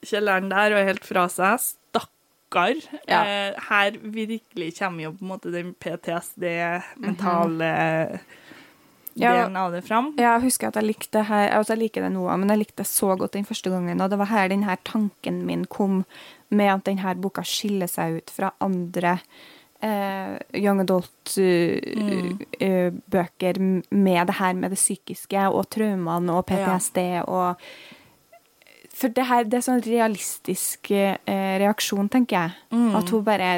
kjelleren 0.06 0.50
der 0.52 0.74
og 0.74 0.80
er 0.82 0.90
helt 0.92 1.06
fra 1.08 1.26
seg. 1.32 1.60
Stakkar. 1.64 2.76
Ja. 3.08 3.22
Eh, 3.24 3.58
her 3.70 3.98
virkelig 4.02 4.72
kommer 4.78 5.04
jo 5.08 5.14
på 5.16 5.24
en 5.26 5.32
måte 5.34 5.52
den 5.54 5.74
PTSD, 5.78 6.46
mentale 7.04 7.72
Ja. 9.20 9.32
delen 9.34 9.56
av 9.58 9.72
det 9.74 9.82
fram. 9.84 10.12
Jeg 10.18 10.42
husker 10.44 10.68
at 10.70 10.76
jeg 10.78 10.86
likte 10.86 11.18
det 11.18 11.26
her, 11.28 11.48
altså 11.58 11.74
jeg 11.74 11.82
liker 11.84 12.02
det 12.06 12.12
nå, 12.14 12.24
men 12.38 12.48
jeg 12.54 12.62
likte 12.62 12.82
det 12.84 12.86
så 12.90 13.16
godt 13.18 13.34
den 13.36 13.44
første 13.44 13.70
gangen. 13.72 14.00
Og 14.00 14.10
det 14.10 14.18
var 14.20 14.30
her 14.30 14.48
den 14.48 14.62
her 14.64 14.78
tanken 14.86 15.42
min 15.46 15.64
kom 15.66 16.04
med 16.50 16.70
at 16.72 16.84
denne 16.88 17.14
boka 17.20 17.42
skiller 17.46 17.90
seg 17.90 18.20
ut 18.20 18.30
fra 18.30 18.52
andre 18.62 19.18
eh, 19.82 20.38
young 20.60 20.80
adult-bøker 20.84 23.58
med 23.90 24.26
det 24.28 24.36
her 24.40 24.54
med 24.58 24.68
det 24.74 24.80
psykiske 24.80 25.42
og 25.48 25.70
traumene 25.72 26.30
og 26.36 26.46
PTSD 26.50 26.98
og 27.26 27.50
For 29.00 29.08
det 29.16 29.24
her 29.30 29.42
det 29.48 29.56
er 29.56 29.64
sånn 29.64 29.86
realistisk 29.86 30.90
eh, 30.92 31.16
reaksjon, 31.62 32.08
tenker 32.12 32.34
jeg. 32.36 32.50
Mm. 32.74 32.92
At 32.98 33.06
hun 33.14 33.22
bare 33.24 33.50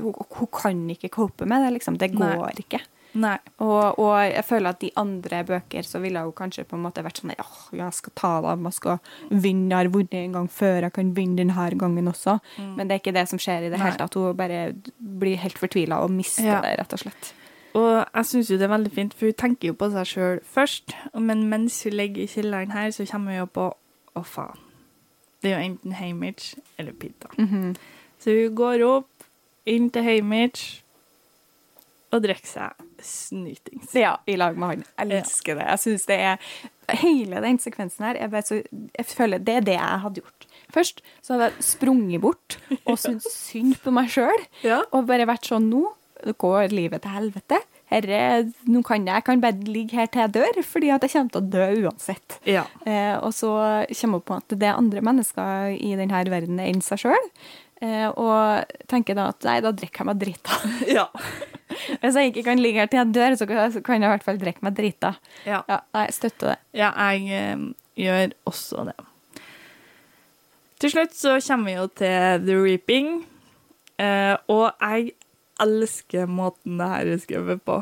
hun, 0.00 0.14
hun 0.16 0.48
kan 0.50 0.90
ikke 0.90 1.14
cope 1.14 1.44
med 1.46 1.62
det, 1.62 1.70
liksom. 1.76 1.94
Det 2.00 2.08
Nei. 2.16 2.34
går 2.34 2.52
ikke. 2.64 2.80
Nei. 3.14 3.38
Og, 3.64 3.98
og 3.98 4.12
jeg 4.28 4.44
føler 4.44 4.68
at 4.74 4.80
de 4.82 4.90
andre 5.00 5.40
bøker 5.48 5.82
så 5.82 5.98
ville 6.02 6.20
hun 6.20 6.32
kanskje 6.36 6.64
på 6.68 6.76
en 6.76 6.82
måte 6.84 7.02
vært 7.02 7.22
sånn 7.22 7.32
åh, 7.40 7.54
jeg 7.72 7.92
skal 7.96 8.12
ta 8.14 8.32
det, 8.44 8.52
jeg 8.68 8.76
skal 8.76 8.98
vinne, 9.30 9.70
jeg 9.72 9.78
har 9.78 9.88
vunnet 9.94 10.14
en 10.20 10.36
gang 10.36 10.48
før, 10.52 10.80
jeg 10.84 10.92
kan 10.92 11.14
vinne 11.16 11.36
denne 11.40 11.70
gangen 11.80 12.08
også. 12.12 12.38
Men 12.76 12.86
det 12.88 12.94
er 12.98 13.00
ikke 13.02 13.14
det 13.16 13.26
som 13.32 13.38
skjer 13.42 13.66
i 13.66 13.72
det 13.72 13.80
hele 13.80 13.96
tatt. 13.96 14.14
Hun 14.14 14.36
bare 14.36 14.74
blir 14.98 15.36
helt 15.40 15.58
fortvila 15.58 16.02
og 16.04 16.10
mister 16.14 16.44
Ja. 16.44 16.60
det, 16.60 16.76
rett 16.82 16.92
og 16.92 16.98
slett. 17.06 17.32
Og 17.78 17.90
jeg 18.14 18.24
syns 18.26 18.48
jo 18.50 18.56
det 18.58 18.64
er 18.68 18.72
veldig 18.76 18.92
fint, 18.92 19.14
for 19.14 19.26
hun 19.28 19.34
tenker 19.40 19.68
jo 19.68 19.74
på 19.78 19.90
seg 19.92 20.06
sjøl 20.08 20.38
først. 20.44 20.94
Men 21.14 21.48
mens 21.50 21.82
hun 21.84 21.92
ligger 21.92 22.22
i 22.22 22.26
kjelleren 22.30 22.72
her, 22.72 22.90
så 22.90 23.04
kommer 23.06 23.32
hun 23.36 23.38
jo 23.44 23.46
på 23.46 23.66
Å, 24.18 24.22
faen. 24.24 24.58
Det 25.42 25.52
er 25.52 25.60
jo 25.60 25.66
enten 25.70 25.92
Hamish 25.94 26.56
eller 26.78 26.92
Pita. 26.92 27.28
Så 28.18 28.32
hun 28.34 28.54
går 28.58 28.82
opp 28.82 29.26
inn 29.68 29.90
til 29.94 30.02
Hamish 30.02 30.82
og 32.14 32.24
drikke 32.24 32.48
seg 32.48 32.84
snytings. 33.04 33.92
Ja, 33.96 34.16
i 34.26 34.38
lag 34.40 34.56
med 34.58 34.70
han. 34.72 34.84
Jeg 34.96 35.20
elsker 35.20 35.58
det. 35.60 35.68
Jeg 35.74 35.84
synes 35.84 36.08
det 36.10 36.20
er 36.32 36.50
Hele 37.02 37.42
den 37.44 37.58
sekvensen 37.60 38.06
her 38.06 38.16
jeg, 38.16 38.44
så, 38.48 38.62
jeg 38.96 39.06
føler 39.10 39.42
det 39.44 39.58
er 39.58 39.64
det 39.66 39.74
jeg 39.74 40.02
hadde 40.04 40.22
gjort. 40.22 40.46
Først 40.72 41.02
så 41.20 41.34
hadde 41.34 41.50
jeg 41.50 41.66
sprunget 41.66 42.22
bort 42.24 42.56
og 42.78 42.96
syntes 43.02 43.34
synd 43.36 43.76
på 43.84 43.92
meg 43.92 44.08
sjøl. 44.14 44.46
Ja. 44.64 44.80
Og 44.96 45.04
bare 45.10 45.28
vært 45.28 45.50
sånn 45.50 45.68
Nå 45.68 45.84
går 46.40 46.72
livet 46.72 47.04
til 47.04 47.12
helvete. 47.12 47.60
Herre, 47.92 48.48
nå 48.68 48.80
kan 48.84 49.04
jeg, 49.04 49.14
jeg 49.14 49.24
kan 49.28 49.42
bare 49.44 49.68
ligge 49.68 49.96
her 50.00 50.08
til 50.10 50.24
jeg 50.24 50.32
dør, 50.34 50.58
fordi 50.66 50.90
at 50.92 51.04
jeg 51.04 51.12
kommer 51.12 51.34
til 51.36 51.44
å 51.44 51.52
dø 51.52 51.86
uansett. 51.86 52.38
Ja. 52.48 52.64
Eh, 52.88 53.14
og 53.20 53.30
så 53.36 53.52
kommer 54.00 54.18
jeg 54.18 54.26
på 54.28 54.40
at 54.40 54.56
det 54.56 54.68
er 54.68 54.80
andre 54.80 55.04
mennesker 55.04 55.76
i 55.76 55.94
denne 56.00 56.24
verden 56.32 56.60
enn 56.64 56.82
seg 56.84 57.04
sjøl. 57.04 57.30
Eh, 57.84 58.08
og 58.10 58.74
tenker 58.90 59.14
da 59.14 59.28
at 59.30 59.46
nei, 59.46 59.60
da 59.62 59.72
drikker 59.76 60.02
jeg 60.02 60.10
meg 60.10 60.20
drita. 60.24 60.60
ja. 60.98 61.06
Hvis 62.00 62.14
jeg 62.16 62.30
ikke 62.32 62.44
kan 62.46 62.58
ligge 62.62 62.80
her 62.80 62.86
til 62.90 62.98
jeg 63.02 63.14
dør, 63.14 63.36
så 63.40 63.46
kan 63.48 64.00
jeg 64.00 64.08
i 64.08 64.12
hvert 64.14 64.24
fall 64.26 64.40
drikke 64.40 64.64
meg 64.66 64.76
drita. 64.78 65.14
Ja. 65.46 65.62
Ja, 65.68 65.80
Jeg 66.02 66.14
støtter 66.16 66.52
det. 66.54 66.58
Ja, 66.80 66.90
jeg 67.10 67.28
eh, 67.38 67.66
gjør 68.04 68.32
også 68.48 68.86
det. 68.90 68.96
Til 70.78 70.92
slutt 70.94 71.16
så 71.18 71.36
kommer 71.42 71.66
vi 71.72 71.76
jo 71.76 71.86
til 71.98 72.44
The 72.46 72.56
Reaping, 72.62 73.08
eh, 73.98 74.36
og 74.46 74.68
jeg 74.78 75.12
elsker 75.58 76.28
måten 76.30 76.78
det 76.78 76.86
her 76.92 77.08
er 77.16 77.22
skrevet 77.24 77.62
på. 77.66 77.80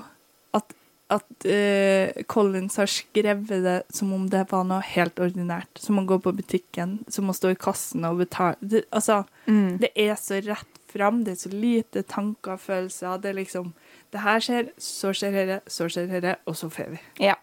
At, 0.56 0.72
at 1.12 1.44
eh, 1.44 2.22
Collins 2.32 2.78
har 2.80 2.88
skrevet 2.88 3.60
det 3.66 3.74
som 3.92 4.14
om 4.16 4.24
det 4.32 4.46
var 4.48 4.64
noe 4.64 4.80
helt 4.94 5.20
ordinært. 5.20 5.68
Som 5.82 6.00
å 6.00 6.06
gå 6.08 6.16
på 6.24 6.32
butikken, 6.38 7.02
som 7.12 7.28
å 7.28 7.36
stå 7.36 7.52
i 7.52 7.58
kassen 7.60 8.08
og 8.08 8.22
betale. 8.24 8.56
Det, 8.60 8.86
altså, 8.90 9.24
Mm. 9.46 9.76
det 9.78 9.92
er 9.94 10.16
så 10.18 10.40
rett 10.42 10.75
fram, 10.96 11.22
det 11.24 11.36
er 11.36 11.42
så 11.44 11.52
lite 11.52 12.02
tanker 12.08 12.56
og 12.56 12.60
følelser. 12.60 13.20
Det 13.22 13.30
er 13.34 13.40
liksom 13.44 13.72
Det 14.12 14.20
her 14.22 14.38
skjer, 14.40 14.68
så 14.80 15.10
skjer 15.12 15.32
dette, 15.34 15.56
så 15.68 15.88
skjer 15.90 16.06
dette, 16.08 16.36
og 16.46 16.54
så 16.56 16.68
får 16.70 16.92
vi. 16.92 16.98
Ja. 17.26 17.34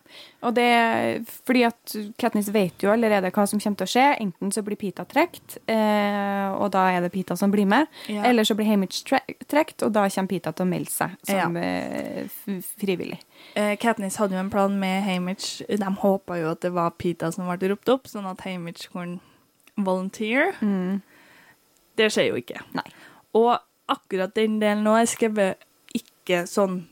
Og 0.41 0.55
det 0.55 0.63
er 0.63 1.19
fordi 1.45 1.61
at 1.67 1.95
Katniss 2.17 2.47
vet 2.55 2.81
jo 2.81 2.89
allerede 2.89 3.29
hva 3.35 3.43
som 3.45 3.59
kommer 3.59 3.77
til 3.81 3.85
å 3.85 3.91
skje. 3.91 4.05
Enten 4.23 4.49
så 4.55 4.63
blir 4.65 4.79
Pita 4.79 5.03
trukket, 5.05 5.57
eh, 5.69 6.47
og 6.55 6.71
da 6.73 6.85
er 6.95 7.01
det 7.03 7.11
Pita 7.13 7.35
som 7.37 7.51
blir 7.53 7.67
med. 7.69 7.91
Ja. 8.07 8.23
Eller 8.25 8.47
så 8.47 8.55
blir 8.57 8.65
Hamish 8.71 9.03
trukket, 9.03 9.83
og 9.83 9.91
da 9.93 10.07
kommer 10.09 10.31
Pita 10.31 10.53
til 10.55 10.65
å 10.65 10.69
melde 10.71 10.89
seg 10.95 11.13
som 11.27 11.55
Ja. 11.57 11.61
eh, 11.61 12.27
frivillig. 12.79 13.19
Eh, 13.55 13.75
Katniss 13.75 14.17
hadde 14.17 14.33
jo 14.33 14.39
en 14.39 14.49
plan 14.49 14.79
med 14.79 15.03
Hamish. 15.03 15.61
De 15.67 15.77
håpa 16.01 16.39
jo 16.41 16.49
at 16.55 16.61
det 16.61 16.71
var 16.73 16.91
Pita 16.91 17.29
som 17.31 17.45
ble 17.45 17.69
ropt 17.75 17.89
opp, 17.89 18.07
sånn 18.07 18.25
at 18.31 18.41
Hamish 18.47 18.87
kunne 18.89 19.19
volunteer. 19.77 20.53
Det 21.97 22.09
skjer 22.09 22.29
jo 22.31 22.39
ikke. 22.41 22.61
Nei. 22.73 22.87
Og 23.33 23.57
akkurat 23.89 24.33
den 24.35 24.59
delen 24.61 24.83
nå 24.85 24.95
er 24.97 25.09
skrevet 25.09 25.63
ikke 25.93 26.43
sånn 26.49 26.83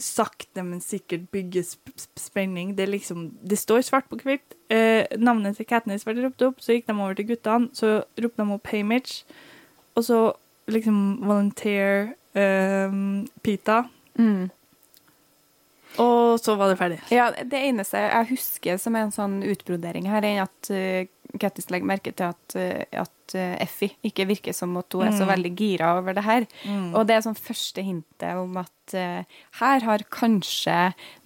sakte, 0.00 0.62
men 0.64 0.80
sikkert 0.80 1.26
bygge 1.32 1.62
sp 1.66 1.92
sp 1.92 2.20
spenning. 2.20 2.72
Det 2.78 2.88
liksom 2.88 3.30
Det 3.42 3.58
står 3.58 3.80
svart 3.84 4.08
på 4.08 4.16
hvitt. 4.16 4.56
Eh, 4.70 5.04
navnet 5.18 5.56
til 5.56 5.66
Katniss 5.66 6.04
ble 6.04 6.16
ropt 6.22 6.42
opp, 6.42 6.60
så 6.60 6.72
gikk 6.72 6.86
de 6.86 6.96
over 6.96 7.14
til 7.14 7.26
guttene. 7.26 7.68
Så 7.74 8.04
ropte 8.22 8.42
de 8.42 8.54
opp 8.54 8.66
Hamish, 8.72 9.24
og 9.94 10.04
så 10.04 10.20
liksom 10.68 11.20
volunteer 11.26 12.14
eh, 12.34 12.96
Pita. 13.42 13.84
Og 16.00 16.40
så 16.40 16.56
var 16.56 16.72
det 16.72 16.78
ferdig. 16.80 17.00
Ja, 17.12 17.30
Det 17.36 17.60
eneste 17.68 18.00
jeg 18.06 18.30
husker 18.34 18.78
som 18.80 18.96
er 18.96 19.06
en 19.08 19.14
sånn 19.14 19.40
utbrodering 19.44 20.06
her, 20.08 20.24
er 20.24 20.44
at 20.48 20.70
uh, 20.72 21.08
Kattis 21.38 21.68
legger 21.70 21.86
merke 21.86 22.10
til 22.16 22.26
at, 22.32 22.54
uh, 22.58 23.02
at 23.04 23.34
uh, 23.38 23.52
Effie 23.62 23.92
ikke 24.02 24.24
virker 24.26 24.54
som 24.56 24.72
at 24.80 24.90
hun 24.96 25.04
er 25.06 25.12
så 25.14 25.22
Mm. 25.26 25.30
veldig 25.30 25.52
gira 25.60 25.90
over 25.98 26.16
det 26.16 26.24
her. 26.26 26.46
Mm. 26.66 26.88
Og 26.96 27.04
det 27.06 27.14
er 27.14 27.22
sånn 27.26 27.36
første 27.38 27.84
hintet 27.86 28.34
om 28.40 28.56
at 28.58 28.94
uh, 28.98 29.22
her 29.60 29.84
har 29.86 30.02
kanskje 30.10 30.78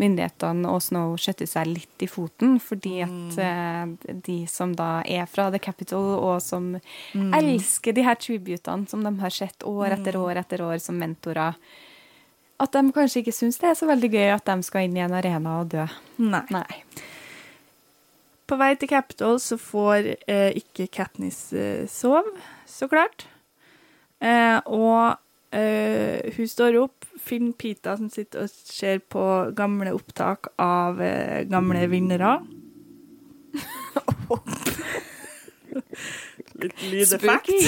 myndighetene 0.03 0.69
og 0.69 0.83
Snow 0.85 1.15
skjøttet 1.17 1.49
seg 1.55 1.71
litt 1.71 2.05
i 2.05 2.11
foten, 2.11 2.59
fordi 2.61 2.99
at 3.07 3.39
uh, 3.41 4.13
de 4.27 4.39
som 4.51 4.75
da 4.77 5.03
er 5.07 5.25
fra 5.31 5.49
The 5.55 5.63
Capital, 5.63 6.19
og 6.19 6.43
som 6.45 6.75
elsker 7.15 7.95
de 7.97 8.05
her 8.05 8.17
tributene 8.21 8.89
som 8.91 9.05
de 9.07 9.15
har 9.23 9.31
sett 9.33 9.65
år 9.65 9.97
etter 9.97 10.19
år 10.21 10.37
etter 10.43 10.61
år 10.67 10.77
som 10.83 10.99
mentorer, 11.01 11.55
at 12.65 12.75
de 12.77 12.93
kanskje 12.95 13.23
ikke 13.23 13.35
syns 13.37 13.61
det 13.61 13.71
er 13.71 13.77
så 13.79 13.89
veldig 13.89 14.11
gøy 14.15 14.31
at 14.35 14.47
de 14.49 14.67
skal 14.67 14.87
inn 14.87 14.97
i 14.99 15.05
en 15.05 15.15
arena 15.17 15.61
og 15.63 15.71
dø. 15.75 15.85
Nei. 16.23 16.45
Nei. 16.55 16.81
På 18.45 18.59
vei 18.61 18.75
til 18.77 18.91
Capitol 18.91 19.39
så 19.41 19.57
får 19.61 20.11
eh, 20.29 20.51
ikke 20.61 20.91
Katniss 20.93 21.47
eh, 21.57 21.87
sove, 21.89 22.35
så 22.69 22.89
klart. 22.91 23.25
Eh, 24.21 24.59
og 24.69 25.17
eh, 25.57 26.35
hun 26.37 26.51
står 26.51 26.77
opp, 26.83 27.09
finner 27.25 27.57
Pita 27.57 27.97
som 27.97 28.11
sitter 28.13 28.45
og 28.45 28.53
ser 28.53 29.01
på 29.01 29.25
gamle 29.57 29.95
opptak 29.97 30.53
av 30.61 31.01
eh, 31.05 31.45
gamle 31.49 31.87
vinnere. 31.93 32.37
Litt 36.61 36.85
lydeffekt. 36.93 37.51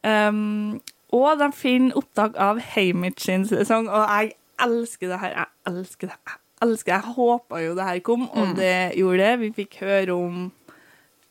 Um, 0.00 0.80
og 1.12 1.40
de 1.40 1.48
finner 1.56 1.96
opptak 1.98 2.36
av 2.38 2.60
Hamish 2.74 3.24
sin 3.26 3.46
sesong, 3.48 3.88
og 3.90 4.06
jeg 4.06 4.34
elsker 4.62 5.10
det 5.10 5.18
her. 5.22 5.34
Jeg 5.34 5.72
elsker 5.72 6.10
det. 6.12 6.18
Jeg 6.26 6.68
elsker 6.68 6.92
det. 6.92 6.98
Jeg 7.00 7.14
håpa 7.16 7.62
jo 7.64 7.74
det 7.78 7.86
her 7.88 8.02
kom, 8.06 8.28
og 8.30 8.54
det 8.58 8.74
gjorde 8.98 9.24
det. 9.24 9.32
Vi 9.40 9.52
fikk 9.62 9.80
høre 9.82 10.14
om 10.14 10.44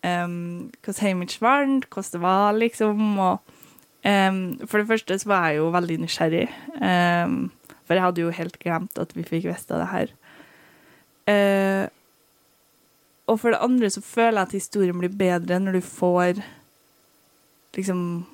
um, 0.04 0.72
hvordan 0.84 1.00
Hamish 1.06 1.42
vant, 1.42 1.88
hvordan 1.88 2.12
det 2.14 2.22
var, 2.22 2.52
liksom. 2.58 3.06
Og 3.20 3.38
um, 4.06 4.42
for 4.66 4.82
det 4.82 4.88
første 4.88 5.20
så 5.20 5.32
var 5.32 5.48
jeg 5.48 5.62
jo 5.62 5.70
veldig 5.76 6.00
nysgjerrig, 6.04 6.48
um, 6.82 7.52
for 7.86 7.96
jeg 7.96 8.04
hadde 8.04 8.26
jo 8.26 8.36
helt 8.36 8.60
glemt 8.60 9.00
at 9.00 9.16
vi 9.16 9.28
fikk 9.28 9.48
vite 9.48 9.80
det 9.80 9.94
her. 9.94 10.14
Uh, 11.30 11.88
og 13.30 13.38
for 13.40 13.54
det 13.54 13.62
andre 13.62 13.90
så 13.94 14.02
føler 14.02 14.42
jeg 14.42 14.48
at 14.48 14.58
historien 14.58 15.00
blir 15.00 15.14
bedre 15.14 15.60
når 15.62 15.78
du 15.78 15.82
får 15.86 16.42
liksom 17.78 18.26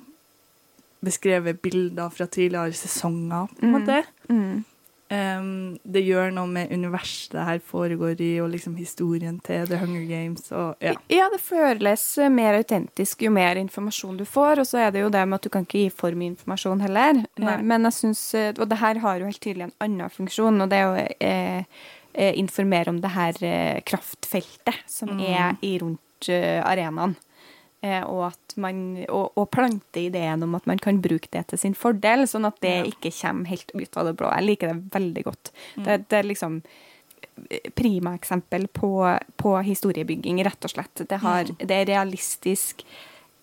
beskrevet 1.04 1.60
bilder 1.62 2.08
fra 2.10 2.26
tidligere 2.26 2.72
sesonger, 2.72 3.46
på 3.58 3.62
en 3.62 3.70
Mm. 3.72 3.80
måte. 3.80 4.04
Mm. 4.30 4.64
Um, 5.08 5.78
det 5.86 6.02
gjør 6.02 6.32
noe 6.34 6.48
med 6.50 6.72
universet 6.74 7.30
det 7.30 7.44
her 7.46 7.58
foregår 7.62 8.18
i, 8.20 8.40
og 8.42 8.50
liksom 8.50 8.74
historien 8.74 9.38
til 9.38 9.64
The 9.68 9.76
Hunger 9.78 10.02
Games. 10.08 10.50
Og, 10.50 10.74
ja. 10.82 10.94
Ja, 11.08 11.28
det 11.30 11.38
føles 11.40 12.18
mer 12.34 12.56
autentisk 12.58 13.22
jo 13.22 13.30
mer 13.30 13.54
informasjon 13.54 14.16
du 14.18 14.24
får. 14.24 14.58
Og 14.58 14.66
så 14.66 14.78
er 14.82 14.90
det 14.90 15.02
jo 15.04 15.08
det 15.14 15.22
med 15.28 15.36
at 15.38 15.42
du 15.42 15.48
kan 15.48 15.62
ikke 15.62 15.78
gi 15.84 15.90
for 15.90 16.10
mye 16.10 16.32
informasjon 16.34 16.80
heller. 16.82 17.22
Nei. 17.38 17.52
Eh, 17.54 17.62
Men 17.62 17.82
jeg 17.84 17.92
synes, 17.92 18.34
eh, 18.34 18.52
Og 18.58 18.68
det 18.68 18.78
her 18.78 18.98
har 18.98 19.18
jo 19.20 19.26
helt 19.26 19.40
tydelig 19.40 19.62
en 19.62 19.72
annen 19.80 20.10
funksjon, 20.10 20.60
og 20.62 20.68
det 20.70 20.78
er 20.78 20.86
å 20.86 21.16
eh, 21.20 21.64
eh, 22.14 22.34
informere 22.34 22.88
om 22.88 23.00
det 23.00 23.10
her 23.10 23.80
kraftfeltet 23.86 24.74
som 24.88 25.08
Mm. 25.08 25.20
er 25.20 25.56
i 25.62 25.78
rundt 25.78 26.00
arenaen. 26.64 27.14
Eh, 27.86 28.02
og, 28.08 28.22
at 28.32 28.54
man, 28.62 28.80
og, 29.12 29.30
og 29.38 29.46
plante 29.54 30.00
ideen 30.08 30.42
om 30.46 30.54
at 30.58 30.66
man 30.66 30.80
kan 30.82 30.98
bruke 31.04 31.28
det 31.30 31.44
til 31.52 31.60
sin 31.60 31.74
fordel, 31.78 32.24
sånn 32.30 32.48
at 32.48 32.58
det 32.64 32.74
Ja. 32.74 32.84
ikke 32.90 33.12
kommer 33.20 33.50
helt 33.52 33.70
ut 33.76 33.96
av 34.00 34.08
det 34.10 34.14
blå. 34.18 34.30
Jeg 34.34 34.46
liker 34.48 34.72
det 34.72 34.90
veldig 34.96 35.24
godt. 35.28 35.52
Mm. 35.76 35.84
Det, 35.86 35.96
det 36.10 36.18
er 36.22 36.28
liksom 36.32 36.60
prima 37.76 38.14
eksempel 38.16 38.64
på, 38.72 38.90
på 39.36 39.52
historiebygging, 39.66 40.38
rett 40.46 40.64
og 40.64 40.72
slett. 40.72 41.02
Det, 41.08 41.18
har, 41.20 41.44
Mm. 41.44 41.56
det 41.68 41.76
er 41.82 41.86
realistisk 41.92 42.82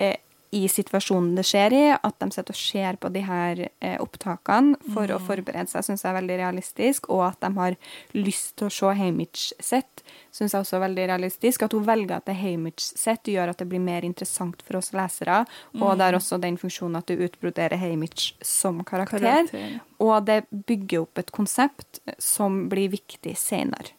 eh, 0.02 0.16
i 0.54 0.68
situasjonen 0.70 1.34
det 1.38 1.44
skjer 1.50 1.74
i, 1.74 1.84
at 1.96 2.16
de 2.22 2.28
sitter 2.34 2.54
og 2.54 2.60
ser 2.60 2.98
på 3.02 3.10
de 3.14 3.22
her 3.26 3.62
eh, 3.82 3.96
opptakene 4.02 4.78
for 4.94 5.10
Mm. 5.10 5.16
å 5.16 5.20
forberede 5.26 5.70
seg, 5.72 5.86
syns 5.88 6.04
jeg 6.04 6.12
er 6.12 6.20
veldig 6.20 6.38
realistisk. 6.40 7.10
Og 7.10 7.24
at 7.26 7.40
de 7.42 7.50
har 7.58 7.76
lyst 8.14 8.56
til 8.58 8.68
å 8.68 8.74
se 8.74 8.92
Hamish 9.00 9.54
sitt, 9.60 10.04
syns 10.32 10.54
jeg 10.54 10.62
også 10.62 10.78
er 10.78 10.84
veldig 10.86 11.08
realistisk. 11.10 11.64
At 11.66 11.74
hun 11.74 11.86
velger 11.88 12.18
at 12.18 12.26
det 12.26 12.36
er 12.36 12.42
Hamish 12.44 12.94
sitt, 13.00 13.32
gjør 13.34 13.50
at 13.54 13.58
det 13.64 13.68
blir 13.72 13.82
mer 13.82 14.06
interessant 14.06 14.62
for 14.62 14.78
oss 14.78 14.92
lesere. 14.94 15.46
Og 15.80 15.98
det 15.98 16.06
har 16.06 16.18
også 16.20 16.40
den 16.42 16.58
funksjonen 16.62 16.98
at 17.02 17.08
du 17.10 17.16
utbroderer 17.18 17.78
Hamish 17.82 18.36
som 18.42 18.84
karakter. 18.84 19.48
Karakter. 19.50 19.80
Og 20.00 20.26
det 20.26 20.44
bygger 20.52 21.08
opp 21.08 21.18
et 21.18 21.32
konsept 21.32 22.00
som 22.20 22.68
blir 22.70 22.94
viktig 22.94 23.34
senere. 23.38 23.96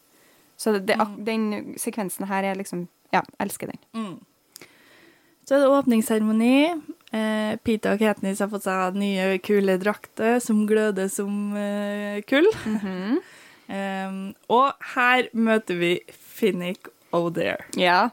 Så 0.57 0.77
det, 0.79 0.95
mm. 0.95 1.17
den 1.25 1.75
sekvensen 1.77 2.27
her 2.31 2.43
er 2.43 2.55
liksom 2.55 2.87
Ja, 3.13 3.21
elsker 3.39 3.67
den. 3.67 4.17
Mm. 5.45 5.47
Så 5.47 5.55
er 5.55 5.61
det 5.61 5.69
åpningsseremoni. 5.69 6.57
Eh, 7.13 7.55
Pita 7.63 7.93
og 7.93 8.01
Katniss 8.01 8.41
har 8.41 8.49
fått 8.49 8.65
seg 8.65 8.97
nye, 8.97 9.37
kule 9.45 9.77
drakter 9.77 10.39
som 10.41 10.65
gløder 10.67 11.07
som 11.07 11.55
eh, 11.57 12.21
kull. 12.25 12.49
Um, 13.65 14.35
og 14.45 14.75
her 14.93 15.25
møter 15.33 15.79
vi 15.79 15.87
Finnick 16.13 16.85
O'Dare. 17.09 17.63
Ja. 17.73 18.11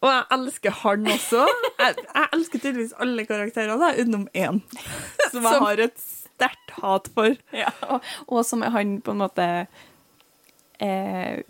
Og 0.00 0.08
jeg 0.08 0.22
elsker 0.38 0.78
han 0.78 1.04
også. 1.12 1.42
Jeg, 1.82 1.98
jeg 2.06 2.30
elsker 2.38 2.62
tydeligvis 2.62 2.94
alle 2.96 3.26
karakterene, 3.28 3.90
utenom 3.98 4.24
én, 4.32 4.62
som 5.34 5.44
jeg 5.44 5.60
har 5.66 5.84
et 5.84 6.00
sterkt 6.00 6.72
hat 6.78 7.12
for. 7.12 7.36
og, 7.90 8.08
og 8.24 8.40
som 8.48 8.64
han 8.64 9.02
på 9.04 9.12
en 9.12 9.20
måte 9.20 9.48
eh, 10.80 11.44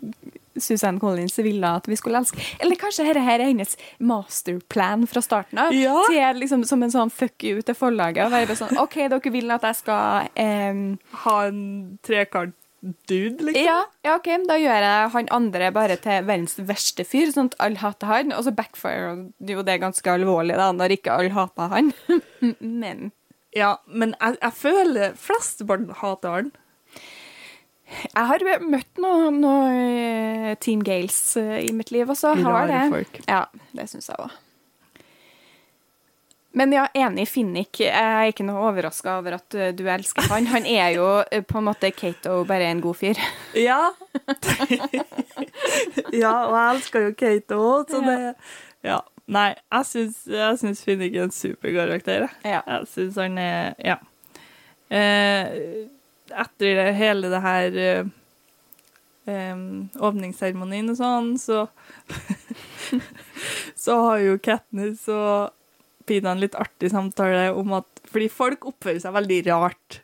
Susanne 0.59 0.99
Collins 1.01 1.37
ville 1.39 1.69
at 1.79 1.87
vi 1.89 1.95
skulle 1.99 2.19
elske. 2.21 2.41
Eller 2.61 2.77
kanskje 2.79 3.05
dette 3.07 3.23
her 3.25 3.41
er 3.41 3.49
hennes 3.51 3.77
masterplan 4.03 5.07
fra 5.09 5.23
starten 5.25 5.61
av? 5.63 5.73
Ja. 5.75 5.95
Til, 6.09 6.41
liksom, 6.41 6.65
som 6.69 6.83
en 6.85 6.93
sånn 6.93 7.13
fuck 7.13 7.43
you 7.45 7.61
til 7.65 7.77
forlaget. 7.77 8.25
Og 8.27 8.33
være 8.35 8.57
sånn 8.59 8.77
OK, 8.81 8.99
dere 9.11 9.33
vil 9.33 9.53
at 9.55 9.65
jeg 9.67 9.79
skal 9.81 10.29
um, 10.37 10.83
Ha 11.23 11.35
en 11.47 11.63
trekant-dude, 12.05 13.47
liksom. 13.49 13.63
ja, 13.63 13.79
ja, 14.05 14.15
OK, 14.19 14.29
da 14.49 14.57
gjør 14.59 14.85
jeg 14.87 15.11
han 15.15 15.31
andre 15.39 15.71
bare 15.75 15.97
til 16.03 16.25
verdens 16.27 16.57
verste 16.59 17.05
fyr, 17.07 17.31
sånn 17.33 17.51
at 17.53 17.59
alle 17.63 17.81
hater 17.83 18.11
han. 18.11 18.33
Og 18.35 18.45
så 18.47 18.53
backfire 18.55 19.15
jo 19.53 19.65
det 19.65 19.79
ganske 19.83 20.15
alvorlig 20.17 20.57
da, 20.59 20.71
når 20.75 20.97
ikke 20.99 21.17
alle 21.17 21.33
hater 21.35 21.73
han. 21.73 21.93
Men 22.59 23.11
Ja, 23.53 23.75
men 23.85 24.15
jeg, 24.17 24.37
jeg 24.41 24.53
føler 24.57 25.11
flesteparten 25.19 25.91
hater 25.99 26.37
han. 26.39 26.47
Jeg 28.13 28.25
har 28.29 28.43
møtt 28.63 29.01
noen 29.01 29.41
noe, 29.43 29.67
eh, 29.73 30.55
Team 30.63 30.81
Gales 30.85 31.37
eh, 31.39 31.59
i 31.67 31.73
mitt 31.75 31.91
liv 31.93 32.09
også. 32.09 32.35
Har 32.43 32.67
det. 32.71 32.81
folk. 32.93 33.21
Ja, 33.27 33.45
det 33.73 33.89
syns 33.91 34.09
jeg 34.11 34.19
òg. 34.23 34.33
Men 36.53 36.69
ja, 36.75 36.83
enig 36.93 37.25
Finnick. 37.31 37.79
Jeg 37.81 37.89
er 37.97 38.29
ikke 38.29 38.45
noe 38.45 38.61
overraska 38.67 39.15
over 39.17 39.39
at 39.39 39.55
eh, 39.57 39.71
du 39.73 39.87
elsker 39.89 40.27
han. 40.29 40.45
Han 40.51 40.67
er 40.69 40.91
jo 40.99 41.07
på 41.49 41.57
en 41.57 41.65
måte 41.65 41.89
Kato, 41.97 42.43
bare 42.49 42.67
en 42.69 42.83
god 42.83 42.99
fyr. 42.99 43.23
Ja. 43.67 43.79
ja, 46.13 46.33
og 46.45 46.53
jeg 46.53 46.67
elsker 46.75 47.07
jo 47.07 47.15
Kato 47.17 47.57
òg, 47.71 47.89
så 47.89 48.03
det 48.05 48.19
Ja. 48.85 48.99
Nei, 49.33 49.53
jeg 49.71 49.85
syns, 49.87 50.17
jeg 50.27 50.57
syns 50.59 50.81
Finnick 50.83 51.15
er 51.15 51.23
en 51.29 51.31
superkarakter. 51.33 52.25
jeg. 52.27 52.51
Ja. 52.51 52.61
Jeg 52.67 52.89
syns 52.91 53.17
han 53.17 53.37
er 53.39 53.73
Ja. 53.81 53.97
Eh, 54.93 55.87
etter 56.31 56.77
det, 56.79 56.87
hele 56.97 57.29
det 57.31 57.41
her 57.43 57.77
eh, 59.27 59.57
åpningsseremonien 60.03 60.91
og 60.93 60.99
sånn, 60.99 61.33
så 61.39 61.65
Så 63.83 63.95
har 64.05 64.21
jo 64.23 64.39
Katniss 64.43 65.05
og 65.11 65.53
Pina 66.07 66.33
en 66.33 66.41
litt 66.43 66.55
artig 66.59 66.91
samtale 66.91 67.49
om 67.55 67.73
at 67.79 68.03
Fordi 68.11 68.27
folk 68.31 68.67
oppfører 68.69 68.99
seg 69.03 69.15
veldig 69.15 69.39
rart 69.49 70.01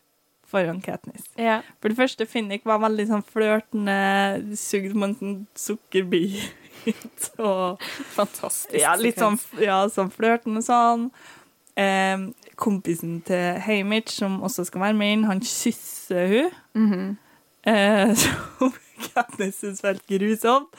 foran 0.50 0.80
Katniss. 0.82 1.28
Ja. 1.38 1.60
For 1.78 1.91
det 1.91 2.00
første, 2.00 2.26
Finnick 2.26 2.64
var 2.66 2.80
veldig 2.82 3.04
sånn 3.12 3.22
flørtende, 3.22 3.98
sugd 4.58 4.96
på 4.96 5.04
en 5.06 5.14
sånn 5.20 5.36
sukkerbit 5.54 7.28
og 7.38 7.84
Fantastisk. 8.16 8.80
ja, 8.82 8.96
litt 8.98 9.22
sånn, 9.22 9.38
ja, 9.62 9.84
sånn 9.94 10.10
flørtende 10.10 10.64
sånn. 10.66 11.12
Eh, 11.78 12.26
kompisen 12.60 13.22
til 13.27 13.61
Hamish, 13.64 14.19
som 14.19 14.41
også 14.44 14.68
skal 14.68 14.81
være 14.81 14.99
med 14.99 15.15
inn, 15.15 15.26
han 15.30 15.41
kysser 15.41 16.52
hun. 16.76 17.18
Eh, 17.68 18.15
som 18.15 18.73
Katniss 18.99 19.61
syns 19.64 19.81
var 19.84 19.95
helt 19.95 20.07
grusomt. 20.07 20.76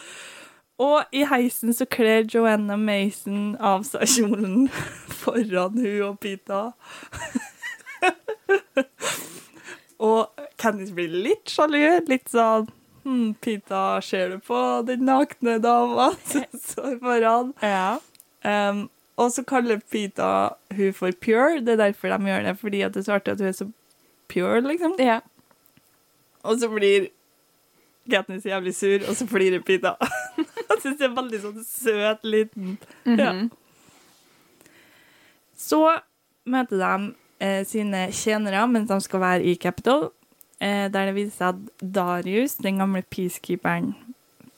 Og 0.80 1.12
i 1.12 1.26
heisen 1.28 1.74
så 1.76 1.84
kler 1.84 2.24
Joanna 2.24 2.76
Mason 2.80 3.52
av 3.60 3.82
seg 3.84 4.08
kjolen 4.08 4.68
foran 5.20 5.76
hun 5.76 6.04
og 6.06 6.20
Pita. 6.22 6.70
og 10.10 10.46
Katniss 10.60 10.94
blir 10.96 11.12
litt 11.28 11.52
sjalu, 11.52 12.00
litt 12.08 12.32
sånn 12.32 12.70
hm, 13.04 13.34
Pita, 13.44 14.00
ser 14.04 14.32
du 14.32 14.40
på 14.44 14.62
den 14.88 15.04
nakne 15.08 15.58
dama 15.60 16.14
som 16.24 16.48
står 16.70 16.96
foran? 17.04 17.52
Ja. 17.60 17.98
Um, 18.40 18.86
og 19.20 19.32
så 19.34 19.44
kaller 19.44 19.82
Pita 19.92 20.30
hun 20.76 20.94
for 20.96 21.12
pure. 21.20 21.60
Det 21.60 21.74
er 21.74 21.82
derfor 21.82 22.12
de 22.14 22.30
gjør 22.30 22.46
det, 22.48 22.56
fordi 22.58 22.82
det 22.82 23.00
er 23.02 23.06
så 23.06 23.16
artig 23.18 23.34
at 23.34 23.42
hun 23.42 23.50
er 23.50 23.56
så 23.58 23.66
pure, 24.32 24.60
liksom. 24.64 24.94
ja. 24.98 25.20
Og 26.42 26.60
så 26.60 26.70
blir 26.72 27.10
Katniss 28.10 28.46
jævlig 28.48 28.72
sur, 28.74 29.02
og 29.08 29.16
så 29.16 29.26
flirer 29.28 29.60
Pita. 29.62 29.94
Jeg 30.70 30.78
syns 30.82 31.00
det 31.00 31.08
er 31.10 31.16
veldig 31.16 31.40
sånn 31.42 31.64
søt, 31.66 32.22
liten 32.24 32.78
ja. 33.04 33.32
Mhm. 33.34 33.50
Så 35.60 35.82
møter 36.48 36.80
de 36.80 37.10
eh, 37.44 37.60
sine 37.68 38.06
tjenere 38.16 38.62
mens 38.70 38.88
de 38.88 38.96
skal 39.04 39.20
være 39.20 39.44
i 39.44 39.58
Capitol, 39.60 40.06
eh, 40.56 40.86
der 40.88 41.10
det 41.10 41.16
viser 41.18 41.34
seg 41.36 41.58
at 41.58 41.84
Darius, 41.98 42.54
den 42.64 42.80
gamle 42.80 43.02
peacekeeperen 43.12 43.92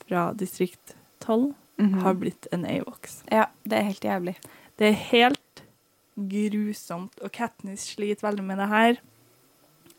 fra 0.05 0.29
distrikt 0.39 0.95
12, 1.25 1.51
Mhm. 1.79 2.01
har 2.03 2.13
blitt 2.13 2.47
en 2.51 2.65
Avox. 2.65 3.23
ja, 3.31 3.45
det 3.65 3.77
er 3.79 3.83
helt 3.89 4.03
jævlig. 4.05 4.35
Det 4.77 4.87
er 4.87 4.99
helt 5.09 5.63
grusomt, 6.15 7.17
og 7.23 7.31
Katniss 7.33 7.87
sliter 7.95 8.27
veldig 8.27 8.43
med 8.45 8.57
det 8.61 8.67
her. 8.69 8.97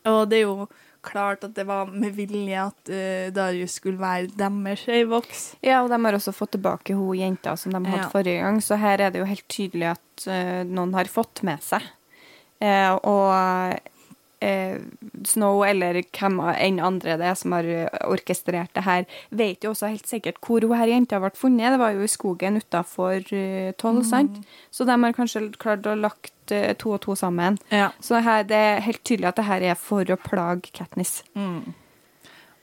Og 0.07 0.29
det 0.31 0.39
er 0.39 0.45
jo 0.47 0.67
klart 1.05 1.43
at 1.45 1.55
det 1.57 1.67
var 1.69 1.87
med 1.93 2.15
vilje 2.17 2.61
at 2.63 2.91
uh, 2.93 3.33
Darius 3.35 3.75
skulle 3.81 3.99
være 4.01 4.31
deres 4.39 4.87
Avox. 4.89 5.55
Ja, 5.65 5.83
og 5.83 5.91
de 5.93 5.99
har 6.05 6.17
også 6.17 6.33
fått 6.33 6.55
tilbake 6.57 6.95
hun 6.97 7.17
jenta 7.19 7.57
som 7.61 7.73
de 7.75 7.83
hadde 7.85 8.05
Ja. 8.07 8.09
forrige 8.13 8.41
gang, 8.41 8.61
så 8.63 8.77
her 8.81 9.01
er 9.01 9.11
det 9.11 9.21
jo 9.21 9.29
helt 9.29 9.49
tydelig 9.49 9.91
at 9.97 10.27
uh, 10.29 10.63
noen 10.65 10.95
har 10.95 11.05
fått 11.11 11.43
med 11.43 11.61
seg. 11.65 11.83
Uh, 12.63 12.95
og 13.03 13.81
Snow, 15.25 15.63
eller 15.67 16.01
hvem 16.05 16.41
enn 16.53 16.81
andre 16.85 17.17
det 17.21 17.29
er 17.31 17.39
som 17.39 17.55
har 17.57 17.69
eh, 17.71 17.87
orkestrert 18.11 18.73
det 18.77 18.85
her, 18.87 19.07
vet 19.31 19.65
jo 19.65 19.73
også 19.73 19.91
helt 19.93 20.11
sikkert 20.11 20.41
hvor 20.45 20.65
hun 20.67 20.77
her 20.79 20.91
jenta 20.93 21.21
ble 21.23 21.31
funnet. 21.39 21.73
Det 21.75 21.81
var 21.81 21.95
jo 21.97 22.05
i 22.05 22.11
skogen 22.13 22.61
utafor 22.61 23.21
uh, 23.33 23.73
Toll, 23.81 24.03
sant? 24.07 24.41
Så 24.75 24.87
de 24.89 24.97
har 25.07 25.17
kanskje 25.17 25.47
klart 25.61 25.87
å 25.89 25.97
lagt 25.99 26.53
eh, 26.55 26.75
to 26.77 26.95
og 26.97 27.01
to 27.07 27.17
sammen. 27.19 27.59
Ja. 27.73 27.91
Så 28.05 28.21
her, 28.25 28.45
det 28.49 28.61
er 28.61 28.85
helt 28.85 29.03
tydelig 29.07 29.31
at 29.33 29.41
det 29.41 29.49
her 29.49 29.67
er 29.73 29.81
for 29.81 30.05
å 30.05 30.21
plage 30.21 30.73
Katniss. 30.77 31.23
Mm. 31.35 31.75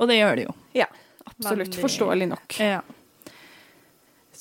Og 0.01 0.09
det 0.09 0.17
gjør 0.21 0.39
det 0.39 0.47
jo. 0.49 0.57
Ja, 0.77 0.89
absolutt. 1.25 1.69
Veldig- 1.71 1.81
Forståelig 1.85 2.27
nok. 2.31 2.59
Ja. 2.61 2.81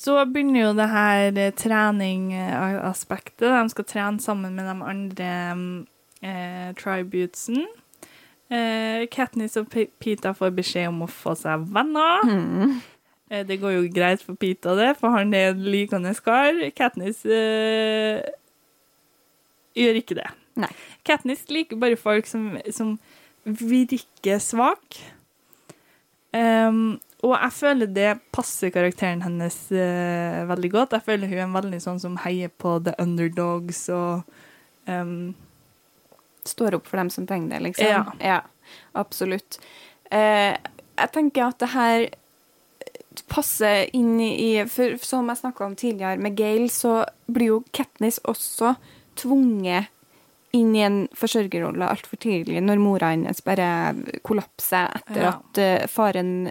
Så 0.00 0.14
begynner 0.32 0.62
jo 0.62 0.68
det 0.78 0.86
her 0.88 1.26
eh, 1.36 1.50
treningaspektet. 1.60 3.44
De 3.48 3.64
skal 3.72 3.84
trene 3.88 4.22
sammen 4.24 4.54
med 4.56 4.64
de 4.64 4.76
andre 4.94 5.32
eh, 6.22 6.70
tributesen. 6.78 7.66
Eh, 8.50 9.06
Katniss 9.12 9.58
og 9.60 9.68
P 9.70 9.86
Pita 10.02 10.32
får 10.34 10.54
beskjed 10.56 10.90
om 10.90 11.04
å 11.06 11.10
få 11.10 11.36
seg 11.38 11.68
venner. 11.70 12.24
Mm. 12.26 12.80
Eh, 13.30 13.44
det 13.46 13.60
går 13.62 13.76
jo 13.76 13.86
greit 13.94 14.24
for 14.26 14.38
Pita, 14.38 14.74
det, 14.78 14.96
for 14.98 15.14
han 15.14 15.34
er 15.34 15.52
en 15.52 15.64
likende 15.70 16.12
kar. 16.24 16.58
Katniss 16.76 17.22
eh, 17.26 18.18
gjør 19.78 20.00
ikke 20.02 20.18
det. 20.18 20.26
Nei. 20.60 20.72
Katniss 21.06 21.46
liker 21.52 21.78
bare 21.80 21.98
folk 22.00 22.26
som, 22.26 22.56
som 22.74 22.96
virker 23.44 24.42
svak. 24.42 24.98
Um, 26.30 27.00
og 27.26 27.34
jeg 27.34 27.52
føler 27.52 27.88
det 27.90 28.10
passer 28.32 28.70
karakteren 28.70 29.22
hennes 29.24 29.56
uh, 29.74 30.46
veldig 30.48 30.70
godt. 30.72 30.94
Jeg 30.96 31.06
føler 31.06 31.30
hun 31.30 31.38
er 31.38 31.46
en 31.46 31.56
veldig 31.56 31.80
sånn 31.82 32.02
som 32.02 32.18
heier 32.22 32.52
på 32.54 32.76
the 32.86 32.94
underdogs 33.02 33.88
og 33.92 34.22
um, 34.86 35.32
Står 36.48 36.74
opp 36.78 36.86
for 36.88 36.96
dem 36.96 37.10
som 37.10 37.26
trenger 37.26 37.56
det, 37.56 37.60
liksom. 37.70 38.12
Ja. 38.20 38.40
absolutt. 38.92 39.58
Eh, 40.10 40.56
jeg 41.00 41.12
tenker 41.12 41.48
at 41.48 41.58
det 41.58 41.68
her 41.74 42.08
passer 43.30 43.86
inn 43.96 44.20
i 44.20 44.64
For 44.70 44.96
som 45.02 45.28
jeg 45.30 45.40
snakka 45.42 45.64
om 45.66 45.76
tidligere 45.78 46.18
med 46.22 46.36
Gail, 46.38 46.68
så 46.70 47.04
blir 47.26 47.46
jo 47.54 47.58
Katniss 47.74 48.20
også 48.28 48.74
tvunget 49.20 49.90
inn 50.56 50.72
i 50.74 50.82
en 50.82 51.04
forsørgerrolle 51.14 51.86
altfor 51.86 52.18
tidlig, 52.18 52.58
når 52.64 52.80
mora 52.82 53.12
hennes 53.12 53.38
bare 53.46 53.94
kollapser 54.26 54.96
etter 54.98 55.22
Ja. 55.22 55.34
at 55.36 55.58
eh, 55.62 55.86
faren 55.86 56.50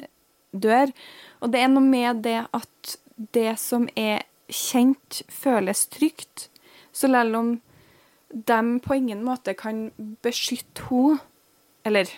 dør. 0.55 0.93
Og 1.41 1.51
det 1.51 1.59
er 1.63 1.67
noe 1.73 1.83
med 1.83 2.21
det 2.23 2.45
at 2.55 2.95
det 3.35 3.57
som 3.59 3.89
er 3.99 4.23
kjent, 4.47 5.21
føles 5.27 5.83
trygt. 5.91 6.47
Så 6.95 7.11
selv 7.11 7.35
om 7.35 7.49
de 8.33 8.79
på 8.79 8.95
ingen 8.95 9.23
måte 9.25 9.53
kan 9.57 9.91
beskytte 10.21 10.85
henne, 10.89 11.19
eller 11.85 12.09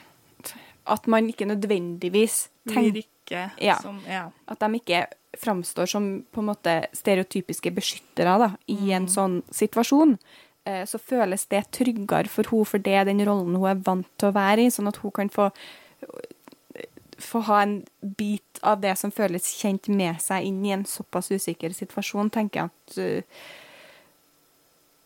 at 0.87 1.07
man 1.07 1.29
ikke 1.29 1.45
nødvendigvis 1.45 2.49
tenker 2.67 3.51
Ja. 3.59 3.75
som 3.79 3.99
Ja. 4.07 4.29
at 4.47 4.59
de 4.59 4.79
ikke 4.79 5.05
framstår 5.37 5.87
som 5.87 6.25
på 6.33 6.41
en 6.41 6.47
måte 6.47 6.87
stereotypiske 6.93 7.71
beskyttere 7.71 8.37
da, 8.39 8.49
i 8.67 8.91
en 8.91 9.07
sånn 9.07 9.43
situasjon, 9.49 10.17
eh, 10.65 10.83
så 10.85 10.99
føles 10.99 11.45
det 11.47 11.71
tryggere 11.71 12.27
for 12.27 12.43
henne, 12.43 12.65
for 12.65 12.77
det 12.77 12.93
er 12.93 13.05
den 13.05 13.25
rollen 13.25 13.55
hun 13.55 13.69
er 13.69 13.75
vant 13.75 14.07
til 14.17 14.29
å 14.29 14.33
være 14.33 14.65
i, 14.65 14.69
sånn 14.69 14.87
at 14.87 14.97
hun 14.97 15.11
kan 15.11 15.29
få, 15.29 15.51
få 17.17 17.41
ha 17.47 17.61
en 17.61 17.85
bit 18.17 18.59
av 18.63 18.81
det 18.81 18.97
som 18.97 19.11
føles 19.11 19.43
kjent 19.61 19.87
med 19.87 20.19
seg 20.21 20.43
inn 20.43 20.65
i 20.65 20.71
en 20.71 20.83
såpass 20.85 21.31
usikker 21.31 21.73
situasjon, 21.73 22.31
tenker 22.33 22.59
jeg 22.59 22.69
at 22.71 22.97
eh, 22.97 23.23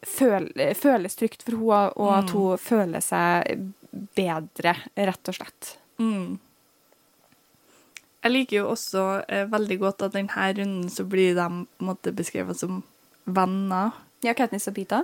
føl, 0.06 0.50
føles 0.78 1.18
trygt 1.18 1.46
for 1.46 1.58
henne, 1.58 1.92
og 1.98 2.12
at 2.20 2.34
hun 2.36 2.62
føler 2.62 3.04
seg 3.04 3.68
bedre, 4.16 4.76
rett 4.96 5.32
og 5.32 5.38
slett. 5.38 5.76
Mm. 6.02 6.38
Jeg 8.26 8.34
liker 8.34 8.58
jo 8.58 8.72
også 8.72 9.04
eh, 9.30 9.46
veldig 9.52 9.78
godt 9.84 10.08
at 10.08 10.16
denne 10.16 10.50
runden 10.58 10.90
så 10.90 11.06
blir 11.06 11.36
de 11.38 11.46
på 11.46 11.84
en 11.84 11.90
måte 11.92 12.14
beskrevet 12.16 12.58
som 12.58 12.82
venner. 13.26 13.94
Ja, 14.26 14.34
Katniss 14.38 14.68
og 14.72 14.76
Pita? 14.78 15.04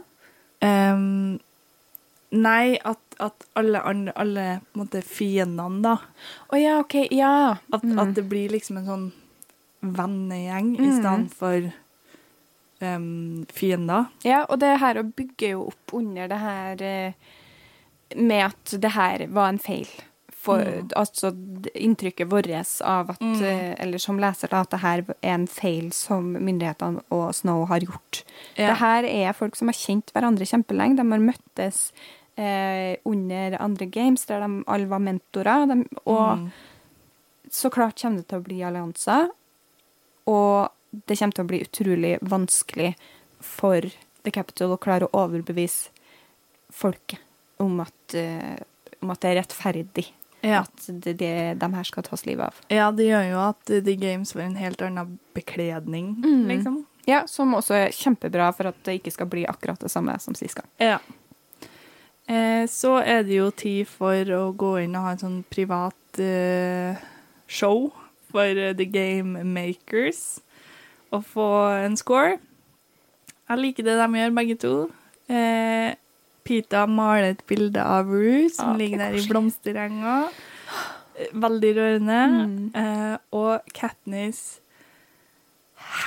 Um, 0.61 1.37
nei, 2.33 2.77
at, 2.85 3.01
at 3.21 3.45
alle, 3.57 3.81
andre, 3.81 4.13
alle 4.17 4.45
på 4.65 4.77
en 4.77 4.83
måte 4.83 5.01
fiendene, 5.05 5.81
da 5.81 5.95
Å 6.53 6.59
ja, 6.59 6.75
OK. 6.81 6.97
Ja. 7.13 7.57
at, 7.73 7.85
at 7.85 8.13
det 8.17 8.25
blir 8.29 8.53
liksom 8.53 8.81
en 8.81 8.89
sånn 8.89 9.07
vennegjeng 9.81 10.75
i 10.77 10.91
stedet 10.93 11.33
for 11.33 11.71
ehm, 12.85 13.45
fiender. 13.53 14.09
Ja, 14.27 14.43
og 14.47 14.61
det 14.61 14.75
her 14.81 15.01
å 15.01 15.07
bygge 15.07 15.53
jo 15.55 15.67
opp 15.71 15.95
under 15.97 16.31
det 16.31 16.39
her 16.41 16.85
eh, 16.85 17.35
med 18.15 18.45
at 18.49 18.73
det 18.83 18.93
her 18.95 19.25
var 19.33 19.51
en 19.51 19.61
feil. 19.61 19.89
For, 20.41 20.65
Altså 20.97 21.29
inntrykket 21.77 22.31
vårt 22.31 22.49
av 22.81 23.11
at, 23.13 23.21
mm. 23.21 23.75
eller 23.77 24.01
som 24.01 24.17
leser, 24.17 24.49
da, 24.49 24.63
at 24.65 24.71
det 24.73 24.79
her 24.81 25.03
er 25.21 25.35
en 25.35 25.45
feil 25.45 25.91
som 25.93 26.31
myndighetene 26.33 27.03
og 27.13 27.27
Snow 27.37 27.67
har 27.69 27.85
gjort. 27.85 28.23
Ja. 28.55 28.71
Det 28.71 28.79
her 28.81 29.09
er 29.11 29.37
folk 29.37 29.59
som 29.59 29.69
har 29.69 29.77
kjent 29.77 30.09
hverandre 30.15 30.47
kjempelenge. 30.49 30.97
De 30.97 31.05
har 31.13 31.21
møttes 31.21 31.83
eh, 32.41 32.97
under 33.05 33.59
andre 33.61 33.85
games, 33.85 34.25
der 34.25 34.41
de 34.41 34.63
alle 34.65 34.89
var 34.89 35.05
mentorer. 35.05 35.69
De, 35.69 35.83
og 36.09 36.49
så 37.51 37.69
klart 37.69 38.01
kommer 38.01 38.23
det 38.23 38.31
til 38.31 38.41
å 38.41 38.47
bli 38.49 38.61
allianser. 38.65 39.29
Og 40.31 40.71
det 40.91 41.17
kommer 41.19 41.35
til 41.37 41.45
å 41.45 41.49
bli 41.51 41.61
utrolig 41.65 42.13
vanskelig 42.21 42.93
for 43.41 43.81
The 44.25 44.31
Capital 44.35 44.73
å 44.75 44.79
klare 44.81 45.07
å 45.07 45.13
overbevise 45.25 45.89
folket 46.71 47.19
om 47.61 47.79
at, 47.83 48.15
uh, 48.15 48.57
om 49.01 49.11
at 49.13 49.21
det 49.23 49.29
er 49.31 49.39
rettferdig 49.41 50.05
Ja. 50.43 50.63
at 50.63 50.85
det, 50.87 51.13
det, 51.19 51.31
de 51.61 51.67
her 51.73 51.83
skal 51.85 52.03
tas 52.03 52.25
livet 52.25 52.47
av. 52.47 52.59
ja, 52.73 52.91
det 52.91 53.05
gjør 53.09 53.25
jo 53.31 53.39
at 53.47 53.65
The 53.71 53.95
Games 53.95 54.31
får 54.33 54.41
en 54.47 54.55
helt 54.57 54.81
annen 54.81 55.19
bekledning, 55.37 56.15
liksom. 56.49 56.85
Ja, 57.09 57.23
Som 57.27 57.55
også 57.57 57.73
er 57.73 57.91
kjempebra 57.97 58.51
for 58.53 58.69
at 58.69 58.77
det 58.85 58.99
ikke 58.99 59.11
skal 59.13 59.27
bli 59.29 59.43
akkurat 59.49 59.79
det 59.81 59.89
samme 59.89 60.13
som 60.21 60.35
sist 60.37 60.55
gang. 60.59 60.67
Ja. 60.77 60.99
Eh, 62.29 62.67
så 62.69 62.99
er 63.01 63.23
det 63.25 63.35
jo 63.39 63.49
tid 63.57 63.87
for 63.89 64.29
å 64.37 64.43
gå 64.53 64.75
inn 64.83 64.95
og 64.95 65.07
ha 65.07 65.13
en 65.15 65.21
sånn 65.23 65.39
privat 65.51 66.19
eh, 66.21 66.95
show 67.49 67.89
for 68.31 68.45
eh, 68.45 68.75
The 68.77 68.85
Game 68.85 69.41
Makers 69.49 70.39
og 71.11 71.25
få 71.27 71.49
en 71.85 71.97
score. 71.99 72.37
Jeg 73.49 73.59
liker 73.59 73.83
det 73.83 73.97
de 73.99 74.07
gjør, 74.19 74.33
begge 74.35 74.55
to. 74.61 74.75
Eh, 75.31 75.91
Pita 76.47 76.85
maler 76.89 77.35
et 77.35 77.43
bilde 77.47 77.83
av 77.83 78.09
Rue 78.09 78.49
som 78.49 78.71
ah, 78.71 78.73
er 78.73 78.81
ligger 78.81 79.03
der 79.03 79.17
i 79.19 79.27
blomsterenga. 79.29 80.15
Veldig 81.37 81.71
rørende. 81.77 82.21
Mm. 82.31 82.71
Eh, 82.81 83.17
og 83.37 83.73
Katniss 83.77 84.61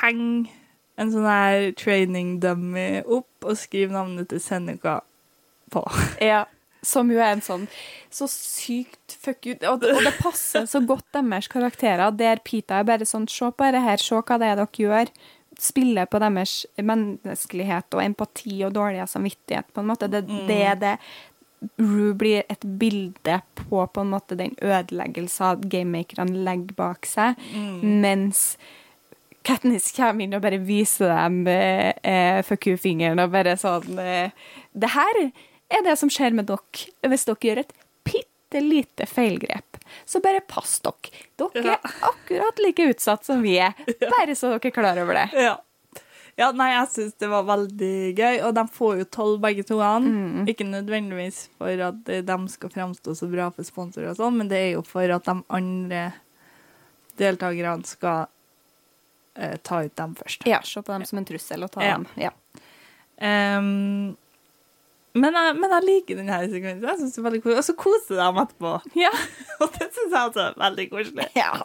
henger 0.00 0.50
en 0.98 1.10
sånn 1.10 1.26
her 1.26 1.68
training 1.78 2.38
dummy 2.42 3.02
opp 3.02 3.46
og 3.46 3.58
skriver 3.58 3.94
navnet 3.94 4.30
til 4.30 4.42
Seneca 4.42 5.00
på. 5.74 5.84
Ja, 6.22 6.44
som 6.86 7.10
jo 7.12 7.20
er 7.20 7.34
en 7.34 7.44
sånn 7.44 7.68
så 8.14 8.28
sykt 8.30 9.16
fuck 9.20 9.46
you. 9.48 9.56
Og, 9.68 9.82
og 9.82 10.02
det 10.06 10.14
passer 10.20 10.68
så 10.70 10.82
godt 10.86 11.06
deres 11.16 11.48
karakterer, 11.50 12.14
der 12.14 12.42
Pita 12.44 12.80
er 12.80 12.88
bare 12.88 13.08
sånn 13.08 13.26
Se 13.30 13.50
på 13.50 13.66
dette 13.66 13.82
her, 13.82 14.02
se 14.02 14.20
hva 14.20 14.38
det 14.40 14.50
er 14.52 14.60
dere 14.60 14.84
gjør. 14.84 15.12
Spiller 15.60 16.08
på 16.10 16.20
deres 16.22 16.54
menneskelighet 16.82 17.94
og 17.94 18.02
empati 18.02 18.58
og 18.66 18.74
dårlige 18.74 19.06
samvittighet, 19.10 19.70
på 19.74 19.82
en 19.82 19.90
måte. 19.90 20.10
Det, 20.10 20.24
det 20.48 20.60
er 20.66 20.80
det 20.80 20.96
Rue 21.80 22.12
blir 22.12 22.42
et 22.52 22.64
bilde 22.78 23.38
på 23.56 23.84
på 23.88 24.02
en 24.02 24.10
måte 24.12 24.36
den 24.36 24.52
ødeleggelsen 24.60 25.62
gamemakerne 25.72 26.44
legger 26.44 26.76
bak 26.76 27.08
seg, 27.08 27.40
mens 27.80 28.50
Katniss 29.44 29.90
kommer 29.92 30.24
inn 30.24 30.36
og 30.36 30.42
bare 30.44 30.60
viser 30.64 31.10
dem 31.12 31.42
eh, 31.48 32.40
fuck 32.48 32.68
you-fingeren 32.70 33.20
og 33.20 33.32
bare 33.34 33.58
sånn 33.60 33.98
eh, 34.00 34.32
Det 34.72 34.88
her 34.94 35.18
er 35.78 35.84
det 35.86 35.96
som 36.00 36.10
skjer 36.12 36.34
med 36.36 36.46
dere 36.50 37.10
hvis 37.10 37.26
dere 37.28 37.48
gjør 37.48 37.60
et 37.64 37.72
bitte 38.04 38.60
lite 38.62 39.06
feilgrep. 39.10 39.78
Så 40.08 40.20
bare 40.24 40.40
pass 40.48 40.78
dere. 40.84 41.12
Dere 41.40 41.76
er 41.76 41.94
akkurat 42.08 42.58
like 42.64 42.86
utsatt 42.92 43.24
som 43.26 43.42
vi 43.44 43.56
er, 43.58 43.72
bare 44.18 44.34
så 44.38 44.54
dere 44.54 44.70
er 44.70 44.74
klar 44.74 45.00
over 45.02 45.14
det. 45.18 45.28
Ja. 45.44 45.54
ja, 46.40 46.50
nei, 46.56 46.70
jeg 46.72 46.90
syns 46.94 47.16
det 47.20 47.28
var 47.30 47.46
veldig 47.48 47.94
gøy, 48.18 48.40
og 48.48 48.54
de 48.58 48.64
får 48.74 48.98
jo 49.02 49.08
tolv 49.18 49.40
begge 49.44 49.64
to 49.68 49.78
Mm. 49.78 50.44
Ikke 50.50 50.66
nødvendigvis 50.66 51.44
for 51.58 51.84
at 51.88 52.04
de 52.04 52.38
skal 52.50 52.70
fremstå 52.74 53.14
så 53.18 53.28
bra 53.30 53.50
for 53.54 53.66
sponsorer 53.66 54.10
og 54.12 54.18
sånn, 54.18 54.38
men 54.40 54.48
det 54.50 54.58
er 54.62 54.70
jo 54.76 54.82
for 54.86 55.08
at 55.14 55.26
de 55.28 55.36
andre 55.54 56.04
deltakerne 57.20 57.86
skal 57.86 58.24
eh, 59.38 59.56
ta 59.62 59.82
ut 59.84 59.94
dem 59.98 60.14
først. 60.18 60.46
Ja, 60.50 60.60
se 60.66 60.82
på 60.82 60.92
dem 60.94 61.04
som 61.06 61.20
en 61.20 61.26
trussel 61.28 61.62
og 61.66 61.70
ta 61.74 61.82
Ja. 61.86 61.96
dem. 61.98 62.06
Ja. 62.18 62.30
Ehm, 63.22 64.16
men, 65.14 65.36
jeg, 65.38 65.54
men 65.60 65.74
jeg 65.76 65.86
liker 65.86 66.18
denne 66.18 66.38
sekvensen. 66.50 66.86
Jeg 66.88 66.98
synes 67.00 67.12
det 67.14 67.20
er 67.20 67.26
veldig 67.28 67.42
koselig. 67.44 67.60
Og 67.60 67.66
så 67.68 67.74
koser 67.78 68.18
de 68.18 68.42
etterpå. 68.42 68.72
Ja. 68.98 69.12
Og 69.62 69.76
det 69.76 69.86
syns 69.94 70.16
jeg 70.16 70.30
også 70.30 70.42
er 70.48 70.56
veldig 70.64 70.86
koselig. 70.90 71.28
ja. 71.38 71.52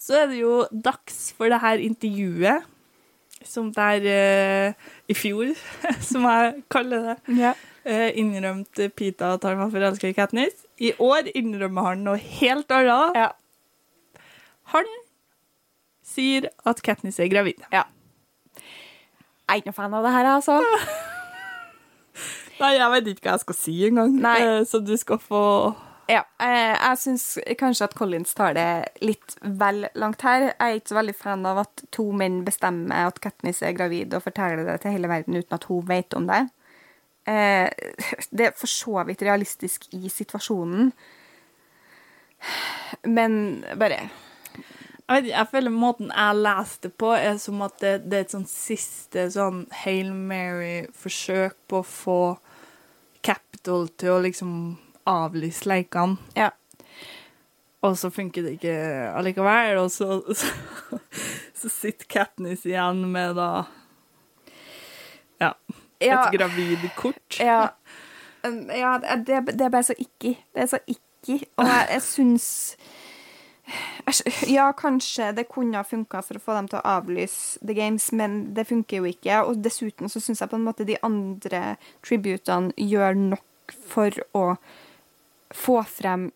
Så 0.00 0.16
er 0.16 0.30
det 0.30 0.38
jo 0.40 0.54
dags 0.72 1.18
for 1.36 1.52
det 1.52 1.60
her 1.62 1.82
intervjuet, 1.84 2.64
som 3.46 3.68
der 3.74 4.06
uh, 4.10 4.88
i 5.06 5.14
fjor, 5.14 5.52
som 6.08 6.24
jeg 6.26 6.64
kaller 6.72 7.04
det, 7.04 7.36
ja. 7.38 7.52
uh, 7.84 8.08
innrømte 8.18 8.88
Pita 8.96 9.34
at 9.36 9.44
han 9.46 9.60
var 9.60 9.70
forelska 9.70 10.10
i 10.10 10.16
Katniss. 10.16 10.64
I 10.80 10.94
år 10.98 11.30
innrømmer 11.36 11.92
han 11.92 12.02
noe 12.08 12.18
helt 12.40 12.72
annet. 12.74 13.20
ja. 13.20 13.28
Han 14.72 14.90
sier 16.06 16.48
at 16.66 16.82
Katniss 16.82 17.20
er 17.22 17.30
gravid. 17.30 17.62
ja. 17.70 17.84
Jeg 18.56 19.56
er 19.56 19.62
ikke 19.62 19.72
noe 19.72 19.78
fan 19.80 19.94
av 19.98 20.04
det 20.06 20.10
her, 20.14 20.26
altså. 20.30 20.60
Nei, 22.60 22.74
jeg 22.76 22.92
vet 22.92 23.06
ikke 23.14 23.28
hva 23.28 23.36
jeg 23.38 23.44
skal 23.46 23.56
si 23.56 23.76
engang, 23.88 24.18
Nei. 24.20 24.36
eh, 24.44 24.58
så 24.68 24.82
du 24.84 24.92
skal 25.00 25.20
få 25.22 25.42
Ja, 26.10 26.24
eh, 26.42 26.74
jeg 26.74 26.98
syns 26.98 27.24
kanskje 27.60 27.86
at 27.86 27.94
Collins 27.96 28.34
tar 28.34 28.56
det 28.58 28.68
litt 29.00 29.36
vel 29.40 29.84
langt 29.94 30.24
her. 30.26 30.48
Jeg 30.50 30.56
er 30.58 30.78
ikke 30.80 30.92
så 30.92 30.98
veldig 30.98 31.14
fan 31.14 31.46
av 31.46 31.60
at 31.62 31.84
to 31.94 32.08
menn 32.12 32.40
bestemmer 32.44 33.06
at 33.08 33.20
Katniss 33.22 33.62
er 33.62 33.76
gravid 33.78 34.12
og 34.18 34.24
forteller 34.26 34.66
det 34.66 34.80
til 34.82 34.96
hele 34.96 35.08
verden 35.08 35.38
uten 35.38 35.54
at 35.56 35.68
hun 35.70 35.86
vet 35.88 36.16
om 36.18 36.26
det. 36.26 36.42
Eh, 37.30 37.70
det 38.34 38.48
er 38.50 38.58
for 38.58 38.66
så 38.70 39.04
vidt 39.06 39.22
realistisk 39.22 39.86
i 39.94 40.08
situasjonen, 40.10 40.90
men 43.04 43.64
bare 43.78 44.08
Jeg, 45.10 45.22
vet, 45.22 45.30
jeg 45.32 45.48
føler 45.50 45.70
måten 45.74 46.10
jeg 46.14 46.36
leste 46.38 46.88
det 46.88 46.94
på, 47.02 47.10
er 47.16 47.36
som 47.42 47.62
at 47.66 47.80
det, 47.82 47.96
det 48.06 48.18
er 48.18 48.24
et 48.26 48.34
sånn 48.34 48.46
siste 48.46 49.24
sånn 49.34 49.64
Hail 49.82 50.12
Mary-forsøk 50.14 51.56
på 51.70 51.80
å 51.82 51.86
få 51.86 52.18
Capital 53.22 53.88
til 54.00 54.14
å 54.14 54.20
liksom 54.24 54.52
avlyse 55.10 55.66
leikene. 55.68 56.16
Ja. 56.36 56.50
Og 57.84 57.94
så 57.96 58.10
funker 58.12 58.44
det 58.44 58.58
ikke 58.58 58.74
allikevel, 59.16 59.78
og 59.80 59.90
så, 59.92 60.20
så, 60.40 60.98
så 61.56 61.70
sitter 61.72 62.08
Katniss 62.12 62.66
igjen 62.68 63.06
med 63.12 63.36
da 63.40 63.50
Ja. 65.40 65.54
Et 66.00 66.08
Ja. 66.08 66.30
gravid 66.32 66.84
kort. 66.96 67.36
Ja, 67.40 67.68
um, 68.46 68.62
ja 68.72 68.94
det, 69.00 69.40
det 69.52 69.66
er 69.66 69.72
bare 69.72 69.84
så 69.84 69.94
ikke. 69.98 70.34
Det 70.54 70.62
er 70.62 70.66
så 70.66 70.78
ikke. 70.88 71.40
Og 71.56 71.64
jeg, 71.72 71.86
jeg 71.92 72.02
syns 72.04 72.46
Ja, 74.46 74.72
kanskje 74.76 75.30
det 75.36 75.46
kunne 75.52 75.78
ha 75.78 75.86
funka 75.86 76.22
for 76.26 76.38
å 76.38 76.42
få 76.42 76.56
dem 76.56 76.68
til 76.70 76.80
å 76.80 76.96
avlyse 76.96 77.60
The 77.62 77.76
Games, 77.76 78.10
men 78.16 78.40
det 78.56 78.66
funker 78.70 79.00
jo 79.00 79.10
ikke. 79.10 79.42
Og 79.46 79.62
dessuten 79.64 80.10
så 80.10 80.22
syns 80.22 80.42
jeg 80.42 80.50
på 80.50 80.58
en 80.58 80.66
måte 80.66 80.88
de 80.88 80.98
andre 81.06 81.76
tributene 82.06 82.74
gjør 82.76 83.18
nok 83.20 83.76
for 83.90 84.14
å 84.36 84.44
få 85.54 85.80
frem 85.86 86.28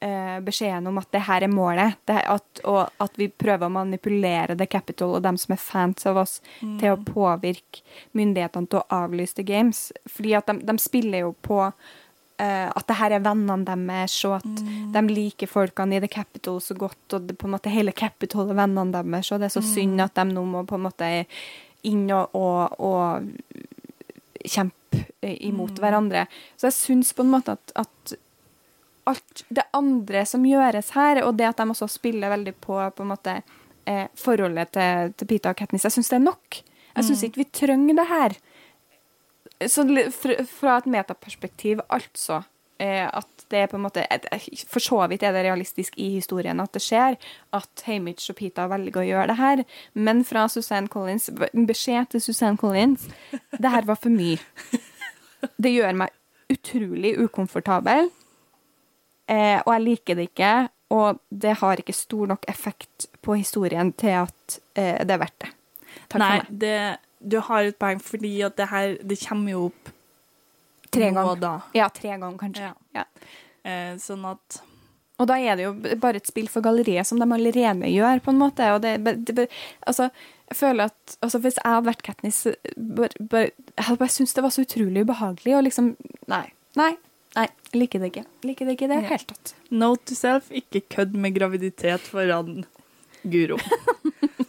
eh, 0.00 0.38
beskjeden 0.44 0.86
om 0.90 0.98
at 1.00 1.10
det 1.14 1.24
her 1.26 1.46
er 1.46 1.52
målet, 1.52 1.98
det 2.06 2.18
her, 2.18 2.28
at, 2.36 2.62
og 2.64 3.02
at 3.02 3.18
vi 3.18 3.28
prøver 3.30 3.68
å 3.68 3.74
manipulere 3.76 4.56
The 4.58 4.68
Capital 4.70 5.16
og 5.18 5.26
dem 5.26 5.38
som 5.40 5.54
er 5.54 5.62
fans 5.62 6.06
av 6.06 6.22
oss, 6.22 6.38
til 6.60 6.92
å 6.92 7.02
påvirke 7.02 7.84
myndighetene 8.18 8.70
til 8.70 8.82
å 8.82 9.02
avlyse 9.02 9.38
The 9.38 9.46
Games. 9.46 9.88
Fordi 10.10 10.34
at 10.38 10.50
de, 10.50 10.60
de 10.66 10.78
spiller 10.82 11.26
jo 11.26 11.34
på 11.46 11.62
eh, 12.42 12.68
at 12.68 12.88
det 12.88 12.98
her 12.98 13.16
er 13.16 13.24
vennene 13.24 13.64
deres, 13.66 14.16
og 14.28 14.38
at 14.38 14.64
de 14.94 15.04
liker 15.10 15.50
folkene 15.50 15.98
i 15.98 16.02
The 16.04 16.10
Capital 16.12 16.60
så 16.62 16.76
godt, 16.78 17.04
og 17.16 17.28
det, 17.28 17.38
på 17.40 17.48
en 17.48 17.56
måte 17.56 17.72
hele 17.72 17.94
Capital 17.96 18.50
er 18.50 18.60
vennene 18.60 18.92
deres, 18.94 19.32
og 19.32 19.40
det 19.40 19.50
er 19.50 19.56
så 19.56 19.64
synd 19.64 20.02
at 20.04 20.16
de 20.18 20.26
nå 20.32 20.44
må 20.48 20.64
på 20.68 20.78
en 20.78 20.86
måte 20.88 21.10
inn 21.86 22.06
og, 22.10 22.34
og, 22.34 22.80
og 22.82 24.46
kjempe 24.46 25.02
imot 25.26 25.42
imot 25.76 25.80
hverandre. 25.82 26.26
Så 26.56 26.68
jeg 26.68 26.76
syns 26.76 27.12
på 27.16 27.24
en 27.24 27.32
måte 27.32 27.56
at, 27.56 27.72
at 27.74 28.14
alt 29.06 29.44
det 29.54 29.64
andre 29.76 30.24
som 30.26 30.46
gjøres 30.46 30.92
her, 30.96 31.22
og 31.24 31.36
det 31.38 31.48
at 31.50 31.60
de 31.60 31.68
også 31.70 31.88
spiller 31.90 32.32
veldig 32.32 32.54
på, 32.62 32.78
på 32.78 33.04
en 33.04 33.10
måte, 33.12 33.40
eh, 33.86 34.06
forholdet 34.18 34.72
til, 34.74 35.12
til 35.16 35.30
Pita 35.30 35.52
og 35.52 35.58
Katniss, 35.58 35.86
jeg 35.86 35.96
syns 35.96 36.12
det 36.12 36.18
er 36.18 36.26
nok. 36.26 36.60
Jeg 36.96 37.04
syns 37.04 37.22
ikke 37.26 37.42
vi 37.42 37.48
trenger 37.52 37.98
det 37.98 38.06
her. 38.08 38.36
Så 39.64 39.86
fra, 40.12 40.76
et 40.76 40.86
metaperspektiv, 40.92 41.80
altså. 41.88 42.42
Eh, 42.78 43.06
at 43.08 43.46
det 43.48 43.62
er 43.62 43.70
på 43.70 43.78
en 43.78 43.86
måte 43.86 44.02
For 44.68 44.84
så 44.84 44.98
vidt 45.08 45.22
er 45.24 45.32
det 45.32 45.46
realistisk 45.46 45.94
i 45.96 46.10
historien 46.18 46.60
at 46.60 46.74
det 46.76 46.82
skjer, 46.84 47.16
at 47.56 47.84
Hamish 47.86 48.28
og 48.34 48.36
Pita 48.36 48.66
velger 48.68 49.00
å 49.00 49.06
gjøre 49.06 49.30
det 49.30 49.38
her. 49.40 49.62
Men 49.94 50.20
fra 50.28 50.44
Suzanne 50.52 50.92
Collins, 50.92 51.30
beskjed 51.56 52.12
til 52.12 52.20
Suzanne 52.20 52.60
Collins 52.60 53.08
Det 53.32 53.72
her 53.72 53.88
var 53.88 53.96
for 54.00 54.12
mye. 54.12 54.36
Det 55.56 55.72
gjør 55.72 55.96
meg 56.04 56.12
utrolig 56.52 57.16
ukomfortabel. 57.22 58.10
Eh, 59.30 59.58
og 59.62 59.72
jeg 59.72 59.84
liker 59.84 60.18
det 60.18 60.30
ikke. 60.30 60.54
Og 60.96 61.18
det 61.30 61.56
har 61.60 61.80
ikke 61.82 61.94
stor 61.96 62.28
nok 62.30 62.44
effekt 62.48 63.08
på 63.22 63.34
historien 63.40 63.92
til 63.98 64.20
at 64.20 64.58
eh, 64.78 65.00
det 65.02 65.16
er 65.16 65.22
verdt 65.22 65.40
det. 65.42 65.50
Takk 66.12 66.20
Nei, 66.20 66.30
for 66.30 66.44
meg. 66.44 66.60
det, 66.60 66.76
du 67.26 67.40
har 67.42 67.66
et 67.66 67.78
poeng, 67.78 68.00
fordi 68.02 68.32
at 68.46 68.56
det 68.58 68.68
her 68.70 68.96
Det 69.02 69.18
kommer 69.26 69.52
jo 69.52 69.66
opp 69.70 69.92
Tre 70.96 71.10
ganger. 71.10 71.62
Ja, 71.74 71.88
tre 71.92 72.14
ganger, 72.14 72.38
kanskje. 72.38 72.70
Ja. 72.94 73.02
Ja. 73.02 73.04
Eh, 73.66 73.96
sånn 74.00 74.24
at 74.28 74.60
Og 75.18 75.28
da 75.28 75.38
er 75.40 75.58
det 75.58 75.66
jo 75.66 75.72
bare 76.00 76.20
et 76.20 76.28
spill 76.28 76.48
for 76.48 76.64
galleriet, 76.64 77.08
som 77.08 77.18
de 77.20 77.26
allerede 77.26 77.90
gjør, 77.90 78.20
på 78.22 78.32
en 78.32 78.40
måte. 78.40 78.68
Og 78.76 78.82
det, 78.84 78.94
det, 79.26 79.48
Altså, 79.82 80.10
jeg 80.48 80.56
føler 80.56 80.92
at 80.92 81.16
altså, 81.20 81.40
Hvis 81.42 81.58
jeg 81.58 81.66
hadde 81.66 81.88
vært 81.90 82.04
Katniss 82.06 82.46
bare, 82.76 83.10
bare, 83.20 83.50
Jeg 83.74 83.88
hadde 83.88 84.00
bare 84.04 84.14
syntes 84.14 84.36
det 84.36 84.46
var 84.46 84.54
så 84.54 84.64
utrolig 84.64 85.04
ubehagelig, 85.04 85.56
og 85.56 85.66
liksom 85.66 85.96
Nei. 86.30 86.46
Nei. 86.78 86.94
Nei, 87.36 87.48
liker 87.76 88.00
det 88.00 88.14
ikke. 88.14 88.24
Liker 88.48 88.64
det 88.64 88.78
ikke 88.78 88.86
i 88.86 88.94
det 88.94 89.02
hele 89.10 89.28
tatt. 89.28 89.52
Note 89.68 90.06
to 90.08 90.16
self, 90.16 90.48
ikke 90.48 90.86
kødd 90.94 91.18
med 91.20 91.36
graviditet 91.36 92.06
foran 92.08 92.64
Guro. 93.28 93.58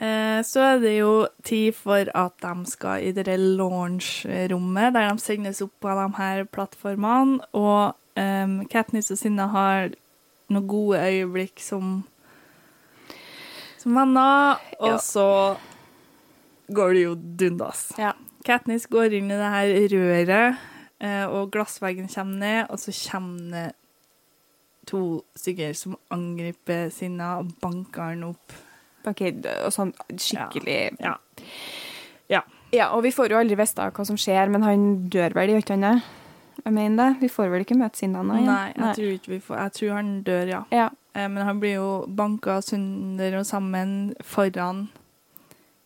Eh, 0.00 0.40
så 0.48 0.62
er 0.64 0.78
det 0.80 0.94
jo 0.96 1.26
tid 1.44 1.74
for 1.76 2.08
at 2.16 2.36
de 2.40 2.52
skal 2.70 3.02
i 3.04 3.10
det 3.12 3.26
launch-rommet, 3.36 4.94
der 4.96 5.10
de 5.10 5.20
sendes 5.20 5.60
opp 5.60 5.74
på 5.84 5.92
de 5.98 6.06
her 6.16 6.46
plattformene. 6.48 7.42
Og 7.52 7.92
um, 8.16 8.54
Katniss 8.72 9.12
og 9.12 9.20
Sinna 9.20 9.50
har 9.52 9.92
noen 10.50 10.66
gode 10.70 11.02
øyeblikk 11.04 11.60
som, 11.62 11.98
som 13.78 13.98
venner, 14.00 14.56
og 14.80 14.94
Ja. 14.94 14.96
så 15.04 15.26
går 16.72 16.94
det 16.96 17.04
jo 17.04 17.14
dundas. 17.14 17.90
Ja. 17.98 18.14
Katniss 18.44 18.88
går 18.88 19.12
inn 19.18 19.28
i 19.30 19.36
det 19.36 19.52
her 19.52 19.74
røret, 19.92 20.56
eh, 21.00 21.26
og 21.28 21.52
glassveggen 21.52 22.08
kommer 22.08 22.38
ned, 22.40 22.70
og 22.70 22.80
så 22.80 22.94
kommer 23.10 23.52
det 23.52 23.68
to 24.86 25.22
stykker 25.36 25.76
som 25.76 25.98
angriper 26.10 26.88
Sinna 26.90 27.36
og 27.38 27.52
banker 27.60 28.14
han 28.14 28.24
opp. 28.32 28.56
Ok, 29.08 29.22
og 29.64 29.72
sånn 29.72 29.92
skikkelig 30.12 30.80
Ja. 31.00 31.14
ja. 32.28 32.42
Ja, 32.70 32.92
og 32.94 33.02
vi 33.02 33.10
får 33.10 33.32
jo 33.32 33.38
aldri 33.40 33.56
vite 33.58 33.88
hva 33.90 34.04
som 34.06 34.18
skjer, 34.20 34.50
men 34.52 34.62
han 34.62 34.82
dør 35.10 35.34
vel, 35.34 35.50
gjør 35.50 35.64
ikke 35.64 35.74
han 35.74 35.86
det? 35.88 35.94
Jeg 36.60 36.74
mener 36.76 36.96
det. 37.00 37.22
Vi 37.24 37.30
får 37.32 37.50
vel 37.50 37.64
ikke 37.64 37.78
møte 37.80 37.98
Sinna 37.98 38.22
igjen? 38.22 38.46
Nei, 38.46 38.72
jeg 38.76 38.96
tror 38.98 39.12
ikke 39.16 39.32
vi 39.32 39.38
får 39.42 39.58
Jeg 39.58 39.72
tror 39.78 39.92
han 39.96 40.10
dør, 40.26 40.50
ja. 40.52 40.62
Ja. 40.74 40.88
Eh, 41.14 41.28
Men 41.28 41.46
han 41.46 41.60
blir 41.60 41.74
jo 41.78 41.90
banka 42.06 42.60
sunder 42.62 43.38
og 43.40 43.46
sammen 43.48 44.14
foran 44.22 44.88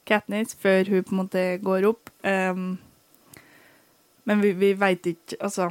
Katniss 0.04 0.54
før 0.60 0.90
hun 0.90 1.04
på 1.04 1.14
en 1.14 1.20
måte 1.22 1.44
går 1.64 1.86
opp. 1.88 2.10
Um, 2.20 2.76
men 4.28 4.42
vi, 4.42 4.52
vi 4.52 4.74
veit 4.76 5.06
ikke 5.08 5.38
Altså 5.40 5.70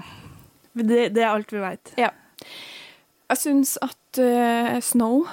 det, 0.74 1.12
det 1.14 1.22
er 1.22 1.30
alt 1.30 1.52
vi 1.54 1.62
veit. 1.62 1.92
Jeg 2.00 3.38
syns 3.38 3.76
at 3.82 4.18
uh, 4.18 4.80
Snow 4.82 5.28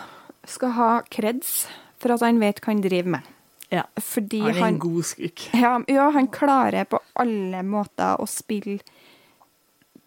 skal 0.45 0.75
ha 0.77 0.89
kreds 1.09 1.63
for 2.01 2.15
at 2.15 2.25
han 2.25 2.41
vet 2.41 2.61
hva 2.63 2.73
han 2.73 2.83
driver 2.85 3.17
med. 3.19 3.29
Ja. 3.71 3.85
Fordi 4.03 4.41
Han 4.41 4.57
er 4.57 4.67
en 4.67 4.81
god 4.83 5.05
skurk. 5.07 5.47
ja, 5.65 5.77
ja, 5.87 6.09
han 6.11 6.29
klarer 6.29 6.89
på 6.91 6.99
alle 7.23 7.63
måter 7.63 8.19
å 8.19 8.27
spille 8.27 8.81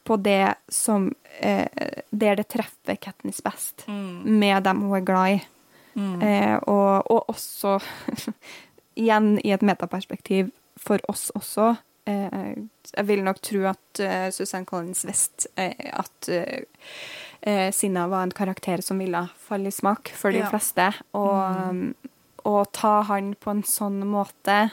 på 0.03 0.17
det 0.19 0.55
som 0.67 1.07
eh, 1.39 1.67
Der 2.11 2.35
det 2.35 2.49
treffer 2.51 2.97
Katniss 2.99 3.39
best, 3.43 3.85
med 3.87 4.63
dem 4.67 4.81
hun 4.83 4.97
er 4.97 5.05
glad 5.07 5.37
i. 5.37 5.39
Mm. 5.93 6.21
Eh, 6.21 6.55
og, 6.57 7.11
og 7.11 7.29
også, 7.31 7.77
igjen 8.99 9.37
i 9.45 9.53
et 9.55 9.63
metaperspektiv, 9.63 10.51
for 10.75 10.99
oss 11.07 11.29
også 11.37 11.75
eh, 12.09 12.57
Jeg 12.89 13.07
vil 13.07 13.23
nok 13.23 13.39
tro 13.45 13.63
at 13.69 14.01
uh, 14.01 14.27
Susanne 14.33 14.67
Collins 14.67 15.05
visste 15.07 15.47
eh, 15.55 15.93
at 15.93 16.29
eh, 16.33 16.65
eh, 17.45 17.69
Sinna 17.75 18.07
var 18.07 18.23
en 18.23 18.31
karakter 18.31 18.81
som 18.81 18.99
ville 19.03 19.25
falle 19.43 19.67
i 19.67 19.75
smak 19.75 20.09
for 20.15 20.31
de 20.31 20.39
Ja. 20.39 20.49
fleste. 20.49 20.93
Og, 21.13 21.69
um, 21.69 21.95
å 22.45 22.65
ta 22.71 23.01
han 23.03 23.35
på 23.35 23.51
en 23.51 23.63
sånn 23.63 24.01
måte 24.07 24.71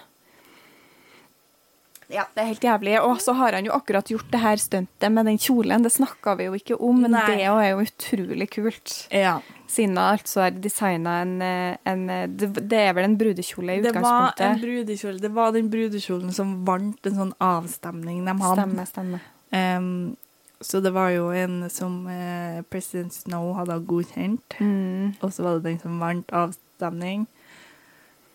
Ja, 2.11 2.25
det 2.35 2.43
er 2.43 2.47
helt 2.49 2.65
jævlig. 2.67 2.97
Og 3.07 3.21
så 3.23 3.33
har 3.39 3.53
han 3.55 3.65
jo 3.69 3.71
akkurat 3.71 4.09
gjort 4.11 4.31
det 4.33 4.41
her 4.43 4.57
stuntet 4.59 5.13
med 5.15 5.27
den 5.27 5.39
kjolen. 5.39 5.85
Det 5.85 5.93
snakka 5.95 6.33
vi 6.41 6.49
jo 6.49 6.57
ikke 6.59 6.79
om, 6.83 7.03
men 7.05 7.13
Nei. 7.15 7.21
det 7.29 7.45
er 7.47 7.69
jo 7.71 7.85
utrolig 7.85 8.49
kult. 8.51 8.95
Ja. 9.15 9.37
Sinna 9.71 10.09
altså 10.17 10.41
har 10.43 10.51
designa 10.51 11.21
en, 11.23 11.37
eh, 11.41 11.77
en 11.87 12.11
eh, 12.11 12.27
det, 12.27 12.73
er 12.73 12.93
vel 12.95 13.05
en 13.05 13.15
brudekjole 13.17 13.77
i 13.79 13.81
Det 13.85 13.93
var 13.95 14.01
en 14.03 14.33
utgangspunktet? 14.35 14.65
brudekjole. 14.65 15.21
Det 15.23 15.31
var 15.31 15.53
den 15.55 15.71
brudekjolen 15.71 16.33
som 16.35 16.65
vant 16.67 17.07
en 17.07 17.15
sånn 17.21 17.33
avstemning 17.39 18.25
de 18.27 18.35
hadde. 18.43 18.67
Stemme, 18.67 18.87
stemme. 18.91 19.21
Em, 19.53 20.17
så 20.61 20.81
det 20.85 20.93
var 20.93 21.11
jo 21.15 21.31
en 21.33 21.69
som 21.71 22.07
eh, 22.09 22.61
president 22.71 23.13
Snow 23.15 23.55
hadde 23.57 23.79
godkjent, 23.87 24.57
Mm. 24.61 25.15
og 25.23 25.33
så 25.33 25.43
var 25.43 25.55
det 25.59 25.65
den 25.65 25.79
som 25.81 25.99
vant 26.01 26.29
avstemning. 26.33 27.27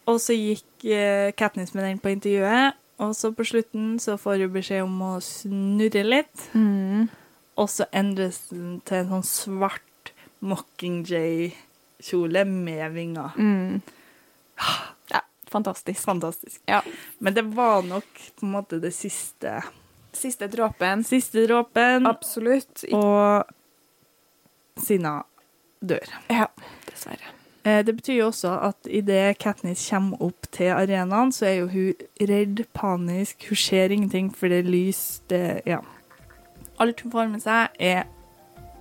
Og 0.08 0.20
så 0.22 0.34
gikk 0.38 0.86
eh, 0.86 1.32
Katniss 1.38 1.74
med 1.74 1.84
den 1.86 2.00
på 2.00 2.10
intervjuet, 2.14 2.74
og 3.00 3.14
så 3.16 3.32
på 3.36 3.44
slutten 3.46 4.00
så 4.00 4.18
får 4.18 4.38
hun 4.46 4.54
beskjed 4.54 4.84
om 4.84 5.02
å 5.02 5.20
snurre 5.22 6.04
litt, 6.06 6.50
Mm. 6.54 7.10
og 7.58 7.70
så 7.70 7.86
endres 7.94 8.50
den 8.50 8.82
til 8.86 8.98
en 8.98 9.10
sånn 9.10 9.24
svart 9.26 9.82
Mockingjay-kjole 10.46 12.46
med 12.46 12.92
vinger. 12.94 13.32
Mm. 13.38 13.82
Ja, 15.12 15.22
fantastisk. 15.52 16.02
Fantastisk. 16.06 16.62
Ja. 16.68 16.82
Men 17.20 17.34
det 17.34 17.44
var 17.56 17.82
nok 17.84 18.06
på 18.40 18.46
en 18.46 18.52
måte 18.52 18.80
det 18.82 18.94
siste 18.94 19.64
Siste 20.16 20.48
dråpen. 20.48 21.04
Siste 21.04 21.46
dråpen, 21.48 22.08
Absolutt. 22.08 22.84
Og 22.94 23.44
Sina 24.82 25.22
dør. 25.84 26.08
Ja, 26.32 26.48
dessverre. 26.90 27.32
Eh, 27.66 27.82
Det 27.84 27.96
betyr 27.98 28.18
jo 28.20 28.28
også 28.30 28.52
at 28.68 28.88
idet 28.88 29.38
Katniss 29.40 29.90
kommer 29.90 30.22
opp 30.22 30.48
til 30.52 30.70
arenaen, 30.76 31.32
så 31.34 31.46
er 31.50 31.56
jo 31.60 31.68
hun 31.68 31.94
redd, 32.30 32.66
panisk, 32.74 33.48
hun 33.50 33.56
ser 33.58 33.90
ingenting, 33.92 34.30
for 34.36 34.48
det 34.50 34.60
er 34.66 34.70
lys, 34.70 35.22
det 35.30 35.62
Ja. 35.66 35.80
Alt 36.80 37.02
hun 37.02 37.12
får 37.12 37.30
med 37.32 37.42
seg, 37.42 37.70
er 37.80 38.04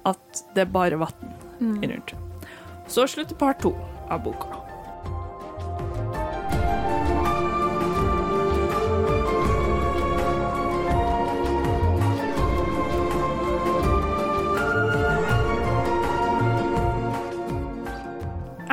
at 0.04 0.42
det 0.54 0.66
er 0.68 0.72
bare 0.72 0.98
vann 0.98 1.34
Mm. 1.60 1.80
rundt. 1.82 2.14
Så 2.88 3.06
slutter 3.08 3.34
part 3.36 3.60
to 3.62 3.72
av 4.10 4.22
boka. 4.24 4.60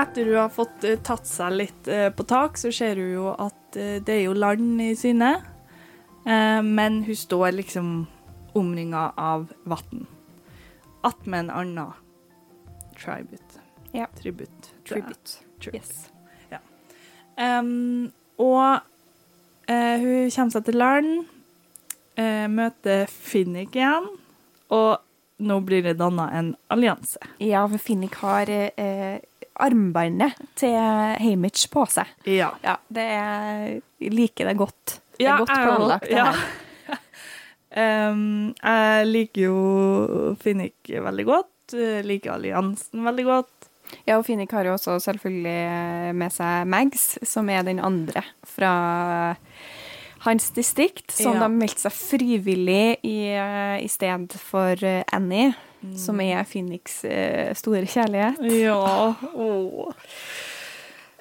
Etter 0.02 0.26
hun 0.26 0.40
har 0.40 0.50
fått 0.50 0.84
eh, 0.88 1.00
tatt 1.04 1.28
seg 1.30 1.58
litt 1.60 1.90
eh, 1.92 2.10
på 2.10 2.26
tak, 2.26 2.58
så 2.58 2.72
ser 2.74 2.98
hun 2.98 3.12
jo 3.14 3.32
at 3.34 3.78
eh, 3.78 4.00
det 4.02 4.16
er 4.16 4.24
jo 4.26 4.38
land 4.38 4.82
i 4.82 4.94
syne. 4.98 5.36
Men 6.22 7.00
hun 7.08 7.18
står 7.18 7.48
liksom 7.56 7.88
omringa 8.54 9.08
av 9.18 9.48
vann. 9.66 10.06
Attmed 11.02 11.48
en 11.48 11.50
annen 11.50 11.96
tribute. 12.94 13.64
Ja. 13.92 14.06
Tribute. 14.22 14.70
Tribute. 14.86 15.42
Tribute. 15.58 15.80
Yes. 15.82 16.12
Um, 17.42 18.12
og 18.38 18.84
uh, 19.72 19.98
hun 19.98 20.30
kommer 20.30 20.54
seg 20.54 20.66
til 20.68 20.78
land, 20.78 21.24
uh, 22.20 22.48
møter 22.52 23.08
Finnick 23.10 23.78
igjen, 23.80 24.12
og 24.70 25.02
nå 25.42 25.58
blir 25.66 25.86
det 25.86 25.98
danna 25.98 26.28
en 26.38 26.54
allianse. 26.70 27.22
Ja, 27.42 27.64
for 27.66 27.82
Finnick 27.82 28.20
har 28.22 28.50
eh, 28.52 29.18
armbåndet 29.62 30.34
til 30.60 30.76
Hamish 31.22 31.70
på 31.72 31.86
seg. 31.90 32.10
Ja. 32.30 32.52
Ja, 32.64 32.78
det 32.92 33.06
er 33.16 33.82
jeg 34.02 34.14
liker 34.18 34.50
det 34.52 34.58
godt. 34.60 34.98
Det 35.18 35.26
Ja, 35.28 35.36
er 35.36 35.44
godt 35.46 35.54
planlagt, 35.56 36.08
det 36.10 36.18
Ja. 36.18 36.32
her. 36.32 37.00
um, 38.12 38.54
jeg 38.58 39.08
liker 39.08 39.42
jo 39.46 40.36
Finnick 40.42 40.90
veldig 40.92 41.26
godt. 41.30 41.76
Jeg 41.78 42.04
liker 42.10 42.34
alliansen 42.36 43.04
veldig 43.06 43.26
godt. 43.30 43.70
Ja, 44.08 44.18
og 44.18 44.26
Finnick 44.26 44.52
har 44.56 44.66
jo 44.68 44.74
også 44.78 44.98
selvfølgelig 45.04 46.16
med 46.16 46.32
seg 46.32 46.68
Mags, 46.72 47.18
som 47.28 47.50
er 47.52 47.64
den 47.68 47.80
andre 47.84 48.24
fra 48.48 49.36
hans 50.26 50.52
distrikt, 50.56 51.12
som 51.12 51.34
Ja. 51.34 51.40
da 51.40 51.48
meldte 51.50 51.82
seg 51.90 51.92
frivillig 51.98 52.98
i, 53.04 53.18
eh, 53.34 53.82
i 53.84 53.88
stedet 53.90 54.34
for 54.38 54.76
eh, 54.86 55.04
Som 55.98 56.22
er 56.22 56.44
Phoenix' 56.46 57.02
eh, 57.10 57.54
store 57.58 57.86
kjærlighet. 57.90 58.42
Ja. 58.62 58.76
Oh. 59.34 59.90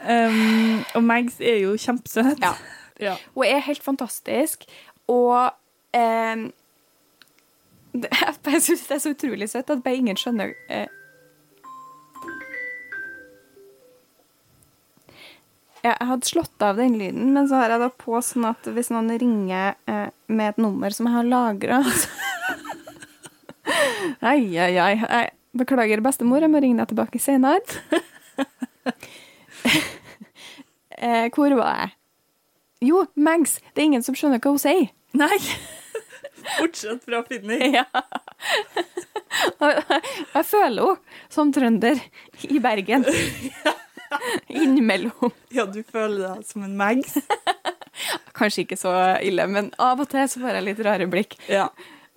Um, 0.00 0.84
og 0.94 1.02
Mags 1.04 1.40
er 1.40 1.62
jo 1.64 1.76
kjempesøt. 1.80 2.38
Ja. 2.42 2.54
Ja. 3.00 3.14
Hun 3.32 3.46
er 3.48 3.62
helt 3.64 3.80
fantastisk, 3.80 4.66
og 5.08 5.54
um, 5.96 6.42
det, 7.96 8.10
Jeg 8.52 8.62
syns 8.62 8.86
det 8.90 8.96
er 8.98 9.00
så 9.00 9.12
utrolig 9.14 9.48
søtt 9.48 9.72
at 9.72 9.80
bare 9.80 9.96
ingen 10.02 10.18
skjønner 10.20 10.52
eh, 10.68 10.84
Ja, 15.80 15.94
Jeg 15.94 16.08
hadde 16.10 16.28
slått 16.28 16.62
av 16.64 16.76
den 16.76 16.98
lyden, 17.00 17.32
men 17.32 17.48
så 17.48 17.62
har 17.62 17.72
jeg 17.72 17.80
da 17.80 17.88
på 18.02 18.20
sånn 18.20 18.44
at 18.50 18.68
hvis 18.68 18.92
noen 18.92 19.14
ringer 19.16 19.78
eh, 19.88 20.10
med 20.28 20.52
et 20.52 20.60
nummer 20.60 20.92
som 20.92 21.08
jeg 21.08 21.16
har 21.16 21.30
lagra 21.30 21.80
Ai, 24.20 24.58
ai, 24.58 24.76
ai. 25.08 25.28
Beklager, 25.56 26.02
bestemor, 26.04 26.44
jeg 26.44 26.52
må 26.52 26.60
ringe 26.62 26.82
deg 26.82 26.90
tilbake 26.92 27.18
senere. 27.22 27.60
eh, 31.00 31.26
hvor 31.34 31.54
var 31.58 31.78
jeg? 31.78 31.94
Jo, 32.90 33.04
Mags. 33.16 33.58
Det 33.72 33.82
er 33.82 33.88
ingen 33.88 34.04
som 34.04 34.16
skjønner 34.16 34.40
hva 34.42 34.52
hun 34.52 34.60
sier. 34.60 34.90
Nei. 35.16 35.36
Bortsett 36.58 37.04
fra 37.06 37.24
Finnick. 37.28 37.80
Ja. 39.60 39.70
Jeg 40.34 40.42
føler 40.48 40.82
henne 40.82 40.96
som 41.30 41.52
trønder 41.54 42.00
i 42.50 42.58
Bergen. 42.60 43.04
Innimellom. 44.50 45.30
Ja, 45.54 45.64
du 45.70 45.80
føler 45.86 46.24
deg 46.24 46.48
som 46.48 46.64
en 46.66 46.74
Mags. 46.76 47.14
Kanskje 48.36 48.64
ikke 48.64 48.78
så 48.80 48.92
ille, 49.22 49.46
men 49.46 49.70
av 49.78 50.02
og 50.02 50.10
til 50.10 50.26
så 50.28 50.42
får 50.42 50.58
jeg 50.58 50.66
litt 50.66 50.82
rare 50.84 51.06
blikk. 51.12 51.38
Ja. 51.52 51.68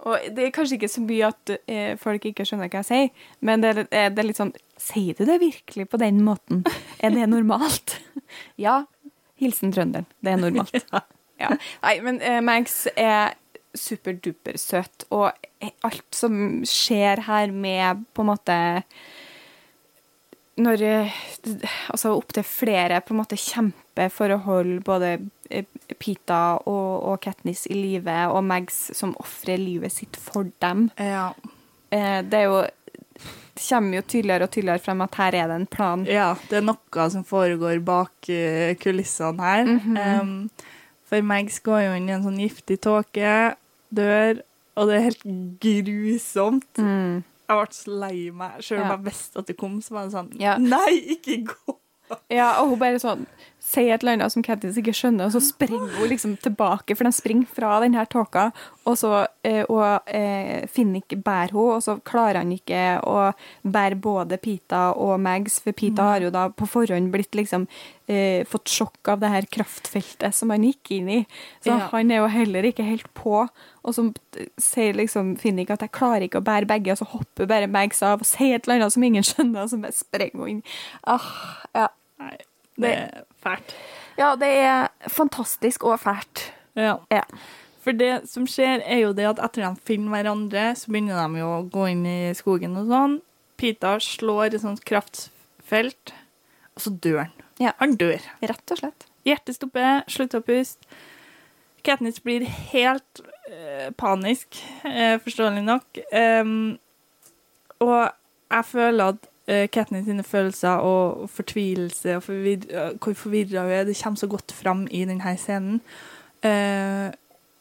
Og 0.04 0.20
det 0.36 0.44
er 0.48 0.52
kanskje 0.56 0.76
ikke 0.80 0.90
så 0.92 1.02
mye 1.06 1.28
at 1.32 1.52
eh, 1.72 1.94
folk 2.02 2.26
ikke 2.28 2.44
skjønner 2.48 2.68
hva 2.72 2.82
jeg 2.82 2.88
sier, 2.90 3.28
men 3.40 3.62
det, 3.64 3.70
er- 3.88 4.10
det 4.12 4.20
er 4.20 4.28
litt 4.28 4.40
sånn 4.42 4.54
Sier 4.84 5.16
du 5.16 5.24
det 5.30 5.38
virkelig 5.40 5.86
på 5.94 6.00
den 6.02 6.18
måten? 6.26 6.64
Er 7.00 7.14
det 7.16 7.28
normalt? 7.32 7.94
ja. 8.66 8.82
Hilsen 9.40 9.72
trønderen. 9.72 10.08
Det 10.20 10.34
er 10.34 10.42
normalt. 10.42 10.76
Ja. 11.42 11.50
Nei, 11.82 11.96
men 12.06 12.20
eh, 12.24 12.38
Mags 12.46 12.84
er 12.94 13.34
superduper 13.76 14.56
søt, 14.62 15.04
og 15.12 15.32
alt 15.84 16.16
som 16.16 16.62
skjer 16.68 17.24
her 17.26 17.52
med 17.52 18.04
på 18.16 18.22
en 18.24 18.30
måte 18.30 18.58
Når 20.62 20.84
altså 21.90 22.12
opptil 22.14 22.46
flere 22.46 23.00
på 23.02 23.16
en 23.16 23.22
måte 23.24 23.40
kjemper 23.40 24.12
for 24.14 24.30
å 24.30 24.42
holde 24.46 24.84
både 24.86 25.16
eh, 25.50 25.66
Pita 25.98 26.60
og, 26.70 26.92
og 27.10 27.18
Katniss 27.24 27.66
i 27.72 27.78
live, 27.78 28.20
og 28.30 28.44
Mags 28.46 28.92
som 28.94 29.16
ofrer 29.22 29.58
livet 29.58 29.96
sitt 29.96 30.20
for 30.22 30.52
dem. 30.62 30.92
Ja. 31.02 31.32
Eh, 31.90 32.22
det 32.22 32.44
er 32.44 32.48
jo 32.52 32.62
det 33.54 33.62
kommer 33.68 34.00
jo 34.00 34.06
tydeligere 34.10 34.48
og 34.48 34.54
tydeligere 34.54 34.82
frem 34.82 35.02
at 35.06 35.18
her 35.22 35.36
er 35.38 35.50
det 35.52 35.58
en 35.60 35.68
plan. 35.70 36.06
ja, 36.10 36.32
det 36.50 36.58
er 36.58 36.66
noe 36.66 37.10
som 37.14 37.26
foregår 37.26 37.82
bak 37.86 38.30
eh, 38.34 38.74
kulissene 38.82 39.42
her. 39.42 39.68
Mhm. 39.70 39.98
um, 39.98 40.72
For 41.10 41.22
Mags 41.22 41.60
går 41.62 41.84
jo 41.84 41.92
inn 41.98 42.10
i 42.10 42.16
en 42.16 42.24
sånn 42.26 42.40
giftig 42.42 42.80
tåke, 42.82 43.54
dør, 43.94 44.40
og 44.74 44.90
det 44.90 44.96
er 44.96 45.04
helt 45.06 45.28
grusomt. 45.62 46.82
Mm. 46.82 47.22
Jeg 47.54 47.68
ble 47.70 47.78
så 47.78 47.96
lei 48.02 48.18
meg. 48.32 48.60
Selv 48.66 48.82
om 48.82 48.88
Ja. 48.88 48.96
jeg 48.98 49.06
visste 49.06 49.40
at 49.44 49.48
det 49.48 49.58
kom, 49.58 49.80
så 49.82 49.94
var 49.98 50.06
det 50.10 50.14
sånn 50.18 50.32
Ja. 50.42 50.58
Nei, 50.58 51.18
ikke 51.18 51.44
gå! 51.54 51.78
Ja, 52.30 52.60
og 52.62 52.70
hun 52.74 52.80
bare 52.82 53.00
sånn 53.02 53.26
sier 53.74 53.94
et 53.96 54.04
eller 54.04 54.18
annet 54.20 54.34
som 54.34 54.44
Kattis 54.46 54.78
ikke 54.78 54.94
skjønner, 54.96 55.26
og 55.28 55.34
så 55.36 55.42
springer 55.42 55.96
hun 55.98 56.10
liksom 56.12 56.36
tilbake, 56.44 56.96
for 56.96 57.08
de 57.10 57.12
springer 57.18 57.50
fra 57.50 57.80
denne 57.82 58.04
tåka, 58.12 58.52
og 58.86 58.98
så 59.00 59.12
eh, 59.48 59.64
og, 59.72 60.06
eh, 60.14 60.68
Finnick 60.70 61.16
bærer 61.24 61.56
hun, 61.56 61.72
og 61.78 61.82
så 61.86 61.96
klarer 62.06 62.42
han 62.44 62.52
ikke 62.54 62.84
å 63.08 63.32
bære 63.66 63.98
både 64.04 64.38
Pita 64.44 64.92
og 64.94 65.16
Mags, 65.24 65.58
for 65.64 65.76
Pita 65.78 66.06
har 66.14 66.26
jo 66.28 66.32
da 66.36 66.48
på 66.54 66.68
forhånd 66.70 67.10
blitt 67.14 67.34
liksom 67.40 67.66
eh, 68.12 68.44
fått 68.50 68.70
sjokk 68.74 69.14
av 69.14 69.22
det 69.24 69.32
her 69.32 69.48
kraftfeltet 69.58 70.36
som 70.36 70.52
han 70.54 70.66
gikk 70.68 70.92
inn 71.00 71.10
i, 71.10 71.20
så 71.64 71.74
Ja. 71.74 71.88
han 71.94 72.12
er 72.12 72.22
jo 72.24 72.28
heller 72.34 72.64
ikke 72.70 72.86
helt 72.88 73.10
på, 73.18 73.48
og 73.84 73.96
så 73.96 74.06
sier 74.62 74.94
liksom 75.00 75.34
Finnick 75.40 75.72
at 75.74 75.82
jeg 75.86 75.92
klarer 75.96 76.28
ikke 76.28 76.42
å 76.44 76.46
bære 76.46 76.68
begge, 76.70 76.94
og 76.94 77.02
så 77.02 77.10
hopper 77.16 77.50
bare 77.50 77.68
Mags 77.72 78.04
av 78.04 78.22
og 78.22 78.28
sier 78.30 78.56
et 78.60 78.68
eller 78.68 78.82
annet 78.84 78.94
som 78.94 79.04
ingen 79.04 79.24
skjønner, 79.26 79.64
og 79.66 79.70
så 79.74 79.82
bare 79.82 79.96
sprenger 79.98 80.40
hun 80.44 80.50
inn. 80.58 80.64
Ah, 81.08 81.30
ja. 81.74 81.88
Nei, 82.22 82.36
det 82.78 82.92
er 82.98 83.24
fælt. 83.44 83.76
Ja, 84.20 84.34
det 84.40 84.50
er 84.62 85.12
fantastisk 85.12 85.86
og 85.90 86.00
fælt. 86.04 86.48
Ja. 86.80 86.98
Ja. 87.14 87.24
For 87.84 87.96
det 87.98 88.30
som 88.32 88.46
skjer, 88.48 88.82
er 88.88 89.02
jo 89.04 89.14
det 89.16 89.26
at 89.28 89.42
etter 89.44 89.66
de 89.66 89.86
finner 89.88 90.14
hverandre, 90.14 90.70
så 90.80 90.92
begynner 90.92 91.20
de 91.20 91.42
jo 91.42 91.50
å 91.58 91.64
gå 91.72 91.88
inn 91.92 92.06
i 92.08 92.20
skogen 92.38 92.78
og 92.80 92.92
sånn. 92.92 93.18
Pita 93.60 93.98
slår 94.02 94.54
et 94.54 94.64
sånt 94.64 94.84
kraftfelt, 94.88 96.14
og 96.78 96.86
så 96.86 96.94
dør 97.04 97.26
han. 97.26 97.34
Ja. 97.62 97.74
Han 97.82 97.98
dør. 98.00 98.24
Rett 98.44 98.74
og 98.74 98.80
slett. 98.80 99.10
Hjertet 99.28 99.58
stopper, 99.58 100.04
slutter 100.12 100.42
å 100.42 100.48
puste. 100.48 100.88
Katniss 101.84 102.22
blir 102.24 102.46
helt 102.72 103.20
øh, 103.52 103.90
panisk, 104.00 104.56
øh, 104.88 105.18
forståelig 105.24 105.66
nok. 105.68 106.00
Um, 106.16 106.78
og 107.84 108.08
jeg 108.54 108.66
føler 108.70 109.12
at 109.12 109.30
uh, 109.50 109.66
Katniss 109.74 110.08
sine 110.08 110.26
følelser 110.26 110.84
og 110.86 111.28
fortvilelse 111.32 112.18
og 112.18 112.26
forvir 112.28 112.68
eh, 112.70 112.94
hvor 112.98 113.18
forvirra 113.18 113.66
hun 113.66 113.76
er, 113.76 113.86
det 113.88 114.00
kommer 114.00 114.20
så 114.20 114.30
godt 114.32 114.56
fram 114.56 114.88
i 114.92 115.04
denne 115.10 115.38
scenen. 115.38 115.82
Uh, 116.44 117.12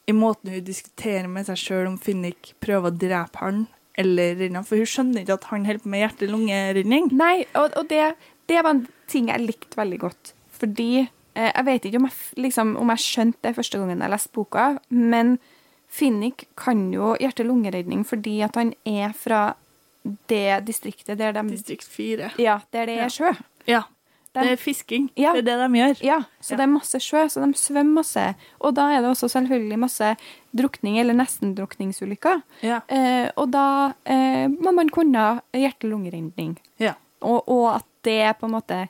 I 0.08 0.14
måten 0.16 0.50
hun 0.50 0.64
diskuterer 0.66 1.28
med 1.30 1.46
seg 1.46 1.60
sjøl 1.60 1.86
om 1.90 2.00
Finnick 2.02 2.54
prøver 2.60 2.90
å 2.90 2.98
drepe 3.04 3.42
han 3.42 3.66
eller 3.98 4.40
han, 4.40 4.64
for 4.64 4.80
hun 4.80 4.88
skjønner 4.88 5.22
ikke 5.22 5.36
at 5.36 5.48
han 5.50 5.66
holder 5.68 5.82
på 5.82 5.90
med 5.92 6.04
hjerte-lungeredning. 6.04 7.10
Nei, 7.16 7.44
og, 7.58 7.74
og 7.76 7.88
det, 7.90 8.14
det 8.48 8.62
var 8.64 8.76
en 8.76 8.86
ting 9.10 9.28
jeg 9.28 9.44
likte 9.44 9.78
veldig 9.78 9.98
godt. 10.00 10.32
Fordi 10.56 10.90
eh, 11.02 11.50
Jeg 11.50 11.66
vet 11.66 11.88
ikke 11.88 12.00
om 12.00 12.08
jeg, 12.08 12.16
liksom, 12.46 12.76
om 12.80 12.92
jeg 12.94 13.04
skjønte 13.04 13.48
det 13.48 13.56
første 13.58 13.80
gangen 13.80 14.04
jeg 14.04 14.14
leste 14.14 14.32
boka, 14.36 14.68
men 14.88 15.36
Finnick 15.92 16.46
kan 16.56 16.86
jo 16.94 17.12
hjerte-lungeredning 17.20 18.06
fordi 18.08 18.38
at 18.46 18.56
han 18.56 18.72
er 18.88 19.12
fra 19.12 19.50
det 20.28 20.64
distriktet 20.66 21.18
der 21.18 21.32
de 21.32 21.42
Distrikt 21.50 21.84
4. 21.84 22.32
Ja, 22.38 22.60
der 22.72 22.86
det 22.86 22.98
er 22.98 23.08
sjø. 23.08 23.32
Ja, 23.66 23.82
De- 24.34 24.40
det 24.40 24.52
er 24.52 24.56
fisking. 24.56 25.10
Ja. 25.16 25.32
Det 25.36 25.42
er 25.46 25.58
det 25.58 25.70
de 25.72 25.78
gjør. 25.78 26.02
Ja, 26.02 26.18
så 26.40 26.52
Ja. 26.52 26.56
det 26.56 26.62
er 26.64 26.72
masse 26.72 26.98
sjø, 27.00 27.26
så 27.28 27.44
de 27.44 27.52
svømmer 27.54 28.00
masse. 28.00 28.34
Og 28.60 28.74
da 28.74 28.88
er 28.96 29.00
det 29.02 29.10
også 29.10 29.28
selvfølgelig 29.28 29.78
masse 29.78 30.16
drukning 30.56 30.98
eller 30.98 31.14
nesten-drukningsulykker. 31.14 32.42
Ja. 32.62 32.80
Eh, 32.88 33.30
og 33.36 33.50
da 33.52 33.92
eh, 34.06 34.48
må 34.48 34.72
man 34.74 34.88
kunne 34.88 35.40
hjerte-lungeredning. 35.54 36.56
Ja. 36.80 36.94
Og, 37.22 37.44
og 37.48 37.76
at 37.76 37.86
det 38.02 38.18
er 38.22 38.32
på 38.34 38.46
en 38.48 38.56
måte 38.56 38.88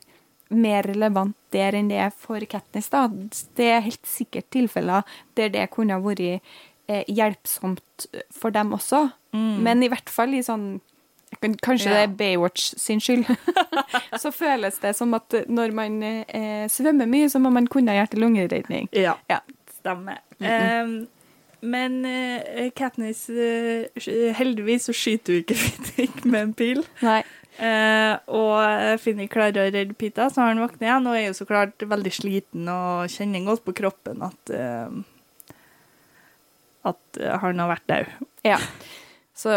mer 0.53 0.83
relevant 0.85 1.35
der 1.53 1.73
enn 1.79 1.89
det 1.89 1.99
er 1.99 2.11
for 2.11 2.39
Katniss. 2.49 2.89
da. 2.93 3.07
Det 3.09 3.69
er 3.73 3.81
helt 3.85 4.07
sikkert 4.09 4.51
tilfeller 4.53 5.03
der 5.35 5.49
det 5.53 5.71
kunne 5.71 5.99
vært 6.05 6.41
eh, 6.89 7.05
hjelpsomt 7.09 8.07
for 8.31 8.51
dem 8.51 8.73
også. 8.73 9.13
Men 9.33 9.83
i 9.83 9.89
hvert 9.89 10.11
fall 10.13 10.35
i 10.37 10.43
sånn 10.45 10.81
Kanskje 11.41 11.89
Ja. 11.91 11.95
det 11.95 12.03
er 12.03 12.17
Baywatch 12.19 12.75
sin 12.79 13.01
skyld. 13.01 13.25
så 14.23 14.31
føles 14.35 14.79
det 14.83 14.95
som 14.97 15.15
at 15.15 15.35
når 15.49 15.73
man 15.75 16.03
eh, 16.03 16.69
svømmer 16.71 17.09
mye, 17.09 17.29
så 17.33 17.41
må 17.43 17.51
man 17.51 17.67
kunne 17.67 17.95
hjerte-lungeredning. 17.97 18.89
Ja, 18.93 19.15
Ja. 19.31 19.41
stemmer. 19.81 20.19
Em, 20.41 21.07
men 21.63 22.05
uh, 22.05 22.71
Katniss 22.75 23.29
uh, 23.31 23.85
Heldigvis 24.35 24.89
så 24.89 24.93
skyter 24.95 25.33
hun 25.37 25.43
ikke 25.45 25.55
Finnick 25.63 26.25
med 26.25 26.41
en 26.43 26.55
pil. 26.55 26.83
Nei. 27.03 27.23
Uh, 27.61 28.17
og 28.33 28.99
Finnick 29.03 29.31
klarer 29.35 29.67
å 29.67 29.73
redde 29.73 29.95
Pita, 29.95 30.29
så 30.33 30.41
har 30.43 30.53
han 30.55 30.63
våknet 30.63 30.87
igjen 30.89 31.07
og 31.07 31.19
er 31.19 31.27
jo 31.29 31.35
så 31.37 31.47
klart 31.47 31.83
veldig 31.87 32.13
sliten 32.17 32.67
og 32.73 33.11
kjenner 33.13 33.45
godt 33.47 33.65
på 33.67 33.75
kroppen 33.83 34.23
at 34.27 34.55
at 36.83 37.19
han 37.43 37.61
har 37.63 37.69
vært 37.71 37.85
død. 37.93 38.09
Ja. 38.49 38.59
Så 39.35 39.51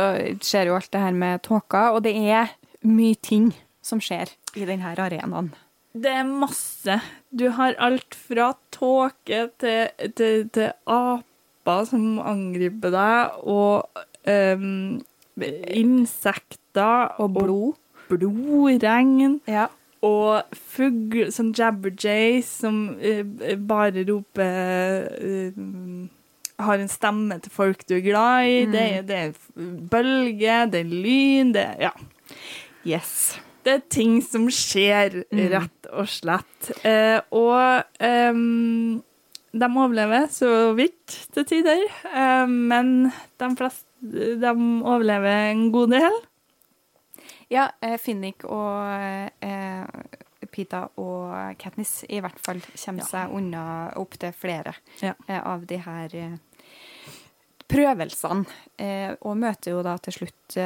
skjer 0.43 0.69
jo 0.69 0.77
alt 0.77 0.91
det 0.93 1.03
her 1.03 1.15
med 1.15 1.43
tåka, 1.45 1.89
og 1.95 2.03
det 2.05 2.15
er 2.15 2.53
mye 2.85 3.17
ting 3.19 3.51
som 3.85 4.01
skjer 4.01 4.31
i 4.55 4.65
denne 4.67 4.93
arenaen. 4.95 5.51
Det 5.95 6.11
er 6.11 6.27
masse. 6.27 6.99
Du 7.31 7.47
har 7.55 7.77
alt 7.79 8.15
fra 8.15 8.49
tåke 8.75 9.45
til, 9.61 10.09
til, 10.17 10.49
til 10.51 10.71
aper 10.91 11.87
som 11.87 12.19
angriper 12.19 12.91
deg, 12.91 13.37
og 13.47 13.87
um, 14.27 14.99
insekter 15.71 17.15
Og 17.21 17.31
blod. 17.37 17.79
blodregn. 18.09 19.39
Ja. 19.47 19.69
Og 20.05 20.43
fugl, 20.53 21.31
som 21.33 21.53
jabberjays 21.55 22.51
som 22.61 22.97
uh, 22.99 23.55
bare 23.67 24.03
roper 24.05 25.07
eh, 25.17 25.55
Har 26.59 26.79
en 26.79 26.87
stemme 26.91 27.39
til 27.43 27.51
folk 27.51 27.81
du 27.89 27.95
er 27.97 28.03
glad 28.05 28.45
i. 28.47 28.59
Det, 28.71 28.83
er- 28.99 29.07
det 29.07 29.17
er 29.23 29.33
bølge, 29.91 30.59
det 30.71 30.79
er 30.85 30.91
lyn, 30.91 31.51
det 31.55 31.65
er 31.73 31.81
Ja. 31.89 31.91
Yes. 32.85 33.39
Det 33.65 33.73
er 33.73 33.81
ting 33.89 34.19
som 34.21 34.43
skjer, 34.53 35.23
rett 35.49 35.87
og 35.89 36.05
slett. 36.07 36.67
Eh, 36.85 37.17
og 37.33 37.81
um, 38.29 39.01
de 39.57 39.69
overlever 39.71 40.27
så 40.29 40.51
vidt 40.77 41.15
til 41.33 41.47
tider, 41.49 41.81
eh, 42.13 42.45
men 42.45 43.07
de 43.41 43.49
fleste 43.57 44.37
de 44.43 44.51
overlever 44.85 45.49
en 45.55 45.71
god 45.73 45.95
del. 45.95 46.19
Ja, 47.49 47.71
eh, 47.81 47.97
Finnick 47.97 48.45
og 48.45 48.85
eh, 49.41 49.81
Pita 50.51 50.87
og 50.97 51.57
Katniss 51.61 52.03
i 52.09 52.19
hvert 52.21 52.39
fall 52.45 52.59
kommer 52.85 52.99
Ja. 53.03 53.05
seg 53.05 53.31
unna 53.33 53.63
opptil 53.95 54.33
flere 54.33 54.73
Ja. 55.01 55.13
eh, 55.27 55.41
av 55.45 55.65
de 55.67 55.77
her 55.77 56.09
eh, 56.15 56.37
prøvelsene. 57.67 58.45
Eh, 58.77 59.15
og 59.25 59.37
møter 59.41 59.71
jo 59.73 59.81
da 59.85 59.95
til 59.97 60.13
slutt 60.19 60.57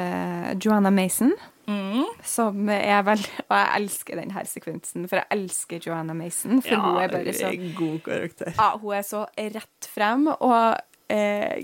Joanna 0.63 0.89
Mason, 0.91 1.33
Mm. 1.69 2.05
som 2.25 2.67
er 2.67 3.03
vel 3.03 3.19
Og 3.19 3.51
jeg 3.53 3.67
elsker 3.77 4.15
den 4.15 4.31
her 4.31 4.43
sekvensen, 4.49 5.07
for 5.07 5.17
jeg 5.17 5.25
elsker 5.29 5.79
Joanna 5.85 6.13
Mason. 6.13 6.61
For 6.63 6.75
hun 6.75 6.97
er 6.97 7.07
bare 7.09 7.33
så 7.33 7.51
god 7.77 7.99
karakter. 8.03 8.53
Ja, 8.57 8.71
hun 8.77 8.93
er 8.95 9.01
så 9.03 9.27
rett 9.37 9.85
frem, 9.85 10.27
og 10.27 10.77
eh, 11.09 11.63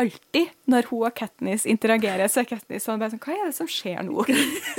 alltid 0.00 0.50
når 0.70 0.88
hun 0.90 1.04
og 1.08 1.14
Katniss 1.16 1.66
interagerer, 1.70 2.28
så 2.30 2.42
er 2.42 2.48
Katniss 2.50 2.86
sånn 2.88 3.02
sånn 3.02 3.20
Hva 3.22 3.36
er 3.36 3.50
det 3.50 3.56
som 3.56 3.68
skjer 3.70 4.02
nå? 4.06 4.24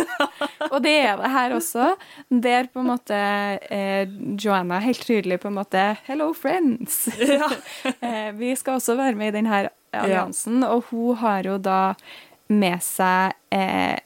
og 0.74 0.78
det 0.84 0.96
er 1.06 1.16
det 1.22 1.32
her 1.36 1.56
også. 1.56 1.92
Der 2.30 2.70
på 2.72 2.84
en 2.84 2.90
måte 2.92 3.20
eh, 3.70 4.10
Joanna 4.42 4.82
helt 4.84 5.06
tydelig 5.08 5.40
på 5.44 5.52
en 5.52 5.58
måte 5.60 5.86
Hello, 6.08 6.32
friends! 6.38 7.06
eh, 8.02 8.32
vi 8.36 8.54
skal 8.60 8.80
også 8.82 8.98
være 9.00 9.18
med 9.20 9.34
i 9.34 9.38
denne 9.40 9.64
alliansen, 9.96 10.64
og 10.68 10.90
hun 10.92 11.16
har 11.24 11.48
jo 11.48 11.58
da 11.64 11.80
med 12.52 12.84
seg 12.84 13.34
eh, 13.56 13.98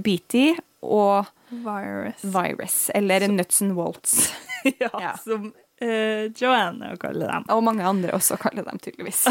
Beatty 0.00 0.52
og 0.82 1.28
Virus. 1.52 2.22
Virus, 2.24 2.76
eller 2.96 3.28
Nuts 3.28 3.60
and 3.62 3.76
Waltz. 3.76 4.32
ja, 4.80 4.88
Ja. 4.98 5.12
som 5.20 5.52
eh, 5.82 6.30
Joanne 6.38 6.94
kalle 7.00 7.28
dem. 7.28 7.48
Og 7.52 7.64
mange 7.64 7.86
andre 7.86 8.14
også 8.16 8.38
kaller 8.40 8.66
dem 8.66 8.80
tydeligvis. 8.82 9.26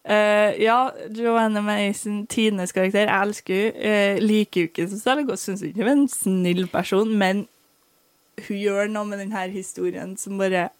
Uh, 0.00 0.50
ja, 0.66 0.80
Joanne 1.14 1.62
Mason, 1.64 2.24
Tines 2.30 2.74
karakter, 2.76 3.06
jeg 3.06 3.28
elsker 3.28 3.70
henne. 3.76 4.18
Uh, 4.18 4.24
liker 4.24 4.64
jo 4.66 4.72
ikke 4.72 4.88
så 4.90 5.00
særlig 5.00 5.28
godt, 5.30 5.44
syns 5.44 5.64
ikke 5.66 5.84
hun 5.84 5.90
er 5.92 5.96
en 5.98 6.12
snill 6.12 6.66
person, 6.72 7.14
men 7.20 7.46
hun 8.40 8.56
gjør 8.56 8.88
noe 8.90 9.08
med 9.08 9.20
denne 9.20 9.48
historien 9.52 10.14
som 10.18 10.40
bare 10.40 10.70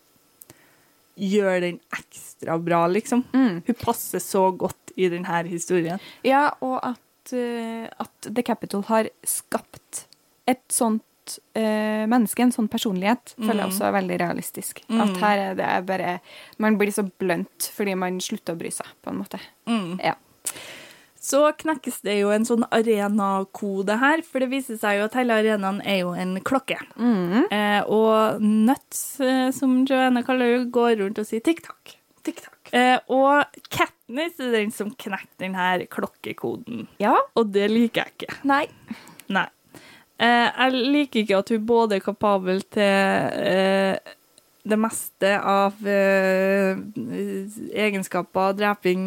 gjør 1.21 1.61
den 1.61 1.79
ekstra 1.93 2.57
bra, 2.63 2.87
liksom. 2.89 3.27
Mm. 3.35 3.61
Hun 3.67 3.79
passer 3.83 4.23
så 4.25 4.47
godt 4.57 4.95
i 4.97 5.11
denne 5.13 5.43
historien. 5.51 6.01
Ja, 6.25 6.49
og 6.65 6.79
at, 6.87 7.35
uh, 7.35 7.87
at 8.01 8.31
The 8.31 8.45
Capital 8.47 8.87
har 8.89 9.11
skapt 9.29 10.07
et 10.49 10.65
sånt 10.73 11.05
eh, 11.55 12.07
menneske, 12.11 12.43
en 12.43 12.53
sånn 12.55 12.69
personlighet, 12.73 13.35
føler 13.39 13.63
jeg 13.65 13.71
også 13.73 13.87
er 13.89 13.97
veldig 13.99 14.19
realistisk. 14.23 14.83
At 14.91 15.17
her 15.23 15.43
er 15.51 15.55
det 15.59 15.71
bare 15.87 16.17
Man 16.59 16.79
blir 16.81 16.93
så 16.95 17.05
blunt 17.07 17.71
fordi 17.75 17.95
man 17.99 18.21
slutter 18.21 18.57
å 18.57 18.61
bry 18.61 18.71
seg, 18.75 18.87
på 19.05 19.13
en 19.13 19.21
måte. 19.23 19.41
Ja. 20.03 20.15
så 21.21 21.53
knekkes 21.53 22.01
det 22.07 22.15
jo 22.23 22.31
en 22.33 22.47
sånn 22.49 22.65
arenakode 22.73 23.99
her, 24.01 24.23
for 24.25 24.41
det 24.41 24.49
viser 24.51 24.79
seg 24.81 24.97
jo 24.99 25.05
at 25.05 25.15
hele 25.19 25.37
arenaen 25.37 25.83
er 25.85 25.99
jo 26.01 26.15
en 26.17 26.39
klokke. 26.41 26.79
Eh, 27.53 27.83
og 27.93 28.41
Nuts, 28.41 29.21
eh, 29.21 29.51
som 29.53 29.83
Joanne 29.87 30.25
kaller 30.27 30.57
det, 30.57 30.71
går 30.73 30.97
rundt 31.03 31.21
og 31.21 31.29
sier 31.29 31.45
tikk-takk. 31.45 31.97
Tikk-takk. 32.25 32.73
Eh, 32.77 32.99
og 33.13 33.45
Katniss 33.73 34.41
er 34.41 34.53
den 34.57 34.73
som 34.73 34.91
knekker 34.97 35.37
denne 35.45 35.87
klokkekoden. 35.93 36.87
Ja. 37.03 37.15
Og 37.37 37.53
det 37.53 37.69
liker 37.73 38.07
jeg 38.09 38.17
ikke. 38.17 38.41
Nei. 38.49 38.65
Nei. 39.29 39.47
Eh, 40.21 40.49
jeg 40.53 40.81
liker 40.93 41.23
ikke 41.23 41.39
at 41.41 41.53
hun 41.55 41.63
både 41.67 41.97
er 41.97 42.05
kapabel 42.05 42.61
til 42.75 42.83
eh, 43.41 44.17
det 44.69 44.77
meste 44.77 45.31
av 45.39 45.79
eh, 45.89 46.77
egenskaper, 47.87 48.53
dreping, 48.59 49.07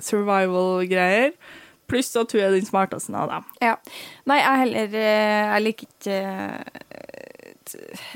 survival-greier, 0.00 1.36
pluss 1.90 2.08
at 2.16 2.32
hun 2.32 2.46
er 2.46 2.56
den 2.56 2.64
smarteste 2.68 3.12
av 3.12 3.34
dem. 3.34 3.50
Ja. 3.64 3.76
Nei, 4.26 4.40
jeg 4.40 4.62
heller 4.62 4.96
Jeg 4.96 5.62
liker 5.66 5.92
ikke 5.92 6.16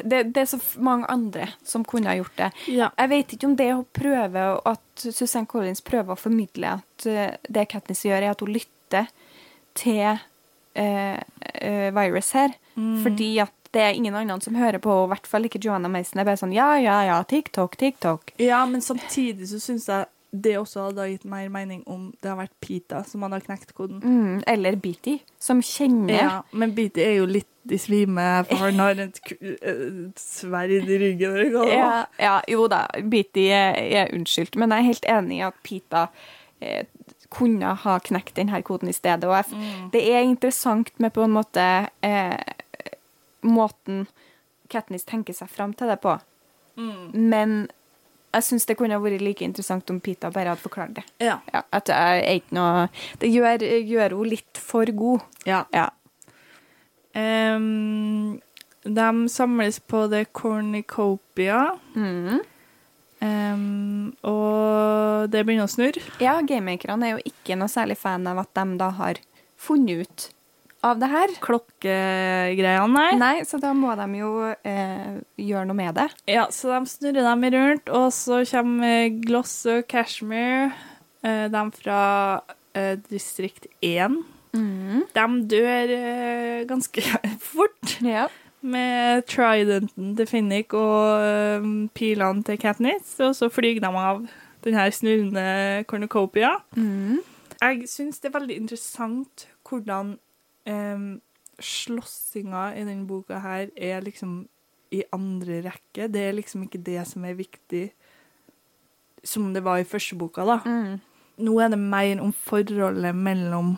det, 0.01 0.19
det 0.31 0.41
er 0.41 0.49
så 0.49 0.61
mange 0.81 1.09
andre 1.11 1.51
som 1.67 1.85
kunne 1.85 2.09
ha 2.09 2.17
gjort 2.17 2.37
det. 2.39 2.51
Ja. 2.73 2.89
Jeg 2.97 3.13
vet 3.13 3.37
ikke 3.37 3.51
om 3.51 3.57
det 3.59 3.69
hun 3.75 3.87
prøver 3.93 4.61
at 4.71 5.05
Susanne 5.05 5.51
Collins 5.51 5.85
prøver 5.85 6.15
å 6.15 6.21
formidle 6.21 6.79
at 6.79 7.07
det 7.51 7.69
Katniss 7.69 8.07
gjør, 8.07 8.23
er 8.23 8.33
at 8.33 8.45
hun 8.45 8.55
lytter 8.55 9.11
til 9.77 10.21
eh, 10.75 11.21
eh, 11.55 11.89
Virus 11.97 12.33
her. 12.37 12.55
Fordi 13.05 13.39
at 13.43 13.53
det 13.75 13.83
er 13.83 13.95
ingen 13.95 14.15
andre 14.15 14.41
som 14.43 14.55
hører 14.59 14.79
på, 14.83 14.95
i 15.05 15.11
hvert 15.13 15.27
fall 15.31 15.47
ikke 15.47 15.61
Joanna 15.63 15.89
Mason. 15.89 16.19
Det 16.19 16.25
er 16.25 16.31
bare 16.31 16.41
sånn 16.41 16.55
ja, 16.55 16.73
ja, 16.83 17.01
ja, 17.07 17.21
TikTok, 17.23 17.77
TikTok. 17.79 18.33
ja, 18.43 18.65
men 18.67 18.83
samtidig 18.83 19.47
så 19.53 19.61
syns 19.63 19.87
jeg 19.91 20.09
det 20.31 20.55
også 20.61 20.85
hadde 20.85 21.09
gitt 21.11 21.25
mer 21.27 21.49
mening 21.51 21.81
om 21.91 22.11
det 22.21 22.31
hadde 22.31 22.45
vært 22.45 22.53
Pita 22.63 23.01
som 23.07 23.25
hadde 23.27 23.41
knekt 23.43 23.73
koden. 23.75 23.99
Mm, 23.99 24.43
eller 24.47 24.77
Beatty, 24.79 25.17
som 25.43 25.63
kjenner 25.63 26.15
Ja, 26.15 26.37
men 26.53 26.75
Beatty 26.77 27.03
er 27.03 27.17
jo 27.19 27.27
litt 27.31 27.49
i 27.71 27.79
svime, 27.79 28.27
for 28.49 28.63
han 28.63 28.79
har 28.81 29.01
et, 29.03 29.19
et 29.43 30.23
sverd 30.23 30.71
i 30.73 30.79
ryggen. 30.87 31.59
Ja, 31.69 32.05
ja, 32.19 32.37
jo 32.49 32.69
da, 32.71 32.85
Beatty 33.03 33.49
er, 33.51 33.75
er 34.01 34.15
unnskyldt, 34.15 34.55
men 34.59 34.71
jeg 34.71 34.85
er 34.85 34.91
helt 34.93 35.11
enig 35.19 35.41
i 35.41 35.45
at 35.51 35.59
Pita 35.67 36.07
eh, 36.63 36.87
kunne 37.31 37.75
ha 37.85 37.99
knekt 38.01 38.35
denne 38.35 38.63
koden 38.67 38.89
i 38.89 38.93
stedet. 38.97 39.25
Og 39.25 39.37
jeg, 39.37 39.53
Mm. 39.55 39.91
det 39.93 40.03
er 40.13 40.23
interessant 40.23 40.91
med 41.01 41.13
på 41.15 41.23
en 41.25 41.31
måte 41.37 41.89
eh, 42.03 42.39
måten 43.43 44.07
Katniss 44.69 45.05
tenker 45.05 45.35
seg 45.35 45.49
fram 45.51 45.73
til 45.75 45.89
det 45.89 46.01
på. 46.01 46.19
Mm. 46.77 47.11
Men 47.15 47.55
jeg 48.33 48.43
syns 48.47 48.67
det 48.67 48.77
kunne 48.79 48.95
ha 48.95 49.01
vært 49.03 49.21
like 49.21 49.43
interessant 49.43 49.91
om 49.91 49.99
Pita 50.01 50.31
bare 50.31 50.53
hadde 50.53 50.63
forklart 50.63 50.95
det. 50.95 51.05
Ja. 51.19 51.41
Ja, 51.53 51.63
at 51.73 51.89
jeg 51.89 52.21
er 52.23 52.35
ikke 52.39 52.55
noe 52.55 52.89
Det 53.19 53.31
gjør, 53.33 53.59
gjør 53.83 54.11
henne 54.15 54.31
litt 54.31 54.57
for 54.59 54.85
god. 54.87 55.21
ja. 55.47 55.65
Ja. 55.75 55.89
Um, 57.15 58.41
de 58.85 59.29
samles 59.29 59.81
på 59.81 60.07
The 60.11 60.25
Cornicopia, 60.33 61.77
Mm. 61.97 62.41
Em, 63.25 64.11
og 64.27 65.31
det 65.33 65.45
begynner 65.47 65.69
å 65.69 65.73
snurre. 65.73 66.03
Ja, 66.23 66.39
gamemakerne 66.43 67.09
er 67.09 67.17
jo 67.19 67.33
ikke 67.33 67.57
noe 67.61 67.71
særlig 67.73 67.99
fan 68.01 68.27
av 68.31 68.43
at 68.45 68.53
de 68.57 68.67
da 68.81 68.91
har 68.99 69.21
funnet 69.61 70.05
ut 70.05 70.29
av 70.87 71.01
det 71.01 71.11
her. 71.13 71.35
Klokkegreiene 71.45 72.89
nei. 72.95 73.11
Nei, 73.21 73.35
så 73.49 73.61
da 73.61 73.73
må 73.77 73.93
de 73.99 74.07
jo 74.21 74.33
eh, 74.49 75.21
gjøre 75.41 75.67
noe 75.69 75.77
med 75.77 75.99
det. 76.01 76.09
Ja, 76.31 76.47
så 76.55 76.73
de 76.73 76.81
snurrer 76.89 77.27
dem 77.27 77.47
rundt, 77.57 77.93
og 77.93 78.09
så 78.17 78.41
kommer 78.49 79.09
Gloss 79.21 79.55
og 79.69 79.85
Cashmere, 79.91 80.71
eh, 81.25 81.47
de 81.53 81.65
fra 81.77 82.03
eh, 82.73 82.97
distrikt 83.11 83.69
1. 83.85 84.21
De 85.15 85.27
dør 85.53 85.93
eh, 85.95 86.63
ganske 86.69 87.05
fort. 87.53 87.99
Ja. 88.03 88.29
Med 88.61 89.25
tridenten 89.31 90.17
til 90.17 90.27
Finnick 90.29 90.75
og 90.77 91.65
pilene 91.97 92.45
til 92.45 92.59
Katniss, 92.61 93.17
og 93.21 93.35
så 93.37 93.49
flyr 93.49 93.81
de 93.81 93.87
av 93.89 94.23
den 94.65 94.77
her 94.77 94.91
snurrende 94.93 95.85
cornucopia. 95.89 96.59
Jeg 97.61 97.89
syns 97.89 98.21
det 98.21 98.31
er 98.31 98.39
veldig 98.39 98.57
interessant 98.57 99.49
hvordan 99.69 100.19
um, 100.69 101.21
slåssinga 101.61 102.71
i 102.77 102.85
denne 102.85 103.07
boka 103.09 103.41
her 103.41 103.69
er 103.77 104.01
liksom 104.05 104.47
i 104.91 105.03
andre 105.13 105.61
rekke. 105.69 106.09
Det 106.09 106.21
er 106.21 106.33
liksom 106.33 106.63
ikke 106.67 106.83
det 106.85 107.07
som 107.07 107.25
er 107.25 107.37
viktig 107.39 107.91
som 109.25 109.53
det 109.55 109.65
var 109.65 109.79
i 109.79 109.85
første 109.85 110.17
boka, 110.17 110.45
da. 110.49 110.59
Nå 111.41 111.59
er 111.61 111.69
det 111.69 111.79
mer 111.79 112.21
om 112.21 112.33
forholdet 112.33 113.15
mellom 113.15 113.77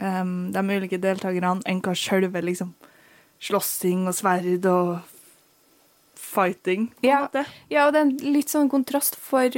um, 0.00 0.52
de 0.52 0.62
ulike 0.76 1.00
deltakerne 1.00 1.60
enn 1.66 1.80
hva 1.84 1.94
sjølve 1.96 2.40
liksom 2.44 2.74
slåssing 3.40 4.06
og 4.10 4.14
sverd 4.14 4.66
og 4.66 4.98
fighting, 6.18 6.88
på 6.88 7.06
en 7.06 7.08
Ja. 7.10 7.20
måte. 7.28 7.46
ja, 7.70 7.86
og 7.86 7.92
det 7.92 7.98
er 8.00 8.06
en 8.06 8.32
litt 8.34 8.48
sånn 8.48 8.68
kontrast 8.70 9.16
for, 9.16 9.48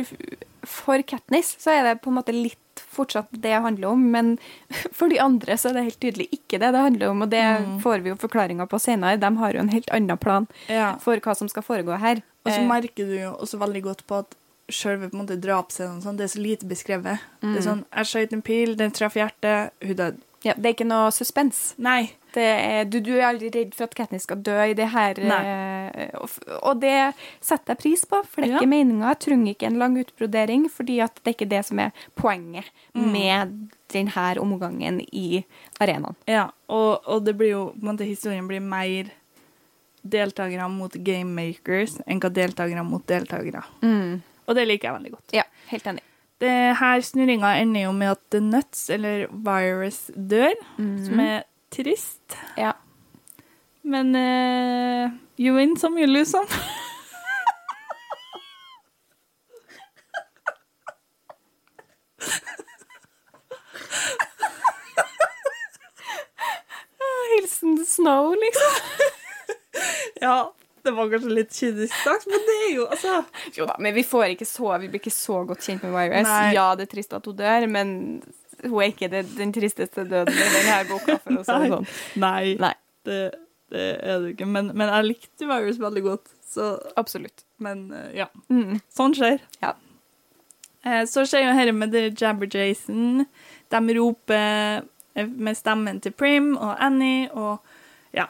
for 0.64 1.02
Katniss, 1.02 1.56
så 1.58 1.70
er 1.72 1.82
det 1.88 2.02
på 2.02 2.10
en 2.10 2.18
måte 2.22 2.32
litt 2.32 2.56
fortsatt 2.80 3.28
det 3.32 3.42
det 3.42 3.60
handler 3.62 3.88
om, 3.90 4.10
men 4.10 4.38
for 4.92 5.08
de 5.08 5.18
andre 5.18 5.56
så 5.58 5.70
er 5.70 5.74
det 5.74 5.84
helt 5.84 6.00
tydelig 6.00 6.28
ikke 6.32 6.58
det 6.60 6.72
det 6.72 6.80
handler 6.84 7.10
om, 7.10 7.22
og 7.22 7.30
det 7.30 7.42
får 7.82 8.02
vi 8.04 8.10
jo 8.10 8.16
forklaringer 8.16 8.66
på 8.70 8.78
senere. 8.80 9.18
De 9.20 9.30
har 9.36 9.52
jo 9.52 9.60
en 9.60 9.68
helt 9.74 9.90
annen 9.90 10.18
plan 10.18 10.46
Ja. 10.68 10.96
for 10.98 11.16
hva 11.16 11.34
som 11.36 11.48
skal 11.48 11.62
foregå 11.62 11.98
her. 11.98 12.22
Og 12.46 12.52
så 12.52 12.60
Eh, 12.60 12.68
merker 12.68 13.04
du 13.06 13.16
jo 13.18 13.32
også 13.36 13.58
veldig 13.58 13.82
godt 13.82 14.06
på 14.06 14.18
at 14.20 14.34
en 14.70 15.10
måte 15.18 15.36
drapsscenen 15.40 16.00
sånn, 16.00 16.16
det 16.16 16.24
er 16.24 16.38
så 16.38 16.42
lite 16.42 16.64
beskrevet. 16.68 17.18
Det 17.42 17.56
er 17.58 17.62
sånn, 17.66 17.84
jeg 17.92 18.06
skjøt 18.06 18.32
en 18.32 18.42
pil, 18.42 18.76
den 18.76 18.92
traff 18.92 19.14
hjertet, 19.14 19.72
hun 19.82 19.94
døde. 19.96 20.20
ja, 20.44 20.54
det 20.54 20.64
er 20.66 20.74
ikke 20.74 20.86
noe 20.86 21.10
suspens. 21.10 21.74
Nei. 21.76 22.12
Det 22.34 22.44
er, 22.46 22.84
du, 22.86 23.00
du 23.02 23.12
er 23.16 23.24
aldri 23.30 23.48
redd 23.54 23.72
for 23.74 23.88
at 23.88 23.94
Katniss 23.98 24.22
skal 24.28 24.38
dø 24.46 24.54
i 24.70 24.74
det 24.78 24.88
her. 24.92 25.18
eh, 25.18 26.10
og, 26.20 26.30
og 26.62 26.80
det 26.82 26.94
setter 27.42 27.74
jeg 27.74 27.80
pris 27.82 28.04
på, 28.06 28.20
for 28.24 28.40
det 28.42 28.50
er 28.50 28.52
Ja. 28.54 28.60
ikke 28.60 28.70
meninga. 28.70 29.08
Jeg 29.14 29.18
trenger 29.26 29.54
ikke 29.54 29.66
en 29.70 29.78
lang 29.82 29.96
utbrodering, 29.98 30.68
fordi 30.70 31.00
at 31.02 31.14
det 31.24 31.26
er 31.32 31.36
ikke 31.38 31.50
det 31.50 31.64
som 31.66 31.78
er 31.82 31.90
poenget 32.14 32.70
med 32.94 33.56
denne 33.90 34.36
omgangen 34.38 35.00
i 35.12 35.44
arenaen. 35.80 36.14
Ja, 36.30 36.48
og, 36.68 37.02
og 37.06 37.24
det 37.26 37.34
blir 37.40 37.50
jo, 37.50 37.64
på 37.74 37.82
en 37.82 37.90
måte, 37.94 38.06
historien 38.06 38.46
blir 38.46 38.60
mer 38.62 39.10
deltakere 40.02 40.68
mot 40.72 40.94
game 41.04 41.28
makers 41.36 41.98
enn 42.06 42.20
hva 42.22 42.30
deltakere 42.32 42.84
mot 42.86 43.02
deltakere. 43.10 43.64
Og 44.48 44.56
det 44.56 44.64
liker 44.66 44.88
jeg 44.88 44.96
veldig 44.96 45.12
godt. 45.12 45.34
Ja, 45.36 45.44
helt 45.70 45.86
enig. 45.90 46.02
Det 46.40 46.54
her 46.80 47.02
snurringa 47.04 47.50
ender 47.60 47.82
jo 47.84 47.90
med 47.92 48.14
at 48.14 48.38
Nuts, 48.40 48.86
eller 48.90 49.26
Virus, 49.28 50.06
dør, 50.16 50.54
som 51.04 51.20
er 51.20 51.42
trist. 51.70 52.36
Ja. 52.56 52.76
Men 53.82 54.14
uh, 54.14 55.10
you 55.36 55.56
win 55.56 55.76
some, 55.76 56.00
you 56.00 56.06
lose 56.06 56.30
some. 56.30 56.46
Hilsen 67.36 67.86
Snow, 67.86 68.34
liksom. 68.34 68.70
ja, 70.20 70.54
det 70.82 70.90
var 70.90 71.10
kanskje 71.10 71.30
litt 71.30 71.54
kynisk 71.54 71.94
sagt, 72.04 72.26
men 72.26 72.42
det 72.46 72.56
er 72.66 72.70
jo 72.74 72.86
altså 72.88 73.22
Jo 73.56 73.66
da, 73.68 73.76
men 73.78 73.94
vi, 73.94 74.04
får 74.06 74.34
ikke 74.34 74.48
så, 74.48 74.72
vi 74.80 74.88
blir 74.88 75.02
ikke 75.02 75.12
så 75.14 75.42
godt 75.48 75.64
kjent 75.64 75.84
med 75.86 75.94
Virus. 75.94 76.28
Nei. 76.28 76.54
Ja, 76.56 76.70
det 76.78 76.88
er 76.88 76.92
trist 76.94 77.16
at 77.16 77.26
hun 77.28 77.36
dør, 77.38 77.66
men 77.70 77.94
hun 78.64 78.76
er 78.82 78.90
ikke 78.92 79.08
det, 79.12 79.24
den 79.38 79.52
tristeste 79.56 80.04
døden 80.08 80.34
i 80.34 80.48
denne 80.54 80.78
boka. 80.90 81.18
For 81.24 81.38
å 81.40 81.44
si 81.46 81.56
det 81.62 81.70
sånn. 81.74 81.86
Nei, 82.22 82.56
Nei, 82.60 82.74
det, 83.08 83.20
det 83.72 83.86
er 84.02 84.24
det 84.24 84.34
ikke. 84.34 84.48
Men, 84.50 84.72
men 84.76 84.92
jeg 84.92 85.08
likte 85.10 85.48
Virus 85.50 85.80
veldig 85.82 86.02
godt, 86.06 86.32
så 86.50 86.72
absolutt. 87.00 87.44
Men 87.62 87.86
eh, 87.94 88.10
ja. 88.22 88.28
Mm. 88.52 88.78
Sånn 88.96 89.14
skjer. 89.16 89.40
Ja. 89.62 89.74
Eh, 90.84 91.02
Så 91.08 91.26
skjer 91.28 91.44
jo 91.46 91.56
dette 91.58 91.74
med 91.76 91.92
The 91.94 92.06
Jabber 92.16 92.48
Jason. 92.50 93.26
De 93.70 93.80
roper 93.98 94.82
eh, 95.14 95.26
med 95.28 95.58
stemmen 95.58 96.00
til 96.02 96.12
Prim 96.16 96.54
og 96.56 96.74
Annie 96.80 97.28
og 97.32 97.58
ja. 98.16 98.26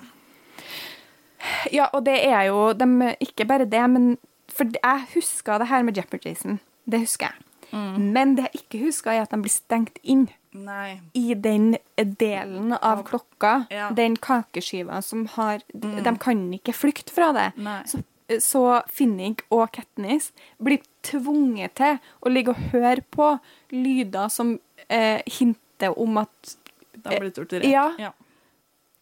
Ja, 1.73 1.87
og 1.97 2.03
det 2.05 2.19
er 2.29 2.51
jo 2.51 2.73
de, 2.77 2.87
Ikke 3.25 3.47
bare 3.49 3.65
det, 3.65 3.81
men 3.89 4.11
For 4.53 4.69
jeg 4.75 5.07
husker 5.15 5.63
det 5.63 5.71
her 5.71 5.83
med 5.87 5.97
Jabber-Jason. 5.97 6.59
Det 6.85 7.01
husker 7.07 7.31
jeg. 7.31 7.47
Men 7.73 8.35
det 8.37 8.49
jeg 8.51 8.63
ikke 8.65 8.81
husker, 8.87 9.13
er 9.13 9.23
at 9.25 9.31
de 9.35 9.39
blir 9.45 9.53
stengt 9.53 9.99
inn 10.03 10.29
Nei. 10.53 11.01
i 11.15 11.35
den 11.39 11.77
delen 12.19 12.73
av 12.81 13.05
klokka. 13.07 13.67
Ja. 13.71 13.91
Den 13.95 14.17
kakeskiva 14.17 15.03
som 15.07 15.27
har 15.37 15.61
De 15.73 16.15
kan 16.19 16.41
ikke 16.57 16.75
flykte 16.75 17.13
fra 17.15 17.31
det. 17.37 17.49
Nei. 17.63 17.81
Så, 17.87 18.01
så 18.43 18.65
Finnig 18.91 19.43
og 19.51 19.69
Katniss 19.75 20.33
blir 20.63 20.83
tvunget 21.07 21.75
til 21.79 21.99
å 22.23 22.33
ligge 22.33 22.55
og 22.55 22.65
høre 22.73 23.03
på 23.15 23.31
lyder 23.75 24.29
som 24.31 24.57
eh, 24.89 25.21
hinter 25.39 25.95
om 25.99 26.19
at 26.25 26.57
De 27.01 27.17
blir 27.21 27.31
torturert. 27.33 27.71
Ja. 28.01 28.11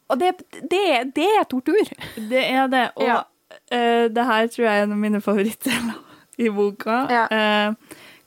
Og 0.09 0.17
det, 0.21 0.31
det, 0.71 0.85
det 1.17 1.25
er 1.37 1.43
tortur. 1.49 1.89
Det 2.29 2.45
er 2.45 2.67
det. 2.71 2.85
Og 2.97 3.03
Ja. 3.05 3.23
eh, 3.71 4.05
det 4.09 4.25
her 4.25 4.47
tror 4.47 4.65
jeg 4.65 4.79
er 4.79 4.83
en 4.87 4.93
av 4.95 5.01
mine 5.01 5.21
favoritter 5.21 5.91
i 6.39 6.47
boka. 6.49 7.01
Ja. 7.11 7.25
Eh, 7.29 7.73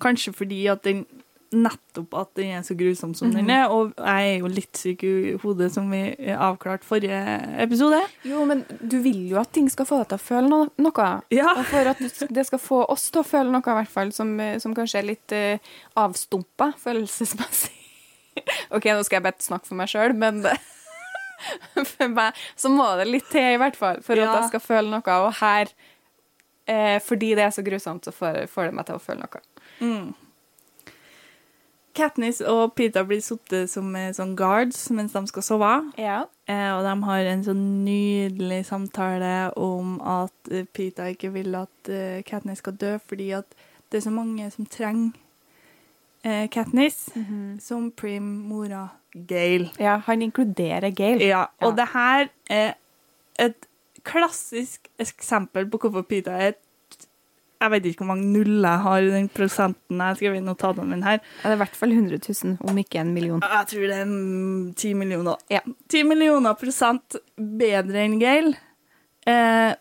kanskje 0.02 0.34
fordi 0.36 0.64
at 0.72 0.82
den 0.86 1.04
nettopp 1.52 2.14
at 2.16 2.30
den 2.38 2.54
er 2.56 2.62
så 2.64 2.74
grusom 2.78 3.12
som 3.16 3.32
den 3.32 3.50
er, 3.52 3.66
og 3.68 3.92
jeg 3.98 4.28
er 4.30 4.38
jo 4.40 4.48
litt 4.48 4.78
syk 4.80 5.02
i 5.04 5.34
hodet, 5.42 5.68
som 5.74 5.90
vi 5.92 6.00
avklarte 6.32 6.88
forrige 6.88 7.18
episode. 7.60 8.00
Jo, 8.24 8.44
men 8.48 8.64
du 8.80 8.96
vil 9.04 9.26
jo 9.28 9.36
at 9.40 9.52
ting 9.52 9.68
skal 9.72 9.88
få 9.88 10.00
deg 10.00 10.14
til 10.14 10.20
å 10.20 10.24
føle 10.24 10.48
no 10.48 10.62
noe. 10.80 11.10
Ja. 11.34 11.52
Og 11.52 11.66
for 11.68 11.92
at 11.92 12.00
det 12.32 12.46
skal 12.48 12.62
få 12.62 12.80
oss 12.92 13.10
til 13.12 13.20
å 13.20 13.26
føle 13.28 13.52
noe, 13.52 13.60
i 13.60 13.78
hvert 13.82 13.92
fall, 13.92 14.14
som, 14.16 14.32
eh, 14.40 14.56
som 14.64 14.72
kanskje 14.76 15.02
er 15.02 15.08
litt 15.12 15.36
uh, 15.36 15.72
avstumpa 16.00 16.72
følelsesmessig. 16.80 17.76
OK, 18.74 18.88
nå 18.88 19.04
skal 19.04 19.20
jeg 19.20 19.28
bare 19.28 19.44
snakke 19.44 19.68
for 19.68 19.82
meg 19.82 19.92
sjøl, 19.92 20.16
men 20.16 20.40
for 21.92 22.08
meg 22.16 22.44
så 22.56 22.72
må 22.72 22.88
det 22.96 23.10
litt 23.10 23.28
til, 23.28 23.58
i 23.58 23.60
hvert 23.60 23.76
fall, 23.76 24.00
for 24.04 24.16
Ja. 24.16 24.30
at 24.30 24.40
jeg 24.40 24.54
skal 24.54 24.68
føle 24.70 24.88
noe. 24.88 25.20
Og 25.26 25.34
her, 25.42 25.76
eh, 26.64 26.96
fordi 27.04 27.34
det 27.36 27.44
er 27.50 27.52
så 27.52 27.64
grusomt, 27.66 28.08
så 28.08 28.16
får, 28.16 28.46
får 28.48 28.70
det 28.70 28.78
meg 28.80 28.88
til 28.88 28.96
å 28.96 29.04
føle 29.10 29.26
noe. 29.26 29.48
Mm. 29.80 30.12
Katniss 31.92 32.38
og 32.48 32.72
Pita 32.78 33.02
blir 33.04 33.20
sittet 33.20 33.68
som 33.68 33.90
eh, 33.98 34.12
sånn 34.16 34.32
guards 34.38 34.86
mens 34.96 35.12
de 35.12 35.20
skal 35.28 35.44
sove. 35.44 35.72
Ja. 36.00 36.22
Eh, 36.48 36.70
og 36.72 36.86
de 36.86 36.94
har 37.04 37.28
en 37.34 37.42
sånn 37.44 37.64
nydelig 37.84 38.62
samtale 38.70 39.50
om 39.60 39.98
at 40.00 40.48
Pita 40.72 41.10
ikke 41.12 41.32
vil 41.34 41.52
at 41.58 41.92
uh, 41.92 42.22
Katniss 42.24 42.62
skal 42.64 42.78
dø, 42.80 42.94
fordi 43.08 43.28
at 43.36 43.52
det 43.92 44.00
er 44.00 44.06
så 44.06 44.14
mange 44.14 44.48
som 44.54 44.64
trenger 44.72 45.12
eh, 46.24 46.46
Katniss, 46.48 47.10
som 47.60 47.90
Prim, 47.92 48.24
mora, 48.48 48.86
Gale. 49.12 49.68
ja, 49.76 49.98
han 50.06 50.22
inkluderer 50.24 50.88
Gale. 50.96 51.28
Ja, 51.28 51.44
og 51.60 51.74
Ja. 51.74 51.76
det 51.82 51.88
her 51.92 52.28
er 52.48 52.72
et 53.38 53.68
klassisk 54.08 54.88
eksempel 54.98 55.68
på 55.68 55.78
hvorfor 55.84 56.08
Pita 56.08 56.32
er 56.32 56.54
et 56.54 56.62
Jeg 57.62 57.70
vet 57.70 57.84
ikke 57.86 58.02
hvor 58.02 58.10
mange 58.10 58.30
nuller 58.34 58.68
jeg 58.68 58.82
har 58.86 59.04
i 59.06 59.12
den 59.12 59.28
prosenten 59.30 60.00
jeg 60.00 60.02
har 60.08 60.18
skrevet 60.18 60.40
i 60.40 60.46
notatene 60.46 60.88
mine 60.90 61.06
her. 61.06 61.20
Ja, 61.22 61.44
Det 61.44 61.52
er 61.52 61.58
i 61.58 61.60
hvert 61.62 61.78
fall 61.78 61.94
100 61.94 62.18
000, 62.26 62.56
om 62.70 62.80
ikke 62.82 63.00
en 63.02 63.14
million. 63.14 63.44
Jeg 63.46 63.68
tror 63.70 63.86
det 63.86 64.00
er 64.00 64.10
ti 64.74 64.90
10 64.90 64.94
millioner. 64.98 65.46
Ja. 65.52 65.62
10 65.88 66.02
millioner 66.10 66.58
prosent 66.58 67.16
bedre 67.36 68.02
enn 68.02 68.18
Gail. 68.22 68.52
Eh, 69.30 69.72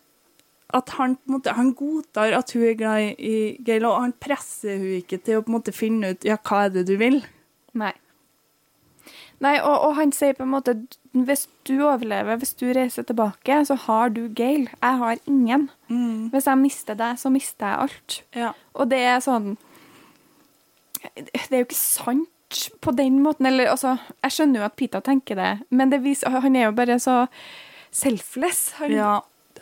at 0.71 0.93
han 0.95 1.17
på 1.17 1.27
en 1.27 1.35
måte, 1.35 1.55
han 1.57 1.73
godtar 1.75 2.37
at 2.37 2.53
hun 2.55 2.63
er 2.69 2.77
glad 2.79 3.19
i 3.19 3.35
Gail, 3.65 3.85
og 3.89 4.01
han 4.05 4.13
presser 4.21 4.77
hun 4.77 4.93
ikke 5.01 5.19
til 5.25 5.39
å 5.39 5.43
på 5.43 5.51
en 5.51 5.57
måte 5.57 5.73
finne 5.75 6.13
ut 6.13 6.27
ja, 6.27 6.37
hva 6.37 6.65
er 6.67 6.75
det 6.77 6.85
du 6.87 6.95
vil. 7.01 7.19
Nei. 7.81 7.91
Nei, 9.41 9.55
og, 9.57 9.73
og 9.87 9.95
han 9.97 10.11
sier 10.13 10.35
på 10.37 10.45
en 10.45 10.51
måte 10.53 10.75
hvis 11.11 11.47
du 11.67 11.73
overlever, 11.81 12.37
hvis 12.39 12.53
du 12.59 12.67
reiser 12.75 13.03
tilbake, 13.07 13.57
så 13.67 13.75
har 13.87 14.11
du 14.13 14.27
Gail. 14.37 14.67
Jeg 14.69 14.99
har 15.01 15.17
ingen. 15.27 15.65
Hvis 16.31 16.47
jeg 16.47 16.59
mister 16.61 16.97
deg, 16.99 17.17
så 17.19 17.31
mister 17.33 17.67
jeg 17.67 17.87
alt. 17.87 18.19
Ja. 18.37 18.51
Og 18.77 18.91
det 18.93 19.01
er 19.01 19.19
sånn 19.23 19.55
Det 21.17 21.49
er 21.49 21.63
jo 21.63 21.65
ikke 21.65 21.79
sant 21.79 22.29
på 22.85 22.93
den 22.95 23.17
måten. 23.25 23.49
Eller 23.49 23.71
altså, 23.73 23.95
jeg 24.21 24.35
skjønner 24.37 24.61
jo 24.61 24.67
at 24.69 24.77
Pita 24.77 25.01
tenker 25.01 25.39
det, 25.39 25.51
men 25.73 25.89
det 25.91 26.03
viser, 26.05 26.29
han 26.43 26.55
er 26.55 26.69
jo 26.69 26.77
bare 26.77 26.99
så 27.01 27.23
selfless. 27.91 28.77
Han, 28.79 28.93
Ja. 28.95 29.15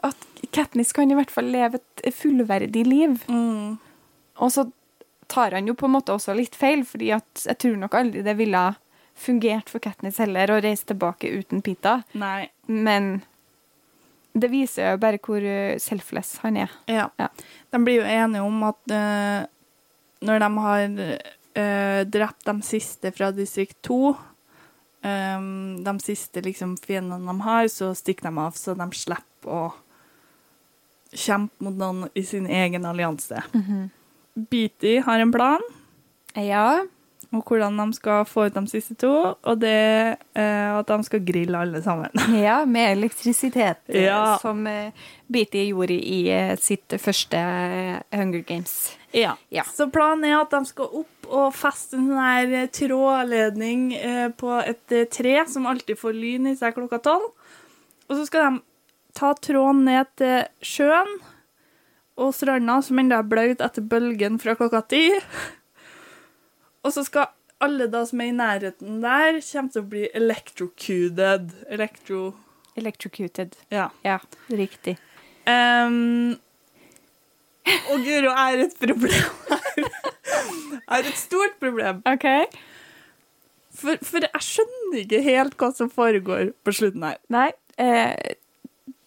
At 0.05 0.15
Katniss 0.55 0.93
kan 0.95 1.11
i 1.11 1.15
hvert 1.17 1.31
fall 1.33 1.49
leve 1.51 1.79
et 2.03 2.13
fullverdig 2.15 2.85
liv. 2.87 3.23
Mm. 3.27 3.79
Og 4.39 4.51
så 4.53 4.69
tar 5.29 5.51
han 5.57 5.67
jo 5.67 5.75
på 5.77 5.89
en 5.89 5.95
måte 5.97 6.13
også 6.13 6.35
litt 6.37 6.55
feil, 6.55 6.85
fordi 6.87 7.11
at 7.15 7.43
jeg 7.45 7.57
tror 7.59 7.75
nok 7.81 7.97
aldri 7.99 8.23
det 8.25 8.37
ville 8.39 8.61
fungert 9.19 9.69
for 9.71 9.83
Katniss 9.83 10.19
heller 10.21 10.51
å 10.53 10.61
reise 10.63 10.87
tilbake 10.89 11.29
uten 11.31 11.63
Pita. 11.65 11.99
Nei. 12.17 12.49
Men 12.67 13.19
det 14.33 14.51
viser 14.51 14.93
jo 14.93 15.01
bare 15.01 15.19
hvor 15.23 15.43
uh, 15.43 15.77
selfless 15.81 16.37
han 16.43 16.59
er. 16.65 16.73
Ja. 16.89 17.09
Ja. 17.19 17.29
De 17.73 17.81
blir 17.83 18.01
jo 18.01 18.07
enige 18.07 18.45
om 18.45 18.63
at 18.67 18.93
uh, 18.93 19.43
når 20.25 20.43
de 20.43 20.49
har 20.65 20.85
uh, 20.89 22.01
drept 22.07 22.47
de 22.47 22.55
siste 22.65 23.11
fra 23.15 23.31
distrikt 23.35 23.79
2, 23.87 23.99
um, 25.03 25.51
de 25.83 25.95
siste 26.03 26.43
liksom, 26.45 26.77
fiendene 26.83 27.25
de 27.25 27.47
har, 27.47 27.67
så 27.71 27.91
stikker 27.97 28.29
de 28.29 28.45
av, 28.45 28.57
så 28.59 28.75
de 28.77 28.89
slipper 28.95 29.49
å 29.49 29.63
kjempe 31.09 31.65
mot 31.65 31.73
noen 31.73 32.05
i 32.13 32.23
sin 32.27 32.45
egen 32.45 32.85
allianse. 32.85 33.41
Beatty 34.49 34.99
har 35.03 35.19
en 35.19 35.31
plan 35.33 35.63
Ja. 36.37 36.85
Om 37.31 37.41
hvordan 37.45 37.75
de 37.77 37.93
skal 37.93 38.23
få 38.25 38.47
ut 38.47 38.55
de 38.55 38.63
siste 38.71 38.95
to, 38.97 39.09
og 39.37 39.59
det 39.61 39.73
eh, 40.33 40.69
at 40.79 40.87
de 40.89 40.97
skal 41.05 41.21
grille 41.27 41.59
alle 41.59 41.81
sammen. 41.85 42.09
ja, 42.47 42.63
med 42.65 42.95
elektrisitet, 42.97 43.83
eh, 43.87 44.07
Ja. 44.07 44.37
som 44.41 44.65
eh, 44.67 44.91
Beatty 45.29 45.67
gjorde 45.69 45.93
i 45.99 46.23
eh, 46.33 46.55
sitt 46.57 46.95
første 46.97 47.37
eh, 47.37 47.99
Hunger 48.17 48.41
Games. 48.47 48.73
Ja. 49.13 49.35
Ja. 49.53 49.63
Så 49.69 49.87
planen 49.93 50.25
er 50.29 50.39
at 50.41 50.51
de 50.53 50.63
skal 50.69 50.89
opp 51.03 51.29
og 51.29 51.53
feste 51.53 51.97
en 51.99 52.07
sånn 52.09 52.53
eh, 52.57 52.65
trådledning 52.73 53.91
på 54.41 54.55
et 54.65 54.95
tre 55.13 55.35
som 55.49 55.67
alltid 55.69 55.97
får 56.01 56.17
lyn 56.17 56.49
i 56.49 56.55
seg 56.57 56.73
klokka 56.77 56.97
tolv. 57.05 57.29
Og 58.09 58.17
så 58.17 58.25
skal 58.25 58.47
de 58.57 58.63
ta 59.17 59.35
tråden 59.37 59.83
ned 59.85 60.09
til 60.17 60.47
sjøen 60.65 61.19
og 62.19 62.33
stranda, 62.35 62.79
som 62.83 62.97
ennå 62.99 63.15
er 63.21 63.27
blaut 63.29 63.61
etter 63.63 63.85
bølgen 63.85 64.39
fra 64.41 64.55
klokka 64.57 64.81
ti. 64.91 65.03
Og 66.83 66.93
så 66.95 67.03
skal 67.07 67.31
alle 67.63 67.89
da 67.91 68.05
som 68.07 68.21
er 68.23 68.31
i 68.31 68.35
nærheten 68.35 69.01
der, 69.03 69.39
kommer 69.43 69.73
til 69.73 69.83
å 69.83 69.89
bli 69.91 70.05
electrocuted. 70.15 71.51
Electro... 71.67 72.21
Electrocuted. 72.79 73.57
Ja. 73.73 73.89
Ja, 74.05 74.19
riktig. 74.55 74.95
Um, 75.49 76.37
og 77.91 78.05
Guro 78.05 78.31
er 78.31 78.63
et 78.63 78.75
problem 78.79 79.31
her. 79.49 79.89
er 80.95 81.09
et 81.09 81.19
stort 81.19 81.57
problem. 81.59 82.03
OK. 82.07 82.27
For, 83.79 83.99
for 84.03 84.23
jeg 84.23 84.45
skjønner 84.45 85.01
ikke 85.03 85.23
helt 85.25 85.57
hva 85.59 85.71
som 85.75 85.91
foregår 85.91 86.53
på 86.63 86.75
slutten 86.75 87.05
her. 87.07 87.19
Nei, 87.31 87.49
eh, 87.79 88.15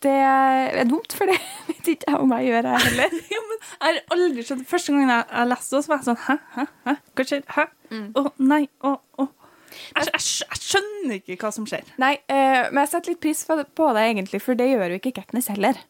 det 0.03 0.17
er 0.23 0.89
dumt, 0.91 1.15
for 1.17 1.31
det 1.31 1.39
vet 1.69 1.93
ikke 1.95 2.11
jeg 2.11 2.23
om 2.23 2.35
jeg 2.37 2.49
gjør, 2.51 2.71
jeg 2.71 2.87
heller. 2.87 3.21
ja, 3.35 3.45
men 3.51 3.63
jeg 3.63 3.85
har 3.87 4.01
aldri 4.17 4.47
skjønt 4.49 4.67
Første 4.71 4.95
gangen 4.95 5.15
jeg, 5.15 5.29
jeg 5.31 5.53
leste 5.53 5.77
det, 5.77 5.85
så 5.85 5.93
var 5.93 6.03
jeg 6.03 6.09
sånn 6.09 6.21
Hæ? 6.27 6.37
Hæ? 6.57 6.67
Hæ? 6.89 6.97
Hva 7.13 7.29
skjer? 7.29 7.47
Hæ? 7.57 7.69
Å, 7.93 8.27
nei. 8.41 8.65
Å, 8.89 8.97
å. 9.21 9.29
Jeg, 9.73 10.09
jeg, 10.09 10.21
jeg 10.43 10.61
skjønner 10.61 11.17
ikke 11.19 11.39
hva 11.41 11.53
som 11.55 11.67
skjer. 11.69 11.89
Nei, 12.01 12.15
uh, 12.29 12.69
men 12.73 12.83
jeg 12.83 12.93
setter 12.93 13.15
litt 13.15 13.23
pris 13.25 13.43
på 13.49 13.89
det, 13.97 14.05
egentlig, 14.05 14.43
for 14.45 14.59
det 14.59 14.69
gjør 14.71 14.95
jo 14.95 15.01
ikke 15.01 15.15
Katniss 15.21 15.51
heller. 15.53 15.81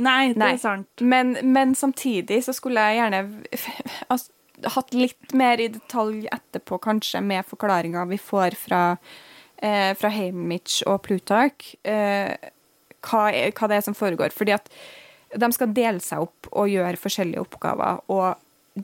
Nei, 0.00 0.32
det 0.32 0.40
Nei. 0.40 0.52
er 0.54 0.60
sant. 0.62 1.02
Men, 1.02 1.34
men 1.52 1.74
samtidig 1.78 2.42
så 2.46 2.54
skulle 2.56 2.82
jeg 2.88 3.00
gjerne 3.00 3.24
altså, 4.12 4.32
hatt 4.76 4.94
litt 4.96 5.34
mer 5.36 5.62
i 5.62 5.70
detalj 5.72 6.28
etterpå, 6.30 6.80
kanskje, 6.84 7.22
med 7.24 7.46
forklaringa 7.48 8.06
vi 8.10 8.20
får 8.20 8.56
fra, 8.60 8.84
uh, 8.96 9.92
fra 9.98 10.14
Haymitch 10.14 10.82
og 10.90 11.02
Plutark. 11.06 11.72
Eh, 11.82 12.32
hva, 13.06 13.26
er- 13.32 13.52
hva 13.52 13.68
det 13.68 13.76
er 13.80 13.86
som 13.86 13.94
foregår. 13.96 14.32
Fordi 14.34 14.52
at 14.56 14.68
de 15.38 15.52
skal 15.54 15.72
dele 15.76 16.00
seg 16.02 16.18
opp 16.26 16.48
og 16.52 16.68
gjøre 16.72 16.98
forskjellige 16.98 17.40
oppgaver. 17.44 18.00
Og 18.10 18.34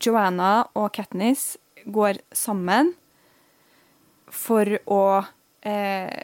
Joanna 0.03 0.67
og 0.75 0.93
Katniss 0.95 1.57
går 1.87 2.19
sammen 2.35 2.95
for 4.31 4.67
å 4.91 5.03
eh, 5.67 6.23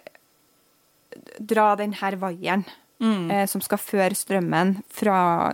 dra 1.38 1.74
den 1.76 1.92
her 2.02 2.16
vaieren 2.20 2.64
Mm. 3.02 3.30
eh, 3.34 3.46
som 3.50 3.58
skal 3.60 3.78
føre 3.82 4.14
strømmen 4.14 4.76
fra 4.94 5.50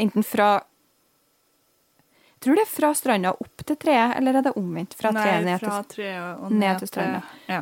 Enten 0.00 0.24
fra 0.24 0.62
Jeg 2.00 2.40
tror 2.40 2.56
det 2.56 2.62
er 2.64 2.70
fra 2.72 2.88
stranda 2.96 3.30
opp 3.36 3.62
til 3.68 3.76
treet, 3.76 4.16
eller 4.16 4.36
er 4.38 4.42
det 4.42 4.52
omvendt? 4.56 4.94
Fra 4.96 5.12
treet 5.12 5.44
ned 5.44 5.60
til 5.60 5.84
treet 5.92 6.40
og 6.42 6.50
ned 6.52 6.78
til 6.82 6.88
stranda. 6.88 7.20
Ja. 7.48 7.60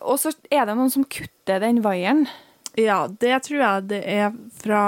Og 0.00 0.18
så 0.20 0.32
er 0.50 0.66
det 0.68 0.74
noen 0.78 0.90
som 0.92 1.04
kutter 1.04 1.60
den 1.64 1.82
vaieren. 1.84 2.26
ja, 2.78 3.06
det 3.08 3.42
tror 3.48 3.58
jeg 3.60 3.86
det 3.90 4.02
er 4.06 4.32
fra 4.62 4.82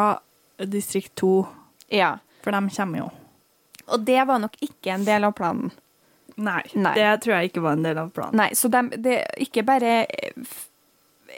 distrikt 0.58 1.14
2, 1.16 1.46
Ja. 1.90 2.18
for 2.42 2.52
de 2.52 2.68
kommer 2.76 2.98
jo. 2.98 3.10
Og 3.88 4.04
det 4.06 4.20
var 4.28 4.38
nok 4.38 4.54
ikke 4.62 4.92
en 4.94 5.04
del 5.04 5.24
av 5.24 5.32
planen. 5.34 5.70
Nei, 6.36 6.62
Nei. 6.74 6.94
det 6.94 7.20
tror 7.22 7.34
jeg 7.40 7.50
ikke 7.50 7.62
var 7.64 7.72
en 7.72 7.82
del 7.82 7.98
av 7.98 8.10
planen. 8.14 8.36
Nei, 8.36 8.50
så 8.54 8.68
de, 8.70 8.82
det 8.96 9.16
ikke 9.42 9.64
bare 9.66 10.06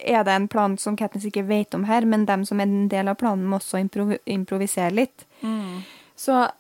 er 0.05 0.24
det 0.24 0.32
en 0.34 0.48
plan 0.48 0.76
som 0.78 0.97
Katniss 0.97 1.24
ikke 1.26 1.47
vet 1.48 1.74
om 1.74 1.84
her, 1.89 2.05
men 2.05 2.26
dem 2.26 2.44
som 2.44 2.60
er 2.60 2.68
en 2.68 2.89
del 2.89 3.09
av 3.09 3.16
planen, 3.20 3.47
må 3.48 3.56
også 3.59 3.80
improv 3.80 4.12
improvisere 4.26 4.93
litt. 4.93 5.24
Så 6.16 6.51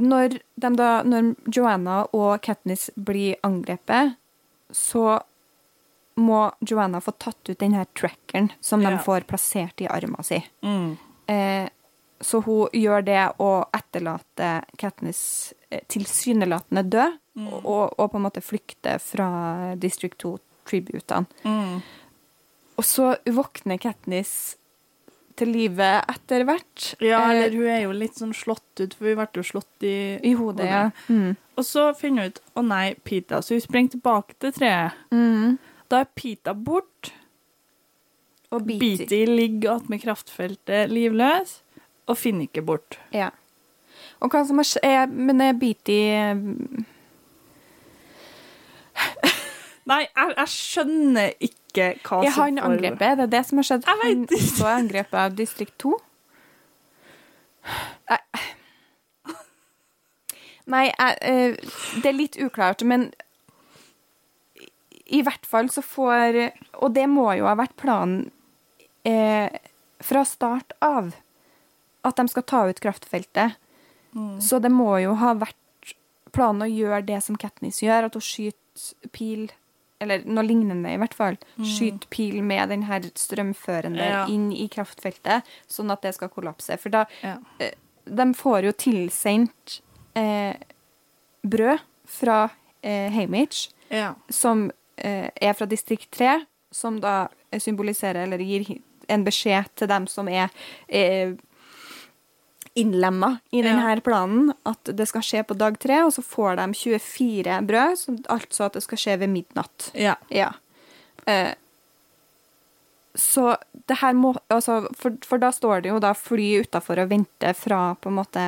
når, 0.00 0.38
da, 0.56 1.02
når 1.04 1.34
Joanna 1.52 2.06
og 2.16 2.40
Katniss 2.44 2.88
blir 2.96 3.36
angrepet, 3.44 4.14
så 4.72 5.20
må 6.22 6.40
Joanna 6.68 7.00
få 7.04 7.12
tatt 7.18 7.50
ut 7.50 7.58
den 7.60 7.74
her 7.76 7.86
trackeren 7.98 8.50
som 8.60 8.82
Ja. 8.82 8.90
de 8.94 8.98
får 9.04 9.26
plassert 9.28 9.80
i 9.84 9.88
armen 9.90 10.22
sin. 10.24 10.42
Mm. 10.62 10.96
Eh, 11.26 11.68
så 12.22 12.38
hun 12.46 12.68
gjør 12.72 13.02
det 13.04 13.22
og 13.42 13.66
etterlater 13.74 14.62
Katniss 14.78 15.52
eh, 15.70 15.80
tilsynelatende 15.90 16.84
død, 16.86 17.18
og, 17.64 17.94
og 17.98 18.10
på 18.12 18.18
en 18.20 18.26
måte 18.26 18.42
flykter 18.44 18.98
fra 19.02 19.74
District 19.80 20.18
2-tributene. 20.22 21.26
Mm. 21.44 21.80
Og 22.78 22.84
så 22.86 23.14
våkner 23.26 23.80
Katniss 23.82 24.56
til 25.40 25.48
live 25.48 25.86
etter 26.12 26.44
hvert. 26.44 26.90
Ja, 27.00 27.22
Eh, 27.24 27.30
eller 27.46 27.56
hun 27.56 27.66
er 27.72 27.80
jo 27.86 27.92
litt 27.96 28.18
sånn 28.20 28.34
slått 28.36 28.80
ut, 28.82 28.94
for 28.94 29.08
hun 29.08 29.16
ble 29.16 29.26
jo 29.40 29.46
slått 29.48 29.82
i, 29.88 30.20
I 30.22 30.34
hodet, 30.36 30.66
ja. 30.68 30.82
Mm. 31.08 31.34
Og 31.56 31.64
så 31.64 31.88
finner 31.96 32.22
hun 32.28 32.32
ut 32.34 32.40
å 32.54 32.64
nei, 32.68 32.94
Pita, 33.02 33.40
så 33.42 33.56
hun 33.56 33.64
springer 33.64 33.96
tilbake 33.96 34.36
til 34.38 34.52
treet. 34.52 34.92
Mm. 35.10 35.58
Da 35.92 36.00
er 36.00 36.08
Pita 36.16 36.54
bort. 36.56 37.12
Og. 38.50 38.64
Beatty 38.64 39.24
ligger 39.28 39.76
attmed 39.76 40.00
kraftfeltet 40.00 40.88
livløs, 40.92 41.58
og 42.06 42.16
finner 42.16 42.48
ikke 42.48 42.64
bort. 42.64 42.98
Ja. 43.12 43.28
Og 44.24 44.32
hva 44.32 44.42
som 44.48 44.60
har 44.60 44.66
skjedd 44.66 44.88
er, 44.88 45.06
Men 45.06 45.40
er 45.44 45.52
Beatty 45.58 45.98
Nei, 49.90 50.00
jeg, 50.06 50.34
jeg 50.36 50.48
skjønner 50.52 51.32
ikke 51.42 51.86
hva 52.06 52.20
Er 52.22 52.34
som 52.34 52.44
han 52.46 52.60
angrepet, 52.62 53.18
det 53.18 53.26
Er 53.26 53.32
det 53.34 53.42
som 53.48 53.60
har 53.60 53.68
skjedd? 53.68 53.86
Jeg 53.86 53.98
Han 54.00 54.26
er 54.30 54.72
angrepet 54.72 55.18
av 55.24 55.36
distrikt 55.38 55.76
2? 55.82 55.92
Nei. 58.10 58.20
Nei, 60.72 60.84
jeg, 60.88 61.16
eh, 61.20 61.56
det 62.02 62.10
er 62.10 62.16
litt 62.16 62.38
uklart, 62.38 62.84
men 62.86 63.10
i- 65.12 65.22
hvert 65.22 65.46
fall 65.46 65.68
så 65.68 65.82
får 65.84 66.52
Og 66.82 66.92
det 66.94 67.06
må 67.08 67.28
jo 67.36 67.44
ha 67.46 67.54
vært 67.54 67.76
planen 67.76 68.30
eh, 69.04 69.48
fra 70.00 70.24
start 70.24 70.72
av, 70.80 71.12
at 72.04 72.16
de 72.16 72.28
skal 72.28 72.42
ta 72.42 72.68
ut 72.68 72.80
kraftfeltet. 72.80 73.56
Så 74.42 74.60
det 74.60 74.70
må 74.70 75.00
jo 75.02 75.14
ha 75.14 75.32
vært 75.34 75.56
planen 76.32 76.62
å 76.66 76.70
gjøre 76.70 77.04
det 77.06 77.22
som 77.24 77.36
Katniss 77.36 77.80
gjør, 77.82 78.04
at 78.10 78.14
hun 78.14 78.20
skyter 78.22 79.10
pil 79.12 79.50
eller 80.02 80.24
noe 80.26 80.42
lignende, 80.44 80.90
i 80.92 80.98
hvert 80.98 81.14
fall. 81.14 81.36
Skyte 81.62 82.08
pil 82.10 82.42
med 82.42 82.68
den 82.68 82.82
her 82.88 83.00
strømførende 83.00 84.02
Ja. 84.02 84.26
inn 84.26 84.50
i 84.52 84.66
kraftfeltet, 84.68 85.42
sånn 85.68 85.92
at 85.92 86.02
det 86.02 86.14
skal 86.14 86.28
kollapse. 86.28 86.76
For 86.78 86.88
da 86.90 87.06
Ja. 87.22 87.36
eh, 87.60 87.72
De 88.04 88.34
får 88.34 88.64
jo 88.64 88.72
tilsendt 88.72 89.80
eh, 90.16 90.54
brød 91.46 91.80
fra 92.06 92.50
eh, 92.82 93.10
Hamish, 93.12 93.70
Ja. 93.90 94.14
som 94.28 94.70
er 95.02 95.52
fra 95.58 95.66
distrikt 95.66 96.10
3, 96.14 96.44
som 96.72 97.00
da 97.00 97.28
symboliserer, 97.58 98.22
eller 98.24 98.38
gir 98.38 98.78
en 99.08 99.24
beskjed 99.26 99.66
til 99.76 99.88
dem 99.90 100.06
som 100.08 100.28
er 100.28 100.48
eh, 100.88 101.34
innlemma 102.74 103.38
i 103.52 103.60
Ja. 103.60 103.64
denne 103.68 104.00
planen, 104.00 104.52
at 104.64 104.84
det 104.84 105.06
skal 105.08 105.20
skje 105.20 105.42
på 105.44 105.56
dag 105.58 105.78
tre, 105.78 105.98
og 106.06 106.12
så 106.14 106.22
får 106.24 106.56
de 106.56 106.72
24 106.72 107.58
brød, 107.66 108.24
altså 108.30 108.64
at 108.64 108.72
det 108.78 108.82
skal 108.82 108.98
skje 108.98 109.18
ved 109.18 109.28
midnatt. 109.28 109.90
ja. 109.94 110.14
Ja. 110.30 110.52
Eh, 111.26 111.52
så 113.14 113.56
det 113.86 113.98
her 114.00 114.14
må 114.16 114.30
altså, 114.48 114.86
for, 114.96 115.12
for 115.22 115.36
da 115.38 115.50
står 115.52 115.82
det 115.84 115.90
jo 115.90 115.98
da 116.00 116.14
fly 116.16 116.62
utafor 116.64 117.02
og 117.02 117.10
venter 117.10 117.52
fra 117.52 117.94
på 118.00 118.08
en 118.08 118.16
måte 118.16 118.44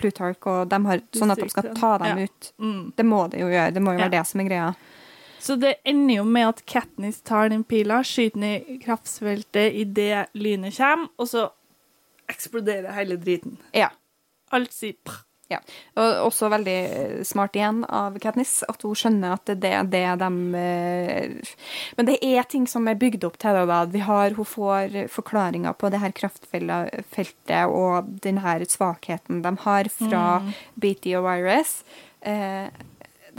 Plutark, 0.00 0.46
og 0.48 0.70
de 0.70 0.78
har, 0.86 1.02
sånn 1.12 1.30
at 1.34 1.42
de 1.42 1.48
skal 1.52 1.74
ta 1.76 1.98
dem 1.98 2.16
Ja. 2.18 2.24
ut. 2.24 2.52
Mm. 2.58 2.92
Det 2.96 3.04
må 3.04 3.28
det 3.28 3.40
jo 3.42 3.50
gjøre. 3.52 3.74
Det 3.74 3.82
må 3.82 3.92
jo 3.92 3.98
Ja. 3.98 4.08
være 4.08 4.16
det 4.16 4.26
som 4.26 4.40
er 4.40 4.44
greia. 4.48 4.74
Så 5.38 5.56
det 5.60 5.78
ender 5.88 6.18
jo 6.18 6.24
med 6.26 6.48
at 6.48 6.64
Katniss 6.66 7.20
tar 7.26 7.52
den 7.52 7.64
pila, 7.64 8.02
skyter 8.04 8.40
den 8.40 8.48
i 8.48 8.80
kraftfeltet 8.82 9.78
idet 9.78 10.26
lynet 10.34 10.76
kommer, 10.76 11.12
og 11.18 11.30
så 11.30 11.48
eksploderer 12.28 12.92
hele 12.96 13.16
driten. 13.20 13.56
Ja. 13.76 13.92
Alt 14.52 14.74
sier 14.74 14.98
pff. 14.98 15.24
Ja. 15.48 15.62
Og 15.96 16.26
også 16.28 16.50
veldig 16.52 16.80
smart 17.24 17.54
igjen 17.56 17.80
av 17.88 18.18
Katniss, 18.20 18.58
at 18.68 18.82
hun 18.84 18.96
skjønner 18.98 19.32
at 19.38 19.48
det 19.48 19.70
er 19.72 19.86
det 19.88 20.02
de 20.20 20.28
eh, 20.60 21.54
Men 21.96 22.10
det 22.10 22.18
er 22.20 22.44
ting 22.44 22.66
som 22.68 22.84
er 22.90 22.98
bygd 23.00 23.24
opp 23.24 23.38
til 23.40 23.56
det. 23.56 23.64
da. 23.70 23.78
Vi 23.88 24.02
har, 24.04 24.36
hun 24.36 24.48
får 24.48 24.98
forklaringer 25.12 25.72
på 25.72 25.88
det 25.88 26.02
her 26.02 26.12
kraftfeltet 26.12 27.56
og 27.64 28.12
den 28.26 28.42
her 28.44 28.64
svakheten 28.68 29.40
de 29.46 29.54
har 29.64 29.88
fra 29.88 30.26
Beatty 30.76 31.16
og 31.16 31.24
Virus. 31.30 31.78
Eh, 32.20 32.68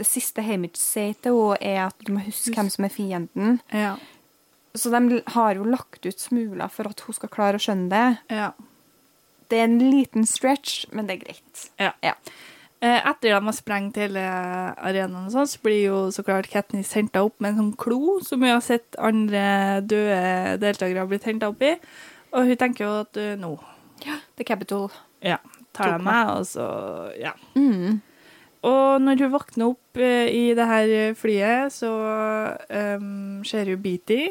det 0.00 0.08
siste 0.08 0.44
Hamish 0.44 0.80
sier 0.80 1.14
til 1.20 1.36
henne, 1.36 1.60
er 1.60 1.84
at 1.88 2.06
du 2.06 2.14
må 2.16 2.24
huske 2.24 2.54
hvem 2.56 2.70
som 2.72 2.86
er 2.88 2.94
fienden. 2.94 3.60
Ja. 3.74 3.94
Så 4.74 4.92
de 4.94 5.20
har 5.34 5.58
jo 5.58 5.66
lagt 5.66 6.06
ut 6.06 6.22
smuler 6.22 6.70
for 6.70 6.88
at 6.90 7.02
hun 7.04 7.16
skal 7.16 7.32
klare 7.32 7.58
å 7.58 7.62
skjønne 7.62 7.90
det. 7.92 8.36
ja. 8.36 8.50
Det 9.50 9.58
er 9.58 9.66
en 9.66 9.80
liten 9.82 10.22
stretch, 10.30 10.84
men 10.94 11.08
det 11.08 11.16
er 11.16 11.22
greit. 11.24 11.62
Ja. 11.82 11.88
Ja. 12.06 12.12
Etter 12.80 13.08
Etter 13.10 13.34
de 13.34 13.48
har 13.48 13.56
sprengt 13.56 13.98
hele 13.98 14.20
arenaen, 14.78 15.26
og 15.26 15.32
sånn, 15.34 15.48
så 15.50 15.58
blir 15.64 15.80
jo 15.82 15.96
så 16.14 16.22
klart 16.24 16.48
Katniss 16.48 16.94
henta 16.94 17.24
opp 17.26 17.34
med 17.42 17.52
en 17.52 17.58
sånn 17.58 17.72
klo, 17.82 18.20
som 18.24 18.40
vi 18.40 18.52
har 18.52 18.62
sett 18.64 18.94
andre 18.96 19.82
døde 19.82 20.54
deltakere 20.62 21.08
blitt 21.10 21.26
henta 21.28 21.50
opp 21.50 21.66
i. 21.66 21.74
Og 22.30 22.46
hun 22.46 22.60
tenker 22.62 22.86
jo 22.86 22.92
at 23.02 23.20
nå 23.42 23.50
no. 23.50 23.50
Ja, 24.06 24.20
The 24.38 24.46
Capital. 24.48 24.86
ja, 25.20 25.36
tar 25.76 25.98
de 25.98 26.06
meg, 26.06 26.30
og 26.38 26.46
så 26.48 26.68
ja. 27.20 27.34
Mm. 27.58 27.98
Og 28.66 29.00
når 29.00 29.22
hun 29.24 29.32
våkner 29.32 29.70
opp 29.72 30.00
eh, 30.00 30.28
i 30.28 30.42
det 30.56 30.66
her 30.68 31.14
flyet, 31.16 31.72
så 31.72 31.90
um, 33.00 33.40
ser 33.46 33.70
hun 33.72 33.80
Beatty. 33.80 34.26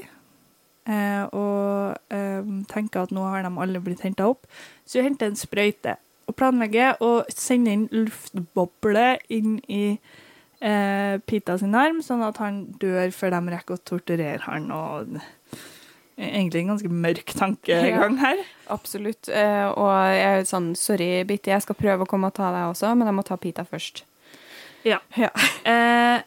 eh, 0.89 1.23
og 1.33 1.97
um, 2.13 2.61
tenker 2.69 3.03
at 3.07 3.13
nå 3.13 3.25
har 3.25 3.45
de 3.45 3.51
alle 3.61 3.81
blitt 3.81 4.05
henta 4.05 4.29
opp. 4.29 4.45
Så 4.85 4.99
hun 5.01 5.11
henter 5.11 5.31
en 5.31 5.39
sprøyte 5.39 5.97
og 6.29 6.37
planlegger 6.37 6.99
å 7.01 7.23
sende 7.33 7.73
inn 7.73 7.87
luftboble 7.89 9.15
inn 9.33 9.57
i 9.65 9.97
eh, 10.61 11.15
Pita 11.25 11.57
sin 11.57 11.73
arm, 11.77 12.03
sånn 12.05 12.21
at 12.25 12.37
han 12.43 12.67
dør 12.81 13.09
før 13.15 13.33
de 13.33 13.55
rekker 13.55 13.79
å 13.79 13.83
torturere 13.91 14.43
han. 14.45 14.69
Og 14.69 15.17
egentlig 16.19 16.61
en 16.61 16.73
ganske 16.75 16.91
mørk 16.91 17.33
tankegang 17.39 18.19
her. 18.21 18.43
Absolutt. 18.69 19.31
Eh, 19.31 19.65
og 19.71 19.89
jeg 20.13 20.21
er 20.27 20.45
sånn 20.49 20.73
Sorry, 20.77 21.09
Bitty, 21.25 21.53
jeg 21.55 21.65
skal 21.65 21.79
prøve 21.79 22.05
å 22.05 22.09
komme 22.09 22.29
og 22.29 22.37
ta 22.37 22.51
deg 22.53 22.69
også, 22.69 22.93
men 22.93 23.09
jeg 23.09 23.17
må 23.17 23.25
ta 23.25 23.39
Pita 23.41 23.65
først. 23.65 24.03
Ja. 24.83 24.99
Ja. 25.15 25.29
Eh, 25.63 26.21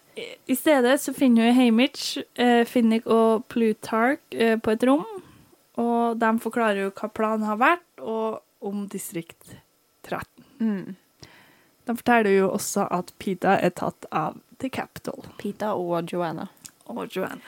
I 0.46 0.56
stedet 0.56 1.00
så 1.00 1.14
finner 1.14 1.48
hun 1.48 1.54
Hamish, 1.54 2.18
eh, 2.34 2.64
Finnick 2.68 3.06
og 3.06 3.46
Plutarch 3.48 4.20
eh, 4.30 4.58
på 4.58 4.74
et 4.74 4.84
rom. 4.84 5.06
Og 5.80 6.18
de 6.20 6.32
forklarer 6.42 6.82
jo 6.84 6.90
hva 6.92 7.08
planen 7.08 7.48
har 7.48 7.60
vært, 7.60 7.86
og 7.98 8.42
om 8.60 8.84
distrikt 8.92 9.56
13. 10.04 10.26
Mm. 10.60 10.96
De 11.88 11.96
forteller 11.96 12.36
jo 12.36 12.50
også 12.52 12.84
at 12.92 13.14
Pita 13.18 13.56
er 13.58 13.72
tatt 13.74 14.06
av 14.12 14.36
The 14.62 14.68
Capital 14.70 15.24
Pita 15.38 15.72
og 15.74 16.12
Joanna. 16.12 16.48
og 16.86 17.08
Joanne. 17.10 17.40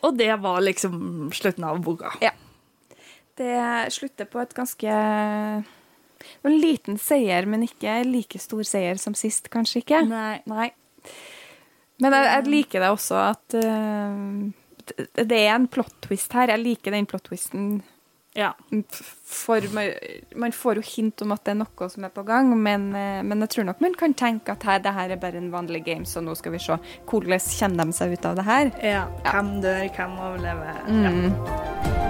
Og 0.00 0.16
det 0.16 0.30
var 0.40 0.60
liksom 0.60 1.28
slutten 1.32 1.64
av 1.64 1.82
boka. 1.84 2.14
Ja. 2.22 2.30
Det 3.36 3.92
slutter 3.92 4.24
på 4.24 4.40
et 4.40 4.54
ganske 4.54 4.94
En 6.44 6.56
liten 6.60 6.98
seier, 7.00 7.46
men 7.46 7.62
ikke 7.66 8.00
like 8.08 8.38
stor 8.42 8.62
seier 8.66 8.98
som 9.00 9.14
sist, 9.18 9.48
kanskje 9.52 9.82
ikke. 9.84 10.02
Nei. 10.08 10.40
Nei. 10.50 10.70
Men 12.00 12.16
jeg, 12.16 12.26
jeg 12.32 12.46
liker 12.48 12.80
det 12.84 12.90
også 12.94 13.16
at 13.28 13.56
uh, 13.60 14.50
det- 15.20 15.38
er 15.42 15.54
en 15.54 15.68
plot 15.68 15.92
twist 16.06 16.32
her. 16.32 16.48
Jeg 16.54 16.62
liker 16.64 16.94
den 16.96 17.06
plot 17.08 17.26
twisten. 17.28 17.82
Ja. 18.38 18.52
For 19.26 19.60
man, 19.74 19.90
man 20.38 20.52
får 20.54 20.78
jo 20.78 20.84
hint 20.86 21.22
om 21.24 21.32
at 21.34 21.42
det 21.44 21.50
er 21.50 21.58
noe 21.64 21.88
som 21.90 22.04
er 22.06 22.12
på 22.14 22.22
gang, 22.28 22.52
men, 22.62 22.84
eh, 22.94 23.22
men 23.26 23.42
jeg 23.42 23.50
tror 23.56 23.66
nok 23.66 23.80
man 23.82 23.96
kan 23.98 24.14
tenke 24.14 24.54
at 24.54 24.62
her, 24.68 24.78
det 24.84 24.92
her 24.94 25.10
er 25.10 25.20
bare 25.20 25.40
en 25.42 25.50
vanlig 25.50 25.82
game, 25.88 26.06
så 26.06 26.22
nå 26.22 26.36
skal 26.38 26.54
vi 26.54 26.60
se 26.62 26.76
hvordan 27.10 27.42
kommer 27.58 27.90
de 27.90 27.96
seg 27.98 28.14
ut 28.14 28.28
av 28.30 28.38
det 28.38 28.46
her. 28.46 28.70
ja. 28.86 29.02
Hvem 29.26 29.50
dør, 29.66 29.82
hvem 29.98 30.14
overlever. 30.28 30.80
Ja. 30.86 31.10
Mm. 31.10 31.34
Da 31.90 32.09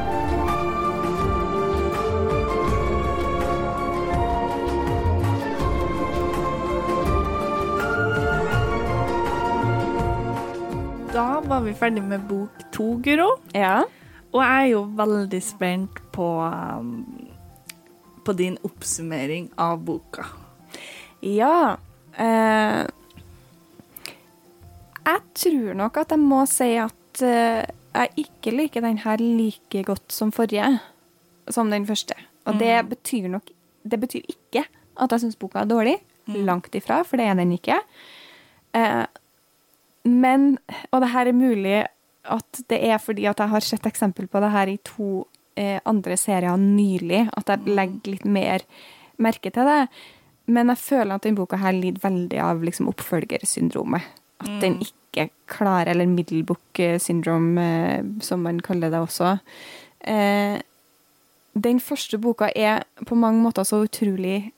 var 11.51 11.61
vi 11.61 11.73
ferdig 11.75 12.03
med 12.07 12.23
bok 12.31 12.61
to, 12.71 12.93
Guro. 13.03 13.33
Ja. 13.51 13.81
Og 14.31 14.39
jeg 14.39 14.63
er 14.63 14.69
jo 14.71 14.85
veldig 14.95 15.41
spent 15.43 15.97
på, 16.15 16.27
um, 16.47 17.01
på 18.23 18.35
din 18.39 18.55
oppsummering 18.63 19.49
av 19.59 19.81
boka. 19.83 20.29
Ja. 21.27 21.75
Eh, 22.15 22.85
jeg 25.09 25.25
tror 25.43 25.75
nok 25.81 25.99
at 26.05 26.15
jeg 26.15 26.23
må 26.23 26.45
si 26.47 26.71
at 26.79 27.25
eh, 27.27 27.67
jeg 27.67 28.27
ikke 28.29 28.55
liker 28.55 28.87
den 28.87 29.03
her 29.03 29.19
like 29.19 29.83
godt 29.91 30.15
som 30.15 30.31
forrige, 30.31 30.77
som 31.51 31.75
den 31.75 31.89
første. 31.89 32.15
Og 32.47 32.63
det 32.63 32.77
betyr 32.95 33.27
nok 33.29 33.51
Det 33.83 33.97
betyr 33.97 34.23
ikke 34.29 34.63
at 35.01 35.13
jeg 35.13 35.21
syns 35.23 35.39
boka 35.41 35.65
er 35.65 35.67
dårlig. 35.67 35.97
Langt 36.31 36.75
ifra, 36.77 37.03
for 37.03 37.19
det 37.19 37.27
er 37.27 37.35
den 37.35 37.57
ikke. 37.59 37.81
Eh, 38.77 39.07
men 40.05 40.59
Og 40.93 41.01
det 41.03 41.11
her 41.13 41.29
er 41.29 41.37
mulig 41.37 41.81
at 42.31 42.63
det 42.69 42.79
er 42.85 42.99
fordi 43.01 43.27
at 43.27 43.41
jeg 43.41 43.49
har 43.49 43.65
sett 43.65 43.87
eksempel 43.89 44.29
på 44.29 44.41
det 44.41 44.51
her 44.53 44.69
i 44.69 44.79
to 44.85 45.27
eh, 45.57 45.81
andre 45.89 46.17
serier 46.21 46.57
nylig, 46.61 47.29
at 47.33 47.49
jeg 47.49 47.75
legger 47.75 48.13
litt 48.13 48.25
mer 48.25 48.65
merke 49.21 49.51
til 49.51 49.69
det. 49.69 49.89
Men 50.51 50.69
jeg 50.73 50.83
føler 50.83 51.15
at 51.15 51.25
denne 51.25 51.41
boka 51.41 51.57
her 51.61 51.73
lider 51.73 52.03
veldig 52.03 52.41
av 52.45 52.63
liksom, 52.65 52.91
oppfølgersyndromet. 52.93 54.05
At 54.41 54.53
den 54.63 54.79
ikke 54.85 55.31
klarer, 55.51 55.93
eller 55.93 56.09
middelbook 56.09 56.81
syndrom, 57.01 57.59
eh, 57.59 58.05
som 58.21 58.45
man 58.45 58.61
kaller 58.61 58.93
det 58.93 59.01
også. 59.01 59.39
Eh, 60.01 60.61
den 61.55 61.81
første 61.81 62.19
boka 62.19 62.51
er 62.57 62.85
på 63.07 63.15
mange 63.15 63.43
måter 63.43 63.65
så 63.65 63.83
utrolig 63.85 64.53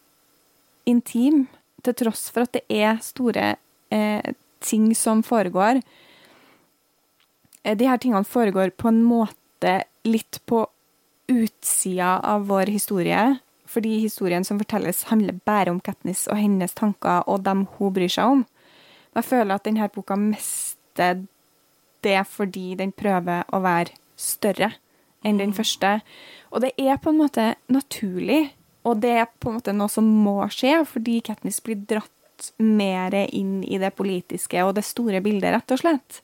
intim, 0.87 1.47
til 1.83 1.95
tross 1.99 2.29
for 2.31 2.47
at 2.47 2.55
det 2.55 2.63
er 2.71 3.01
store 3.03 3.57
eh, 3.91 4.35
ting 4.63 4.91
som 4.99 5.23
foregår. 5.27 5.83
Eh, 7.63 7.77
de 7.77 7.89
her 7.89 8.01
tingene 8.03 8.25
foregår 8.25 8.75
på 8.77 8.89
en 8.89 9.03
måte 9.05 9.83
litt 10.09 10.41
på 10.47 10.67
utsida 11.31 12.19
av 12.19 12.47
vår 12.51 12.73
historie. 12.73 13.37
Fordi 13.73 13.99
historien 14.03 14.45
som 14.45 14.59
fortelles, 14.61 15.05
handler 15.09 15.41
bare 15.49 15.73
om 15.73 15.81
Katniss 15.81 16.27
og 16.29 16.37
hennes 16.37 16.75
tanker 16.77 17.25
og 17.31 17.45
dem 17.47 17.67
hun 17.79 17.95
bryr 17.95 18.11
seg 18.13 18.37
om. 18.37 18.45
Jeg 19.17 19.29
føler 19.29 19.55
at 19.55 19.65
denne 19.65 19.89
boka 19.93 20.17
mister 20.17 21.23
det 22.03 22.21
fordi 22.29 22.73
den 22.81 22.93
prøver 22.93 23.47
å 23.53 23.63
være 23.63 23.95
større 24.19 24.73
enn 25.25 25.39
den 25.41 25.55
første. 25.57 26.01
Og 26.51 26.65
det 26.65 26.73
er 26.77 26.99
på 27.01 27.13
en 27.13 27.21
måte 27.23 27.53
naturlig, 27.73 28.51
og 28.85 29.01
det 29.05 29.13
er 29.23 29.31
på 29.41 29.51
en 29.51 29.61
måte 29.61 29.75
noe 29.77 29.93
som 29.93 30.05
må 30.05 30.41
skje, 30.53 30.83
fordi 30.89 31.21
Katniss 31.25 31.63
blir 31.65 31.79
dratt 31.89 32.11
mer 32.63 33.15
inn 33.25 33.61
i 33.65 33.79
det 33.83 33.93
politiske 33.99 34.63
og 34.65 34.75
det 34.79 34.85
store 34.87 35.23
bildet, 35.25 35.53
rett 35.55 35.75
og 35.75 35.83
slett. 35.83 36.21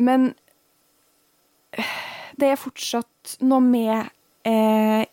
Men 0.00 0.32
det 2.40 2.50
er 2.50 2.60
fortsatt 2.60 3.36
noe 3.44 3.62
med 3.64 4.10
eh, 4.48 5.04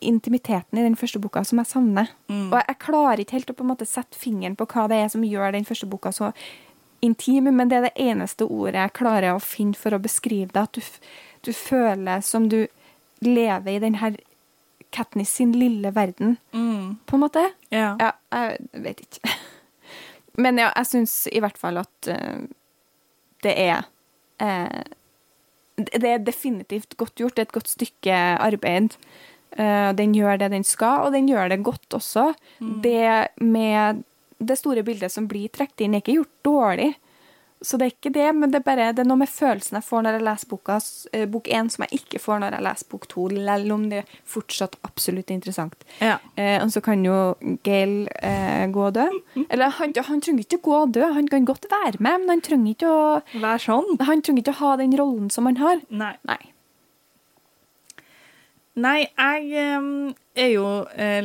intimiteten 0.00 0.78
i 0.78 0.86
den 0.86 0.96
første 0.96 1.20
boka 1.22 1.42
som 1.44 1.60
jeg 1.60 1.70
savner. 1.72 2.10
Og 2.50 2.58
jeg 2.60 2.80
klarer 2.82 3.22
ikke 3.22 3.38
helt 3.38 3.52
å 3.52 3.56
på 3.58 3.66
en 3.66 3.72
måte 3.72 3.88
sette 3.88 4.18
fingeren 4.18 4.56
på 4.58 4.68
hva 4.70 4.86
det 4.90 5.00
er 5.02 5.12
som 5.12 5.24
gjør 5.26 5.56
den 5.56 5.68
første 5.68 5.88
boka 5.90 6.12
så 6.14 6.32
intim, 7.04 7.48
men 7.56 7.68
det 7.68 7.78
er 7.78 7.86
det 7.88 8.08
eneste 8.10 8.46
ordet 8.46 8.80
jeg 8.80 8.96
klarer 9.00 9.34
å 9.34 9.42
finne 9.44 9.78
for 9.78 9.96
å 9.96 10.02
beskrive 10.02 10.52
det. 10.54 10.62
At 10.62 10.76
du, 10.76 10.82
du 11.48 11.52
føler 11.56 12.24
som 12.24 12.48
du 12.52 12.62
lever 13.24 13.76
i 13.76 13.82
den 13.82 14.00
her 14.00 14.16
Katniss 14.90 15.32
sin 15.38 15.52
lille 15.54 15.92
verden, 15.94 16.36
på 17.06 17.16
en 17.16 17.22
måte. 17.22 17.44
Ja. 17.70 17.94
Ja, 18.00 18.12
jeg 18.34 18.84
vet 18.84 19.02
ikke. 19.04 19.34
Men 20.42 20.58
ja, 20.60 20.70
jeg 20.76 20.88
syns 20.88 21.14
i 21.30 21.42
hvert 21.42 21.58
fall 21.58 21.80
at 21.80 22.10
uh, 22.10 22.42
det 23.44 23.54
er 23.58 23.84
uh, 24.42 24.82
Det 25.80 26.04
er 26.04 26.22
definitivt 26.24 26.96
godt 27.00 27.14
gjort. 27.20 27.36
Det 27.36 27.44
er 27.44 27.48
et 27.48 27.58
godt 27.58 27.70
stykke 27.72 28.20
arbeid. 28.38 28.96
Uh, 29.56 29.90
den 29.96 30.14
gjør 30.14 30.38
det 30.42 30.50
den 30.52 30.66
skal, 30.66 31.06
og 31.06 31.14
den 31.14 31.28
gjør 31.30 31.50
det 31.54 31.62
godt 31.66 31.98
også. 31.98 32.32
Det 32.58 33.28
med 33.40 34.04
det 34.40 34.56
store 34.58 34.82
bildet 34.82 35.12
som 35.12 35.28
blir 35.28 35.52
trukket 35.52 35.84
inn, 35.84 35.94
er 35.94 36.04
ikke 36.04 36.18
gjort 36.18 36.36
dårlig. 36.46 36.90
Så 37.60 37.76
det 37.76 37.86
er 37.86 37.92
ikke 37.92 38.12
det, 38.14 38.26
men 38.32 38.52
det 38.52 38.62
er 38.62 38.64
bare 38.64 38.84
det 38.96 39.02
er 39.02 39.08
noe 39.08 39.20
med 39.20 39.28
følelsen 39.28 39.76
jeg 39.76 39.84
får 39.84 40.04
når 40.06 40.16
jeg 40.16 40.24
leser 40.24 40.48
boka, 40.48 40.76
eh, 41.12 41.26
bok 41.28 41.48
én, 41.52 41.68
som 41.68 41.84
jeg 41.84 41.98
ikke 42.00 42.20
får 42.22 42.38
når 42.40 42.54
jeg 42.56 42.64
leser 42.64 42.88
bok 42.88 43.04
to, 43.10 43.26
selv 43.28 43.74
om 43.74 43.82
det 43.90 43.98
fortsatt 44.24 44.78
absolutt 44.88 45.32
interessant. 45.34 45.84
Ja. 46.00 46.14
Eh, 46.40 46.56
og 46.62 46.72
så 46.72 46.80
kan 46.80 47.04
jo 47.04 47.18
Gail 47.66 48.08
eh, 48.22 48.64
gå 48.72 48.86
og 48.86 48.94
dø. 48.96 49.04
Eller 49.50 49.76
han, 49.76 49.92
han 50.08 50.22
trenger 50.24 50.46
ikke 50.46 50.62
gå 50.64 50.78
og 50.78 50.94
dø, 50.96 51.04
han 51.12 51.28
kan 51.28 51.44
godt 51.44 51.68
være 51.68 52.00
med, 52.00 52.24
men 52.24 52.32
han 52.38 52.44
trenger 52.48 52.72
ikke 52.72 52.88
å, 52.94 53.04
Vær 53.44 53.60
sånn. 53.60 53.92
han 54.08 54.24
trenger 54.24 54.40
ikke 54.46 54.56
å 54.56 54.60
ha 54.62 54.72
den 54.80 54.96
rollen 54.96 55.28
som 55.28 55.50
han 55.50 55.60
har. 55.60 55.84
Nei. 55.92 56.14
Nei. 56.30 56.40
Nei, 58.80 58.98
jeg 59.04 59.52
em, 59.76 59.88
er 60.38 60.52
jo 60.54 60.66
eh, 60.96 61.20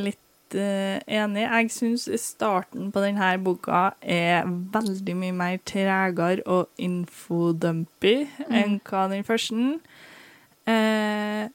litt 0.55 1.07
eh, 1.07 1.21
enig. 1.21 1.43
Jeg 1.43 1.71
syns 1.71 2.07
starten 2.21 2.91
på 2.91 3.03
denne 3.03 3.37
boka 3.43 3.95
er 4.01 4.45
veldig 4.45 5.15
mye 5.15 5.35
mer 5.35 5.57
tregere 5.65 6.43
og 6.45 6.69
infodumpy 6.77 8.27
enn 8.49 8.79
hva 8.85 9.07
den 9.11 9.23
første. 9.23 9.79
Eh, 10.67 11.49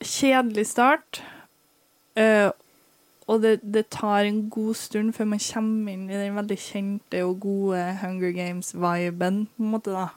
kjedelig 0.00 0.66
start. 0.66 1.22
Eh, 2.16 2.50
og 3.26 3.40
det, 3.40 3.60
det 3.62 3.88
tar 3.88 4.26
en 4.28 4.50
god 4.50 4.74
stund 4.76 5.14
før 5.16 5.24
man 5.24 5.40
kommer 5.40 5.92
inn 5.92 6.10
i 6.10 6.20
den 6.20 6.36
veldig 6.36 6.58
kjente 6.60 7.24
og 7.24 7.40
gode 7.40 7.80
Hunger 8.02 8.34
Games-viben, 8.36 9.46
på 9.56 9.62
en 9.64 9.70
måte, 9.72 9.94
da. 9.94 10.10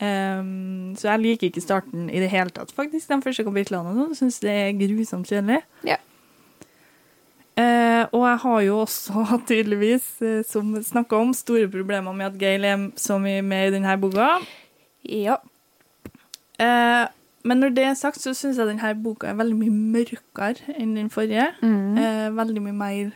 Um, 0.00 0.94
så 0.96 1.10
jeg 1.10 1.20
liker 1.20 1.50
ikke 1.50 1.60
starten 1.60 2.06
i 2.08 2.22
det 2.22 2.30
hele 2.32 2.48
tatt, 2.56 2.72
faktisk. 2.72 3.10
De 3.10 3.20
første 3.20 3.44
kapitlene 3.44 3.92
sånn. 3.92 4.14
Syns 4.16 4.40
det 4.40 4.54
er 4.54 4.78
grusomt 4.80 5.28
kjedelig. 5.28 5.60
Ja. 5.84 5.98
Eh, 7.60 8.02
og 8.14 8.24
jeg 8.26 8.40
har 8.44 8.60
jo 8.66 8.80
også 8.84 9.24
tydeligvis, 9.50 10.08
eh, 10.24 10.42
som 10.46 10.72
snakka 10.82 11.20
om, 11.20 11.32
store 11.36 11.68
problemer 11.70 12.16
med 12.16 12.30
at 12.30 12.38
Gail 12.40 12.64
er 12.64 12.90
så 12.96 13.18
mye 13.22 13.42
med 13.42 13.68
i 13.68 13.74
denne 13.76 13.96
boka. 14.00 14.32
Ja. 15.04 15.40
Eh, 16.60 17.06
men 17.42 17.62
når 17.62 17.72
det 17.76 17.84
er 17.88 17.96
sagt, 17.96 18.20
så 18.20 18.34
syns 18.36 18.60
jeg 18.60 18.68
denne 18.68 18.94
boka 19.02 19.30
er 19.30 19.38
veldig 19.38 19.56
mye 19.56 19.72
mørkere 19.96 20.76
enn 20.76 20.96
den 20.98 21.10
forrige. 21.12 21.50
Mm. 21.62 21.98
Eh, 21.98 22.28
veldig 22.36 22.64
mye 22.68 22.76
mer 22.76 23.10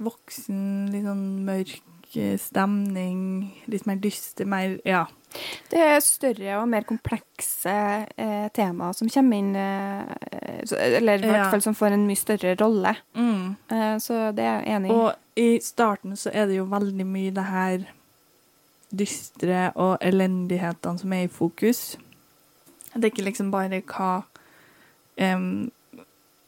voksen, 0.00 0.88
litt 0.92 1.04
sånn 1.04 1.24
mørk 1.44 1.89
stemning. 2.40 3.22
Litt 3.70 3.86
mer 3.86 4.00
dyster, 4.02 4.48
mer 4.48 4.78
Ja. 4.84 5.06
Det 5.70 5.78
er 5.78 6.00
større 6.02 6.56
og 6.58 6.66
mer 6.66 6.82
komplekse 6.82 7.74
eh, 8.18 8.48
temaer 8.50 8.96
som 8.98 9.06
kommer 9.06 9.38
inn, 9.38 9.52
eh, 9.54 10.64
så, 10.66 10.74
eller 10.98 11.22
i 11.22 11.30
hvert 11.30 11.52
fall 11.52 11.62
som 11.62 11.76
får 11.78 11.94
en 11.94 12.06
mye 12.08 12.18
større 12.18 12.56
rolle. 12.58 12.96
Eh, 13.70 13.94
så 14.02 14.32
det 14.34 14.42
er 14.42 14.64
jeg 14.64 14.74
enig 14.74 14.90
i. 14.90 14.96
Og 14.96 15.38
i 15.38 15.48
starten 15.62 16.18
så 16.18 16.32
er 16.34 16.50
det 16.50 16.58
jo 16.58 16.66
veldig 16.72 17.06
mye 17.06 17.34
det 17.36 17.46
her 17.46 17.86
dystre 18.90 19.68
og 19.78 19.98
elendighetene 20.02 20.98
som 20.98 21.12
er 21.14 21.28
i 21.28 21.32
fokus. 21.32 21.94
Det 22.90 23.04
er 23.04 23.12
ikke 23.12 23.28
liksom 23.28 23.52
bare 23.54 23.84
hva 23.86 24.24
um, 25.20 25.70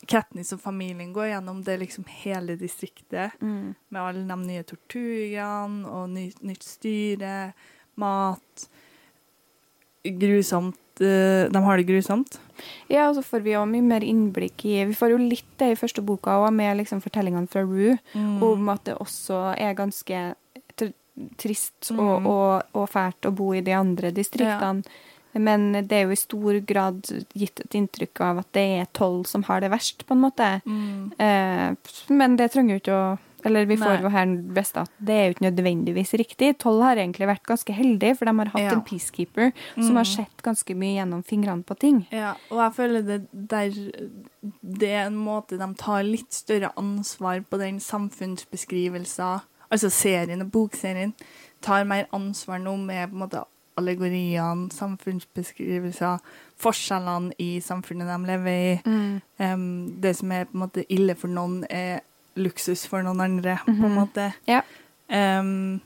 Katniss 0.07 0.53
og 0.53 0.61
familien 0.61 1.13
går 1.15 1.29
gjennom, 1.31 1.61
det 1.65 1.79
liksom 1.81 2.05
hele 2.25 2.57
distriktet. 2.59 3.33
Mm. 3.41 3.75
Med 3.89 4.03
alle 4.03 4.25
de 4.27 4.37
nye 4.47 4.63
torturene 4.67 5.87
og 5.87 6.09
ny, 6.11 6.33
nytt 6.43 6.63
styre, 6.67 7.53
mat 7.97 8.69
Grusomt. 10.05 10.79
eh, 11.01 11.49
de 11.49 11.59
har 11.65 11.77
det 11.79 11.87
grusomt. 11.87 12.39
Ja, 12.91 13.09
og 13.09 13.17
så 13.17 13.23
får 13.23 13.43
vi 13.43 13.53
jo 13.55 13.63
mye 13.67 13.83
mer 13.83 14.01
innblikk 14.05 14.65
i 14.67 14.85
Vi 14.85 14.95
får 14.95 15.11
jo 15.15 15.19
litt 15.19 15.47
det 15.59 15.71
i 15.73 15.79
første 15.79 16.03
boka 16.05 16.35
òg, 16.43 16.53
med 16.53 16.77
liksom 16.79 17.01
fortellingene 17.03 17.49
fra 17.49 17.63
Rue, 17.63 17.99
om 18.15 18.69
at 18.69 18.85
det 18.85 18.99
også 18.99 19.55
er 19.59 19.75
ganske 19.75 20.35
trist 21.39 21.91
og, 21.93 22.21
Mm. 22.23 22.27
og, 22.27 22.63
og 22.75 22.89
fælt 22.89 23.27
å 23.29 23.35
bo 23.37 23.53
i 23.55 23.61
de 23.61 23.73
andre 23.73 24.11
distriktene. 24.11 24.83
Men 25.35 25.73
det 25.73 25.93
er 25.97 26.07
jo 26.07 26.13
i 26.13 26.21
stor 26.21 26.61
grad 26.69 27.03
gitt 27.33 27.61
et 27.65 27.75
inntrykk 27.79 28.21
av 28.21 28.43
at 28.43 28.49
det 28.53 28.65
er 28.83 28.89
tolv 28.93 29.25
som 29.31 29.45
har 29.49 29.63
det 29.65 29.71
verst, 29.73 30.05
på 30.07 30.13
en 30.17 30.25
måte. 30.27 30.49
Mm. 30.67 31.13
Eh, 31.19 31.93
men 32.13 32.37
det 32.37 32.51
trenger 32.53 32.77
jo 32.77 32.83
ikke 32.83 32.97
å 33.03 33.13
Eller 33.45 33.67
vi 33.67 33.75
får 33.75 33.97
Nei. 33.97 34.03
jo 34.05 34.11
her 34.15 34.33
beste 34.55 34.83
at 34.85 34.91
det 35.03 35.15
er 35.19 35.25
jo 35.25 35.33
ikke 35.35 35.47
nødvendigvis 35.49 36.13
riktig. 36.15 36.53
Tolv 36.63 36.85
har 36.87 36.95
egentlig 36.95 37.27
vært 37.27 37.43
ganske 37.43 37.75
heldige, 37.75 38.15
for 38.15 38.25
de 38.31 38.37
har 38.39 38.51
hatt 38.53 38.63
Ja. 38.63 38.75
en 38.77 38.85
peacekeeper 38.87 39.51
som 39.75 39.97
har 39.97 40.05
sett 40.07 40.45
ganske 40.47 40.77
mye 40.79 40.95
gjennom 41.01 41.25
fingrene 41.27 41.65
på 41.65 41.75
ting. 41.77 42.07
Ja, 42.13 42.37
og 42.53 42.59
jeg 42.63 42.73
føler 42.77 43.03
det 43.03 43.27
der 43.33 43.71
Det 44.63 44.91
er 44.91 45.07
en 45.09 45.17
måte 45.19 45.59
de 45.59 45.75
tar 45.75 46.05
litt 46.05 46.31
større 46.31 46.71
ansvar 46.77 47.43
på 47.51 47.59
den 47.59 47.81
samfunnsbeskrivelsen 47.81 49.41
Altså 49.73 49.91
serien 49.91 50.43
og 50.45 50.51
bokserien 50.53 51.15
tar 51.65 51.85
mer 51.89 52.07
ansvar 52.13 52.61
nå 52.61 52.77
med 52.77 53.09
på 53.11 53.17
en 53.17 53.23
måte 53.25 53.45
allegoriene, 53.83 54.71
samfunnsbeskrivelser, 54.73 56.23
forskjellene 56.63 57.35
i 57.43 57.57
samfunnet 57.65 58.09
de 58.09 58.19
lever 58.31 58.59
i. 58.65 58.97
Em, 59.43 59.69
det 60.03 60.17
som 60.19 60.33
er 60.33 60.47
på 60.49 60.57
en 60.57 60.65
måte 60.67 60.87
ille 60.89 61.17
for 61.19 61.29
noen, 61.33 61.63
er 61.71 62.01
luksus 62.41 62.87
for 62.89 63.05
noen 63.05 63.21
andre, 63.21 63.59
på 63.67 63.85
en 63.91 63.97
måte. 63.99 64.31
Ja. 64.49 64.63
Um, 65.13 65.81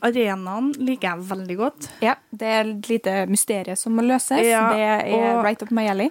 arenaen 0.00 0.70
liker 0.80 1.10
jeg 1.10 1.26
veldig 1.28 1.56
godt. 1.60 1.88
Ja, 2.00 2.14
det 2.32 2.48
er 2.48 2.70
et 2.70 2.88
lite 2.88 3.16
mysterium 3.28 3.76
som 3.76 3.92
må 3.98 4.04
løses. 4.06 4.40
Ja, 4.48 4.70
det 4.72 4.86
er 5.18 5.42
right 5.44 5.60
up 5.62 5.72
my 5.76 5.84
alley. 5.92 6.08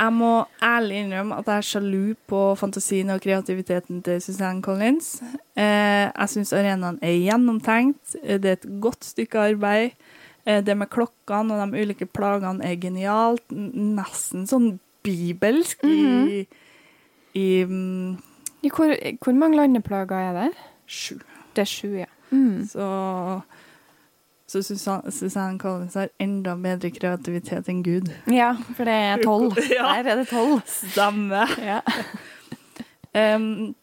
Jeg 0.00 0.12
må 0.16 0.46
ærlig 0.64 1.02
innrømme 1.02 1.36
at 1.40 1.48
jeg 1.50 1.60
er 1.60 1.66
sjalu 1.66 2.14
på 2.30 2.38
fantasien 2.56 3.10
og 3.12 3.20
kreativiteten 3.20 3.98
til 4.04 4.20
Suzanne 4.24 4.62
Collins. 4.64 5.18
Eh, 5.56 6.06
jeg 6.08 6.30
syns 6.32 6.52
arenaen 6.56 6.96
er 7.04 7.18
gjennomtenkt. 7.20 8.14
Eh, 8.22 8.38
Det 8.40 8.48
er 8.48 8.56
et 8.60 8.80
godt 8.80 9.04
stykke 9.04 9.42
arbeid. 9.50 9.90
Eh, 10.46 10.62
det 10.64 10.76
med 10.76 10.90
klokkene 10.92 11.56
og 11.56 11.72
de 11.74 11.82
ulike 11.84 12.06
plagene 12.08 12.64
er 12.64 12.78
genialt. 12.80 13.44
Nesten 13.52 14.46
sånn 14.50 14.72
bibelsk 15.04 15.80
i, 15.88 16.44
i 17.38 17.46
mm, 17.64 18.18
I 18.62 18.68
Hvor, 18.68 18.92
hvor 19.24 19.36
mange 19.36 19.56
landeplager 19.56 20.30
er 20.30 20.36
det? 20.36 20.50
sju. 20.90 21.20
Det 21.54 21.62
er 21.62 21.70
sju, 21.70 21.88
ja. 22.02 22.08
Mm. 22.30 22.66
Så, 22.68 22.86
så 24.50 24.62
Susanne, 24.62 25.12
Susanne 25.14 25.58
Collins 25.58 25.94
har 25.98 26.10
enda 26.20 26.56
bedre 26.58 26.90
kreativitet 26.94 27.70
enn 27.70 27.82
Gud. 27.86 28.10
Ja, 28.30 28.52
for 28.76 28.84
det 28.90 28.96
er 29.12 29.22
tolv. 29.24 29.56
Ja. 29.70 29.94
Der 30.02 30.10
er 30.12 30.20
det 30.22 30.28
tolv. 30.32 30.60
Stemmer. 30.66 31.56
Ja. 31.62 31.80
Um, 33.10 33.74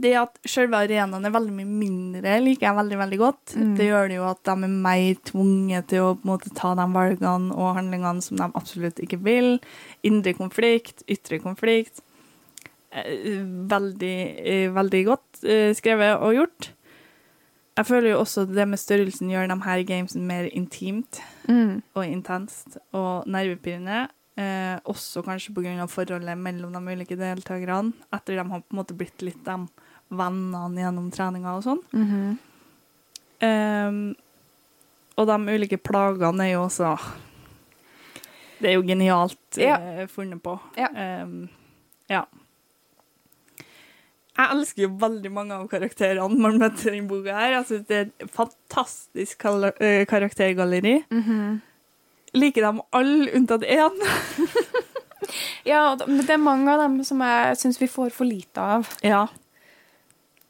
det 0.00 0.12
at 0.20 0.38
selve 0.48 0.78
arenaen 0.78 1.26
er 1.26 1.32
veldig 1.34 1.52
mye 1.56 1.68
mindre, 1.68 2.36
liker 2.44 2.68
jeg 2.68 2.76
veldig 2.78 2.98
veldig 3.00 3.18
godt. 3.20 3.54
Mm. 3.58 3.76
Det 3.78 3.86
gjør 3.88 4.08
det 4.12 4.16
jo 4.18 4.26
at 4.30 4.42
de 4.48 4.54
er 4.54 4.74
mer 4.88 5.14
tvunget 5.30 5.88
til 5.92 6.04
å 6.06 6.14
på 6.18 6.24
en 6.26 6.32
måte, 6.32 6.52
ta 6.54 6.74
de 6.78 6.86
valgene 6.94 7.54
og 7.54 7.74
handlingene 7.78 8.22
som 8.24 8.36
de 8.40 8.48
absolutt 8.58 9.00
ikke 9.04 9.20
vil. 9.26 9.58
Indre 10.06 10.34
konflikt, 10.38 11.02
ytre 11.10 11.40
konflikt. 11.42 12.02
Eh, 12.92 13.42
Veldig, 13.68 14.16
eh, 14.48 14.68
veldig 14.72 15.04
godt 15.06 15.42
eh, 15.44 15.72
skrevet 15.76 16.22
og 16.24 16.34
gjort. 16.38 16.70
Jeg 17.78 17.86
føler 17.86 18.10
jo 18.10 18.20
også 18.24 18.46
det 18.50 18.64
med 18.66 18.80
størrelsen 18.80 19.28
gjør 19.30 19.48
de 19.52 19.56
her 19.62 19.82
gamesene 19.86 20.26
mer 20.26 20.48
intimt 20.50 21.20
Mm. 21.48 21.82
og 21.94 22.04
intenst 22.04 22.76
og 22.92 23.24
nervepirrende. 23.30 24.08
Eh, 24.38 24.78
også 24.86 25.22
kanskje 25.24 25.54
pga. 25.54 25.86
forholdet 25.88 26.36
mellom 26.38 26.72
de 26.72 26.92
ulike 26.94 27.16
deltakerne, 27.16 27.92
etter 28.12 28.36
de 28.36 28.44
har 28.50 28.60
på 28.60 28.70
en 28.72 28.78
måte 28.78 28.96
blitt 28.96 29.22
litt 29.22 29.44
de 29.44 29.54
vennene 30.08 30.82
gjennom 30.82 31.10
treninga 31.12 31.56
og 31.56 31.64
sånn. 31.66 31.82
Mm 31.92 32.06
-hmm. 32.10 33.88
um, 33.88 34.16
og 35.18 35.26
de 35.26 35.54
ulike 35.54 35.76
plagene 35.76 36.44
er 36.44 36.52
jo 36.52 36.64
også 36.64 36.98
Det 38.60 38.70
er 38.70 38.74
jo 38.74 38.82
genialt 38.82 39.56
Ja. 39.56 39.76
eh, 39.76 40.06
funnet 40.06 40.42
på. 40.42 40.58
Ja. 40.76 41.22
Um, 41.22 41.48
ja. 42.08 42.24
Jeg 44.38 44.48
elsker 44.52 44.82
jo 44.82 44.88
veldig 45.00 45.32
mange 45.32 45.54
av 45.54 45.68
karakterene 45.68 46.38
man 46.38 46.58
møter 46.58 46.92
i 46.92 46.96
denne 46.96 47.08
boka. 47.08 47.32
her. 47.32 47.50
Jeg 47.50 47.64
synes 47.66 47.86
Det 47.86 47.96
er 47.96 48.00
et 48.20 48.30
fantastisk 48.30 49.38
karaktergalleri. 50.08 51.04
Mm. 51.10 51.18
Mhm. 51.18 51.60
Liker 52.34 52.62
dem 52.62 52.80
alle 52.92 53.30
unntatt 53.34 53.62
én. 53.62 53.90
Ja, 55.64 55.96
men 56.06 56.22
det 56.24 56.30
er 56.30 56.40
mange 56.40 56.72
av 56.72 56.78
dem 56.78 57.04
som 57.04 57.20
jeg 57.20 57.56
syns 57.56 57.80
vi 57.80 57.88
får 57.90 58.12
for 58.14 58.24
lite 58.24 58.60
av. 58.60 58.88
Ja. 59.04 59.26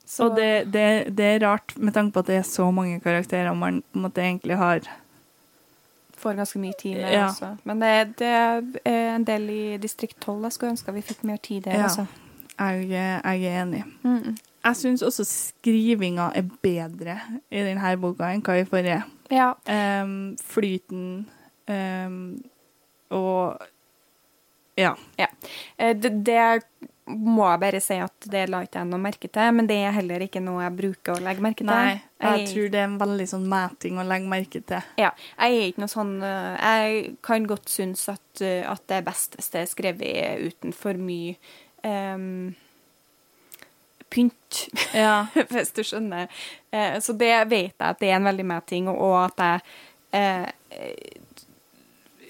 Så 0.08 0.24
Og 0.24 0.36
det, 0.38 0.72
det, 0.72 0.84
det 1.18 1.24
er 1.34 1.42
rart 1.44 1.74
med 1.76 1.92
tanke 1.92 2.14
på 2.14 2.22
at 2.24 2.30
det 2.30 2.38
er 2.40 2.46
så 2.48 2.70
mange 2.72 3.00
karakterer 3.04 3.52
man 3.54 3.82
måtte 3.92 4.22
egentlig 4.24 4.56
har. 4.56 4.80
får 6.18 6.34
ganske 6.34 6.58
mye 6.58 6.72
tid 6.78 6.96
med 6.96 7.12
Ja. 7.12 7.26
også. 7.28 7.56
Men 7.64 7.80
det, 7.80 8.18
det 8.18 8.26
er 8.26 9.14
en 9.14 9.24
del 9.24 9.50
i 9.50 9.76
distrikt 9.76 10.16
12 10.20 10.42
jeg 10.42 10.52
skulle 10.52 10.70
ønske 10.70 10.92
vi 10.92 11.02
fikk 11.02 11.24
mer 11.24 11.36
tid 11.36 11.60
der. 11.62 11.76
Ja. 11.76 11.82
Altså. 11.82 12.06
Jeg, 12.58 12.88
jeg 12.88 13.44
er 13.44 13.62
enig. 13.62 13.84
Mm. 14.02 14.36
Jeg 14.64 14.76
syns 14.76 15.02
også 15.02 15.24
skrivinga 15.24 16.30
er 16.34 16.42
bedre 16.62 17.20
i 17.50 17.62
denne 17.62 17.96
boka 18.00 18.32
enn 18.34 18.42
hva 18.42 18.56
i 18.58 18.64
forrige. 18.66 19.02
Ja. 19.30 19.52
Um, 20.02 20.36
flyten 20.42 21.28
um, 21.68 22.42
og 23.10 23.58
Ja. 24.78 24.94
ja. 25.18 25.26
Det, 25.78 26.26
det 26.26 26.62
må 27.08 27.46
jeg 27.50 27.60
bare 27.62 27.80
si 27.80 27.96
at 28.04 28.26
det 28.30 28.44
la 28.50 28.60
ikke 28.64 28.82
jeg 28.82 28.88
noe 28.90 29.00
merke 29.00 29.28
til, 29.32 29.52
men 29.56 29.66
det 29.70 29.76
er 29.86 29.94
heller 29.96 30.20
ikke 30.26 30.42
noe 30.44 30.62
jeg 30.64 30.76
bruker 30.78 31.14
å 31.16 31.22
legge 31.24 31.44
merke 31.44 31.62
til. 31.64 31.70
Nei, 31.70 32.00
jeg 32.20 32.38
Jeg- 32.38 32.48
tror 32.52 32.68
det 32.70 32.80
er 32.80 32.84
en 32.84 32.98
veldig 32.98 33.26
sånn 33.32 33.46
mæting 33.48 33.98
å 33.98 34.06
legge 34.06 34.28
merke 34.28 34.62
til. 34.66 34.82
Ja, 34.98 35.10
jeg 35.38 35.58
er 35.58 35.66
ikke 35.72 35.84
noe 35.84 35.92
sånn 35.94 36.22
eh, 36.22 36.56
Jeg 36.62 37.16
kan 37.22 37.46
godt 37.46 37.68
synes 37.68 38.08
at, 38.08 38.40
eh, 38.42 38.64
at 38.70 38.86
det 38.86 38.96
er 39.00 39.02
best 39.10 39.36
hvis 39.38 39.50
det 39.50 39.60
er 39.62 39.70
skrevet 39.74 40.46
uten 40.52 40.72
for 40.74 40.94
mye 40.94 41.36
um, 41.84 42.54
pynt, 44.10 44.68
Ja. 44.94 45.26
hvis 45.52 45.72
du 45.76 45.82
skjønner. 45.84 46.28
Uh, 46.72 46.96
så 47.00 47.12
det 47.16 47.32
vet 47.50 47.74
jeg 47.74 47.88
at 47.90 47.98
det 48.00 48.08
er 48.10 48.16
en 48.16 48.24
veldig 48.30 48.46
mæting, 48.46 48.88
og, 48.88 48.98
og 48.98 49.18
at 49.28 49.38
jeg 49.44 49.60
uh, 50.14 50.48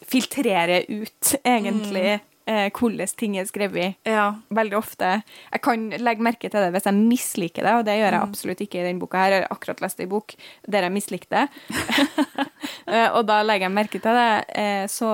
filtrerer 0.09 0.87
ut, 0.89 1.35
egentlig, 1.45 2.21
eh, 2.49 2.71
hvordan 2.73 3.13
ting 3.21 3.37
er 3.39 3.45
skrevet. 3.49 3.97
ja. 4.09 4.31
Veldig 4.51 4.77
ofte. 4.79 5.23
Jeg 5.53 5.61
kan 5.63 5.91
legge 6.01 6.25
merke 6.25 6.49
til 6.51 6.59
det 6.65 6.73
hvis 6.75 6.89
jeg 6.89 6.97
misliker 6.97 7.63
det, 7.67 7.75
og 7.79 7.85
det 7.87 7.99
gjør 8.01 8.15
jeg 8.17 8.23
absolutt 8.25 8.61
ikke 8.65 8.81
i 8.81 8.87
denne 8.89 9.01
boka. 9.03 9.19
her. 9.21 9.31
Jeg 9.37 9.43
har 9.45 9.53
akkurat 9.55 9.81
lest 9.85 10.01
en 10.01 10.09
bok 10.09 10.35
der 10.67 10.87
jeg 10.89 10.93
mislikte 10.97 11.29
det. 11.31 11.49
Eh, 12.89 13.11
og 13.13 13.27
da 13.29 13.43
legger 13.45 13.67
jeg 13.69 13.73
merke 13.77 13.99
til 14.01 14.15
det. 14.17 14.45
Eh, 14.57 14.87
Så 14.89 15.05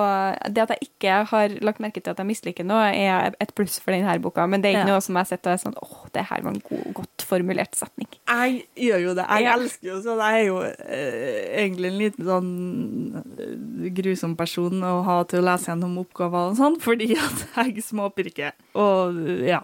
det 0.46 0.62
at 0.62 0.70
jeg 0.76 0.86
ikke 0.86 1.14
har 1.26 1.48
lagt 1.66 1.80
merke 1.82 1.98
til 2.00 2.12
at 2.12 2.20
jeg 2.22 2.26
misliker 2.28 2.62
noe, 2.66 2.84
er 2.94 3.34
et 3.42 3.50
pluss 3.56 3.80
for 3.82 3.90
denne 3.90 4.14
boka. 4.22 4.44
Men 4.46 4.62
det 4.62 4.70
er 4.70 4.76
ikke 4.78 4.86
Ja. 4.86 4.92
noe 4.94 5.00
som 5.02 5.16
jeg 5.18 5.26
sitter 5.26 5.50
og 5.50 5.54
er 5.58 5.62
sånn 5.64 5.74
åh, 5.82 6.04
det 6.14 6.24
her 6.28 6.42
var 6.42 6.52
en 6.54 6.62
god, 6.68 6.94
godt 6.94 7.24
formulert 7.26 7.74
setning. 7.74 8.06
Jeg 8.30 8.66
gjør 8.78 9.00
jo 9.02 9.14
det. 9.18 9.26
Jeg 9.28 9.42
Ja. 9.42 9.56
elsker 9.58 9.88
jo 9.90 9.98
sånn. 10.06 10.22
Jeg 10.22 10.40
er 10.40 10.46
jo 10.46 10.60
eh, 10.62 11.66
egentlig 11.66 11.86
en 11.90 11.98
liten 11.98 12.24
sånn 12.30 13.24
eh, 13.40 13.90
grusom 13.90 14.36
person 14.36 14.70
å 14.86 15.02
ha 15.04 15.18
til 15.24 15.40
å 15.42 15.44
lese 15.50 15.66
gjennom 15.72 15.98
oppgaver 15.98 16.50
og 16.52 16.56
sånn, 16.56 16.78
fordi 16.80 17.10
at 17.24 17.44
jeg 17.66 17.84
småpirker. 17.84 18.54
Og 18.80 19.18
ja. 19.44 19.62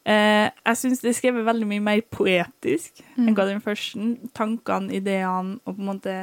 Eh, 0.00 0.48
jeg 0.48 0.78
syns 0.80 1.02
det 1.02 1.10
er 1.10 1.16
skrevet 1.18 1.44
veldig 1.44 1.66
mye 1.68 1.82
mer 1.84 2.02
poetisk 2.08 3.02
enn 3.18 3.34
hva 3.36 3.46
den 3.48 3.62
første. 3.64 4.14
Tankene, 4.36 4.94
ideene 4.96 5.58
og 5.64 5.74
på 5.74 5.82
en 5.82 5.90
måte 5.90 6.20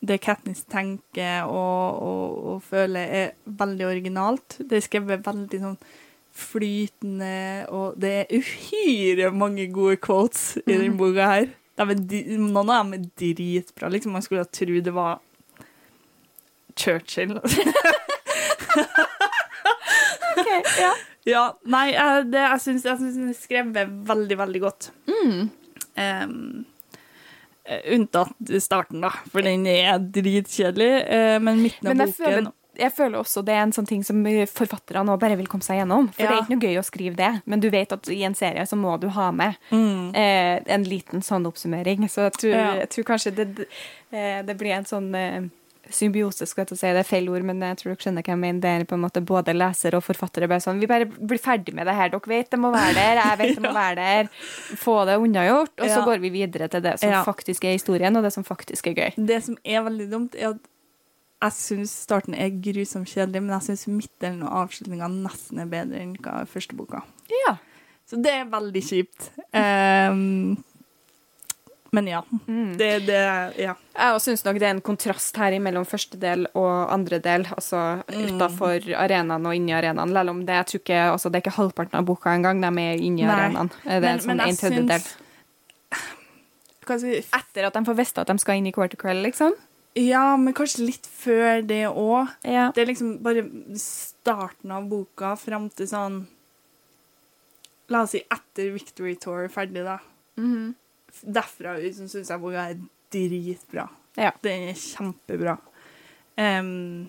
det 0.00 0.20
Katniss 0.24 0.62
tenker 0.70 1.44
og, 1.44 1.98
og, 2.00 2.36
og 2.52 2.62
føler, 2.64 3.10
er 3.20 3.34
veldig 3.44 3.86
originalt. 3.88 4.60
Det 4.62 4.78
er 4.78 4.86
skrevet 4.86 5.26
veldig 5.26 5.60
sånn 5.60 5.80
flytende, 6.40 7.66
og 7.74 7.98
det 8.00 8.12
er 8.22 8.38
uhyre 8.38 9.32
mange 9.34 9.66
gode 9.74 9.98
quotes 10.00 10.54
i 10.62 10.70
denne 10.70 10.96
boka 10.96 11.26
her. 11.34 11.50
De 11.80 12.22
noen 12.38 12.70
av 12.70 12.84
dem 12.84 12.94
er 12.96 13.04
dritbra. 13.18 13.90
Liksom 13.92 14.14
Man 14.14 14.24
skulle 14.24 14.46
tro 14.48 14.80
det 14.84 14.94
var 14.94 15.20
Churchill. 16.78 17.40
ja. 20.80 20.92
ja, 21.34 21.44
nei, 21.64 21.86
jeg, 21.92 22.26
det, 22.32 22.44
jeg 22.46 22.60
syns 22.66 22.86
den 22.88 23.28
er 23.30 23.36
skrevet 23.38 23.96
veldig, 24.08 24.38
veldig 24.44 24.60
godt. 24.66 24.90
Mm. 25.10 25.50
Um, 26.00 26.64
unntatt 27.94 28.54
starten, 28.64 29.02
da, 29.04 29.10
for 29.30 29.44
den 29.46 29.66
er 29.70 29.98
dritkjedelig. 30.00 30.88
eh, 31.06 31.36
men 31.42 31.60
midten 31.62 31.86
av 31.86 31.94
Men 31.94 32.06
boken 32.08 32.24
føler, 32.24 32.48
jeg 32.80 32.92
føler 32.96 33.18
også 33.20 33.42
det 33.44 33.52
er 33.52 33.60
en 33.66 33.74
sånn 33.76 33.86
ting 33.86 34.00
som 34.06 34.22
forfatterne 34.48 35.18
bare 35.20 35.36
vil 35.36 35.46
komme 35.50 35.62
seg 35.66 35.82
gjennom. 35.82 36.08
For 36.14 36.24
det 36.24 36.32
er 36.32 36.40
ikke 36.46 36.54
noe 36.56 36.64
gøy 36.70 36.78
å 36.80 36.84
skrive 36.86 37.18
det, 37.18 37.30
men 37.44 37.60
du 37.60 37.68
vet 37.70 37.92
at 37.92 38.08
i 38.08 38.22
en 38.24 38.34
serie 38.38 38.64
så 38.66 38.78
må 38.80 38.94
du 39.02 39.08
ha 39.12 39.28
med 39.36 39.58
eh, 39.70 40.56
en 40.64 40.86
liten 40.88 41.20
sånn 41.26 41.46
oppsummering. 41.50 42.08
Så 42.08 42.30
jeg 42.30 42.36
tror, 42.38 42.50
Mm. 42.50 42.58
Ja. 42.64 42.74
jeg 42.80 42.88
tror 42.94 43.04
kanskje 43.12 43.34
det, 43.36 43.66
eh, 44.10 44.40
det 44.48 44.56
blir 44.58 44.72
en 44.78 44.88
sånn 44.88 45.14
eh, 45.14 45.42
symbiose, 45.94 46.46
skal 46.48 46.62
jeg 46.62 46.68
til 46.70 46.76
å 46.76 46.80
si. 46.80 46.86
Det 46.94 47.02
er 47.02 47.08
feil 47.08 47.28
ord, 47.32 47.42
men 47.48 47.60
jeg 47.60 47.76
tror 47.80 47.90
dere 47.92 48.02
skjønner 48.04 48.22
hva 48.26 48.32
jeg 48.34 48.40
mener. 48.40 48.60
Det 48.60 48.70
er 48.70 48.84
på 48.90 48.96
en 48.98 49.04
måte 49.04 49.22
både 49.26 49.54
leser 49.56 49.96
og 49.98 50.02
forfattere 50.06 50.48
bare 50.50 50.60
sånn 50.64 50.80
Vi 50.80 50.86
bare 50.90 51.06
blir 51.06 51.38
ferdig 51.42 51.74
med 51.74 51.86
det 51.86 51.94
her. 51.98 52.10
Dere 52.14 52.32
vet 52.32 52.50
det 52.50 52.58
må 52.62 52.70
være 52.74 52.94
der, 52.94 53.20
jeg 53.22 53.38
vet 53.42 53.54
det 53.58 53.64
må 53.66 53.72
være 53.82 53.96
der. 54.00 54.30
Få 54.80 54.96
det 55.10 55.18
unnagjort, 55.20 55.74
og 55.80 55.86
så 55.86 55.98
Ja. 56.00 56.04
går 56.04 56.20
vi 56.20 56.30
videre 56.30 56.68
til 56.68 56.80
det 56.82 56.98
som 57.00 57.10
Ja. 57.10 57.22
faktisk 57.24 57.64
er 57.64 57.72
historien, 57.78 58.16
og 58.16 58.22
det 58.22 58.32
som 58.32 58.44
faktisk 58.44 58.86
er 58.92 58.94
gøy. 58.94 59.26
Det 59.26 59.42
som 59.44 59.56
er 59.64 59.82
veldig 59.82 60.10
dumt, 60.10 60.34
er 60.34 60.50
at 60.54 60.58
jeg 61.42 61.52
syns 61.56 61.92
starten 62.04 62.34
er 62.36 62.50
grusomt 62.52 63.08
kjedelig, 63.08 63.40
men 63.42 63.54
jeg 63.58 63.70
syns 63.70 63.86
midtdelen 63.88 64.42
og 64.44 64.68
avslutninga 64.68 65.08
nesten 65.08 65.58
er 65.62 65.66
bedre 65.72 66.00
enn 66.02 66.14
hva 66.20 66.42
første 66.46 66.76
boka. 66.76 67.00
Ja. 67.46 67.56
Så 68.10 68.18
det 68.20 68.32
er 68.34 68.44
veldig 68.50 68.82
kjipt. 68.82 69.30
Ehm, 69.54 70.58
men 71.92 72.06
ja. 72.06 72.22
Mm. 72.46 72.76
Det, 72.78 73.06
det 73.06 73.20
Ja. 73.58 73.74
Jeg 73.96 74.20
syns 74.22 74.44
nok 74.44 74.58
det 74.58 74.62
er 74.68 74.70
en 74.76 74.80
kontrast 74.80 75.36
her 75.36 75.58
mellom 75.60 75.84
første 75.84 76.18
del 76.18 76.46
og 76.54 76.92
andre 76.92 77.18
del, 77.20 77.44
altså 77.44 78.02
Mm. 78.08 78.36
utafor 78.38 78.80
arenaen 78.96 79.46
og 79.46 79.54
inni 79.54 79.72
arenaen. 79.72 80.12
Selv 80.12 80.30
om 80.30 80.44
det, 80.46 80.54
jeg 80.54 80.66
tror 80.66 80.80
ikke, 80.80 81.00
altså, 81.12 81.30
det 81.30 81.36
er 81.40 81.50
ikke 81.50 81.56
halvparten 81.58 81.94
av 81.98 82.04
boka 82.06 82.30
engang, 82.30 82.60
de 82.60 82.66
er 82.82 82.96
inni 83.02 83.22
Nei. 83.26 83.34
arenaen. 83.34 83.70
Det 83.84 83.92
er 83.92 84.00
Men- 84.00 84.12
en 84.14 84.18
sånn 84.20 84.26
men 84.36 84.40
en 84.40 84.56
tredjedel. 84.56 85.00
syns-? 85.00 85.16
Etter 86.90 87.66
at 87.68 87.74
de 87.74 87.84
får 87.86 87.94
vite 87.96 88.18
at 88.18 88.26
de 88.26 88.38
skal 88.38 88.56
inn 88.58 88.66
i 88.66 88.72
Quarter 88.72 88.96
Crell, 88.98 89.22
liksom. 89.22 89.52
Ja, 89.98 90.36
men 90.36 90.54
kanskje 90.54 90.86
litt 90.86 91.06
før 91.06 91.64
det 91.66 91.84
òg. 91.88 92.28
Ja. 92.44 92.70
Det 92.74 92.82
er 92.82 92.86
liksom 92.92 93.22
bare 93.22 93.42
starten 93.78 94.70
av 94.74 94.88
boka 94.90 95.36
fram 95.38 95.68
til 95.70 95.86
sånn 95.86 96.26
La 97.90 98.02
oss 98.02 98.12
si 98.14 98.20
etter 98.30 98.68
Victory 98.72 99.16
Tour 99.16 99.40
er 99.44 99.48
ferdig, 99.48 99.82
da. 99.82 99.96
Mhm. 100.38 100.74
Derfra 101.22 101.76
ut 101.80 101.94
så 101.96 102.08
syns 102.08 102.30
jeg 102.30 102.40
boka 102.42 102.66
er 102.70 102.78
dritbra. 103.12 103.88
Ja. 104.18 104.30
Den 104.42 104.68
er 104.70 104.78
kjempebra. 104.78 105.56
Um, 106.40 107.08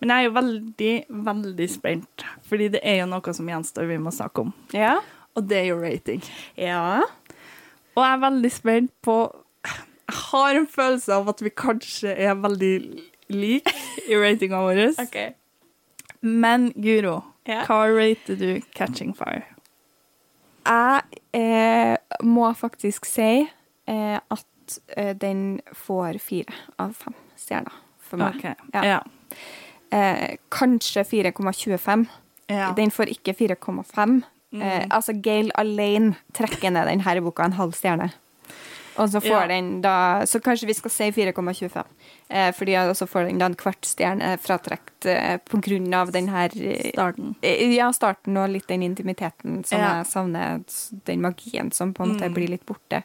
men 0.00 0.08
jeg 0.12 0.16
er 0.16 0.24
jo 0.28 0.34
veldig, 0.36 0.92
veldig 1.26 1.66
spent, 1.70 2.24
fordi 2.48 2.68
det 2.76 2.80
er 2.86 3.02
jo 3.02 3.08
noe 3.10 3.34
som 3.36 3.48
gjenstår 3.50 3.88
vi 3.90 3.98
må 4.00 4.12
snakke 4.14 4.46
om. 4.46 4.54
ja. 4.72 4.98
Og 5.36 5.44
det 5.44 5.56
er 5.58 5.66
jo 5.68 5.74
rating. 5.82 6.22
Ja. 6.56 7.02
Og 7.92 7.98
jeg 8.00 8.12
er 8.14 8.20
veldig 8.22 8.50
spent 8.54 8.90
på 9.04 9.16
Jeg 9.68 10.14
har 10.30 10.56
en 10.56 10.66
følelse 10.66 11.12
av 11.12 11.28
at 11.28 11.42
vi 11.44 11.50
kanskje 11.52 12.14
er 12.16 12.38
veldig 12.40 13.02
like 13.34 13.74
i 14.08 14.16
ratinga 14.16 14.62
vår. 14.64 14.80
okay. 15.02 15.34
Men 16.22 16.70
Guro, 16.72 17.18
Ja. 17.46 17.66
hva 17.68 17.82
rater 17.92 18.34
du 18.40 18.62
Catching 18.74 19.12
Fire? 19.14 19.44
Jeg 20.66 21.22
eh, 21.38 22.18
må 22.26 22.48
faktisk 22.58 23.06
si 23.08 23.46
eh, 23.46 24.18
at 24.18 24.78
eh, 24.96 25.14
den 25.16 25.60
får 25.74 26.18
fire 26.22 26.54
av 26.82 26.94
fem 26.98 27.16
stjerner 27.38 27.74
for 28.02 28.20
meg. 28.20 28.38
Okay. 28.38 28.54
Ja. 28.74 28.84
Ja. 28.84 29.00
Eh, 29.94 30.36
kanskje 30.52 31.04
4,25. 31.06 32.06
Ja. 32.50 32.72
Den 32.76 32.90
får 32.94 33.12
ikke 33.14 33.34
4,5. 33.34 34.20
Eh, 34.56 34.86
altså, 34.90 35.14
Gail 35.22 35.50
alene 35.58 36.16
trekker 36.36 36.72
ned 36.72 36.88
denne 36.90 37.22
boka 37.24 37.46
en 37.46 37.58
halv 37.58 37.74
stjerne. 37.76 38.10
Og 38.98 39.08
så 39.10 39.20
får 39.20 39.40
Ja. 39.42 39.46
den 39.46 39.80
da 39.82 40.22
Så 40.26 40.40
kanskje 40.40 40.66
vi 40.66 40.74
skal 40.74 40.90
si 40.90 41.10
4,25. 41.12 41.84
Eh, 42.28 42.50
fordi 42.52 42.72
så 42.96 43.06
får 43.06 43.26
den 43.28 43.38
da 43.38 43.46
en 43.46 43.54
kvart 43.54 43.82
stjerne 43.86 44.36
fratrekt 44.40 45.06
eh, 45.06 45.36
på 45.38 45.60
grunn 45.62 45.92
av 45.94 46.10
den 46.12 46.28
her 46.28 46.50
eh, 46.56 46.90
Starten. 46.92 47.34
Eh, 47.42 47.74
Ja, 47.76 47.90
starten 47.92 48.36
og 48.36 48.48
litt 48.50 48.66
den 48.66 48.82
intimiteten 48.82 49.64
som 49.66 49.78
Ja. 49.78 49.98
jeg 49.98 50.06
savner. 50.06 50.64
Den 51.04 51.20
magien 51.20 51.70
som 51.72 51.92
på 51.94 52.02
en 52.04 52.14
måte 52.16 52.24
Mm. 52.28 52.34
blir 52.34 52.48
litt 52.48 52.66
borte. 52.66 53.02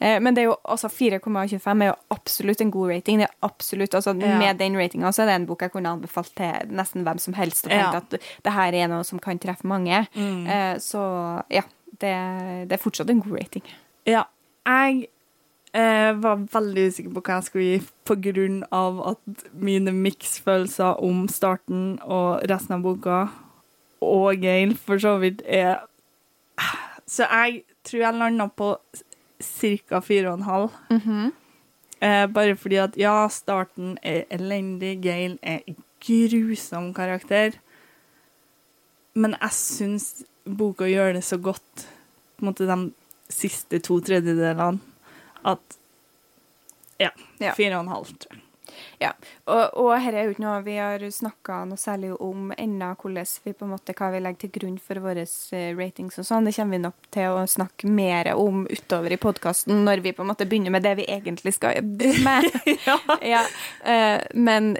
Eh, 0.00 0.18
men 0.20 0.34
det 0.34 0.42
er 0.42 0.46
jo 0.50 0.56
også 0.64 0.88
4,25 0.90 1.82
er 1.82 1.86
jo 1.92 1.94
absolutt 2.10 2.60
en 2.60 2.70
god 2.70 2.88
rating. 2.90 3.18
Det 3.18 3.28
er 3.28 3.34
absolutt, 3.48 3.90
altså 3.94 4.20
Ja. 4.20 4.38
Med 4.38 4.58
den 4.58 4.74
ratinga 4.76 5.12
så 5.12 5.22
er 5.22 5.26
det 5.26 5.34
en 5.34 5.46
bok 5.46 5.60
jeg 5.60 5.72
kunne 5.72 5.88
anbefalt 6.00 6.34
til 6.34 6.68
nesten 6.74 7.04
hvem 7.04 7.18
som 7.20 7.34
helst. 7.34 7.66
Og 7.66 7.70
tenkt 7.72 7.94
at 7.94 8.10
det 8.42 8.52
her 8.52 8.72
er 8.74 8.88
noe 8.88 9.04
som 9.04 9.18
kan 9.18 9.38
treffe 9.38 9.64
mange. 9.64 10.06
Mm. 10.16 10.46
Eh, 10.48 10.76
så 10.78 11.44
ja, 11.50 11.62
det, 12.00 12.68
det 12.68 12.72
er 12.72 12.82
fortsatt 12.82 13.08
en 13.10 13.20
god 13.20 13.38
rating. 13.38 13.62
Ja. 14.06 14.24
Jeg 14.66 15.06
eh, 15.74 16.12
var 16.22 16.46
veldig 16.52 16.86
usikker 16.90 17.14
på 17.14 17.22
hva 17.24 17.38
jeg 17.38 17.46
skulle 17.48 17.64
gi 17.64 17.80
av 18.70 19.00
at 19.14 19.46
mine 19.52 19.92
miksfølelser 19.92 21.02
om 21.02 21.26
starten 21.28 21.98
og 22.02 22.44
resten 22.50 22.78
av 22.78 22.82
boka, 22.82 23.28
og 24.00 24.36
Gail 24.40 24.76
for 24.76 24.98
så 24.98 25.18
vidt, 25.18 25.42
er 25.46 25.86
Så 27.06 27.22
jeg 27.22 27.62
tror 27.84 28.00
jeg 28.00 28.14
landa 28.14 28.48
på 28.48 28.76
ca. 29.40 30.00
fire 30.00 30.28
og 30.30 30.38
en 30.38 30.42
halv. 30.42 30.70
Eh, 32.00 32.26
bare 32.26 32.56
fordi 32.56 32.76
at 32.76 32.96
ja, 32.96 33.28
starten 33.28 33.98
er 34.02 34.24
elendig, 34.30 35.02
Gail 35.02 35.38
er 35.42 35.60
en 35.66 35.76
grusom 36.00 36.92
karakter. 36.94 37.52
Men 39.14 39.36
jeg 39.40 39.50
syns 39.52 40.24
boka 40.44 40.84
gjør 40.84 41.12
det 41.16 41.24
så 41.24 41.38
godt, 41.38 41.86
på 42.36 42.44
en 42.44 42.50
måte 42.50 42.66
de 42.68 42.92
siste 43.32 43.78
to 43.78 44.00
tredjedelene, 44.00 44.80
at 45.46 45.78
ja, 47.00 47.10
Ja. 47.42 47.52
fire 47.56 47.76
og 47.78 47.84
en 47.86 47.92
halv, 47.94 48.12
tror 48.18 48.36
jeg. 48.36 48.42
Ja, 49.00 49.12
og, 49.48 49.76
og 49.80 49.90
her 50.02 50.12
er 50.12 50.24
jo 50.26 50.32
ikke 50.34 50.42
noe 50.42 50.56
vi 50.66 50.74
har 50.76 51.00
snakka 51.12 51.62
noe 51.68 51.78
særlig 51.80 52.10
om 52.20 52.50
ennå, 52.58 52.90
hvordan 53.00 53.28
vi 53.44 53.52
på 53.56 53.64
en 53.64 53.70
måte, 53.72 53.94
hva 53.96 54.08
vi 54.12 54.20
legger 54.20 54.40
til 54.42 54.52
grunn 54.56 54.76
for 54.82 55.00
våre 55.04 55.22
eh, 55.24 55.70
ratings 55.78 56.18
og 56.20 56.26
sånn. 56.28 56.48
Det 56.48 56.52
kommer 56.58 56.76
vi 56.76 56.82
nok 56.84 57.08
til 57.14 57.36
å 57.38 57.46
snakke 57.48 57.88
mer 57.88 58.32
om 58.34 58.66
utover 58.68 59.14
i 59.16 59.20
podkasten 59.22 59.84
når 59.86 60.02
vi 60.04 60.12
på 60.16 60.24
en 60.26 60.32
måte 60.32 60.48
begynner 60.50 60.74
med 60.76 60.84
det 60.84 60.96
vi 61.00 61.06
egentlig 61.08 61.54
skal 61.56 61.78
begynne 61.80 62.24
med. 62.26 62.76
ja. 63.32 63.44
eh, 63.84 64.26
men 64.34 64.74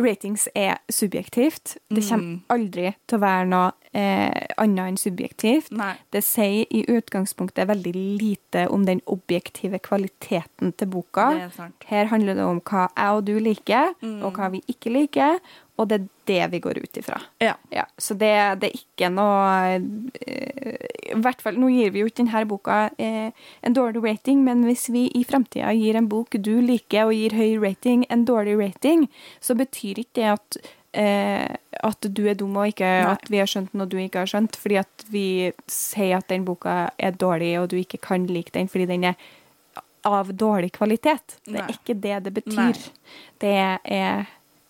ratings 0.00 0.48
er 0.56 0.78
subjektivt. 0.88 1.76
Det 1.90 2.04
kommer 2.08 2.24
Mm. 2.24 2.42
aldri 2.54 2.94
til 3.06 3.18
å 3.18 3.24
være 3.26 3.50
noe 3.50 3.72
eh, 3.94 4.46
annet 4.58 4.88
enn 4.90 4.96
subjektivt. 5.00 5.70
Nei. 5.72 5.94
Det 6.12 6.22
sier 6.26 6.66
i 6.70 6.84
utgangspunktet 6.90 7.68
veldig 7.70 7.94
lite 7.94 8.66
om 8.74 8.84
den 8.86 9.00
objektive 9.06 9.78
kvaliteten 9.78 10.72
til 10.76 10.90
boka. 10.90 11.28
Er. 11.46 11.70
Her 11.86 12.10
handler 12.12 12.34
det 12.38 12.44
om 12.48 12.60
hva 12.60 12.88
jeg 12.96 13.20
og 13.20 13.24
du 13.28 13.38
liker, 13.38 13.94
Mm. 14.02 14.22
og 14.24 14.34
hva 14.36 14.50
vi 14.50 14.60
ikke 14.68 14.90
liker, 14.92 15.38
og 15.78 15.88
det 15.90 15.96
er 16.00 16.08
det 16.26 16.50
vi 16.52 16.58
går 16.60 16.78
ut 16.84 16.96
ifra. 17.00 17.16
Ja. 17.42 17.54
Ja, 17.72 17.84
så 17.98 18.14
det, 18.14 18.30
det 18.60 18.68
er 18.70 18.76
ikke 18.78 19.08
noe 19.10 19.80
eh, 20.26 20.76
I 21.14 21.18
hvert 21.20 21.42
fall, 21.42 21.58
Nå 21.58 21.68
gir 21.72 21.90
vi 21.94 22.00
jo 22.02 22.06
ikke 22.10 22.22
denne 22.22 22.44
boka 22.48 22.76
eh, 22.98 23.30
en 23.62 23.74
dårlig 23.74 24.02
rating, 24.04 24.44
men 24.44 24.62
hvis 24.64 24.88
vi 24.94 25.08
i 25.14 25.24
framtida 25.24 25.72
gir 25.74 25.96
en 25.98 26.08
bok 26.08 26.36
du 26.38 26.60
liker 26.60 27.08
og 27.10 27.14
gir 27.14 27.34
høy 27.34 27.58
rating, 27.62 28.06
en 28.10 28.24
dårlig 28.24 28.56
rating, 28.60 29.08
så 29.40 29.54
betyr 29.58 30.02
ikke 30.04 30.14
det 30.20 30.30
at 30.36 30.58
eh, 30.94 31.56
at 31.84 32.06
du 32.16 32.22
er 32.30 32.34
dum 32.38 32.54
og 32.56 32.70
ikke 32.70 32.86
Nei. 32.86 33.12
at 33.12 33.26
vi 33.30 33.40
har 33.42 33.46
skjønt 33.50 33.74
noe 33.74 33.86
du 33.90 33.96
ikke 34.00 34.22
har 34.22 34.30
skjønt, 34.30 34.56
fordi 34.56 34.76
at 34.80 35.04
vi 35.12 35.24
sier 35.70 36.16
at 36.18 36.28
den 36.30 36.44
boka 36.46 36.90
er 36.98 37.10
dårlig, 37.18 37.52
og 37.60 37.68
du 37.72 37.76
ikke 37.80 37.98
kan 38.00 38.26
like 38.30 38.54
den 38.54 38.68
fordi 38.72 38.86
den 38.86 39.04
er 39.10 39.14
av 40.04 40.28
dårlig 40.36 40.72
kvalitet. 40.76 41.38
Det 41.46 41.56
er 41.56 41.62
Nei. 41.66 41.74
ikke 41.78 41.94
det 42.00 42.16
det 42.26 42.32
betyr. 42.36 42.58
Nei. 42.60 42.72
Det 43.40 43.54
er 43.98 44.26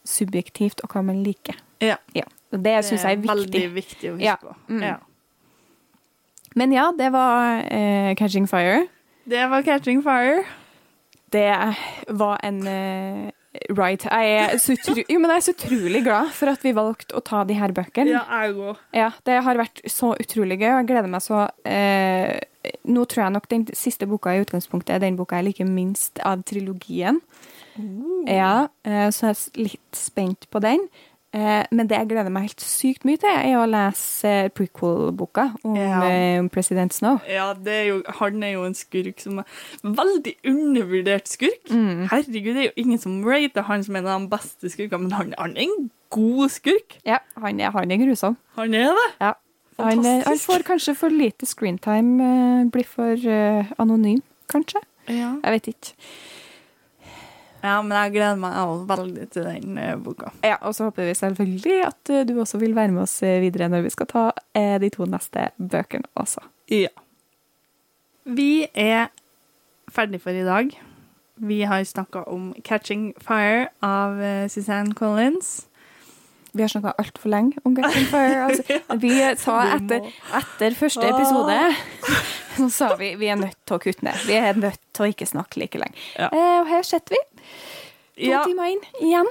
subjektivt 0.07 0.81
og 0.85 0.93
hva 0.95 1.03
man 1.03 1.23
liker. 1.27 1.57
Ja. 1.83 1.97
Ja. 2.15 2.25
Og 2.55 2.63
det 2.63 2.77
syns 2.87 3.03
jeg 3.03 3.17
er 3.19 3.23
viktig. 3.23 3.35
veldig 3.35 3.65
viktig 3.75 4.11
å 4.11 4.15
huske 4.15 4.25
Ja. 4.29 4.37
på. 4.37 4.55
Mm. 4.69 4.83
Ja. 4.83 4.97
Men 6.55 6.73
ja, 6.73 6.93
det 6.97 7.11
var 7.13 7.65
eh, 7.67 8.15
'Catching 8.15 8.47
Fire'. 8.47 8.87
Det 9.27 9.51
var 9.51 9.63
'Catching 9.63 10.03
Fire'. 10.05 10.45
Det 11.33 11.75
var 12.09 12.39
en 12.45 12.67
eh, 12.67 13.31
ride. 13.71 14.09
Jeg 14.11 14.35
er, 14.39 14.57
så 14.63 14.75
utro 14.77 14.97
jo, 14.99 15.19
men 15.21 15.31
jeg 15.31 15.37
er 15.37 15.47
så 15.47 15.55
utrolig 15.55 16.03
glad 16.07 16.33
for 16.37 16.53
at 16.53 16.65
vi 16.65 16.75
valgte 16.77 17.17
å 17.19 17.23
ta 17.25 17.45
de 17.49 17.57
her 17.59 17.75
bøkene. 17.77 18.15
Ja, 18.17 18.25
jeg 18.45 18.57
òg. 18.59 18.83
Ja, 18.97 19.11
det 19.29 19.39
har 19.47 19.61
vært 19.61 19.83
så 19.91 20.15
utrolig 20.19 20.59
gøy, 20.61 20.71
og 20.73 20.81
jeg 20.83 20.91
gleder 20.91 21.11
meg 21.13 21.25
så 21.25 21.47
eh, 21.69 22.35
Nå 22.89 23.03
tror 23.13 23.27
jeg 23.27 23.35
nok 23.35 23.49
den 23.51 23.67
siste 23.77 24.07
boka 24.09 24.33
i 24.33 24.41
utgangspunktet 24.41 24.95
er 24.95 25.03
den 25.03 25.19
boka 25.19 25.37
jeg 25.37 25.51
liker 25.51 25.69
minst 25.69 26.21
av 26.25 26.41
trilogien. 26.49 27.19
Ja, 28.31 28.71
eh, 28.87 29.09
så 29.13 29.29
jeg 29.29 29.37
er 29.37 29.67
litt 29.67 29.99
spent 29.99 30.49
på 30.49 30.63
den. 30.65 30.87
Eh, 31.35 31.65
men 31.75 31.89
det 31.91 31.97
jeg 31.99 32.07
gleder 32.13 32.31
meg 32.31 32.45
helt 32.47 32.63
sykt 32.63 33.03
mye 33.09 33.19
til, 33.19 33.27
er 33.35 33.57
å 33.59 33.65
lese 33.67 34.29
eh, 34.45 34.51
prequel-boka 34.55 35.49
om, 35.67 35.75
Ja. 35.75 36.03
eh, 36.07 36.45
president 36.55 36.95
Snow. 36.95 37.19
Ja, 37.27 37.49
det 37.59 37.73
er 37.75 37.85
jo, 37.89 37.97
han 38.21 38.43
er 38.47 38.53
jo 38.53 38.63
en 38.69 38.77
skurk 38.79 39.19
som 39.25 39.41
er 39.43 39.49
veldig 39.83 40.37
undervurdert 40.47 41.27
skurk. 41.33 41.65
Mm. 41.75 42.05
Herregud, 42.13 42.53
det 42.55 42.63
er 42.63 42.69
jo 42.71 42.77
ingen 42.85 42.99
som 43.03 43.17
rater 43.27 43.67
han 43.67 43.83
som 43.83 43.97
en 43.99 44.07
av 44.07 44.21
de 44.23 44.31
beste 44.37 44.71
skurkene, 44.71 45.03
men 45.09 45.17
han, 45.19 45.35
han 45.39 45.57
er 45.57 45.67
en 45.67 45.91
god 46.15 46.51
skurk. 46.55 47.01
Ja, 47.05 47.19
han 47.43 47.59
er, 47.61 47.75
han 47.75 47.91
er 47.91 47.99
grusom. 48.05 48.37
Han 48.61 48.75
er 48.79 48.95
det. 48.95 49.09
Ja. 49.21 49.33
Han, 49.83 50.05
er- 50.07 50.23
han 50.29 50.39
får 50.39 50.63
kanskje 50.71 50.95
for 50.95 51.11
lite 51.11 51.47
screentime, 51.51 52.71
blir 52.71 52.87
for 52.87 53.19
uh, 53.19 53.67
anonym, 53.83 54.23
kanskje. 54.53 54.79
Ja. 55.11 55.35
Jeg 55.43 55.51
vet 55.59 55.67
ikke. 55.75 55.97
Ja, 57.65 57.79
men 57.81 57.95
jeg 57.97 58.13
gleder 58.13 58.41
meg 58.41 58.57
også 58.61 58.87
veldig 58.91 59.27
til 59.33 59.47
den 59.49 59.79
eh, 59.81 59.95
boka. 59.97 60.31
Ja, 60.45 60.59
og 60.61 60.75
så 60.77 60.91
håper 60.91 61.09
vi 61.09 61.17
selvfølgelig 61.17 61.79
at 61.87 62.13
eh, 62.13 62.27
du 62.29 62.35
også 62.41 62.61
vil 62.61 62.77
være 62.77 62.93
med 62.93 63.07
oss 63.07 63.17
eh, 63.25 63.41
videre 63.41 63.71
når 63.73 63.87
vi 63.87 63.93
skal 63.95 64.11
ta 64.11 64.25
de 64.55 64.91
to 64.93 65.09
neste 65.09 65.49
bøkene 65.59 66.07
også. 66.21 66.45
Ja. 66.71 66.93
Vi 68.25 68.67
er 68.75 69.09
ferdig 69.93 70.21
for 70.23 70.37
i 70.37 70.45
dag. 70.45 70.71
Vi 71.37 71.63
har 71.63 71.85
snakka 71.85 72.27
om 72.31 72.55
'Catching 72.63 73.15
Fire' 73.19 73.69
av 73.83 74.21
Suzanne 74.49 74.95
Collins. 74.95 75.67
Vi 76.53 76.63
har 76.63 76.69
snakka 76.69 76.93
altfor 76.99 77.29
lenge 77.29 77.59
om 77.65 77.77
Catching 77.77 78.07
Fire. 78.07 78.45
Altså, 78.47 78.97
vi 79.01 79.11
sa 79.37 79.57
etter, 79.75 80.07
etter 80.39 80.75
første 80.79 81.09
episode 81.09 81.59
så 82.57 82.69
sa 82.71 82.95
vi 82.99 83.15
vi 83.19 83.27
er 83.27 83.39
nødt 83.41 83.59
til 83.67 83.77
å 83.77 83.83
kutte 83.83 84.07
ned. 84.07 84.21
Vi 84.29 84.37
er 84.39 84.59
nødt 84.59 84.81
til 84.95 85.07
å 85.07 85.09
ikke 85.11 85.27
snakke 85.27 85.59
like 85.65 85.81
lenge. 85.81 85.99
Ja. 86.15 86.29
Eh, 86.31 86.61
og 86.61 86.71
her 86.71 86.87
sitter 86.87 87.17
vi, 87.17 87.23
to 88.17 88.29
Ja, 88.31 88.45
timer 88.47 88.71
inn 88.75 88.85
igjen. 89.01 89.27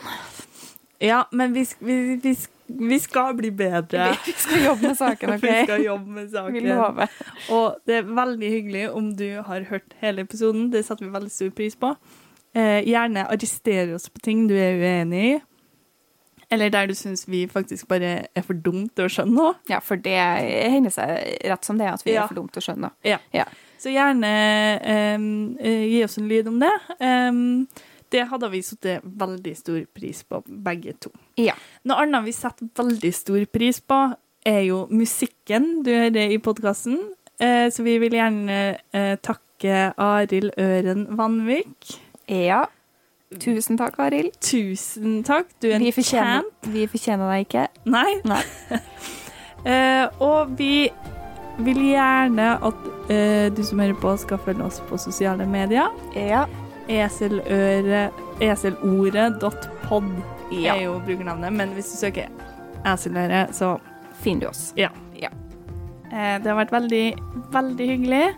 ja 0.99 1.21
men 1.31 1.53
vi, 1.55 1.63
vi, 1.79 2.15
vi, 2.23 2.33
vi 2.67 2.99
skal 2.99 3.33
bli 3.37 3.51
bedre. 3.51 4.09
Vi 4.25 4.33
skal 4.37 4.63
jobbe 4.65 4.87
med 4.87 4.97
saken, 4.97 5.29
OK? 5.35 5.43
Vi 5.43 5.63
skal 5.67 5.83
jobbe 5.85 6.09
med 6.17 6.25
Vi 6.27 6.35
saken. 6.35 6.67
lover. 6.69 7.07
Og 7.51 7.77
det 7.87 7.95
er 8.01 8.11
veldig 8.19 8.49
hyggelig 8.57 8.83
om 8.91 9.13
du 9.19 9.27
har 9.45 9.65
hørt 9.69 9.93
hele 10.01 10.21
episoden. 10.27 10.69
Det 10.73 10.85
setter 10.87 11.05
vi 11.05 11.11
veldig 11.15 11.31
stor 11.31 11.49
pris 11.55 11.75
på. 11.75 11.93
Eh, 12.55 12.83
gjerne 12.85 13.23
arrestere 13.33 13.95
oss 13.95 14.09
på 14.13 14.19
ting 14.23 14.47
du 14.47 14.55
er 14.55 14.77
uenig 14.77 15.23
i. 15.33 15.41
Eller 16.53 16.69
der 16.69 16.85
du 16.85 16.93
syns 16.93 17.23
vi 17.27 17.47
faktisk 17.49 17.87
bare 17.89 18.25
er 18.35 18.43
for 18.45 18.53
dumt 18.53 18.91
til 18.95 19.07
å 19.07 19.09
skjønne 19.09 19.33
noe. 19.33 19.53
Ja, 19.71 19.79
for 19.81 19.97
det 19.97 20.13
hender 20.69 20.91
seg 20.93 21.39
rett 21.49 21.65
som 21.65 21.79
det 21.79 21.87
at 21.89 22.03
vi 22.05 22.13
Ja. 22.13 22.23
er 22.23 22.27
for 22.29 22.37
dumt 22.37 22.51
til 22.53 22.61
å 22.61 22.65
skjønne. 22.67 22.91
Ja. 23.03 23.17
Ja. 23.33 23.45
Så 23.81 23.89
gjerne 23.89 24.29
eh, 24.85 25.87
gi 25.89 26.03
oss 26.05 26.17
en 26.21 26.27
lyd 26.29 26.47
om 26.51 26.59
det. 26.61 26.69
Em, 27.01 27.65
det 28.13 28.27
hadde 28.29 28.49
vi 28.53 28.61
satt 28.65 28.87
veldig 29.03 29.55
stor 29.57 29.81
pris 29.95 30.21
på, 30.27 30.43
begge 30.45 30.93
to. 31.01 31.11
Ja. 31.41 31.55
Noe 31.89 32.05
annet 32.05 32.27
vi 32.27 32.35
setter 32.35 32.69
veldig 32.77 33.13
stor 33.15 33.45
pris 33.49 33.81
på, 33.81 33.99
er 34.45 34.61
jo 34.67 34.83
musikken 34.91 35.81
du 35.85 35.91
hører 35.93 36.35
i 36.35 36.39
podkasten. 36.43 36.99
Eh, 37.39 37.69
så 37.73 37.83
vi 37.83 37.97
vil 38.01 38.13
gjerne 38.13 38.77
eh, 38.93 39.15
takke 39.23 39.91
Arild 39.97 40.53
Øren 40.59 41.07
Vanvik. 41.17 41.99
ja. 42.29 42.65
Tusen 43.33 43.79
takk, 43.79 43.95
Arild. 43.97 44.35
Tusen 44.45 45.23
takk. 45.25 45.47
Du 45.57 45.65
er 45.71 45.79
en 45.79 45.81
Vi 45.81 45.91
fortjener, 45.91 46.43
vi 46.69 46.83
fortjener 46.85 47.31
deg 47.31 47.47
ikke. 47.47 47.67
Nei. 47.89 48.21
Nei. 48.29 48.43
Eh, 49.63 50.09
og 50.19 50.57
vi 50.59 50.89
vil 51.63 51.77
gjerne 51.87 52.47
at 52.67 52.81
du 53.55 53.61
som 53.63 53.79
hører 53.79 53.95
på, 54.01 54.11
skal 54.19 54.41
følge 54.43 54.65
oss 54.67 54.81
på 54.89 54.99
sosiale 54.99 55.47
medier. 55.47 55.87
Ja. 56.19 56.41
Eselordet.pod 58.43 60.03
Ja. 60.51 60.75
er 60.75 60.83
jo 60.83 60.99
brukernavnet, 61.05 61.53
men 61.53 61.69
hvis 61.73 61.91
du 61.93 61.97
søker 61.97 62.27
eseløre, 62.85 63.47
så 63.53 63.79
Finner 64.23 64.41
du 64.41 64.47
oss. 64.49 64.73
ja. 64.77 64.89
Ja. 65.19 65.29
Eh, 66.11 66.37
det 66.39 66.47
har 66.47 66.55
vært 66.65 66.71
veldig, 66.71 67.15
veldig 67.51 67.87
hyggelig. 67.89 68.33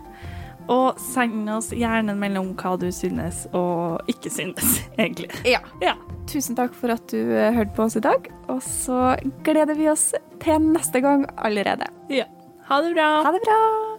Og 0.68 0.98
send 0.98 1.48
oss 1.50 1.68
gjerne 1.70 2.10
en 2.10 2.18
melding 2.18 2.38
om 2.40 2.54
hva 2.58 2.76
du 2.80 2.88
synes 2.90 3.44
og 3.54 4.00
ikke 4.08 4.30
synes, 4.30 4.80
egentlig. 4.98 5.28
Ja. 5.46 5.60
Ja. 5.82 5.92
Tusen 6.26 6.56
takk 6.56 6.74
for 6.74 6.90
at 6.90 7.06
du 7.12 7.20
eh, 7.36 7.52
hørte 7.54 7.74
på 7.76 7.82
oss 7.84 7.96
i 7.96 8.00
dag. 8.02 8.26
Og 8.48 8.62
så 8.62 9.14
gleder 9.46 9.74
vi 9.78 9.88
oss 9.92 10.12
til 10.42 10.58
neste 10.72 11.00
gang 11.04 11.26
allerede. 11.38 11.86
ja. 12.10 12.24
Ha 12.66 12.80
det 12.82 12.94
bra. 12.96 13.22
Ha 13.22 13.30
det 13.30 13.40
bra! 13.46 13.95